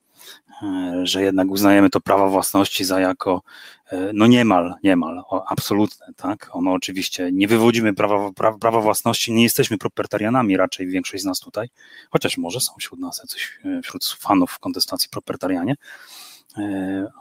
że 1.03 1.23
jednak 1.23 1.51
uznajemy 1.51 1.91
to 1.91 2.01
prawo 2.01 2.29
własności 2.29 2.85
za 2.85 3.01
jako 3.01 3.43
e, 3.87 4.11
no 4.15 4.27
niemal, 4.27 4.75
niemal 4.83 5.23
absolutne, 5.49 6.07
tak? 6.17 6.49
Ono 6.53 6.73
oczywiście 6.73 7.31
nie 7.33 7.49
wywodzimy 7.49 7.95
prawa, 7.95 8.33
prawa, 8.33 8.59
prawa 8.59 8.81
własności, 8.81 9.33
nie 9.33 9.43
jesteśmy 9.43 9.79
propertarianami, 9.79 10.57
raczej 10.57 10.87
większość 10.87 11.23
z 11.23 11.27
nas 11.27 11.41
tutaj, 11.41 11.69
chociaż 12.11 12.39
może 12.39 12.61
są 12.61 12.73
wśród 12.79 13.01
nas 13.01 13.19
jacyś, 13.19 13.59
e, 13.65 13.83
wśród 13.83 14.05
fanów 14.19 14.59
kontestacji 14.59 15.09
propertarianie, 15.09 15.75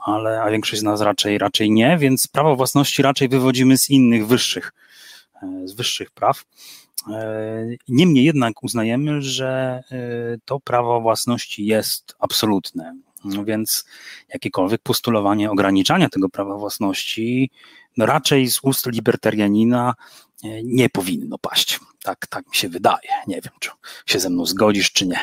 ale 0.04 0.42
a 0.42 0.50
większość 0.50 0.80
z 0.80 0.84
nas 0.84 1.00
raczej, 1.00 1.38
raczej 1.38 1.70
nie, 1.70 1.98
więc 1.98 2.28
prawo 2.28 2.56
własności 2.56 3.02
raczej 3.02 3.28
wywodzimy 3.28 3.78
z 3.78 3.90
innych 3.90 4.26
wyższych, 4.26 4.72
z 5.64 5.72
wyższych 5.72 6.10
praw. 6.10 6.44
Niemniej 7.88 8.24
jednak 8.24 8.62
uznajemy, 8.62 9.22
że 9.22 9.82
to 10.44 10.60
prawo 10.60 11.00
własności 11.00 11.66
jest 11.66 12.16
absolutne. 12.18 12.94
No 13.24 13.44
więc 13.44 13.84
jakiekolwiek 14.28 14.80
postulowanie 14.82 15.50
ograniczania 15.50 16.08
tego 16.08 16.28
prawa 16.28 16.56
własności 16.56 17.50
no 17.96 18.06
raczej 18.06 18.50
z 18.50 18.58
ust 18.62 18.86
libertarianina 18.86 19.94
e, 20.44 20.62
nie 20.62 20.90
powinno 20.90 21.38
paść. 21.38 21.80
Tak, 22.02 22.26
tak 22.26 22.48
mi 22.48 22.56
się 22.56 22.68
wydaje. 22.68 23.08
Nie 23.26 23.34
wiem, 23.34 23.52
czy 23.60 23.70
się 24.06 24.20
ze 24.20 24.30
mną 24.30 24.46
zgodzisz, 24.46 24.92
czy 24.92 25.06
nie. 25.06 25.20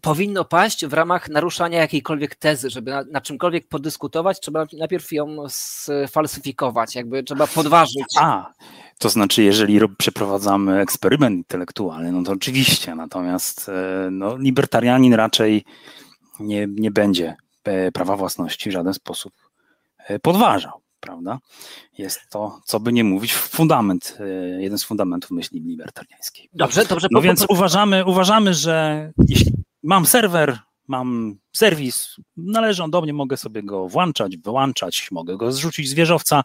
Powinno 0.00 0.44
paść 0.44 0.86
w 0.86 0.92
ramach 0.92 1.28
naruszania 1.28 1.78
jakiejkolwiek 1.78 2.34
tezy, 2.34 2.70
żeby 2.70 2.90
na, 2.90 3.04
na 3.10 3.20
czymkolwiek 3.20 3.68
podyskutować, 3.68 4.40
trzeba 4.40 4.66
najpierw 4.78 5.12
ją 5.12 5.36
sfalsyfikować, 5.48 6.94
jakby 6.94 7.22
trzeba 7.22 7.46
podważyć. 7.46 8.04
A, 8.20 8.52
to 8.98 9.08
znaczy, 9.08 9.42
jeżeli 9.42 9.80
przeprowadzamy 9.98 10.80
eksperyment 10.80 11.36
intelektualny, 11.36 12.12
no 12.12 12.22
to 12.22 12.32
oczywiście, 12.32 12.94
natomiast 12.94 13.68
e, 13.68 14.08
no, 14.10 14.36
libertarianin 14.36 15.14
raczej 15.14 15.64
nie, 16.40 16.66
nie 16.70 16.90
będzie 16.90 17.36
e, 17.64 17.92
prawa 17.92 18.16
własności 18.16 18.70
w 18.70 18.72
żaden 18.72 18.94
sposób 18.94 19.32
e, 19.98 20.18
podważał, 20.18 20.80
prawda? 21.00 21.38
Jest 21.98 22.20
to, 22.30 22.60
co 22.64 22.80
by 22.80 22.92
nie 22.92 23.04
mówić, 23.04 23.34
fundament, 23.34 24.18
e, 24.20 24.62
jeden 24.62 24.78
z 24.78 24.84
fundamentów 24.84 25.30
myśli 25.30 25.60
libertariańskiej. 25.60 26.48
Dobrze, 26.52 26.84
dobrze. 26.84 27.08
No 27.10 27.20
więc 27.20 27.46
uważamy, 27.48 28.04
uważamy, 28.04 28.54
że 28.54 29.12
jeśli 29.28 29.52
mam 29.82 30.06
serwer, 30.06 30.58
mam 30.88 31.38
serwis, 31.52 32.16
należy 32.36 32.82
on 32.82 32.90
do 32.90 33.02
mnie, 33.02 33.12
mogę 33.12 33.36
sobie 33.36 33.62
go 33.62 33.88
włączać, 33.88 34.36
wyłączać, 34.36 35.08
mogę 35.10 35.36
go 35.36 35.52
zrzucić 35.52 35.88
z 35.88 35.94
wieżowca. 35.94 36.42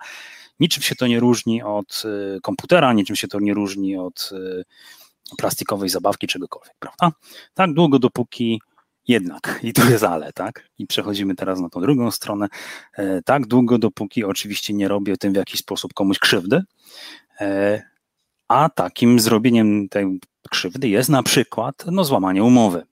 Niczym 0.59 0.83
się 0.83 0.95
to 0.95 1.07
nie 1.07 1.19
różni 1.19 1.63
od 1.63 2.03
komputera, 2.41 2.93
niczym 2.93 3.15
się 3.15 3.27
to 3.27 3.39
nie 3.39 3.53
różni 3.53 3.97
od 3.97 4.29
plastikowej 5.37 5.89
zabawki, 5.89 6.27
czegokolwiek, 6.27 6.75
prawda? 6.79 7.17
Tak 7.53 7.73
długo, 7.73 7.99
dopóki 7.99 8.61
jednak, 9.11 9.59
i 9.63 9.73
tu 9.73 9.89
jest 9.89 10.03
ale, 10.03 10.33
tak? 10.33 10.69
I 10.77 10.87
przechodzimy 10.87 11.35
teraz 11.35 11.59
na 11.59 11.69
tą 11.69 11.81
drugą 11.81 12.11
stronę. 12.11 12.47
E, 12.93 13.21
tak 13.21 13.47
długo, 13.47 13.77
dopóki 13.77 14.23
oczywiście 14.23 14.73
nie 14.73 14.87
robię 14.87 15.17
tym 15.17 15.33
w 15.33 15.35
jakiś 15.35 15.59
sposób 15.59 15.93
komuś 15.93 16.19
krzywdy, 16.19 16.63
e, 17.41 17.81
a 18.47 18.69
takim 18.69 19.19
zrobieniem 19.19 19.89
tej 19.89 20.19
krzywdy 20.49 20.89
jest 20.89 21.09
na 21.09 21.23
przykład 21.23 21.85
no, 21.91 22.03
złamanie 22.03 22.43
umowy. 22.43 22.83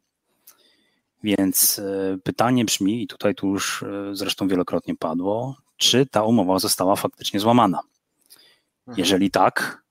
Więc 1.24 1.80
e, 1.80 2.18
pytanie 2.24 2.66
brzmi, 2.66 3.04
i 3.04 3.08
tutaj 3.08 3.36
tu 3.36 3.48
już 3.48 3.86
zresztą 4.12 4.48
wielokrotnie 4.48 4.96
padło, 4.96 5.56
czy 5.78 6.06
ta 6.06 6.24
umowa 6.24 6.60
została 6.60 6.96
faktycznie 6.96 7.40
złamana? 7.40 7.80
Mhm. 8.88 8.98
Jeżeli 8.98 9.32
tak, 9.32 9.84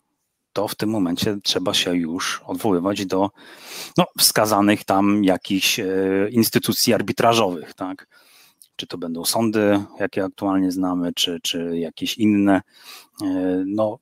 to 0.53 0.69
w 0.69 0.75
tym 0.75 0.91
momencie 0.91 1.39
trzeba 1.45 1.75
się 1.75 1.97
już 1.97 2.43
odwoływać 2.47 3.07
do 3.07 3.31
no, 3.97 4.05
wskazanych 4.19 4.85
tam 4.85 5.25
jakichś 5.25 5.81
e, 5.81 5.87
instytucji 6.31 6.95
arbitrażowych, 6.95 7.75
tak? 7.75 8.07
Czy 8.77 8.87
to 8.87 8.99
będą 8.99 9.25
sądy, 9.25 9.85
jakie 10.01 10.25
aktualnie 10.25 10.73
znamy, 10.73 11.13
czy, 11.13 11.39
czy 11.43 11.79
jakieś 11.79 12.19
inne. 12.19 12.63
E, 13.23 13.63
no, 13.67 13.99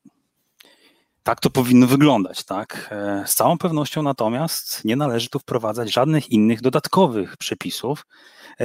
tak 1.22 1.40
to 1.40 1.50
powinno 1.50 1.86
wyglądać, 1.86 2.44
tak? 2.44 2.88
E, 2.92 3.24
z 3.26 3.34
całą 3.34 3.58
pewnością 3.58 4.02
natomiast 4.02 4.84
nie 4.84 4.96
należy 4.96 5.28
tu 5.28 5.38
wprowadzać 5.38 5.92
żadnych 5.92 6.30
innych 6.30 6.60
dodatkowych 6.60 7.36
przepisów 7.36 8.06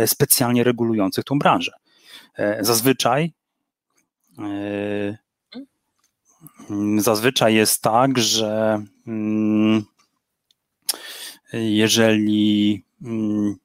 specjalnie 0.06 0.64
regulujących 0.64 1.24
tą 1.24 1.40
branżę. 1.40 1.72
Zazwyczaj 2.60 3.34
zazwyczaj 6.98 7.56
jest 7.56 7.82
tak, 7.82 8.18
że 8.18 8.84
mm, 9.08 9.86
jeżeli 11.54 12.84
mm, 13.02 13.56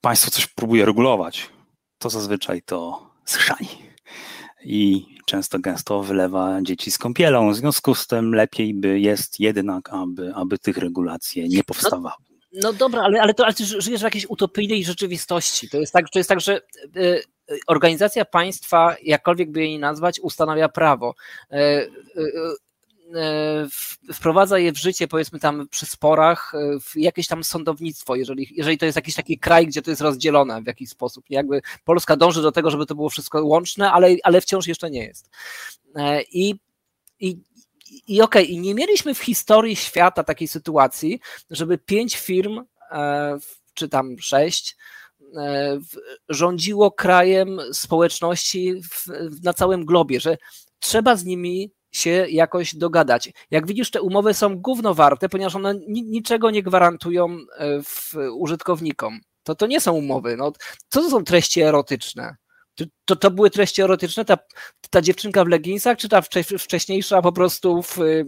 państwo 0.00 0.30
coś 0.30 0.46
próbuje 0.46 0.84
regulować, 0.84 1.50
to 1.98 2.10
zazwyczaj 2.10 2.62
to 2.62 3.10
schrzani. 3.24 3.68
I 4.64 5.06
często 5.26 5.58
gęsto 5.58 6.02
wylewa 6.02 6.62
dzieci 6.62 6.90
z 6.90 6.98
kąpielą. 6.98 7.50
W 7.50 7.56
związku 7.56 7.94
z 7.94 8.06
tym 8.06 8.34
lepiej 8.34 8.74
by 8.74 9.00
jest 9.00 9.40
jednak, 9.40 9.92
aby, 9.92 10.32
aby 10.34 10.58
tych 10.58 10.76
regulacji 10.76 11.48
nie 11.48 11.64
powstawało. 11.64 12.16
No, 12.52 12.60
no 12.62 12.72
dobra, 12.72 13.02
ale, 13.02 13.22
ale, 13.22 13.34
to, 13.34 13.44
ale 13.44 13.54
ty 13.54 13.64
żyjesz 13.64 14.00
w 14.00 14.04
jakiejś 14.04 14.26
utopijnej 14.28 14.84
rzeczywistości. 14.84 15.68
To 15.68 15.76
jest 15.76 15.92
tak, 15.92 16.10
to 16.10 16.18
jest 16.18 16.28
tak 16.28 16.40
że 16.40 16.60
y, 16.96 17.22
organizacja 17.66 18.24
państwa, 18.24 18.96
jakkolwiek 19.02 19.50
by 19.50 19.60
jej 19.60 19.78
nazwać, 19.78 20.20
ustanawia 20.20 20.68
prawo. 20.68 21.14
E, 21.50 21.56
e, 21.56 21.88
e, 23.14 23.66
wprowadza 24.14 24.58
je 24.58 24.72
w 24.72 24.78
życie, 24.78 25.08
powiedzmy 25.08 25.40
tam 25.40 25.68
przy 25.68 25.86
sporach, 25.86 26.52
w 26.82 26.96
jakieś 26.96 27.26
tam 27.26 27.44
sądownictwo, 27.44 28.14
jeżeli, 28.14 28.48
jeżeli 28.56 28.78
to 28.78 28.86
jest 28.86 28.96
jakiś 28.96 29.14
taki 29.14 29.38
kraj, 29.38 29.66
gdzie 29.66 29.82
to 29.82 29.90
jest 29.90 30.02
rozdzielone 30.02 30.62
w 30.62 30.66
jakiś 30.66 30.88
sposób. 30.88 31.24
Jakby 31.30 31.62
Polska 31.84 32.16
dąży 32.16 32.42
do 32.42 32.52
tego, 32.52 32.70
żeby 32.70 32.86
to 32.86 32.94
było 32.94 33.08
wszystko 33.08 33.44
łączne, 33.44 33.92
ale, 33.92 34.16
ale 34.22 34.40
wciąż 34.40 34.66
jeszcze 34.66 34.90
nie 34.90 35.04
jest. 35.04 35.30
I, 36.32 36.54
i, 37.20 37.38
i 38.08 38.22
okej, 38.22 38.44
okay, 38.44 38.56
nie 38.56 38.74
mieliśmy 38.74 39.14
w 39.14 39.22
historii 39.22 39.76
świata 39.76 40.24
takiej 40.24 40.48
sytuacji, 40.48 41.20
żeby 41.50 41.78
pięć 41.78 42.16
firm, 42.16 42.64
czy 43.74 43.88
tam 43.88 44.18
sześć, 44.18 44.76
rządziło 46.28 46.90
krajem 46.90 47.60
społeczności 47.72 48.80
w, 48.90 49.06
na 49.42 49.52
całym 49.52 49.84
globie, 49.84 50.20
że 50.20 50.36
trzeba 50.80 51.16
z 51.16 51.24
nimi 51.24 51.70
się 51.92 52.26
jakoś 52.28 52.74
dogadać. 52.74 53.32
Jak 53.50 53.66
widzisz, 53.66 53.90
te 53.90 54.02
umowy 54.02 54.34
są 54.34 54.58
gównowarte, 54.58 55.28
ponieważ 55.28 55.56
one 55.56 55.74
niczego 55.86 56.50
nie 56.50 56.62
gwarantują 56.62 57.36
e, 57.58 57.82
w 57.82 58.14
użytkownikom. 58.32 59.20
To, 59.42 59.54
to 59.54 59.66
nie 59.66 59.80
są 59.80 59.92
umowy. 59.92 60.36
No, 60.36 60.52
co 60.88 61.02
to 61.02 61.10
są 61.10 61.24
treści 61.24 61.60
erotyczne? 61.60 62.36
To, 62.74 62.84
to, 63.04 63.16
to 63.16 63.30
były 63.30 63.50
treści 63.50 63.82
erotyczne? 63.82 64.24
Ta, 64.24 64.38
ta 64.90 65.02
dziewczynka 65.02 65.44
w 65.44 65.48
leginsach, 65.48 65.98
czy 65.98 66.08
ta 66.08 66.22
wcześniejsza 66.58 67.22
po 67.22 67.32
prostu 67.32 67.82
w, 67.82 67.98
e, 67.98 68.24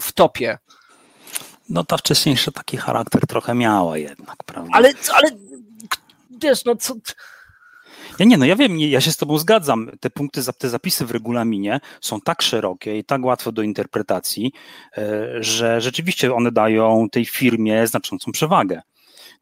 w 0.00 0.12
topie? 0.12 0.58
No 1.68 1.84
ta 1.84 1.96
wcześniejsza 1.96 2.50
taki 2.50 2.76
charakter 2.76 3.26
trochę 3.26 3.54
miała 3.54 3.98
jednak, 3.98 4.36
prawda? 4.46 4.70
Ale, 4.72 4.92
ale 5.14 5.30
wiesz, 6.46 6.64
no 6.64 6.76
co... 6.76 6.94
Ja 8.18 8.26
nie, 8.26 8.38
no 8.38 8.46
ja 8.46 8.56
wiem, 8.56 8.78
ja 8.78 9.00
się 9.00 9.12
z 9.12 9.16
tobą 9.16 9.38
zgadzam. 9.38 9.90
Te 10.00 10.10
punkty, 10.10 10.40
te 10.58 10.68
zapisy 10.68 11.06
w 11.06 11.10
regulaminie 11.10 11.80
są 12.00 12.20
tak 12.20 12.42
szerokie 12.42 12.98
i 12.98 13.04
tak 13.04 13.24
łatwe 13.24 13.52
do 13.52 13.62
interpretacji, 13.62 14.52
e, 14.98 15.28
że 15.40 15.80
rzeczywiście 15.80 16.34
one 16.34 16.52
dają 16.52 17.08
tej 17.12 17.26
firmie 17.26 17.86
znaczącą 17.86 18.32
przewagę. 18.32 18.82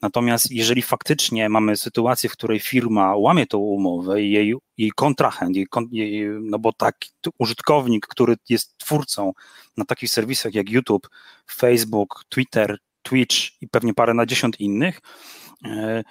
Natomiast 0.02 0.50
jeżeli 0.50 0.82
faktycznie 0.82 1.48
mamy 1.48 1.76
sytuację, 1.76 2.30
w 2.30 2.32
której 2.32 2.60
firma 2.60 3.16
łamie 3.16 3.46
tą 3.46 3.58
umowę 3.58 4.22
i 4.22 4.30
jej, 4.30 4.54
jej 4.76 4.90
kontrahent, 4.90 5.56
jej, 5.56 5.66
jej, 5.92 6.28
no 6.40 6.58
bo 6.58 6.72
taki 6.72 7.10
użytkownik, 7.38 8.06
który 8.06 8.36
jest 8.48 8.78
twórcą 8.78 9.32
na 9.76 9.84
takich 9.84 10.10
serwisach 10.10 10.54
jak 10.54 10.70
YouTube, 10.70 11.08
Facebook, 11.50 12.24
Twitter, 12.28 12.78
Twitch 13.02 13.36
i 13.60 13.68
pewnie 13.68 13.94
parę 13.94 14.14
na 14.14 14.26
dziesiąt 14.26 14.60
innych, 14.60 15.00
e, 15.64 16.02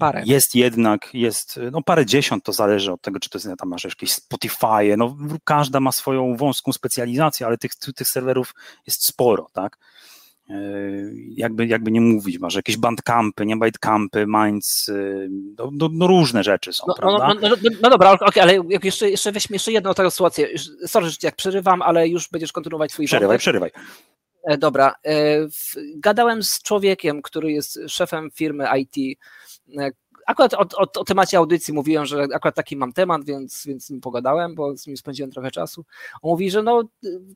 Parę. 0.00 0.22
Jest 0.26 0.54
jednak, 0.54 1.10
jest 1.14 1.60
no 1.72 1.82
parę 1.82 2.06
dziesiąt, 2.06 2.44
to 2.44 2.52
zależy 2.52 2.92
od 2.92 3.02
tego, 3.02 3.20
czy 3.20 3.30
to 3.30 3.38
jest, 3.38 3.48
tam 3.58 3.68
masz 3.68 3.84
jakieś 3.84 4.12
Spotify, 4.12 4.96
no 4.96 5.16
każda 5.44 5.80
ma 5.80 5.92
swoją 5.92 6.36
wąską 6.36 6.72
specjalizację, 6.72 7.46
ale 7.46 7.58
tych, 7.58 7.74
tych 7.74 8.08
serwerów 8.08 8.54
jest 8.86 9.06
sporo, 9.06 9.46
tak? 9.52 9.78
E, 10.50 10.54
jakby, 11.36 11.66
jakby 11.66 11.90
nie 11.90 12.00
mówić, 12.00 12.38
masz 12.38 12.54
jakieś 12.54 12.76
bandcampy, 12.76 13.46
nie 13.46 13.56
bytecampy, 13.56 14.26
minds, 14.28 14.88
e, 14.88 14.92
no, 15.58 15.70
no, 15.72 15.88
no, 15.92 16.06
różne 16.06 16.44
rzeczy 16.44 16.72
są, 16.72 16.84
no, 16.88 16.94
prawda? 16.94 17.28
No, 17.28 17.34
no, 17.34 17.48
no, 17.48 17.70
no 17.82 17.90
dobra, 17.90 18.12
okay, 18.12 18.42
ale 18.42 18.60
jeszcze, 18.84 19.10
jeszcze 19.10 19.32
weźmy 19.32 19.54
jeszcze 19.54 19.72
jedną 19.72 19.94
taką 19.94 20.10
sytuację. 20.10 20.48
Sorry, 20.86 21.10
że 21.10 21.16
jak 21.22 21.36
przerywam, 21.36 21.82
ale 21.82 22.08
już 22.08 22.28
będziesz 22.30 22.52
kontynuować 22.52 22.92
swój 22.92 23.06
Przerywaj, 23.06 23.28
wątek. 23.28 23.40
przerywaj. 23.40 23.70
E, 24.44 24.58
dobra. 24.58 24.94
Gadałem 25.96 26.42
z 26.42 26.62
człowiekiem, 26.62 27.22
który 27.22 27.52
jest 27.52 27.78
szefem 27.88 28.30
firmy 28.30 28.66
IT, 28.78 29.18
akurat 30.28 30.54
o, 30.54 30.58
o, 30.58 31.00
o, 31.00 31.04
temacie 31.04 31.38
audycji 31.38 31.74
mówiłem, 31.74 32.06
że 32.06 32.26
akurat 32.34 32.54
taki 32.54 32.76
mam 32.76 32.92
temat, 32.92 33.24
więc, 33.24 33.66
więc 33.66 33.86
z 33.86 33.90
nim 33.90 34.00
pogadałem, 34.00 34.54
bo 34.54 34.76
z 34.76 34.86
nim 34.86 34.96
spędziłem 34.96 35.30
trochę 35.30 35.50
czasu. 35.50 35.84
On 36.22 36.30
mówi, 36.30 36.50
że 36.50 36.62
no 36.62 36.82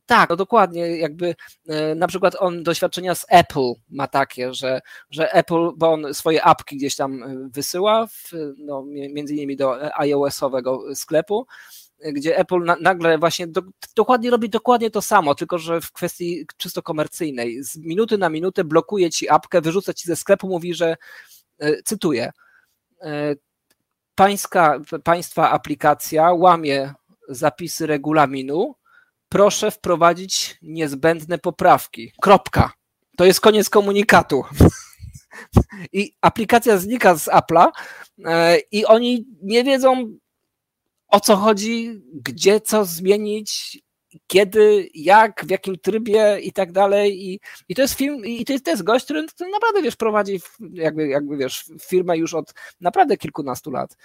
tak, 0.05 0.29
no 0.29 0.35
dokładnie, 0.35 0.97
jakby 0.97 1.35
e, 1.67 1.95
na 1.95 2.07
przykład 2.07 2.35
on 2.39 2.63
doświadczenia 2.63 3.15
z 3.15 3.25
Apple 3.29 3.73
ma 3.89 4.07
takie, 4.07 4.53
że, 4.53 4.81
że 5.09 5.33
Apple, 5.33 5.71
bo 5.77 5.91
on 5.91 6.13
swoje 6.13 6.43
apki 6.43 6.77
gdzieś 6.77 6.95
tam 6.95 7.23
wysyła, 7.51 8.07
w, 8.07 8.31
no, 8.57 8.83
między 8.85 9.33
innymi 9.33 9.55
do 9.55 9.97
iOS-owego 9.99 10.95
sklepu, 10.95 11.47
gdzie 12.11 12.37
Apple 12.37 12.63
na, 12.63 12.75
nagle 12.81 13.17
właśnie 13.17 13.47
do, 13.47 13.61
dokładnie 13.95 14.29
robi 14.29 14.49
dokładnie 14.49 14.89
to 14.91 15.01
samo, 15.01 15.35
tylko 15.35 15.57
że 15.57 15.81
w 15.81 15.91
kwestii 15.91 16.45
czysto 16.57 16.81
komercyjnej. 16.81 17.63
Z 17.63 17.77
minuty 17.77 18.17
na 18.17 18.29
minutę 18.29 18.63
blokuje 18.63 19.09
ci 19.09 19.29
apkę, 19.29 19.61
wyrzuca 19.61 19.93
ci 19.93 20.07
ze 20.07 20.15
sklepu, 20.15 20.47
mówi, 20.47 20.73
że 20.73 20.87
e, 20.89 20.97
cytuję, 21.85 22.31
e, 23.01 23.35
pańska, 24.15 24.79
państwa 25.03 25.51
aplikacja 25.51 26.33
łamie 26.33 26.93
zapisy 27.29 27.87
regulaminu, 27.87 28.75
proszę 29.29 29.71
wprowadzić 29.71 30.57
niezbędne 30.61 31.37
poprawki. 31.37 32.13
Kropka. 32.21 32.73
To 33.17 33.25
jest 33.25 33.41
koniec 33.41 33.69
komunikatu. 33.69 34.43
I 35.93 36.15
aplikacja 36.21 36.77
znika 36.77 37.15
z 37.15 37.27
Apple'a 37.27 37.71
e, 38.25 38.57
i 38.71 38.85
oni 38.85 39.25
nie 39.41 39.63
wiedzą, 39.63 40.17
o 41.07 41.19
co 41.19 41.35
chodzi, 41.35 42.01
gdzie 42.13 42.61
co 42.61 42.85
zmienić, 42.85 43.79
kiedy, 44.27 44.89
jak, 44.93 45.45
w 45.45 45.49
jakim 45.49 45.77
trybie 45.77 46.39
i 46.41 46.53
tak 46.53 46.71
dalej. 46.71 47.25
I, 47.27 47.39
i 47.69 47.75
to 47.75 47.81
jest 47.81 47.93
film, 47.93 48.25
i 48.25 48.45
to 48.45 48.53
jest, 48.53 48.65
to 48.65 48.71
jest 48.71 48.83
gość, 48.83 49.05
który, 49.05 49.27
który 49.27 49.51
naprawdę 49.51 49.81
wiesz, 49.81 49.95
prowadzi 49.95 50.39
jakby, 50.73 51.07
jakby 51.07 51.37
wiesz, 51.37 51.65
firmę 51.81 52.17
już 52.17 52.33
od 52.33 52.53
naprawdę 52.81 53.17
kilkunastu 53.17 53.71
lat. 53.71 53.97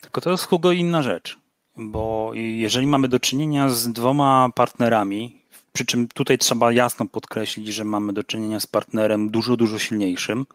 Tylko 0.00 0.20
to 0.20 0.30
jest 0.30 0.44
Hugo 0.44 0.72
inna 0.72 1.02
rzecz, 1.02 1.38
bo 1.76 2.30
jeżeli 2.34 2.86
mamy 2.86 3.08
do 3.08 3.20
czynienia 3.20 3.68
z 3.68 3.92
dwoma 3.92 4.48
partnerami, 4.54 5.42
przy 5.72 5.86
czym 5.86 6.08
tutaj 6.08 6.38
trzeba 6.38 6.72
jasno 6.72 7.06
podkreślić, 7.06 7.68
że 7.68 7.84
mamy 7.84 8.12
do 8.12 8.24
czynienia 8.24 8.60
z 8.60 8.66
partnerem 8.66 9.30
dużo, 9.30 9.56
dużo 9.56 9.78
silniejszym, 9.78 10.46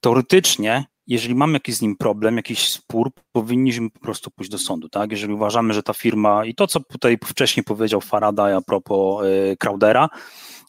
teoretycznie 0.00 0.84
jeżeli 1.06 1.34
mamy 1.34 1.52
jakiś 1.52 1.74
z 1.74 1.82
nim 1.82 1.96
problem, 1.96 2.36
jakiś 2.36 2.68
spór, 2.68 3.10
powinniśmy 3.32 3.90
po 3.90 4.00
prostu 4.00 4.30
pójść 4.30 4.50
do 4.50 4.58
sądu, 4.58 4.88
tak? 4.88 5.10
Jeżeli 5.10 5.32
uważamy, 5.32 5.74
że 5.74 5.82
ta 5.82 5.92
firma 5.92 6.44
i 6.44 6.54
to, 6.54 6.66
co 6.66 6.80
tutaj 6.80 7.18
wcześniej 7.24 7.64
powiedział 7.64 8.00
Faraday 8.00 8.56
a 8.56 8.60
propos 8.60 9.24
y, 9.24 9.56
Crowdera, 9.56 10.08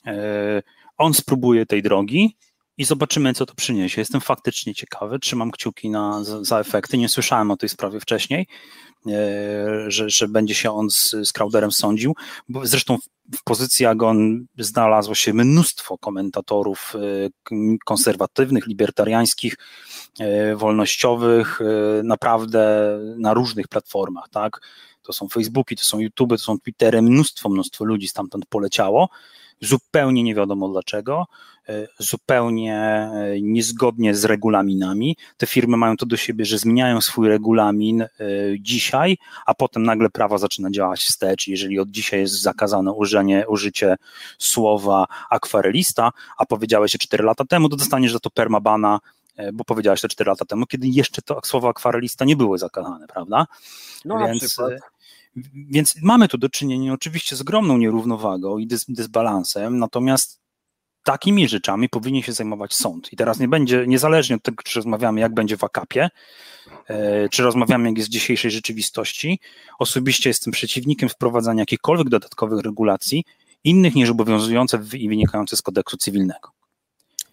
y, 0.08 0.12
on 0.98 1.14
spróbuje 1.14 1.66
tej 1.66 1.84
drogi 1.84 2.38
i 2.78 2.86
zobaczymy, 2.86 3.34
co 3.34 3.46
to 3.46 3.56
przyniesie. 3.56 4.02
Jestem 4.02 4.22
faktycznie 4.22 4.76
ciekawy, 4.76 5.20
trzymam 5.20 5.52
kciuki 5.52 5.90
na, 5.90 6.24
za, 6.24 6.44
za 6.44 6.60
efekty. 6.60 6.98
Nie 6.98 7.10
słyszałem 7.10 7.52
o 7.52 7.58
tej 7.58 7.70
sprawie 7.70 8.00
wcześniej, 8.00 8.48
że, 9.88 10.10
że 10.10 10.28
będzie 10.28 10.56
się 10.56 10.72
on 10.72 10.90
z, 10.90 11.16
z 11.24 11.32
Crowderem 11.34 11.72
sądził. 11.72 12.16
Bo 12.50 12.66
zresztą 12.66 12.98
w, 13.34 13.44
pozycji 13.44 13.86
Agon 13.86 14.46
znalazło 14.58 15.16
się 15.16 15.34
mnóstwo 15.34 15.98
komentatorów 15.98 16.94
konserwatywnych, 17.86 18.68
libertariańskich, 18.68 19.56
E, 20.20 20.56
wolnościowych 20.56 21.60
e, 21.62 22.04
naprawdę 22.04 22.98
na 23.18 23.34
różnych 23.34 23.68
platformach, 23.68 24.30
tak? 24.30 24.62
To 25.02 25.14
są 25.14 25.30
Facebooki, 25.30 25.76
to 25.76 25.84
są 25.84 26.00
YouTube, 26.00 26.30
to 26.30 26.38
są 26.38 26.60
Twittery, 26.60 27.02
mnóstwo, 27.02 27.50
mnóstwo 27.50 27.86
ludzi 27.86 28.08
stamtąd 28.08 28.46
poleciało, 28.46 29.10
zupełnie 29.62 30.24
nie 30.24 30.36
wiadomo 30.36 30.70
dlaczego, 30.70 31.26
e, 31.70 31.88
zupełnie 32.00 33.10
niezgodnie 33.42 34.16
z 34.16 34.26
regulaminami. 34.26 35.18
Te 35.38 35.48
firmy 35.48 35.78
mają 35.78 35.98
to 35.98 36.06
do 36.06 36.18
siebie, 36.18 36.46
że 36.46 36.58
zmieniają 36.58 37.02
swój 37.02 37.28
regulamin 37.28 38.06
dzisiaj, 38.60 39.18
a 39.46 39.54
potem 39.54 39.84
nagle 39.84 40.10
prawo 40.10 40.38
zaczyna 40.38 40.72
działać 40.72 41.04
wstecz. 41.04 41.48
Jeżeli 41.48 41.80
od 41.80 41.90
dzisiaj 41.90 42.20
jest 42.20 42.42
zakazane 42.42 42.94
użycie, 42.94 43.46
użycie 43.48 43.96
słowa 44.38 45.06
akwarelista, 45.30 46.12
a 46.38 46.46
powiedziałeś 46.46 46.92
się 46.92 46.98
4 46.98 47.24
lata 47.24 47.46
temu, 47.46 47.70
to 47.70 47.76
dostaniesz 47.76 48.14
za 48.14 48.20
to 48.20 48.30
permabana 48.30 49.00
E, 49.38 49.54
bo 49.54 49.64
powiedziałeś 49.64 50.02
to 50.02 50.08
4 50.08 50.30
lata 50.30 50.46
temu, 50.46 50.66
kiedy 50.66 50.88
jeszcze 50.88 51.22
to 51.22 51.40
słowo 51.44 51.70
akwarelista 51.70 52.26
nie 52.26 52.36
były 52.36 52.58
zakazane, 52.58 53.08
prawda? 53.08 53.48
No 54.06 54.20
więc, 54.20 54.42
na 54.42 54.48
przykład. 54.48 54.92
Więc 55.54 55.96
mamy 56.02 56.28
tu 56.28 56.38
do 56.38 56.50
czynienia 56.50 56.94
oczywiście 56.94 57.36
z 57.36 57.42
ogromną 57.42 57.78
nierównowagą 57.78 58.58
i 58.58 58.68
dys, 58.68 58.86
dysbalansem, 58.88 59.80
natomiast 59.80 60.40
takimi 61.04 61.48
rzeczami 61.48 61.90
powinien 61.90 62.24
się 62.24 62.34
zajmować 62.34 62.74
sąd. 62.74 63.14
I 63.14 63.16
teraz 63.16 63.40
nie 63.40 63.48
będzie, 63.48 63.88
niezależnie 63.88 64.36
od 64.36 64.44
tego, 64.44 64.64
czy 64.64 64.80
rozmawiamy, 64.80 65.22
jak 65.22 65.34
będzie 65.34 65.58
w 65.58 65.64
akapie, 65.64 66.10
e, 66.88 67.30
czy 67.30 67.44
rozmawiamy, 67.44 67.90
jak 67.90 67.98
jest 67.98 68.10
w 68.10 68.12
dzisiejszej 68.12 68.52
rzeczywistości, 68.52 69.40
osobiście 69.80 70.30
jestem 70.30 70.54
przeciwnikiem 70.54 71.10
wprowadzania 71.10 71.62
jakichkolwiek 71.62 72.10
dodatkowych 72.10 72.62
regulacji, 72.66 73.24
innych 73.64 73.96
niż 73.96 74.10
obowiązujące 74.10 74.84
i 74.94 75.10
wynikające 75.10 75.58
z 75.58 75.62
kodeksu 75.62 75.98
cywilnego. 75.98 76.52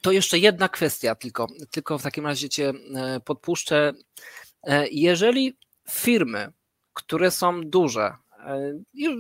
To 0.01 0.13
jeszcze 0.13 0.39
jedna 0.39 0.69
kwestia, 0.69 1.15
tylko, 1.15 1.47
tylko 1.71 1.99
w 1.99 2.03
takim 2.03 2.27
razie 2.27 2.49
Cię 2.49 2.73
e, 2.95 3.21
podpuszczę. 3.21 3.93
E, 4.63 4.89
jeżeli 4.89 5.57
firmy, 5.91 6.53
które 6.95 7.31
są 7.31 7.61
duże, 7.61 8.13
e, 8.47 8.73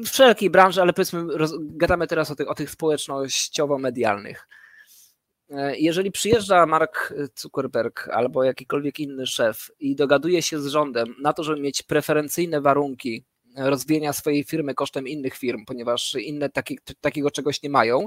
w 0.04 0.08
wszelkiej 0.08 0.50
branży, 0.50 0.82
ale 0.82 0.92
powiedzmy, 0.92 1.24
gadamy 1.60 2.06
teraz 2.06 2.30
o 2.30 2.34
tych, 2.34 2.50
o 2.50 2.54
tych 2.54 2.70
społecznościowo-medialnych. 2.70 4.48
Jeżeli 5.78 6.12
przyjeżdża 6.12 6.66
Mark 6.66 7.14
Zuckerberg 7.36 8.08
albo 8.08 8.44
jakikolwiek 8.44 9.00
inny 9.00 9.26
szef 9.26 9.70
i 9.80 9.96
dogaduje 9.96 10.42
się 10.42 10.60
z 10.60 10.66
rządem 10.66 11.14
na 11.20 11.32
to, 11.32 11.44
żeby 11.44 11.60
mieć 11.60 11.82
preferencyjne 11.82 12.60
warunki 12.60 13.24
rozwijania 13.56 14.12
swojej 14.12 14.44
firmy 14.44 14.74
kosztem 14.74 15.08
innych 15.08 15.36
firm, 15.36 15.64
ponieważ 15.64 16.14
inne 16.14 16.50
taki, 16.50 16.78
takiego 17.00 17.30
czegoś 17.30 17.62
nie 17.62 17.70
mają, 17.70 18.06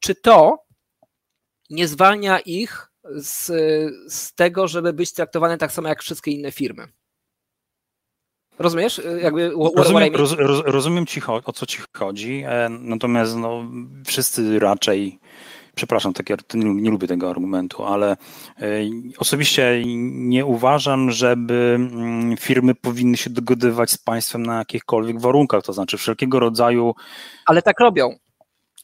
czy 0.00 0.14
to 0.14 0.64
nie 1.70 1.88
zwalnia 1.88 2.38
ich 2.38 2.90
z, 3.10 3.46
z 4.12 4.34
tego, 4.34 4.68
żeby 4.68 4.92
być 4.92 5.12
traktowane 5.12 5.58
tak 5.58 5.72
samo 5.72 5.88
jak 5.88 6.02
wszystkie 6.02 6.30
inne 6.30 6.52
firmy. 6.52 6.88
Rozumiesz? 8.58 9.02
Jakby, 9.22 9.52
rozumiem, 9.76 10.14
roz, 10.14 10.32
roz, 10.32 10.62
rozumiem 10.64 11.06
ci, 11.06 11.20
o 11.44 11.52
co 11.52 11.66
ci 11.66 11.78
chodzi, 11.92 12.44
e, 12.46 12.68
natomiast 12.68 13.36
no, 13.36 13.64
wszyscy 14.06 14.58
raczej, 14.58 15.18
przepraszam, 15.74 16.12
tak, 16.12 16.30
ja 16.30 16.36
nie, 16.54 16.74
nie 16.74 16.90
lubię 16.90 17.08
tego 17.08 17.30
argumentu, 17.30 17.84
ale 17.84 18.12
e, 18.12 18.66
osobiście 19.18 19.82
nie 20.04 20.46
uważam, 20.46 21.10
żeby 21.10 21.76
mm, 21.78 22.36
firmy 22.36 22.74
powinny 22.74 23.16
się 23.16 23.30
dogadywać 23.30 23.90
z 23.90 23.98
państwem 23.98 24.46
na 24.46 24.58
jakichkolwiek 24.58 25.20
warunkach, 25.20 25.62
to 25.62 25.72
znaczy 25.72 25.96
wszelkiego 25.96 26.40
rodzaju... 26.40 26.94
Ale 27.46 27.62
tak 27.62 27.80
robią. 27.80 28.18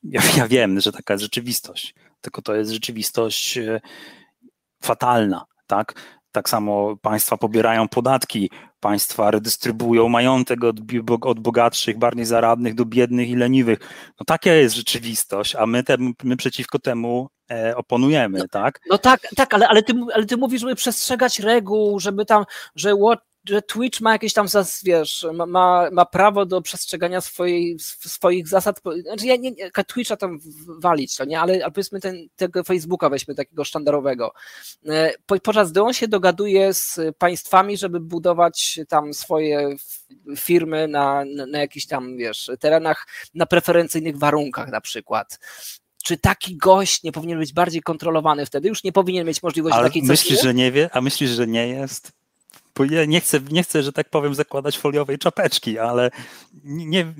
Ja, 0.04 0.22
ja 0.36 0.48
wiem, 0.48 0.80
że 0.80 0.92
taka 0.92 1.14
jest 1.14 1.22
rzeczywistość 1.22 1.94
tylko 2.20 2.42
to 2.42 2.54
jest 2.54 2.70
rzeczywistość 2.70 3.58
e, 3.58 3.80
fatalna, 4.82 5.44
tak? 5.66 5.94
Tak 6.32 6.48
samo 6.48 6.96
państwa 6.96 7.36
pobierają 7.36 7.88
podatki, 7.88 8.50
państwa 8.80 9.30
redystrybują 9.30 10.08
majątek 10.08 10.64
od, 10.64 10.76
od 11.22 11.40
bogatszych, 11.40 11.98
bardziej 11.98 12.24
zaradnych 12.24 12.74
do 12.74 12.84
biednych 12.84 13.28
i 13.28 13.36
leniwych. 13.36 13.78
No 14.20 14.24
taka 14.26 14.50
jest 14.50 14.76
rzeczywistość, 14.76 15.56
a 15.56 15.66
my, 15.66 15.82
te, 15.82 15.96
my 16.22 16.36
przeciwko 16.36 16.78
temu 16.78 17.28
e, 17.50 17.76
oponujemy, 17.76 18.38
no, 18.38 18.48
tak? 18.50 18.80
No 18.90 18.98
tak, 18.98 19.20
tak, 19.36 19.54
ale, 19.54 19.68
ale, 19.68 19.82
ty, 19.82 19.92
ale 20.14 20.26
ty 20.26 20.36
mówisz, 20.36 20.60
żeby 20.60 20.74
przestrzegać 20.74 21.38
reguł, 21.38 22.00
żeby 22.00 22.26
tam, 22.26 22.44
że 22.76 22.94
że 23.44 23.62
Twitch 23.62 24.00
ma 24.00 24.12
jakieś 24.12 24.32
tam, 24.32 24.46
wiesz, 24.84 25.26
ma, 25.46 25.88
ma 25.92 26.04
prawo 26.04 26.46
do 26.46 26.62
przestrzegania 26.62 27.20
swojej, 27.20 27.76
swoich 28.06 28.48
zasad. 28.48 28.80
Znaczy 29.02 29.26
ja 29.26 29.36
nie, 29.36 29.50
nie 29.50 29.70
Twitcha 29.86 30.16
tam 30.16 30.38
walić, 30.78 31.16
to 31.16 31.24
nie, 31.24 31.40
ale, 31.40 31.52
ale 31.52 31.70
powiedzmy 31.70 32.00
ten, 32.00 32.28
tego 32.36 32.64
Facebooka 32.64 33.08
weźmy 33.08 33.34
takiego 33.34 33.64
sztandarowego. 33.64 34.32
E, 34.88 35.12
podczas 35.26 35.70
gdy 35.72 35.82
on 35.82 35.92
się 35.92 36.08
dogaduje 36.08 36.74
z 36.74 37.00
państwami, 37.18 37.76
żeby 37.76 38.00
budować 38.00 38.80
tam 38.88 39.14
swoje 39.14 39.76
firmy 40.36 40.88
na, 40.88 41.24
na, 41.46 41.58
jakichś 41.58 41.86
tam, 41.86 42.16
wiesz, 42.16 42.50
terenach 42.60 43.06
na 43.34 43.46
preferencyjnych 43.46 44.18
warunkach 44.18 44.68
na 44.68 44.80
przykład 44.80 45.38
czy 46.04 46.18
taki 46.18 46.56
gość 46.56 47.02
nie 47.02 47.12
powinien 47.12 47.38
być 47.38 47.52
bardziej 47.52 47.82
kontrolowany 47.82 48.46
wtedy? 48.46 48.68
Już 48.68 48.84
nie 48.84 48.92
powinien 48.92 49.26
mieć 49.26 49.42
możliwości 49.42 49.78
Ale 49.78 49.88
takiej 49.88 50.02
myślisz, 50.02 50.42
że 50.42 50.54
nie 50.54 50.72
wie? 50.72 50.90
A 50.92 51.00
myślisz, 51.00 51.30
że 51.30 51.46
nie 51.46 51.68
jest? 51.68 52.19
Bo 52.74 52.84
ja 52.84 53.04
nie 53.04 53.20
chcę, 53.20 53.40
nie 53.50 53.62
chcę, 53.62 53.82
że 53.82 53.92
tak 53.92 54.10
powiem, 54.10 54.34
zakładać 54.34 54.78
foliowej 54.78 55.18
czapeczki, 55.18 55.78
ale 55.78 56.10
nie, 56.64 57.14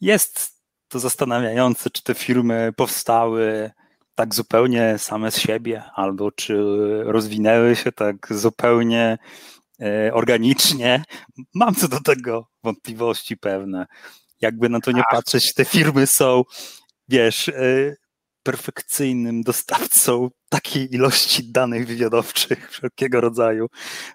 jest 0.00 0.62
to 0.88 0.98
zastanawiające, 0.98 1.90
czy 1.90 2.02
te 2.02 2.14
firmy 2.14 2.72
powstały 2.76 3.70
tak 4.14 4.34
zupełnie 4.34 4.94
same 4.98 5.30
z 5.30 5.38
siebie, 5.38 5.82
albo 5.94 6.32
czy 6.32 6.62
rozwinęły 7.04 7.76
się 7.76 7.92
tak 7.92 8.16
zupełnie 8.30 9.18
e, 9.80 10.14
organicznie. 10.14 11.04
Mam 11.54 11.74
co 11.74 11.88
do 11.88 12.00
tego 12.00 12.48
wątpliwości 12.62 13.36
pewne. 13.36 13.86
Jakby 14.40 14.68
na 14.68 14.80
to 14.80 14.92
nie 14.92 15.02
patrzeć, 15.10 15.54
te 15.54 15.64
firmy 15.64 16.06
są, 16.06 16.42
wiesz, 17.08 17.48
e, 17.48 17.96
perfekcyjnym 18.42 19.42
dostawcą 19.42 20.30
takiej 20.48 20.94
ilości 20.94 21.52
danych 21.52 21.86
wywiadowczych 21.86 22.70
wszelkiego 22.70 23.20
rodzaju, 23.20 23.66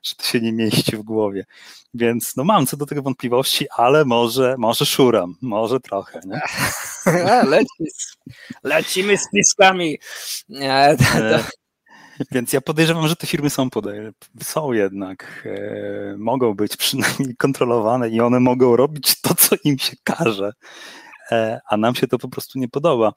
że 0.03 0.15
to 0.15 0.23
się 0.23 0.41
nie 0.41 0.53
mieści 0.53 0.97
w 0.97 1.01
głowie. 1.01 1.45
Więc 1.93 2.35
no 2.35 2.43
mam 2.43 2.67
co 2.67 2.77
do 2.77 2.85
tego 2.85 3.01
wątpliwości, 3.01 3.65
ale 3.77 4.05
może, 4.05 4.55
może 4.57 4.85
szuram, 4.85 5.35
może 5.41 5.79
trochę. 5.79 6.21
Nie? 6.25 6.41
Leci, 7.49 7.83
lecimy 8.63 9.17
z 9.17 9.29
piskami. 9.29 9.97
Nie, 10.49 10.95
to, 10.99 11.03
to. 11.03 11.57
Więc 12.31 12.53
ja 12.53 12.61
podejrzewam, 12.61 13.07
że 13.07 13.15
te 13.15 13.27
firmy 13.27 13.49
są, 13.49 13.69
są 14.43 14.71
jednak, 14.71 15.43
e, 15.45 16.15
mogą 16.17 16.53
być 16.53 16.77
przynajmniej 16.77 17.35
kontrolowane 17.37 18.09
i 18.09 18.21
one 18.21 18.39
mogą 18.39 18.75
robić 18.75 19.21
to, 19.21 19.35
co 19.35 19.55
im 19.63 19.77
się 19.77 19.95
każe. 20.03 20.51
E, 21.31 21.59
a 21.69 21.77
nam 21.77 21.95
się 21.95 22.07
to 22.07 22.17
po 22.17 22.27
prostu 22.27 22.59
nie 22.59 22.67
podoba. 22.67 23.13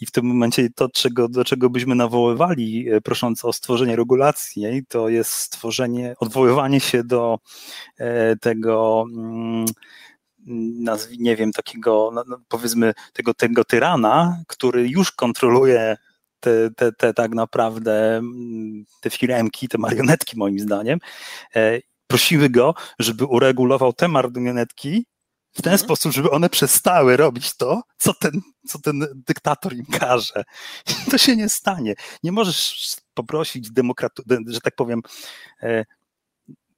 I 0.00 0.06
w 0.06 0.10
tym 0.10 0.24
momencie 0.26 0.68
to, 0.74 0.88
czego, 0.88 1.28
do 1.28 1.44
czego 1.44 1.70
byśmy 1.70 1.94
nawoływali, 1.94 2.90
e, 2.90 3.00
prosząc 3.00 3.44
o 3.44 3.52
stworzenie 3.52 3.96
regulacji, 3.96 4.82
to 4.88 5.08
jest 5.08 5.30
stworzenie, 5.30 6.14
odwoływanie 6.18 6.80
się 6.80 7.04
do 7.04 7.38
e, 7.98 8.36
tego 8.36 9.04
mm, 9.12 9.66
nie 11.18 11.36
wiem, 11.36 11.52
takiego, 11.52 12.10
no, 12.14 12.24
no, 12.28 12.38
powiedzmy, 12.48 12.92
tego, 13.12 13.34
tego 13.34 13.64
tyrana, 13.64 14.42
który 14.46 14.88
już 14.88 15.12
kontroluje 15.12 15.96
te, 16.40 16.70
te, 16.76 16.92
te 16.92 17.14
tak 17.14 17.34
naprawdę 17.34 18.16
mm, 18.16 18.84
te 19.00 19.10
firemki, 19.10 19.68
te 19.68 19.78
marionetki 19.78 20.38
moim 20.38 20.58
zdaniem, 20.58 20.98
prosiły 22.06 22.50
go, 22.50 22.74
żeby 22.98 23.24
uregulował 23.24 23.92
te 23.92 24.08
marionetki 24.08 25.06
w 25.52 25.62
ten 25.62 25.72
mhm. 25.72 25.78
sposób, 25.78 26.12
żeby 26.12 26.30
one 26.30 26.50
przestały 26.50 27.16
robić 27.16 27.56
to, 27.56 27.82
co 27.96 28.14
ten, 28.14 28.40
co 28.66 28.78
ten 28.78 29.06
dyktator 29.26 29.72
im 29.72 29.86
każe. 29.86 30.44
To 31.10 31.18
się 31.18 31.36
nie 31.36 31.48
stanie. 31.48 31.94
Nie 32.22 32.32
możesz 32.32 32.96
poprosić 33.14 33.70
demokratu, 33.70 34.22
że 34.46 34.60
tak 34.60 34.74
powiem, 34.74 35.02
e, 35.62 35.84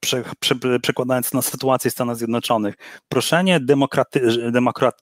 prze, 0.04 0.24
prze, 0.40 0.54
przekładając 0.82 1.32
na 1.32 1.42
sytuację 1.42 1.90
Stanów 1.90 2.18
Zjednoczonych, 2.18 2.74
proszenie 3.08 3.60
demokraty, 3.60 4.50
demokrat, 4.52 5.00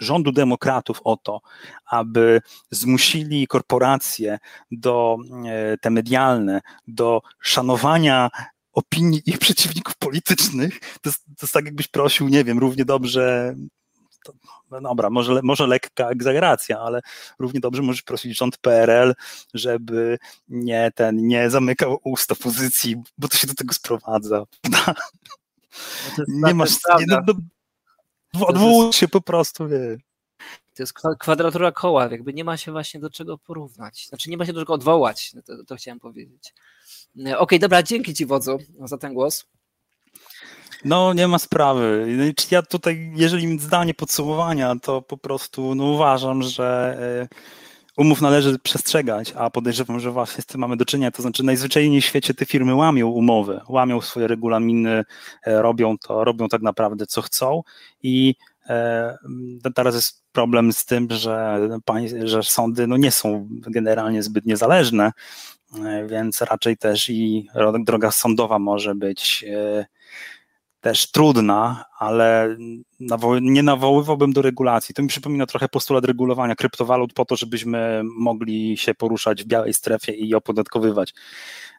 rządu 0.00 0.32
demokratów 0.32 1.00
o 1.04 1.16
to, 1.16 1.40
aby 1.86 2.40
zmusili 2.70 3.46
korporacje 3.46 4.38
do 4.70 5.16
e, 5.46 5.78
te 5.78 5.90
medialne 5.90 6.60
do 6.88 7.20
szanowania 7.40 8.30
opinii 8.76 9.22
ich 9.26 9.38
przeciwników 9.38 9.94
politycznych, 9.96 10.80
to 10.80 11.08
jest, 11.08 11.24
to 11.24 11.32
jest 11.42 11.54
tak 11.54 11.64
jakbyś 11.64 11.88
prosił, 11.88 12.28
nie 12.28 12.44
wiem, 12.44 12.58
równie 12.58 12.84
dobrze 12.84 13.54
to, 14.26 14.32
no 14.70 14.80
dobra, 14.80 15.10
może, 15.10 15.40
może 15.42 15.66
lekka 15.66 16.08
egzageracja, 16.08 16.80
ale 16.80 17.00
równie 17.38 17.60
dobrze 17.60 17.82
możesz 17.82 18.02
prosić 18.02 18.38
rząd 18.38 18.58
PRL, 18.58 19.14
żeby 19.54 20.18
nie 20.48 20.90
ten, 20.94 21.26
nie 21.26 21.50
zamykał 21.50 21.98
ust 22.04 22.32
opozycji, 22.32 23.02
bo 23.18 23.28
to 23.28 23.36
się 23.36 23.46
do 23.46 23.54
tego 23.54 23.74
sprowadza. 23.74 24.44
No 26.18 26.48
nie 26.48 26.54
masz, 26.54 26.70
nie, 26.98 27.06
no, 27.06 27.20
no, 28.34 28.46
odwołuj 28.46 28.92
się 28.92 29.08
po 29.08 29.20
prostu, 29.20 29.68
wie. 29.68 29.96
To 30.74 30.82
jest 30.82 30.94
kwadratura 31.18 31.72
koła, 31.72 32.08
jakby 32.10 32.34
nie 32.34 32.44
ma 32.44 32.56
się 32.56 32.72
właśnie 32.72 33.00
do 33.00 33.10
czego 33.10 33.38
porównać. 33.38 34.06
Znaczy 34.08 34.30
nie 34.30 34.36
ma 34.36 34.46
się 34.46 34.52
do 34.52 34.60
czego 34.60 34.72
odwołać, 34.72 35.32
to, 35.46 35.64
to 35.64 35.76
chciałem 35.76 36.00
powiedzieć. 36.00 36.54
E, 37.18 37.20
okej, 37.20 37.34
okay, 37.36 37.58
dobra, 37.58 37.82
dzięki 37.82 38.14
Ci 38.14 38.26
wodzu 38.26 38.58
za 38.84 38.98
ten 38.98 39.14
głos. 39.14 39.44
No, 40.84 41.12
nie 41.12 41.28
ma 41.28 41.38
sprawy. 41.38 42.06
No 42.18 42.24
ja 42.50 42.62
tutaj, 42.62 43.12
jeżeli 43.16 43.58
zdanie 43.58 43.94
podsumowania, 43.94 44.76
to 44.82 45.02
po 45.02 45.16
prostu 45.16 45.74
no, 45.74 45.84
uważam, 45.84 46.42
że 46.42 46.98
e, 47.00 47.36
umów 47.96 48.20
należy 48.20 48.58
przestrzegać, 48.58 49.32
a 49.36 49.50
podejrzewam, 49.50 50.00
że 50.00 50.10
właśnie 50.10 50.42
z 50.42 50.46
tym 50.46 50.60
mamy 50.60 50.76
do 50.76 50.84
czynienia. 50.84 51.10
To 51.10 51.22
znaczy, 51.22 51.42
najzwyczajniej 51.42 52.00
w 52.00 52.04
świecie 52.04 52.34
te 52.34 52.46
firmy 52.46 52.74
łamią 52.74 53.08
umowy, 53.08 53.60
łamią 53.68 54.00
swoje 54.00 54.26
regulaminy, 54.26 55.04
e, 55.46 55.62
robią 55.62 55.98
to, 55.98 56.24
robią 56.24 56.48
tak 56.48 56.62
naprawdę 56.62 57.06
co 57.06 57.22
chcą 57.22 57.62
i 58.02 58.34
teraz 59.74 59.94
jest 59.94 60.22
problem 60.32 60.72
z 60.72 60.84
tym, 60.84 61.08
że, 61.10 61.60
że 62.24 62.42
sądy 62.42 62.86
no, 62.86 62.96
nie 62.96 63.10
są 63.10 63.48
generalnie 63.50 64.22
zbyt 64.22 64.46
niezależne 64.46 65.12
więc 66.06 66.42
raczej 66.42 66.76
też 66.76 67.10
i 67.10 67.48
droga 67.84 68.10
sądowa 68.10 68.58
może 68.58 68.94
być 68.94 69.44
e, 69.48 69.86
też 70.80 71.10
trudna, 71.10 71.84
ale 71.98 72.56
nie 73.40 73.62
nawoływałbym 73.62 74.32
do 74.32 74.42
regulacji. 74.42 74.94
To 74.94 75.02
mi 75.02 75.08
przypomina 75.08 75.46
trochę 75.46 75.68
postulat 75.68 76.04
regulowania 76.04 76.54
kryptowalut 76.54 77.12
po 77.12 77.24
to, 77.24 77.36
żebyśmy 77.36 78.02
mogli 78.04 78.76
się 78.76 78.94
poruszać 78.94 79.42
w 79.42 79.46
białej 79.46 79.74
strefie 79.74 80.12
i 80.12 80.34
opodatkowywać. 80.34 81.14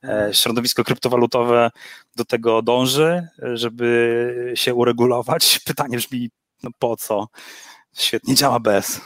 E. 0.04 0.30
Środowisko 0.34 0.84
kryptowalutowe 0.84 1.72
do 2.16 2.26
tego 2.26 2.62
dąży, 2.62 3.28
żeby 3.54 4.52
się 4.56 4.74
uregulować. 4.74 5.60
Pytanie 5.68 5.98
brzmi, 5.98 6.30
no 6.64 6.70
po 6.80 6.98
co? 6.98 7.28
Świetnie 7.94 8.36
działa 8.36 8.60
bez, 8.60 9.02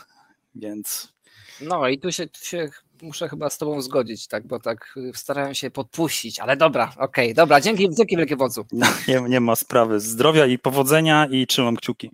więc... 0.56 1.14
No 1.62 1.88
i 1.88 2.00
tu 2.00 2.12
się, 2.12 2.28
tu 2.28 2.46
się 2.46 2.70
muszę 3.02 3.30
chyba 3.30 3.50
z 3.50 3.58
tobą 3.58 3.82
zgodzić, 3.82 4.28
tak, 4.28 4.48
bo 4.48 4.60
tak 4.60 4.94
y, 4.98 5.12
starają 5.16 5.54
się 5.54 5.72
podpuścić, 5.72 6.40
ale 6.40 6.58
dobra, 6.58 6.94
okej, 6.98 7.26
okay, 7.26 7.34
dobra, 7.34 7.62
dzięki, 7.62 7.90
dzięki 7.90 8.18
wielkie 8.18 8.36
wodzu. 8.36 8.66
No, 8.72 8.88
nie, 9.08 9.22
nie 9.22 9.40
ma 9.40 9.56
sprawy. 9.56 10.00
Zdrowia 10.00 10.46
i 10.46 10.60
powodzenia 10.60 11.28
i 11.32 11.48
trzymam 11.48 11.76
kciuki. 11.76 12.12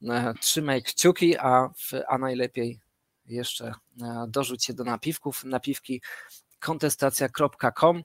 No, 0.00 0.34
trzymaj 0.40 0.82
kciuki, 0.82 1.38
a, 1.38 1.70
a 2.08 2.18
najlepiej 2.18 2.80
jeszcze 3.26 3.72
e, 4.02 4.26
dorzuć 4.28 4.64
się 4.64 4.74
do 4.74 4.84
napiwków, 4.84 5.44
napiwki 5.44 6.02
kontestacja.com 6.60 8.02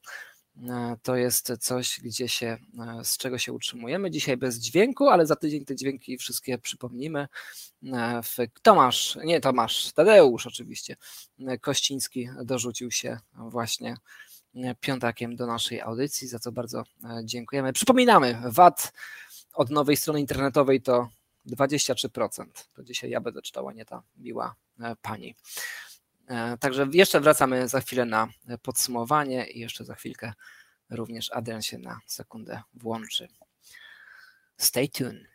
to 1.04 1.16
jest 1.16 1.52
coś, 1.60 2.00
gdzie 2.04 2.28
się, 2.30 2.58
e, 3.00 3.04
z 3.04 3.18
czego 3.18 3.38
się 3.38 3.54
utrzymujemy. 3.54 4.12
Dzisiaj 4.12 4.38
bez 4.38 4.60
dźwięku, 4.60 5.08
ale 5.10 5.26
za 5.26 5.36
tydzień 5.36 5.66
te 5.66 5.76
dźwięki 5.76 6.18
wszystkie 6.18 6.58
przypomnimy. 6.58 7.28
E, 7.94 8.22
Tomasz, 8.62 9.18
nie 9.24 9.42
Tomasz, 9.42 9.92
Tadeusz 9.94 10.48
oczywiście, 10.48 10.96
Kościński 11.62 12.30
dorzucił 12.44 12.92
się 12.92 13.20
właśnie 13.34 13.96
piątakiem 14.80 15.36
do 15.36 15.48
naszej 15.48 15.82
audycji, 15.82 16.28
za 16.28 16.40
co 16.40 16.52
bardzo 16.52 16.84
dziękujemy. 17.24 17.74
Przypominamy, 17.74 18.42
VAT 18.46 18.94
od 19.54 19.70
nowej 19.70 19.98
strony 19.98 20.20
internetowej 20.20 20.82
to 20.82 21.10
23%. 21.46 22.46
To 22.74 22.84
dzisiaj 22.84 23.10
ja 23.10 23.22
będę 23.22 23.42
czytała, 23.42 23.74
nie 23.74 23.86
ta 23.86 24.04
miła 24.18 24.56
pani. 25.02 25.36
E, 26.32 26.58
także 26.58 26.88
jeszcze 26.94 27.20
wracamy 27.20 27.68
za 27.68 27.82
chwilę 27.82 28.06
na 28.06 28.28
podsumowanie 28.62 29.48
i 29.48 29.60
jeszcze 29.60 29.86
za 29.86 29.96
chwilkę 29.96 30.34
również 30.90 31.32
Adrian 31.32 31.62
się 31.62 31.78
na 31.78 32.00
sekundę 32.06 32.62
włączy. 32.74 33.28
Stay 34.58 34.90
tuned. 34.90 35.31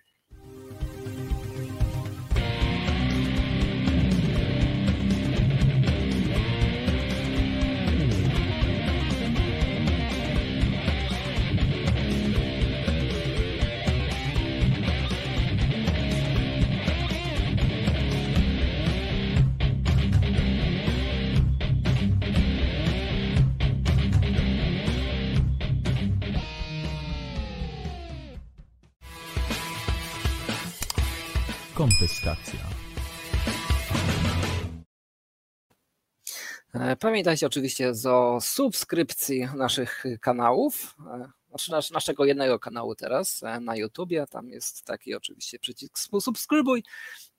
Pamiętajcie 37.01 37.47
oczywiście 37.47 37.93
o 38.09 38.41
subskrypcji 38.41 39.49
naszych 39.57 40.05
kanałów, 40.21 40.97
e, 41.07 41.29
znaczy 41.49 41.71
nasz, 41.71 41.91
naszego 41.91 42.25
jednego 42.25 42.59
kanału 42.59 42.95
teraz 42.95 43.43
e, 43.43 43.61
na 43.61 43.77
YouTubie. 43.77 44.27
Tam 44.31 44.49
jest 44.49 44.85
taki 44.85 45.15
oczywiście 45.15 45.59
przycisk 45.59 45.99
subskrybuj 46.21 46.83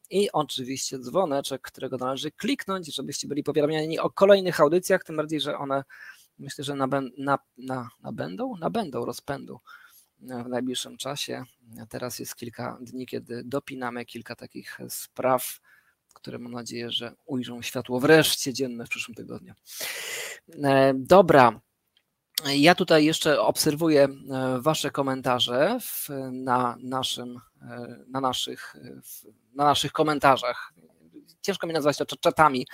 i 0.10 0.32
oczywiście 0.32 1.00
dzwoneczek, 1.00 1.62
którego 1.62 1.98
należy 1.98 2.32
kliknąć, 2.32 2.96
żebyście 2.96 3.28
byli 3.28 3.44
powiadamiani 3.44 4.00
o 4.00 4.10
kolejnych 4.10 4.60
audycjach, 4.60 5.04
tym 5.04 5.16
bardziej, 5.18 5.42
że 5.42 5.58
one 5.58 5.84
myślę, 6.40 6.64
że 6.64 6.76
nabę, 6.76 7.02
na, 7.18 7.40
na, 7.58 7.90
nabędą, 8.04 8.58
nabędą 8.58 9.06
rozpędu 9.06 9.60
w 10.20 10.48
najbliższym 10.50 10.98
czasie. 10.98 11.44
Teraz 11.90 12.20
jest 12.20 12.36
kilka 12.36 12.78
dni, 12.82 13.06
kiedy 13.06 13.44
dopinamy 13.44 14.06
kilka 14.06 14.36
takich 14.36 14.80
spraw, 14.90 15.60
które 16.18 16.40
mam 16.40 16.52
nadzieję, 16.52 16.92
że 16.92 17.14
ujrzą 17.26 17.62
światło 17.62 18.00
wreszcie 18.00 18.54
dzienne 18.54 18.86
w 18.86 18.90
przyszłym 18.90 19.16
tygodniu. 19.16 19.54
E, 20.64 20.94
dobra. 20.96 21.62
Ja 22.56 22.76
tutaj 22.76 23.06
jeszcze 23.06 23.42
obserwuję 23.42 24.04
e, 24.04 24.10
Wasze 24.62 24.92
komentarze 24.92 25.80
na, 26.32 26.78
naszym, 26.84 27.40
e, 27.62 27.98
na, 28.08 28.22
naszych, 28.22 28.76
na 29.56 29.64
naszych 29.64 29.92
komentarzach 29.92 30.74
ciężko 31.42 31.68
mi 31.68 31.74
nazwać 31.74 31.98
to 31.98 32.06
czatami, 32.06 32.68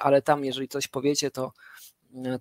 ale 0.00 0.22
tam 0.22 0.44
jeżeli 0.44 0.68
coś 0.68 0.88
powiecie, 0.88 1.30
to 1.30 1.52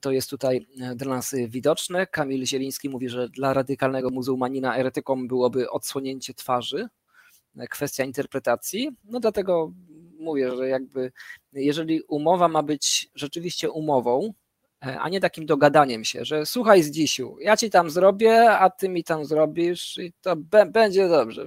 to 0.02 0.12
jest 0.12 0.30
tutaj 0.30 0.68
dla 0.96 1.16
nas 1.16 1.36
widoczne. 1.48 2.08
Kamil 2.08 2.46
Zieliński 2.46 2.90
mówi, 2.90 3.10
że 3.10 3.30
dla 3.30 3.54
radykalnego 3.54 4.10
muzułmanina 4.10 4.78
eretyką 4.78 5.28
byłoby 5.28 5.70
odsłonięcie 5.70 6.34
twarzy, 6.34 6.90
kwestia 7.70 8.04
interpretacji. 8.04 8.90
No 9.04 9.20
dlatego 9.20 9.72
mówię, 10.20 10.56
że 10.56 10.68
jakby 10.68 11.12
jeżeli 11.54 12.02
umowa 12.02 12.48
ma 12.48 12.64
być 12.64 13.10
rzeczywiście 13.16 13.72
umową, 13.72 14.34
e, 14.86 15.00
a 15.00 15.10
nie 15.10 15.20
takim 15.20 15.46
dogadaniem 15.46 16.04
się, 16.04 16.26
że 16.26 16.46
słuchaj 16.46 16.84
z 16.84 16.92
dzisiu, 16.92 17.38
ja 17.40 17.58
ci 17.58 17.70
tam 17.70 17.90
zrobię, 17.90 18.52
a 18.52 18.70
ty 18.70 18.90
mi 18.90 19.04
tam 19.04 19.26
zrobisz 19.26 19.98
i 19.98 20.14
to 20.22 20.36
będzie 20.68 21.08
dobrze. 21.08 21.46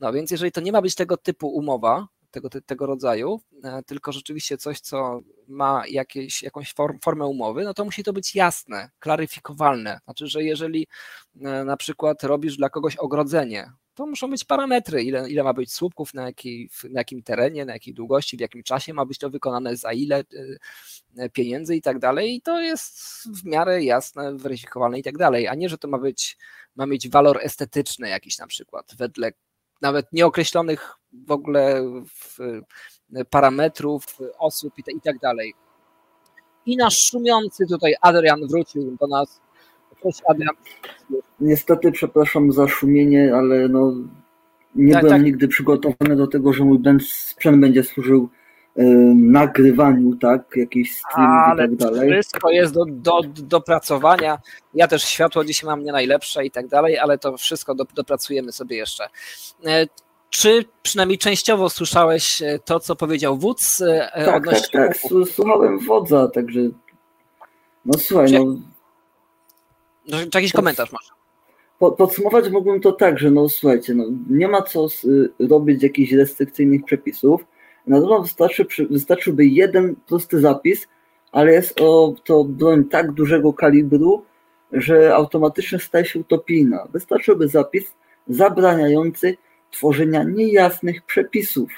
No 0.00 0.12
więc 0.12 0.30
jeżeli 0.30 0.52
to 0.52 0.60
nie 0.60 0.72
ma 0.72 0.82
być 0.82 0.94
tego 0.94 1.16
typu 1.16 1.48
umowa, 1.48 2.08
tego, 2.30 2.48
tego 2.66 2.86
rodzaju, 2.86 3.40
e, 3.64 3.82
tylko 3.82 4.12
rzeczywiście 4.12 4.58
coś, 4.58 4.80
co 4.80 5.20
ma 5.48 5.82
jakieś, 5.88 6.42
jakąś 6.42 6.74
form, 6.74 6.98
formę 7.04 7.26
umowy, 7.26 7.64
no 7.64 7.74
to 7.74 7.84
musi 7.84 8.04
to 8.04 8.12
być 8.12 8.34
jasne, 8.34 8.90
klaryfikowalne. 8.98 10.00
Znaczy, 10.04 10.26
że 10.26 10.42
jeżeli 10.42 10.86
e, 11.40 11.64
na 11.64 11.76
przykład 11.76 12.24
robisz 12.24 12.56
dla 12.56 12.70
kogoś 12.70 12.96
ogrodzenie, 12.96 13.72
to 13.98 14.06
muszą 14.06 14.30
być 14.30 14.44
parametry, 14.44 15.02
ile, 15.02 15.30
ile 15.30 15.42
ma 15.42 15.52
być 15.52 15.72
słupków, 15.72 16.14
na, 16.14 16.26
jakiej, 16.26 16.70
na 16.90 17.00
jakim 17.00 17.22
terenie, 17.22 17.64
na 17.64 17.72
jakiej 17.72 17.94
długości, 17.94 18.36
w 18.36 18.40
jakim 18.40 18.62
czasie 18.62 18.94
ma 18.94 19.04
być 19.04 19.18
to 19.18 19.30
wykonane, 19.30 19.76
za 19.76 19.92
ile 19.92 20.24
e, 21.16 21.30
pieniędzy 21.30 21.76
i 21.76 21.82
tak 21.82 21.98
dalej. 21.98 22.34
I 22.34 22.40
to 22.40 22.60
jest 22.60 22.98
w 23.42 23.44
miarę 23.44 23.84
jasne, 23.84 24.36
weryfikowalne 24.36 24.98
i 24.98 25.02
tak 25.02 25.18
dalej, 25.18 25.48
a 25.48 25.54
nie, 25.54 25.68
że 25.68 25.78
to 25.78 25.88
ma 25.88 25.98
być, 25.98 26.38
ma 26.76 26.86
mieć 26.86 27.08
walor 27.08 27.38
estetyczny 27.42 28.08
jakiś 28.08 28.38
na 28.38 28.46
przykład, 28.46 28.94
wedle 28.98 29.32
nawet 29.80 30.12
nieokreślonych 30.12 30.94
w 31.12 31.30
ogóle 31.30 31.82
parametrów, 33.30 34.04
osób 34.38 34.78
i, 34.78 34.96
i 34.96 35.00
tak 35.00 35.18
dalej. 35.18 35.54
I 36.66 36.76
nasz 36.76 37.00
szumiący 37.00 37.66
tutaj 37.66 37.94
Adrian 38.00 38.46
wrócił 38.46 38.96
do 39.00 39.06
nas. 39.06 39.40
Niestety 41.40 41.92
przepraszam 41.92 42.52
za 42.52 42.68
szumienie, 42.68 43.34
ale 43.34 43.68
no 43.68 43.92
nie 44.74 44.92
tak, 44.92 45.02
byłem 45.02 45.16
tak. 45.16 45.24
nigdy 45.24 45.48
przygotowany 45.48 46.16
do 46.16 46.26
tego, 46.26 46.52
że 46.52 46.64
mój 46.64 46.78
sprzęt 47.00 47.60
będzie 47.60 47.84
służył 47.84 48.28
nagrywaniu, 49.14 50.16
tak, 50.16 50.42
jakichś 50.56 50.90
streamów 50.96 51.54
i 51.54 51.58
tak 51.58 51.76
dalej. 51.76 52.12
Wszystko 52.12 52.50
jest 52.50 52.74
do, 52.74 52.84
do, 52.88 53.20
dopracowania. 53.36 54.38
Ja 54.74 54.88
też 54.88 55.04
światło 55.04 55.44
dzisiaj 55.44 55.66
mam 55.66 55.84
nie 55.84 55.92
najlepsze 55.92 56.44
i 56.44 56.50
tak 56.50 56.68
dalej, 56.68 56.98
ale 56.98 57.18
to 57.18 57.36
wszystko 57.36 57.74
do, 57.74 57.84
dopracujemy 57.94 58.52
sobie 58.52 58.76
jeszcze. 58.76 59.08
E, 59.66 59.86
czy 60.30 60.64
przynajmniej 60.82 61.18
częściowo 61.18 61.70
słyszałeś 61.70 62.42
e, 62.42 62.58
to, 62.64 62.80
co 62.80 62.96
powiedział 62.96 63.38
wódz? 63.38 63.80
E, 63.80 64.10
tak, 64.24 64.36
odnośnie... 64.36 64.80
tak, 64.80 64.98
tak. 64.98 65.26
Słuchałem 65.32 65.78
wodza, 65.78 66.28
także. 66.28 66.60
No 67.84 67.98
słuchaj, 67.98 68.28
czy, 68.28 68.38
no. 70.08 70.18
Czy 70.18 70.38
jakiś 70.38 70.52
komentarz 70.52 70.92
masz? 70.92 71.10
Podsumować 71.96 72.50
mógłbym 72.50 72.80
to 72.80 72.92
tak, 72.92 73.18
że 73.18 73.30
no 73.30 73.48
słuchajcie, 73.48 73.94
no, 73.94 74.04
nie 74.30 74.48
ma 74.48 74.62
co 74.62 74.86
robić 75.48 75.82
jakichś 75.82 76.12
restrykcyjnych 76.12 76.84
przepisów 76.84 77.44
na 77.88 78.00
pewno 78.00 78.22
wystarczy, 78.22 78.66
wystarczyłby 78.90 79.46
jeden 79.46 79.96
prosty 80.06 80.40
zapis, 80.40 80.88
ale 81.32 81.52
jest 81.52 81.80
o, 81.80 82.14
to 82.24 82.44
broń 82.44 82.84
tak 82.84 83.12
dużego 83.12 83.52
kalibru, 83.52 84.24
że 84.72 85.14
automatycznie 85.14 85.78
staje 85.78 86.04
się 86.04 86.20
utopijna. 86.20 86.86
Wystarczyłby 86.92 87.48
zapis 87.48 87.96
zabraniający 88.28 89.36
tworzenia 89.70 90.22
niejasnych 90.22 91.02
przepisów. 91.02 91.70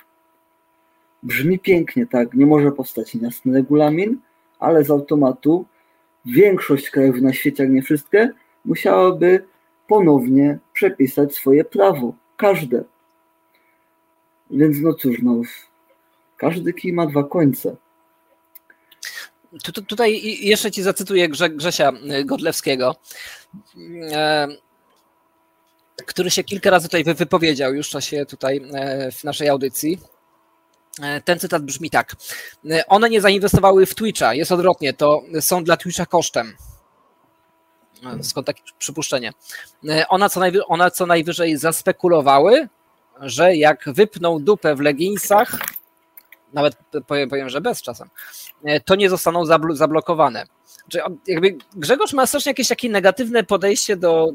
Brzmi 1.22 1.58
pięknie, 1.58 2.06
tak? 2.06 2.34
Nie 2.34 2.46
może 2.46 2.72
powstać 2.72 3.14
niejasny 3.14 3.52
regulamin, 3.52 4.18
ale 4.58 4.84
z 4.84 4.90
automatu 4.90 5.66
większość 6.24 6.90
krajów 6.90 7.20
na 7.20 7.32
świecie, 7.32 7.62
jak 7.62 7.72
nie 7.72 7.82
wszystkie, 7.82 8.32
musiałaby 8.64 9.44
ponownie 9.88 10.58
przepisać 10.72 11.34
swoje 11.34 11.64
prawo. 11.64 12.14
Każde. 12.36 12.84
Więc 14.50 14.76
no 14.80 14.94
cóż, 14.94 15.16
no, 15.22 15.40
każdy 16.36 16.72
kij 16.72 16.92
ma 16.92 17.06
dwa 17.06 17.24
końce. 17.24 17.76
Tu, 19.62 19.72
tu, 19.72 19.82
tutaj 19.82 20.20
jeszcze 20.46 20.70
ci 20.70 20.82
zacytuję 20.82 21.28
Grze, 21.28 21.50
Grzesia 21.50 21.92
Godlewskiego, 22.24 22.96
e, 24.12 24.48
który 26.06 26.30
się 26.30 26.44
kilka 26.44 26.70
razy 26.70 26.88
tutaj 26.88 27.04
wypowiedział 27.14 27.74
już 27.74 27.86
w 27.86 27.90
czasie 27.90 28.26
tutaj 28.26 28.62
e, 28.74 29.12
w 29.12 29.24
naszej 29.24 29.48
audycji. 29.48 29.98
E, 31.02 31.20
ten 31.20 31.38
cytat 31.38 31.62
brzmi 31.62 31.90
tak. 31.90 32.16
One 32.88 33.10
nie 33.10 33.20
zainwestowały 33.20 33.86
w 33.86 33.94
Twitcha, 33.94 34.34
jest 34.34 34.52
odwrotnie, 34.52 34.92
to 34.92 35.22
są 35.40 35.64
dla 35.64 35.76
Twitcha 35.76 36.06
kosztem. 36.06 36.56
Skąd 38.22 38.46
takie 38.46 38.62
przypuszczenie? 38.78 39.32
Ona 40.08 40.28
co, 40.28 40.40
najwy, 40.40 40.66
one 40.66 40.90
co 40.90 41.06
najwyżej 41.06 41.56
zaspekulowały, 41.56 42.68
że 43.20 43.56
jak 43.56 43.84
wypną 43.86 44.38
dupę 44.38 44.74
w 44.74 44.80
leginsach, 44.80 45.58
nawet 46.52 46.76
powiem, 47.06 47.28
powiem, 47.28 47.48
że 47.48 47.60
bez 47.60 47.82
czasem, 47.82 48.08
e, 48.64 48.80
to 48.80 48.94
nie 48.94 49.10
zostaną 49.10 49.44
zablokowane. 49.72 50.46
Czyli 50.88 51.04
jakby 51.26 51.56
Grzegorz 51.76 52.12
ma 52.12 52.26
strasznie 52.26 52.50
jakieś 52.50 52.68
takie 52.68 52.88
negatywne 52.88 53.44
podejście 53.44 53.96
do. 53.96 54.28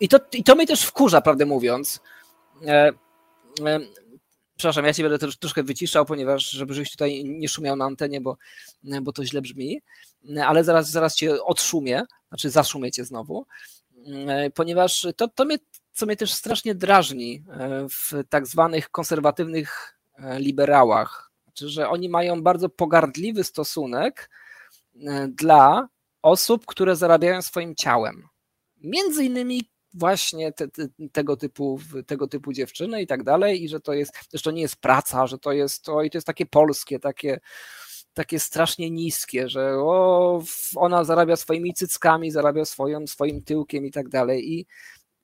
I 0.00 0.08
to, 0.08 0.18
I 0.32 0.44
to 0.44 0.54
mnie 0.54 0.66
też 0.66 0.82
wkurza, 0.82 1.20
prawdę 1.20 1.46
mówiąc. 1.46 2.00
E, 2.66 2.92
e, 3.66 3.80
przepraszam, 4.56 4.84
ja 4.84 4.92
się 4.92 5.02
będę 5.02 5.18
też 5.18 5.36
troszkę 5.36 5.62
wyciszał, 5.62 6.04
ponieważ 6.04 6.50
żeby 6.50 6.74
żebyś 6.74 6.90
tutaj 6.90 7.24
nie 7.24 7.48
szumiał 7.48 7.76
na 7.76 7.84
antenie, 7.84 8.20
bo, 8.20 8.36
bo 9.02 9.12
to 9.12 9.24
źle 9.24 9.42
brzmi, 9.42 9.80
ale 10.44 10.64
zaraz, 10.64 10.90
zaraz 10.90 11.14
cię 11.16 11.44
odszumię, 11.44 12.02
znaczy 12.28 12.50
zaszumię 12.50 12.92
cię 12.92 13.04
znowu, 13.04 13.46
ponieważ 14.54 15.06
to, 15.16 15.28
to 15.28 15.44
mnie, 15.44 15.58
co 15.92 16.06
mnie 16.06 16.16
też 16.16 16.32
strasznie 16.32 16.74
drażni 16.74 17.44
w 17.90 18.24
tak 18.28 18.46
zwanych 18.46 18.90
konserwatywnych 18.90 19.94
E, 20.18 20.40
liberałach, 20.40 21.30
znaczy, 21.44 21.68
że 21.68 21.88
oni 21.88 22.08
mają 22.08 22.42
bardzo 22.42 22.68
pogardliwy 22.68 23.44
stosunek 23.44 24.30
e, 25.06 25.28
dla 25.28 25.88
osób, 26.22 26.66
które 26.66 26.96
zarabiają 26.96 27.42
swoim 27.42 27.74
ciałem. 27.74 28.28
Między 28.80 29.24
innymi 29.24 29.70
właśnie 29.94 30.52
te, 30.52 30.68
te, 30.68 30.88
tego, 31.12 31.36
typu, 31.36 31.78
tego 32.06 32.28
typu 32.28 32.52
dziewczyny 32.52 33.02
i 33.02 33.06
tak 33.06 33.22
dalej, 33.22 33.64
i 33.64 33.68
że 33.68 33.80
to 33.80 33.92
jest, 33.92 34.12
że 34.32 34.42
to 34.42 34.50
nie 34.50 34.62
jest 34.62 34.76
praca, 34.76 35.26
że 35.26 35.38
to 35.38 35.52
jest 35.52 35.84
to 35.84 36.02
i 36.02 36.10
to 36.10 36.18
jest 36.18 36.26
takie 36.26 36.46
polskie, 36.46 37.00
takie, 37.00 37.40
takie 38.14 38.38
strasznie 38.38 38.90
niskie, 38.90 39.48
że 39.48 39.74
o, 39.78 40.42
ona 40.76 41.04
zarabia 41.04 41.36
swoimi 41.36 41.74
cyckami, 41.74 42.30
zarabia 42.30 42.64
swoją, 42.64 43.06
swoim 43.06 43.42
tyłkiem 43.42 43.86
i 43.86 43.90
tak 43.90 44.08
dalej. 44.08 44.52
I 44.52 44.66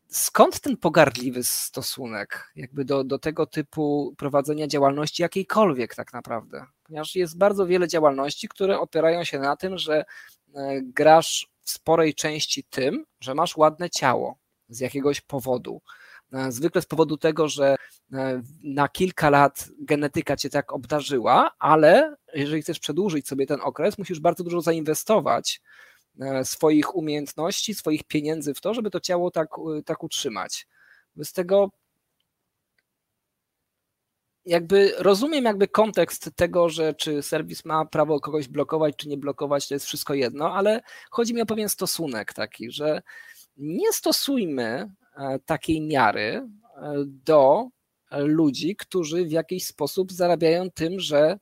skąd 0.09 0.61
ten 0.61 0.77
pogardliwy 0.77 1.45
stosunek 1.45 2.53
jakby 2.57 2.85
do, 2.85 3.05
do 3.05 3.19
tego 3.19 3.47
typu 3.47 4.15
prowadzenia 4.19 4.67
działalności 4.67 5.23
jakiejkolwiek 5.23 5.95
tak 5.95 6.13
naprawdę? 6.13 6.67
Ponieważ 6.83 7.15
jest 7.15 7.39
bardzo 7.39 7.67
wiele 7.67 7.89
działalności, 7.89 8.49
które 8.49 8.79
opierają 8.79 9.25
się 9.25 9.39
na 9.39 9.57
tym, 9.57 9.79
że 9.79 10.05
e, 10.55 10.81
grasz 10.83 11.49
w 11.63 11.71
sporej 11.71 12.15
części 12.15 12.65
tym, 12.65 13.05
że 13.21 13.35
masz 13.35 13.57
ładne 13.57 13.91
ciało 13.91 14.40
z 14.71 14.81
jakiegoś 14.81 15.21
powodu. 15.21 15.81
E, 16.33 16.53
zwykle 16.53 16.83
z 16.83 16.87
powodu 16.87 17.17
tego, 17.17 17.49
że 17.49 17.77
e, 18.13 18.43
na 18.63 18.89
kilka 18.89 19.31
lat 19.31 19.69
genetyka 19.81 20.37
cię 20.37 20.51
tak 20.51 20.73
obdarzyła, 20.73 21.51
ale 21.59 22.17
jeżeli 22.35 22.63
chcesz 22.63 22.79
przedłużyć 22.79 23.29
sobie 23.29 23.47
ten 23.47 23.61
okres, 23.61 23.99
musisz 23.99 24.21
bardzo 24.21 24.45
dużo 24.45 24.61
zainwestować 24.61 25.61
E, 26.21 26.45
swoich 26.45 26.95
umiejętności, 26.95 27.75
swoich 27.75 28.05
pieniędzy 28.05 28.55
w 28.55 28.61
to, 28.61 28.75
żeby 28.75 28.91
to 28.91 29.01
ciało 29.01 29.31
tak, 29.31 29.49
tak 29.85 30.03
utrzymać. 30.05 30.67
Z 31.17 31.33
tego 31.33 31.71
jakby 34.45 34.95
rozumiem 34.99 35.45
jakby 35.45 35.69
kontekst 35.69 36.31
tego, 36.37 36.69
że 36.69 36.95
czy 36.95 37.23
serwis 37.23 37.65
ma 37.65 37.85
prawo 37.85 38.21
kogoś 38.21 38.49
blokować, 38.49 38.97
czy 38.97 39.09
nie 39.09 39.17
blokować, 39.17 39.69
to 39.69 39.75
jest 39.75 39.87
wszystko 39.87 40.15
jedno, 40.15 40.55
ale 40.55 40.81
chodzi 41.11 41.35
mi 41.35 41.43
o 41.43 41.47
pewien 41.47 41.69
stosunek 41.69 42.33
taki, 42.33 42.71
że 42.71 43.03
nie 43.61 43.93
stosujmy 43.93 44.93
e, 45.17 45.39
takiej 45.39 45.81
miary 45.81 46.23
e, 46.23 46.49
do 47.07 47.69
ludzi, 48.13 48.77
którzy 48.77 49.25
w 49.25 49.31
jakiś 49.31 49.67
sposób 49.67 50.13
zarabiają 50.13 50.71
tym, 50.71 51.01
że 51.01 51.39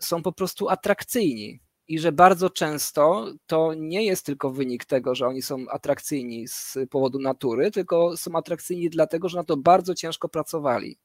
są 0.00 0.22
po 0.22 0.32
prostu 0.32 0.68
atrakcyjni 0.68 1.60
i 1.88 1.98
że 1.98 2.12
bardzo 2.12 2.50
często 2.50 3.26
to 3.46 3.74
nie 3.74 4.04
jest 4.04 4.26
tylko 4.26 4.50
wynik 4.50 4.84
tego, 4.84 5.14
że 5.14 5.26
oni 5.26 5.42
są 5.42 5.64
atrakcyjni 5.70 6.48
z 6.48 6.78
powodu 6.90 7.18
natury, 7.18 7.70
tylko 7.70 8.16
są 8.16 8.36
atrakcyjni 8.36 8.90
dlatego, 8.90 9.28
że 9.28 9.38
na 9.38 9.44
to 9.44 9.56
bardzo 9.56 9.94
ciężko 9.94 10.28
pracowali. 10.28 10.98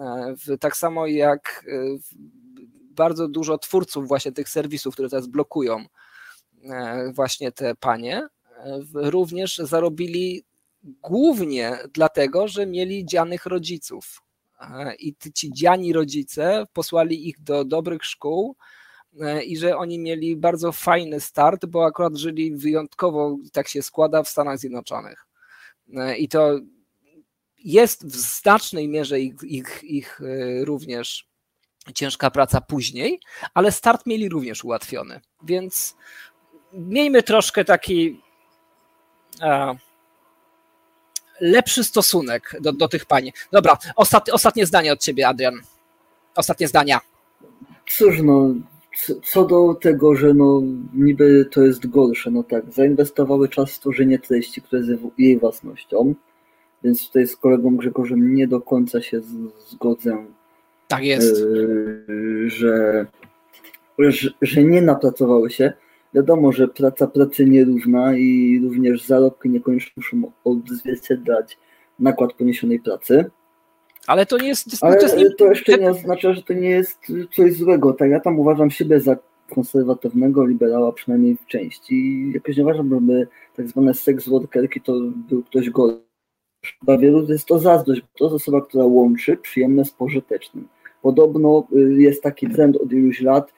E, 0.00 0.58
tak 0.60 0.76
samo 0.76 1.06
jak 1.06 1.64
bardzo 2.90 3.28
dużo 3.28 3.58
twórców 3.58 4.08
właśnie 4.08 4.32
tych 4.32 4.48
serwisów, 4.48 4.94
które 4.94 5.08
teraz 5.08 5.26
blokują 5.26 5.84
właśnie 7.14 7.52
te 7.52 7.74
panie, 7.74 8.28
również 8.94 9.56
zarobili 9.56 10.44
głównie 10.82 11.78
dlatego, 11.94 12.48
że 12.48 12.66
mieli 12.66 13.06
dzianych 13.06 13.46
rodziców 13.46 14.22
i 14.98 15.14
ci 15.34 15.52
dziani 15.52 15.92
rodzice 15.92 16.64
posłali 16.72 17.28
ich 17.28 17.42
do 17.42 17.64
dobrych 17.64 18.04
szkół 18.04 18.56
i 19.46 19.56
że 19.56 19.76
oni 19.76 19.98
mieli 19.98 20.36
bardzo 20.36 20.72
fajny 20.72 21.20
start, 21.20 21.66
bo 21.66 21.84
akurat 21.86 22.16
żyli 22.16 22.56
wyjątkowo, 22.56 23.36
tak 23.52 23.68
się 23.68 23.82
składa, 23.82 24.22
w 24.22 24.28
Stanach 24.28 24.58
Zjednoczonych. 24.58 25.26
I 26.18 26.28
to 26.28 26.60
jest 27.58 28.06
w 28.06 28.16
znacznej 28.16 28.88
mierze 28.88 29.20
ich, 29.20 29.34
ich, 29.42 29.80
ich 29.82 30.20
również 30.62 31.28
ciężka 31.94 32.30
praca 32.30 32.60
później, 32.60 33.20
ale 33.54 33.72
start 33.72 34.06
mieli 34.06 34.28
również 34.28 34.64
ułatwiony. 34.64 35.20
Więc 35.42 35.96
miejmy 36.72 37.22
troszkę 37.22 37.64
taki 37.64 38.20
lepszy 41.40 41.84
stosunek 41.84 42.56
do, 42.60 42.72
do 42.72 42.88
tych 42.88 43.06
pań. 43.06 43.32
Dobra, 43.52 43.78
ostat, 43.96 44.28
ostatnie 44.28 44.66
zdanie 44.66 44.92
od 44.92 45.00
ciebie, 45.00 45.28
Adrian. 45.28 45.54
Ostatnie 46.36 46.68
zdania. 46.68 47.00
Cóż, 47.88 48.22
no, 48.22 48.54
co 49.24 49.44
do 49.44 49.74
tego, 49.74 50.14
że 50.14 50.34
no 50.34 50.62
niby 50.94 51.48
to 51.52 51.62
jest 51.62 51.86
gorsze, 51.86 52.30
no 52.30 52.42
tak, 52.42 52.72
zainwestowały 52.72 53.48
czas 53.48 53.72
w 53.72 53.78
tworzenie 53.78 54.18
treści, 54.18 54.62
które 54.62 54.82
jest 54.82 55.02
jej 55.18 55.38
własnością, 55.38 56.14
więc 56.84 57.06
tutaj 57.06 57.26
z 57.26 57.36
kolegą 57.36 57.76
Grzegorzem 57.76 58.34
nie 58.34 58.48
do 58.48 58.60
końca 58.60 59.02
się 59.02 59.20
zgodzę 59.68 60.26
tak 60.92 61.04
jest. 61.04 61.40
Yy, 61.40 62.50
że, 62.50 63.06
że, 63.98 64.30
że 64.42 64.64
nie 64.64 64.82
napracowały 64.82 65.50
się. 65.50 65.72
Wiadomo, 66.14 66.52
że 66.52 66.68
praca 66.68 67.06
pracy 67.06 67.46
nierówna 67.46 68.16
i 68.16 68.60
również 68.64 69.06
zarobki 69.06 69.50
niekoniecznie 69.50 69.92
muszą 69.96 70.32
odzwierciedlać 70.44 71.58
nakład 71.98 72.32
poniesionej 72.32 72.80
pracy. 72.80 73.30
Ale 74.06 74.26
to 74.26 74.38
nie 74.38 74.48
jest. 74.48 74.66
Ale 74.80 74.96
to, 74.96 75.16
nie... 75.16 75.30
to 75.30 75.46
jeszcze 75.46 75.78
nie 75.78 75.90
oznacza, 75.90 76.32
że 76.32 76.42
to 76.42 76.52
nie 76.52 76.70
jest 76.70 76.98
coś 77.36 77.52
złego. 77.52 77.92
Tak, 77.92 78.10
ja 78.10 78.20
tam 78.20 78.38
uważam 78.38 78.70
siebie 78.70 79.00
za 79.00 79.16
konserwatywnego 79.54 80.46
liberała, 80.46 80.92
przynajmniej 80.92 81.36
w 81.36 81.46
części. 81.46 82.30
Jakoś 82.34 82.56
nie 82.56 82.62
uważam, 82.62 82.90
żeby 82.90 83.28
tak 83.56 83.68
zwane 83.68 83.94
seks 83.94 84.28
workerki 84.28 84.80
to 84.80 84.92
był 85.28 85.42
ktoś 85.42 85.70
gorszy. 85.70 86.02
Dla 86.82 86.98
wielu 86.98 87.26
to 87.26 87.32
jest 87.32 87.46
to 87.46 87.58
zazdrość, 87.58 88.00
bo 88.00 88.06
to 88.18 88.24
jest 88.24 88.34
osoba, 88.34 88.60
która 88.60 88.84
łączy 88.84 89.36
przyjemne 89.36 89.84
z 89.84 89.90
pożytecznym. 89.90 90.68
Podobno 91.02 91.68
y, 91.76 92.02
jest 92.02 92.22
taki 92.22 92.48
trend 92.48 92.76
od 92.76 92.92
iluś 92.92 93.20
lat 93.20 93.52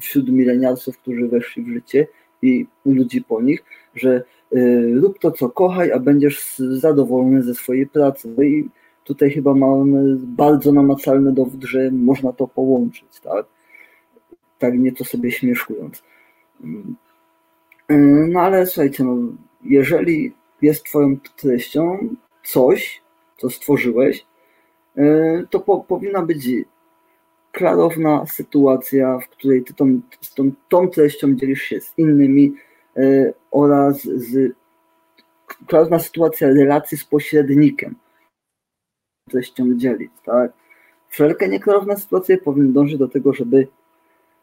wśród 0.00 0.28
milenialsów, 0.28 0.98
którzy 0.98 1.28
weszli 1.28 1.62
w 1.62 1.68
życie 1.68 2.06
i 2.42 2.66
ludzi 2.84 3.22
po 3.22 3.42
nich, 3.42 3.64
że 3.94 4.24
y, 4.56 5.00
rób 5.02 5.18
to, 5.18 5.30
co 5.30 5.50
kochaj, 5.50 5.92
a 5.92 5.98
będziesz 5.98 6.58
zadowolony 6.58 7.42
ze 7.42 7.54
swojej 7.54 7.86
pracy. 7.86 8.34
No 8.36 8.42
i 8.42 8.68
tutaj 9.04 9.30
chyba 9.30 9.54
mamy 9.54 10.16
bardzo 10.20 10.72
namacalny 10.72 11.32
dowód, 11.32 11.64
że 11.64 11.90
można 11.90 12.32
to 12.32 12.48
połączyć, 12.48 13.20
tak? 13.22 13.46
Tak 14.58 14.78
nieco 14.78 15.04
sobie 15.04 15.32
śmieszkując. 15.32 16.02
No 18.28 18.40
ale 18.40 18.66
słuchajcie, 18.66 19.04
no, 19.04 19.16
jeżeli 19.64 20.32
jest 20.62 20.84
twoją 20.84 21.16
treścią 21.36 22.08
coś, 22.44 23.02
co 23.36 23.50
stworzyłeś, 23.50 24.26
to 25.50 25.60
po, 25.60 25.80
powinna 25.80 26.22
być 26.22 26.42
klarowna 27.54 28.26
sytuacja, 28.26 29.18
w 29.18 29.28
której 29.28 29.64
ty 29.64 29.74
tą, 29.74 30.00
tą, 30.34 30.50
tą 30.68 30.88
treścią 30.88 31.34
dzielisz 31.34 31.62
się 31.62 31.80
z 31.80 31.94
innymi 31.98 32.54
e, 32.96 33.32
oraz 33.50 34.02
z 34.02 34.52
klarowna 35.66 35.98
sytuacja 35.98 36.48
relacji 36.48 36.98
z 36.98 37.04
pośrednikiem 37.04 37.94
treścią 39.30 39.76
dzielić, 39.76 40.12
tak? 40.24 40.52
Wszelkie 41.08 41.48
nieklarowne 41.48 41.96
sytuacje 41.96 42.38
powinny 42.38 42.72
dążyć 42.72 42.98
do 42.98 43.08
tego, 43.08 43.32
żeby 43.32 43.68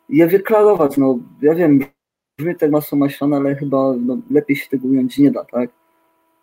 je 0.09 0.27
wyklarować. 0.27 0.97
No, 0.97 1.19
ja 1.41 1.55
wiem, 1.55 1.79
brzmi 2.39 2.55
tak 2.55 2.71
masło 2.71 2.97
maślane, 2.97 3.37
ale 3.37 3.55
chyba 3.55 3.93
no, 4.05 4.17
lepiej 4.31 4.55
się 4.55 4.69
tego 4.69 4.87
ująć 4.87 5.17
nie 5.17 5.31
da, 5.31 5.45
tak? 5.45 5.69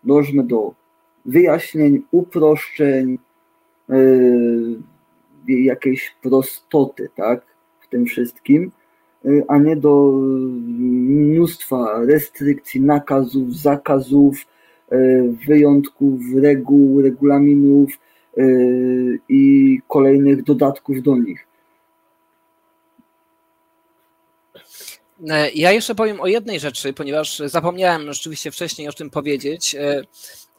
Dążmy 0.05 0.45
do 0.45 0.75
wyjaśnień, 1.25 2.03
uproszczeń, 2.11 3.19
Y, 3.91 4.77
jakiejś 5.49 6.15
prostoty, 6.23 7.09
tak, 7.17 7.43
w 7.81 7.89
tym 7.89 8.07
wszystkim, 8.07 8.71
y, 9.25 9.45
a 9.49 9.59
nie 9.59 9.77
do 9.77 10.13
mnóstwa 10.79 12.05
restrykcji, 12.05 12.81
nakazów, 12.81 13.57
zakazów, 13.57 14.37
y, 14.93 15.35
wyjątków, 15.47 16.21
reguł, 16.35 17.03
regulaminów 17.03 17.91
i 19.29 19.81
kolejnych 19.89 20.43
dodatków 20.43 21.03
do 21.03 21.17
nich. 21.17 21.49
E, 25.29 25.51
ja 25.51 25.73
jeszcze 25.73 25.95
powiem 25.95 26.21
o 26.21 26.27
jednej 26.27 26.61
rzeczy, 26.61 26.93
ponieważ 26.93 27.39
zapomniałem 27.39 28.13
rzeczywiście 28.13 28.51
wcześniej 28.51 28.89
o 28.89 28.93
tym 28.93 29.11
powiedzieć, 29.11 29.75
e, 29.75 30.03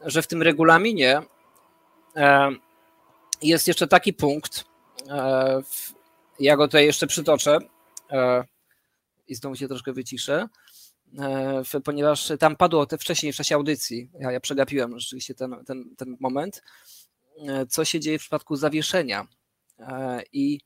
że 0.04 0.22
w 0.22 0.26
tym 0.26 0.42
regulaminie 0.42 1.22
e, 2.16 2.50
jest 3.42 3.68
jeszcze 3.68 3.86
taki 3.86 4.12
punkt, 4.12 4.64
ja 6.40 6.56
go 6.56 6.68
tutaj 6.68 6.86
jeszcze 6.86 7.06
przytoczę 7.06 7.58
e, 8.10 8.44
i 9.28 9.34
znowu 9.34 9.56
się 9.56 9.68
troszkę 9.68 9.92
wyciszę, 9.92 10.48
e, 11.18 11.80
ponieważ 11.84 12.32
tam 12.38 12.56
padło 12.56 12.86
te 12.86 12.98
wcześniej 12.98 13.32
w 13.32 13.36
czasie 13.36 13.54
audycji, 13.54 14.10
ja, 14.20 14.32
ja 14.32 14.40
przegapiłem 14.40 14.98
rzeczywiście 14.98 15.34
ten, 15.34 15.64
ten, 15.66 15.96
ten 15.96 16.16
moment, 16.20 16.62
co 17.68 17.84
się 17.84 18.00
dzieje 18.00 18.18
w 18.18 18.20
przypadku 18.20 18.56
zawieszenia? 18.56 19.26
I 20.32 20.60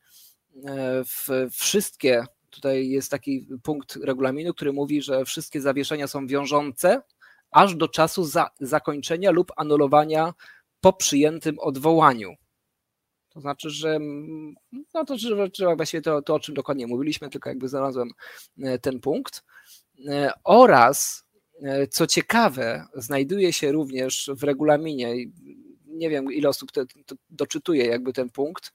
wszystkie, 1.51 2.25
tutaj 2.51 2.89
jest 2.89 3.11
taki 3.11 3.49
punkt 3.63 3.97
regulaminu, 3.97 4.55
który 4.55 4.73
mówi, 4.73 5.03
że 5.03 5.25
wszystkie 5.25 5.61
zawieszenia 5.61 6.07
są 6.07 6.27
wiążące 6.27 7.03
aż 7.51 7.75
do 7.77 7.89
czasu 7.89 8.25
za, 8.25 8.51
zakończenia 8.61 9.31
lub 9.31 9.53
anulowania 9.57 10.35
po 10.81 10.93
przyjętym 10.93 11.59
odwołaniu. 11.59 12.35
To 13.35 13.41
znaczy, 13.41 13.71
że 13.71 13.99
no 14.95 15.05
to 15.05 15.17
trzeba 15.53 15.77
właściwie 15.77 16.03
to, 16.03 16.23
to, 16.23 16.35
o 16.35 16.41
czym 16.41 16.55
dokładnie 16.55 16.87
mówiliśmy, 16.87 17.31
tylko 17.31 17.49
jakby 17.49 17.69
znalazłem 17.69 18.11
e, 18.63 18.79
ten 18.79 19.01
punkt. 19.01 19.45
E, 20.09 20.33
oraz, 20.45 21.25
e, 21.63 21.87
co 21.87 22.07
ciekawe, 22.07 22.87
znajduje 22.95 23.53
się 23.53 23.73
również 23.73 24.31
w 24.37 24.43
regulaminie, 24.43 25.15
nie 25.87 26.11
wiem 26.11 26.33
ile 26.33 26.49
osób 26.49 26.73
to, 26.73 26.85
to 27.07 27.15
doczytuje 27.31 27.87
jakby 27.87 28.13
ten 28.13 28.31
punkt, 28.31 28.73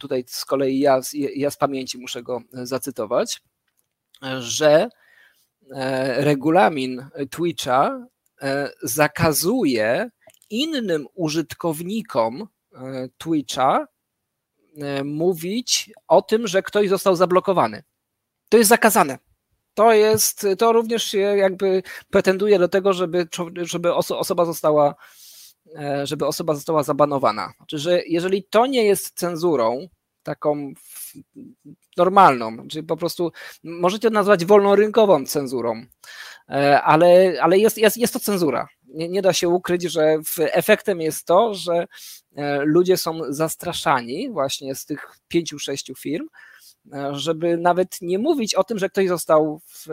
tutaj 0.00 0.24
z 0.26 0.44
kolei 0.44 0.78
ja, 0.78 1.00
ja 1.36 1.50
z 1.50 1.56
pamięci 1.56 1.98
muszę 1.98 2.22
go 2.22 2.42
zacytować, 2.52 3.42
że 4.40 4.88
regulamin 6.16 7.06
Twitcha 7.30 8.06
zakazuje 8.82 10.10
innym 10.50 11.06
użytkownikom 11.14 12.48
Twitcha 13.18 13.86
e, 14.76 15.04
mówić 15.04 15.90
o 16.08 16.22
tym, 16.22 16.46
że 16.46 16.62
ktoś 16.62 16.88
został 16.88 17.16
zablokowany. 17.16 17.82
To 18.48 18.56
jest 18.58 18.68
zakazane. 18.70 19.18
To 19.74 19.92
jest, 19.92 20.46
to 20.58 20.72
również 20.72 21.04
się 21.04 21.18
jakby 21.18 21.82
pretenduje 22.10 22.58
do 22.58 22.68
tego, 22.68 22.92
żeby, 22.92 23.28
żeby 23.56 23.94
osoba 23.94 24.44
została 24.44 24.94
e, 25.78 26.06
żeby 26.06 26.26
osoba 26.26 26.54
została 26.54 26.82
zabanowana. 26.82 27.52
Znaczy, 27.56 27.78
że 27.78 28.02
jeżeli 28.06 28.44
to 28.44 28.66
nie 28.66 28.84
jest 28.84 29.18
cenzurą, 29.18 29.88
taką 30.22 30.72
normalną, 31.96 32.68
czyli 32.68 32.86
po 32.86 32.96
prostu 32.96 33.32
możecie 33.62 34.10
nazwać 34.10 34.44
wolnorynkową 34.44 35.26
cenzurą, 35.26 35.84
ale, 36.82 37.36
ale 37.42 37.58
jest, 37.58 37.78
jest, 37.78 37.96
jest 37.96 38.12
to 38.12 38.20
cenzura 38.20 38.68
nie, 38.94 39.08
nie 39.08 39.22
da 39.22 39.32
się 39.32 39.48
ukryć, 39.48 39.82
że 39.82 40.18
efektem 40.38 41.00
jest 41.00 41.24
to, 41.24 41.54
że 41.54 41.86
e, 42.36 42.64
ludzie 42.64 42.96
są 42.96 43.20
zastraszani 43.28 44.30
właśnie 44.30 44.74
z 44.74 44.86
tych 44.86 45.18
pięciu, 45.28 45.58
sześciu 45.58 45.94
firm, 45.94 46.28
e, 46.92 47.10
żeby 47.14 47.56
nawet 47.56 47.98
nie 48.00 48.18
mówić 48.18 48.54
o 48.54 48.64
tym, 48.64 48.78
że 48.78 48.88
ktoś 48.88 49.08
został 49.08 49.60
w, 49.66 49.86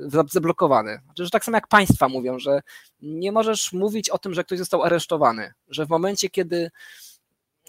w 0.00 0.32
zablokowany. 0.32 1.00
Znaczy, 1.04 1.24
że 1.24 1.30
tak 1.30 1.44
samo 1.44 1.56
jak 1.56 1.68
państwa 1.68 2.08
mówią, 2.08 2.38
że 2.38 2.60
nie 3.02 3.32
możesz 3.32 3.72
mówić 3.72 4.10
o 4.10 4.18
tym, 4.18 4.34
że 4.34 4.44
ktoś 4.44 4.58
został 4.58 4.82
aresztowany, 4.82 5.52
że 5.68 5.86
w 5.86 5.88
momencie, 5.88 6.30
kiedy 6.30 6.70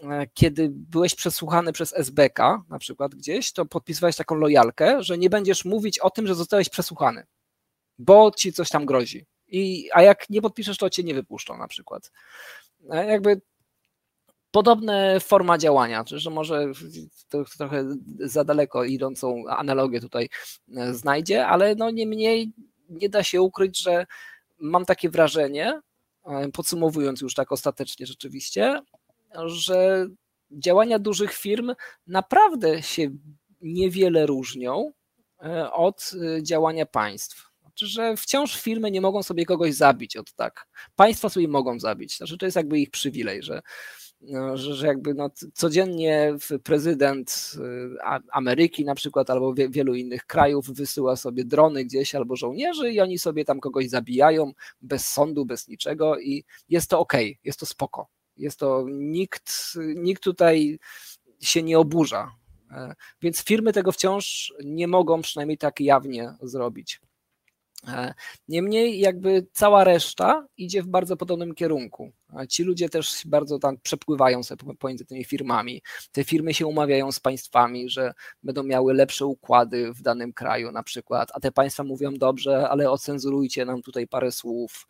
e, 0.03 0.27
kiedy 0.34 0.69
byłeś 0.72 1.15
przesłuchany 1.15 1.73
przez 1.73 1.93
SBK, 1.93 2.64
na 2.69 2.80
przykład 2.80 3.15
gdzieś, 3.15 3.52
to 3.52 3.65
podpisywałeś 3.65 4.15
taką 4.15 4.35
lojalkę, 4.35 5.03
że 5.03 5.18
nie 5.18 5.30
będziesz 5.30 5.65
mówić 5.65 5.99
o 5.99 6.10
tym, 6.10 6.27
że 6.27 6.35
zostałeś 6.35 6.69
przesłuchany, 6.69 7.23
bo 7.97 8.31
ci 8.31 8.53
coś 8.53 8.69
tam 8.69 8.85
grozi. 8.85 9.26
I, 9.56 9.90
a 9.94 10.02
jak 10.02 10.30
nie 10.30 10.41
podpiszesz, 10.41 10.77
to 10.77 10.90
cię 10.90 11.03
nie 11.03 11.14
wypuszczą 11.14 11.57
na 11.57 11.68
przykład. 11.68 12.11
Jakby 12.90 13.41
podobna 14.52 15.19
forma 15.19 15.57
działania, 15.57 16.03
że 16.07 16.30
może 16.30 16.72
to 17.30 17.45
trochę 17.57 17.86
za 18.19 18.44
daleko 18.44 18.84
idącą 18.84 19.44
analogię 19.48 20.02
tutaj 20.02 20.30
e, 20.77 20.94
znajdzie, 20.94 21.48
ale 21.48 21.76
no 21.76 21.90
niemniej 21.90 22.52
nie 22.90 23.10
da 23.10 23.23
się 23.23 23.41
ukryć, 23.41 23.82
że 23.82 24.06
mam 24.60 24.86
takie 24.86 25.10
wrażenie, 25.10 25.82
e, 26.26 26.49
podsumowując 26.52 27.22
już 27.22 27.34
tak 27.34 27.52
ostatecznie 27.52 28.06
rzeczywiście, 28.06 28.82
że 29.45 30.07
działania 30.52 30.99
dużych 30.99 31.34
firm 31.34 31.73
naprawdę 32.07 32.84
się 32.84 33.10
niewiele 33.61 34.26
różnią 34.26 34.91
e, 35.44 35.72
od 35.72 36.11
e, 36.14 36.44
działania 36.44 36.86
państw. 36.86 37.55
Że 37.80 38.18
wciąż 38.18 38.61
firmy 38.61 38.91
nie 38.91 39.02
mogą 39.02 39.23
sobie 39.23 39.45
kogoś 39.45 39.73
zabić 39.73 40.18
od 40.18 40.34
tak. 40.34 40.68
Państwa 40.95 41.30
sobie 41.30 41.47
mogą 41.47 41.80
zabić. 41.80 42.18
Znaczy, 42.18 42.38
to 42.38 42.45
jest 42.45 42.56
jakby 42.56 42.80
ich 42.80 42.91
przywilej, 42.91 43.43
że, 43.43 43.61
no, 44.22 44.57
że, 44.57 44.76
że 44.76 44.88
jakby 44.88 45.14
no, 45.14 45.30
codziennie 45.53 46.35
prezydent 46.64 47.52
y, 47.56 48.22
Ameryki 48.31 48.85
na 48.85 48.95
przykład 48.95 49.30
albo 49.30 49.53
wielu 49.53 49.95
innych 49.95 50.26
krajów 50.26 50.69
wysyła 50.69 51.15
sobie 51.15 51.45
drony 51.45 51.85
gdzieś 51.85 52.15
albo 52.15 52.35
żołnierzy 52.35 52.91
i 52.91 53.02
oni 53.02 53.19
sobie 53.19 53.45
tam 53.45 53.60
kogoś 53.60 53.89
zabijają 53.89 54.52
bez 54.81 55.06
sądu, 55.06 55.45
bez 55.45 55.68
niczego 55.68 56.19
i 56.19 56.43
jest 56.69 56.89
to 56.89 56.99
ok, 56.99 57.14
jest 57.43 57.60
to 57.60 57.65
spoko. 57.65 58.07
Jest 58.38 58.60
to 58.60 58.85
nikt, 58.89 59.73
nikt 59.95 60.23
tutaj 60.23 60.80
się 61.41 61.64
nie 61.64 61.80
oburza. 61.80 62.31
E, 62.72 62.95
więc 63.22 63.43
firmy 63.43 63.73
tego 63.73 63.91
wciąż 63.91 64.53
nie 64.64 64.88
mogą 64.88 65.22
przynajmniej 65.22 65.57
tak 65.57 65.80
jawnie 65.80 66.34
zrobić. 66.41 67.02
E, 67.87 68.13
niemniej 68.47 68.99
jakby 68.99 69.47
cała 69.51 69.83
reszta 69.83 70.47
idzie 70.57 70.83
w 70.83 70.87
bardzo 70.87 71.17
podobnym 71.17 71.55
kierunku. 71.55 72.11
Ci 72.49 72.64
ludzie 72.64 72.89
też 72.89 73.22
bardzo 73.26 73.60
tam 73.60 73.77
przepływają 73.84 74.43
sobie 74.43 74.76
pomiędzy 74.80 75.06
tymi 75.06 75.26
firmami. 75.26 75.81
Te 76.11 76.23
firmy 76.23 76.53
się 76.53 76.68
umawiają 76.68 77.11
z 77.11 77.19
państwami, 77.19 77.89
że 77.89 78.14
będą 78.43 78.64
miały 78.64 78.93
lepsze 78.93 79.26
układy 79.26 79.93
w 79.93 80.02
danym 80.02 80.34
kraju 80.34 80.72
na 80.72 80.84
przykład, 80.84 81.30
a 81.34 81.39
te 81.39 81.52
państwa 81.52 81.84
mówią 81.84 82.14
dobrze, 82.14 82.69
ale 82.69 82.91
ocenzurujcie 82.91 83.65
nam 83.65 83.81
tutaj 83.81 84.07
parę 84.07 84.31
słów 84.31 84.88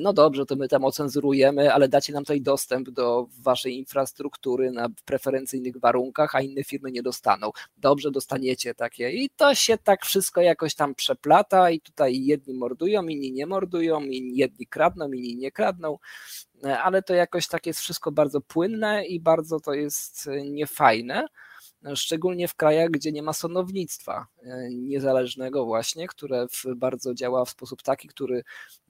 no 0.00 0.12
dobrze, 0.12 0.46
to 0.46 0.56
my 0.56 0.68
tam 0.68 0.84
ocenzurujemy, 0.84 1.74
ale 1.74 1.88
dacie 1.88 2.12
nam 2.12 2.24
tutaj 2.24 2.40
dostęp 2.40 2.90
do 2.90 3.26
waszej 3.42 3.78
infrastruktury 3.78 4.70
na 4.70 4.88
preferencyjnych 5.04 5.80
warunkach, 5.80 6.34
a 6.34 6.40
inne 6.40 6.64
firmy 6.64 6.92
nie 6.92 7.02
dostaną. 7.02 7.50
Dobrze, 7.76 8.10
dostaniecie 8.10 8.74
takie. 8.74 9.10
I 9.10 9.30
to 9.36 9.54
się 9.54 9.78
tak 9.78 10.04
wszystko 10.04 10.40
jakoś 10.40 10.74
tam 10.74 10.94
przeplata 10.94 11.70
i 11.70 11.80
tutaj 11.80 12.24
jedni 12.24 12.54
mordują, 12.54 13.02
inni 13.02 13.32
nie 13.32 13.46
mordują, 13.46 14.00
inni 14.00 14.36
jedni 14.36 14.66
kradną, 14.66 15.12
inni 15.12 15.36
nie 15.36 15.52
kradną, 15.52 15.98
ale 16.62 17.02
to 17.02 17.14
jakoś 17.14 17.48
tak 17.48 17.66
jest 17.66 17.80
wszystko 17.80 18.12
bardzo 18.12 18.40
płynne 18.40 19.06
i 19.06 19.20
bardzo 19.20 19.60
to 19.60 19.74
jest 19.74 20.28
niefajne 20.44 21.26
szczególnie 21.94 22.48
w 22.48 22.54
krajach, 22.54 22.90
gdzie 22.90 23.12
nie 23.12 23.22
ma 23.22 23.32
sądownictwa 23.32 24.26
e, 24.42 24.68
niezależnego 24.70 25.64
właśnie, 25.64 26.08
które 26.08 26.46
bardzo 26.76 27.14
działa 27.14 27.44
w 27.44 27.50
sposób 27.50 27.82
taki, 27.82 28.08
który 28.08 28.42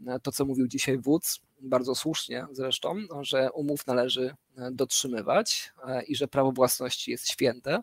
e, 0.06 0.20
to, 0.20 0.32
co 0.32 0.44
mówił 0.44 0.68
dzisiaj 0.68 0.98
wódz, 0.98 1.40
bardzo 1.60 1.94
słusznie 1.94 2.46
zresztą, 2.52 2.96
że 3.20 3.52
umów 3.52 3.86
należy 3.86 4.34
e, 4.56 4.70
dotrzymywać 4.70 5.72
i 6.06 6.16
że 6.16 6.28
prawo 6.28 6.52
własności 6.52 7.10
jest 7.10 7.28
święte. 7.30 7.74
E, 7.74 7.82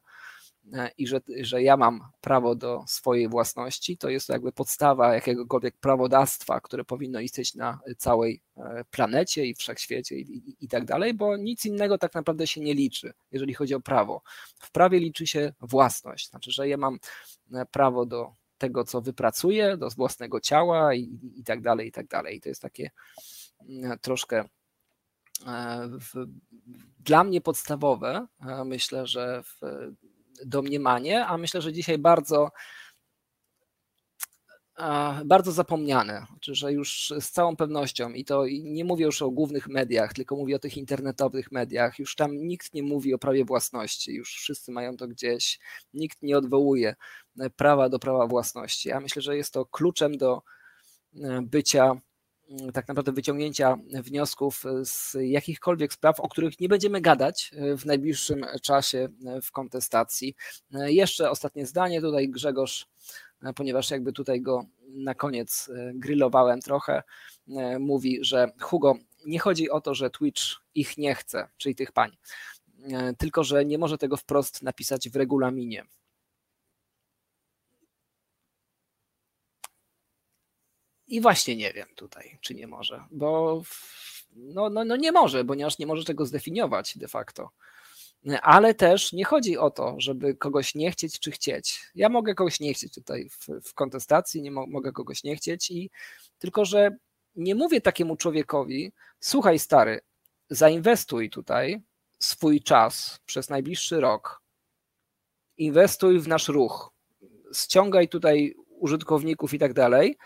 i 0.97 1.07
że, 1.07 1.21
że 1.41 1.63
ja 1.63 1.77
mam 1.77 2.01
prawo 2.21 2.55
do 2.55 2.83
swojej 2.87 3.29
własności, 3.29 3.97
to 3.97 4.09
jest 4.09 4.27
to 4.27 4.33
jakby 4.33 4.51
podstawa 4.51 5.13
jakiegokolwiek 5.13 5.77
prawodawstwa, 5.77 6.61
które 6.61 6.83
powinno 6.83 7.19
istnieć 7.19 7.55
na 7.55 7.79
całej 7.97 8.41
e, 8.57 8.83
planecie 8.91 9.45
i 9.45 9.55
wszechświecie 9.55 10.19
i, 10.19 10.37
i, 10.37 10.55
i 10.65 10.67
tak 10.67 10.85
dalej, 10.85 11.13
bo 11.13 11.37
nic 11.37 11.65
innego 11.65 11.97
tak 11.97 12.13
naprawdę 12.13 12.47
się 12.47 12.61
nie 12.61 12.73
liczy, 12.73 13.13
jeżeli 13.31 13.53
chodzi 13.53 13.75
o 13.75 13.81
prawo. 13.81 14.21
W 14.59 14.71
prawie 14.71 14.99
liczy 14.99 15.27
się 15.27 15.53
własność, 15.61 16.29
znaczy, 16.29 16.51
że 16.51 16.67
ja 16.67 16.77
mam 16.77 16.99
e, 17.53 17.65
prawo 17.65 18.05
do 18.05 18.33
tego, 18.57 18.83
co 18.83 19.01
wypracuję, 19.01 19.77
do 19.77 19.89
własnego 19.89 20.39
ciała 20.39 20.95
i, 20.95 21.19
i 21.35 21.43
tak 21.43 21.61
dalej, 21.61 21.87
i 21.87 21.91
tak 21.91 22.07
dalej. 22.07 22.37
I 22.37 22.41
to 22.41 22.49
jest 22.49 22.61
takie 22.61 22.91
mm, 23.69 23.99
troszkę 23.99 24.43
w, 25.99 26.25
dla 26.99 27.23
mnie 27.23 27.41
podstawowe. 27.41 28.27
Myślę, 28.65 29.07
że 29.07 29.43
w, 29.43 29.59
domniemanie, 30.45 31.25
a 31.25 31.37
myślę, 31.37 31.61
że 31.61 31.73
dzisiaj 31.73 31.97
bardzo 31.97 32.49
bardzo 35.25 35.51
zapomniane, 35.51 36.25
że 36.41 36.73
już 36.73 37.13
z 37.19 37.31
całą 37.31 37.55
pewnością 37.55 38.09
i 38.09 38.25
to 38.25 38.45
nie 38.63 38.85
mówię 38.85 39.05
już 39.05 39.21
o 39.21 39.31
głównych 39.31 39.67
mediach, 39.67 40.13
tylko 40.13 40.35
mówię 40.35 40.55
o 40.55 40.59
tych 40.59 40.77
internetowych 40.77 41.51
mediach, 41.51 41.99
już 41.99 42.15
tam 42.15 42.37
nikt 42.37 42.73
nie 42.73 42.83
mówi 42.83 43.13
o 43.13 43.17
prawie 43.17 43.45
własności, 43.45 44.13
już 44.13 44.33
wszyscy 44.33 44.71
mają 44.71 44.97
to 44.97 45.07
gdzieś, 45.07 45.59
nikt 45.93 46.21
nie 46.21 46.37
odwołuje 46.37 46.95
prawa 47.55 47.89
do 47.89 47.99
prawa 47.99 48.27
własności. 48.27 48.89
Ja 48.89 48.99
myślę, 48.99 49.21
że 49.21 49.37
jest 49.37 49.53
to 49.53 49.65
kluczem 49.65 50.17
do 50.17 50.41
e, 51.23 51.41
bycia 51.41 52.01
tak 52.73 52.87
naprawdę 52.87 53.11
wyciągnięcia 53.11 53.77
wniosków 54.03 54.63
z 54.83 55.17
jakichkolwiek 55.21 55.93
spraw, 55.93 56.19
o 56.19 56.29
których 56.29 56.59
nie 56.59 56.69
będziemy 56.69 57.01
gadać 57.01 57.51
e, 57.53 57.77
w 57.77 57.85
najbliższym 57.85 58.45
czasie 58.61 59.09
e, 59.25 59.41
w 59.41 59.51
kontestacji. 59.51 60.35
E, 60.73 60.91
jeszcze 60.91 61.29
ostatnie 61.29 61.65
zdanie 61.65 62.01
tutaj 62.01 62.29
Grzegorz, 62.29 62.87
ponieważ 63.55 63.91
jakby 63.91 64.13
tutaj 64.13 64.41
go 64.41 64.65
na 64.89 65.15
koniec 65.15 65.69
grillowałem 65.93 66.61
trochę, 66.61 67.03
mówi, 67.79 68.19
że 68.21 68.51
Hugo, 68.61 68.95
nie 69.25 69.39
chodzi 69.39 69.69
o 69.69 69.81
to, 69.81 69.93
że 69.93 70.09
Twitch 70.09 70.41
ich 70.75 70.97
nie 70.97 71.15
chce, 71.15 71.47
czyli 71.57 71.75
tych 71.75 71.91
pań, 71.91 72.17
tylko 73.17 73.43
że 73.43 73.65
nie 73.65 73.77
może 73.77 73.97
tego 73.97 74.17
wprost 74.17 74.61
napisać 74.61 75.09
w 75.09 75.15
regulaminie. 75.15 75.85
I 81.09 81.21
właśnie 81.21 81.55
nie 81.55 81.73
wiem 81.73 81.87
tutaj, 81.95 82.37
czy 82.41 82.55
nie 82.55 82.67
może, 82.67 83.03
bo 83.11 83.61
no, 84.35 84.69
no, 84.69 84.85
no 84.85 84.95
nie 84.95 85.11
może, 85.11 85.45
ponieważ 85.45 85.79
nie 85.79 85.85
może 85.85 86.03
tego 86.03 86.25
zdefiniować 86.25 86.97
de 86.97 87.07
facto. 87.07 87.49
Ale 88.41 88.73
też 88.73 89.13
nie 89.13 89.25
chodzi 89.25 89.57
o 89.57 89.71
to, 89.71 89.95
żeby 89.97 90.35
kogoś 90.35 90.75
nie 90.75 90.91
chcieć 90.91 91.19
czy 91.19 91.31
chcieć. 91.31 91.81
Ja 91.95 92.09
mogę 92.09 92.35
kogoś 92.35 92.59
nie 92.59 92.73
chcieć 92.73 92.93
tutaj 92.93 93.29
w, 93.29 93.47
w 93.69 93.73
kontestacji, 93.73 94.41
nie 94.41 94.51
mo 94.51 94.67
mogę 94.67 94.91
kogoś 94.91 95.23
nie 95.23 95.35
chcieć, 95.35 95.71
i 95.71 95.89
tylko 96.39 96.65
że 96.65 96.97
nie 97.35 97.55
mówię 97.55 97.81
takiemu 97.81 98.15
człowiekowi, 98.15 98.91
słuchaj 99.19 99.59
stary, 99.59 99.99
zainwestuj 100.49 101.29
tutaj 101.29 101.81
swój 102.19 102.61
czas 102.61 103.19
przez 103.25 103.49
najbliższy 103.49 103.99
rok, 103.99 104.41
inwestuj 105.57 106.19
w 106.19 106.27
nasz 106.27 106.47
ruch, 106.47 106.91
ściągaj 107.53 108.09
tutaj 108.09 108.55
użytkowników 108.69 109.53
i 109.53 109.59
tak 109.59 109.73
dalej, 109.73 110.17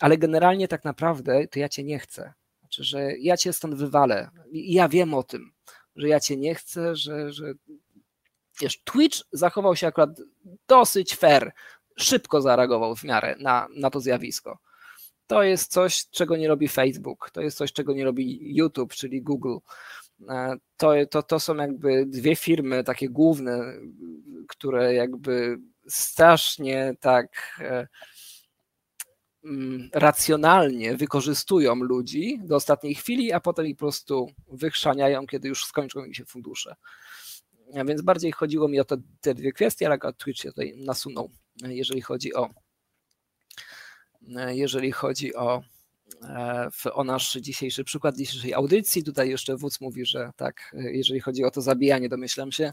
ale 0.00 0.18
generalnie 0.18 0.68
tak 0.68 0.84
naprawdę 0.84 1.48
to 1.48 1.58
ja 1.58 1.68
cię 1.68 1.84
nie 1.84 1.98
chcę. 1.98 2.32
Znaczy, 2.60 2.84
że 2.84 3.18
ja 3.18 3.36
cię 3.36 3.52
stąd 3.52 3.74
wywalę. 3.74 4.30
I 4.52 4.72
ja 4.72 4.88
wiem 4.88 5.14
o 5.14 5.22
tym, 5.22 5.52
że 5.96 6.08
ja 6.08 6.20
cię 6.20 6.36
nie 6.36 6.54
chcę, 6.54 6.96
że, 6.96 7.32
że 7.32 7.52
wiesz, 8.60 8.82
Twitch 8.84 9.18
zachował 9.32 9.76
się 9.76 9.86
akurat 9.86 10.10
dosyć 10.68 11.14
fair, 11.14 11.52
szybko 11.98 12.42
zareagował 12.42 12.96
w 12.96 13.04
miarę 13.04 13.36
na, 13.38 13.68
na 13.76 13.90
to 13.90 14.00
zjawisko. 14.00 14.58
To 15.26 15.42
jest 15.42 15.72
coś, 15.72 16.06
czego 16.10 16.36
nie 16.36 16.48
robi 16.48 16.68
Facebook, 16.68 17.30
to 17.32 17.40
jest 17.40 17.56
coś, 17.56 17.72
czego 17.72 17.92
nie 17.92 18.04
robi 18.04 18.56
YouTube, 18.56 18.94
czyli 18.94 19.22
Google. 19.22 19.56
E, 20.28 20.56
to, 20.76 20.92
to, 21.10 21.22
to 21.22 21.40
są 21.40 21.56
jakby 21.56 22.06
dwie 22.06 22.36
firmy 22.36 22.84
takie 22.84 23.08
główne, 23.08 23.74
które 24.48 24.94
jakby 24.94 25.58
strasznie 25.88 26.94
tak 27.00 27.56
e, 27.60 27.86
racjonalnie 29.92 30.96
wykorzystują 30.96 31.74
ludzi 31.74 32.40
do 32.42 32.56
ostatniej 32.56 32.94
chwili, 32.94 33.32
a 33.32 33.40
potem 33.40 33.66
ich 33.66 33.76
po 33.76 33.78
prostu 33.78 34.32
wychrzaniają, 34.52 35.26
kiedy 35.26 35.48
już 35.48 35.64
skończą 35.64 36.04
im 36.04 36.14
się 36.14 36.24
fundusze. 36.24 36.76
A 37.76 37.84
więc 37.84 38.02
bardziej 38.02 38.32
chodziło 38.32 38.68
mi 38.68 38.80
o 38.80 38.84
te, 38.84 38.96
te 39.20 39.34
dwie 39.34 39.52
kwestie, 39.52 39.86
ale 39.86 39.98
Twitch 40.12 40.40
się 40.40 40.48
tutaj 40.48 40.74
nasunął, 40.76 41.30
jeżeli 41.62 42.00
chodzi 42.00 42.34
o 42.34 42.50
jeżeli 44.48 44.92
chodzi 44.92 45.34
o, 45.34 45.62
e, 46.22 46.68
o 46.92 47.04
nasz 47.04 47.32
dzisiejszy 47.32 47.84
przykład 47.84 48.16
dzisiejszej 48.16 48.54
audycji. 48.54 49.04
Tutaj 49.04 49.30
jeszcze 49.30 49.56
wódz 49.56 49.80
mówi, 49.80 50.06
że 50.06 50.30
tak, 50.36 50.72
jeżeli 50.72 51.20
chodzi 51.20 51.44
o 51.44 51.50
to 51.50 51.60
zabijanie, 51.60 52.08
domyślam 52.08 52.52
się, 52.52 52.72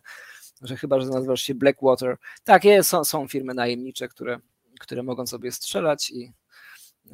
że 0.62 0.78
chyba, 0.78 1.00
że 1.00 1.08
nazywasz 1.08 1.42
się 1.42 1.56
Blackwater. 1.56 2.18
Tak, 2.44 2.64
jest, 2.64 2.90
są, 2.90 3.04
są 3.04 3.28
firmy 3.28 3.54
najemnicze, 3.54 4.08
które, 4.08 4.40
które 4.80 5.04
mogą 5.04 5.28
sobie 5.28 5.52
strzelać 5.52 6.10
i 6.10 6.34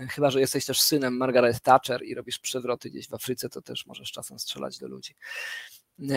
Chyba, 0.10 0.32
że 0.32 0.40
jesteś 0.40 0.66
też 0.66 0.82
synem 0.82 1.18
Margaret 1.18 1.62
Thatcher 1.62 2.04
i 2.04 2.16
robisz 2.16 2.40
przewroty 2.40 2.90
gdzieś 2.90 3.08
w 3.08 3.14
Afryce, 3.14 3.50
to 3.50 3.62
też 3.62 3.86
możesz 3.86 4.12
czasem 4.12 4.40
strzelać 4.40 4.80
do 4.80 4.88
ludzi. 4.88 5.16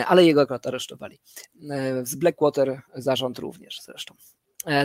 Ale 0.07 0.25
jego 0.25 0.41
akurat 0.41 0.67
aresztowali. 0.67 1.19
Z 2.03 2.15
Blackwater 2.15 2.81
zarząd 2.95 3.39
również 3.39 3.81
zresztą. 3.81 4.15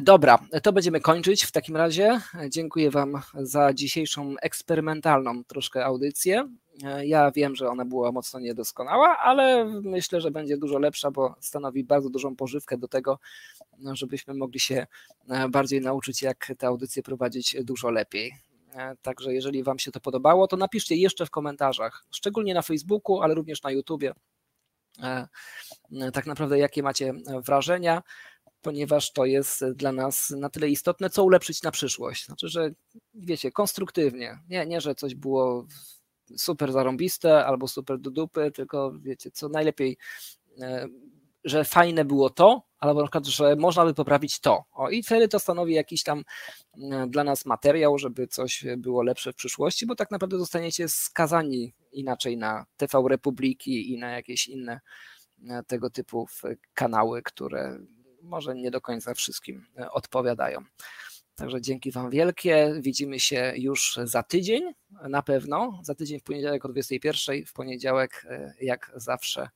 Dobra, 0.02 0.39
to 0.62 0.73
będziemy 0.73 1.01
kończyć 1.01 1.44
w 1.44 1.52
takim 1.52 1.77
razie. 1.77 2.20
Dziękuję 2.48 2.90
Wam 2.90 3.23
za 3.35 3.74
dzisiejszą 3.74 4.35
eksperymentalną 4.43 5.44
troszkę 5.44 5.85
audycję. 5.85 6.48
Ja 7.02 7.31
wiem, 7.31 7.56
że 7.56 7.69
ona 7.69 7.85
była 7.85 8.12
mocno 8.12 8.40
niedoskonała, 8.40 9.19
ale 9.19 9.64
myślę, 9.64 10.20
że 10.20 10.31
będzie 10.31 10.56
dużo 10.56 10.78
lepsza, 10.78 11.10
bo 11.10 11.35
stanowi 11.40 11.85
bardzo 11.85 12.10
dużą 12.10 12.36
pożywkę 12.36 12.78
do 12.78 12.89
tego, 12.89 13.19
żebyśmy 13.93 14.35
mogli 14.35 14.60
się 14.60 14.86
bardziej 15.51 15.81
nauczyć, 15.81 16.23
jak 16.23 16.52
te 16.59 16.66
audycje 16.66 17.02
prowadzić 17.02 17.56
dużo 17.64 17.90
lepiej. 17.90 18.32
E, 18.74 18.96
także 19.02 19.34
jeżeli 19.34 19.62
Wam 19.62 19.78
się 19.78 19.92
to 19.92 20.00
podobało, 20.00 20.48
to 20.48 20.56
napiszcie 20.56 20.96
jeszcze 20.96 21.26
w 21.26 21.30
komentarzach, 21.30 22.04
szczególnie 22.10 22.54
na 22.54 22.62
Facebooku, 22.62 23.20
ale 23.20 23.34
również 23.34 23.62
na 23.62 23.70
YouTubie, 23.70 24.12
tak 26.12 26.26
naprawdę 26.26 26.58
jakie 26.58 26.82
macie 26.82 27.14
wrażenia, 27.46 28.02
ponieważ 28.62 29.12
to 29.12 29.24
jest 29.24 29.64
dla 29.74 29.92
nas 29.92 30.30
na 30.30 30.50
tyle 30.50 30.68
istotne, 30.68 31.10
co 31.10 31.24
ulepszyć 31.24 31.62
na 31.62 31.70
przyszłość. 31.70 32.26
Znaczy, 32.26 32.48
że 32.48 32.70
wiecie, 33.14 33.52
konstruktywnie, 33.52 34.38
nie, 34.48 34.66
nie 34.66 34.80
że 34.80 34.94
coś 34.94 35.14
było 35.14 35.66
super 36.36 36.72
zarąbiste 36.72 37.46
albo 37.46 37.68
super 37.68 37.98
do 37.98 38.10
dupy, 38.10 38.50
tylko 38.50 38.92
wiecie, 39.00 39.30
co 39.30 39.48
najlepiej, 39.48 39.96
e, 40.60 40.88
że 41.44 41.64
fajne 41.64 42.05
było 42.05 42.31
to, 42.31 42.62
albo 42.78 43.01
na 43.01 43.06
przykład, 43.06 43.27
że 43.27 43.56
można 43.56 43.85
by 43.85 43.94
poprawić 43.94 44.40
to. 44.40 44.64
O, 44.73 44.90
I 44.90 45.02
wtedy 45.02 45.28
to 45.28 45.39
stanowi 45.39 45.74
jakiś 45.74 46.02
tam 46.02 46.24
e, 46.74 47.06
dla 47.09 47.24
nas 47.24 47.47
materiał, 47.47 47.98
żeby 47.98 48.27
coś 48.27 48.64
było 48.77 49.02
lepsze 49.02 49.32
w 49.32 49.36
przyszłości, 49.36 49.86
bo 49.86 49.94
tak 49.94 50.10
naprawdę 50.10 50.39
zostaniecie 50.39 50.89
skazani 50.89 51.74
inaczej 51.93 52.36
na 52.36 52.66
TV 52.77 53.02
Republiki 53.09 53.93
i 53.93 53.98
na 53.98 54.10
jakieś 54.10 54.48
inne 54.48 54.81
e, 55.48 55.62
tego 55.66 55.90
typu 55.90 56.27
kanały, 56.74 57.23
które 57.23 57.78
może 58.23 58.55
nie 58.55 58.70
do 58.70 58.81
końca 58.81 59.14
wszystkim 59.14 59.66
odpowiadają. 59.90 60.64
Także 61.35 61.60
dzięki 61.60 61.90
Wam 61.90 62.10
wielkie. 62.10 62.74
Widzimy 62.81 63.20
się 63.20 63.52
już 63.56 63.98
za 64.05 64.23
tydzień 64.23 64.62
na 65.09 65.23
pewno. 65.23 65.81
Za 65.82 65.94
tydzień 65.94 66.20
w 66.20 66.23
poniedziałek 66.23 66.64
o 66.64 66.69
21, 66.69 67.47
w 67.47 67.52
poniedziałek 67.52 68.27
e, 68.31 68.55
jak 68.60 68.93
zawsze. 68.97 69.48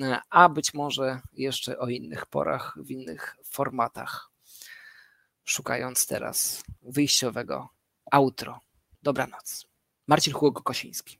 E, 0.00 0.20
a 0.30 0.48
być 0.48 0.74
może 0.74 1.20
jeszcze 1.32 1.78
o 1.78 1.88
innych 1.88 2.26
porach, 2.26 2.74
w 2.76 2.90
innych 2.90 3.36
formatach. 3.44 4.30
Szukając 5.44 6.06
teraz 6.06 6.62
wyjściowego 6.82 7.68
outro. 8.10 8.60
Dobranoc. 9.02 9.66
Marcin 10.06 10.32
Chłog-Kosiński. 10.32 11.18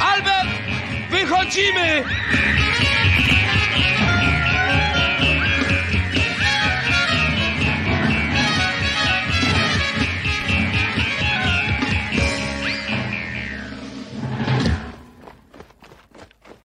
Albert! 0.00 0.48
Wychodzimy! 1.10 2.04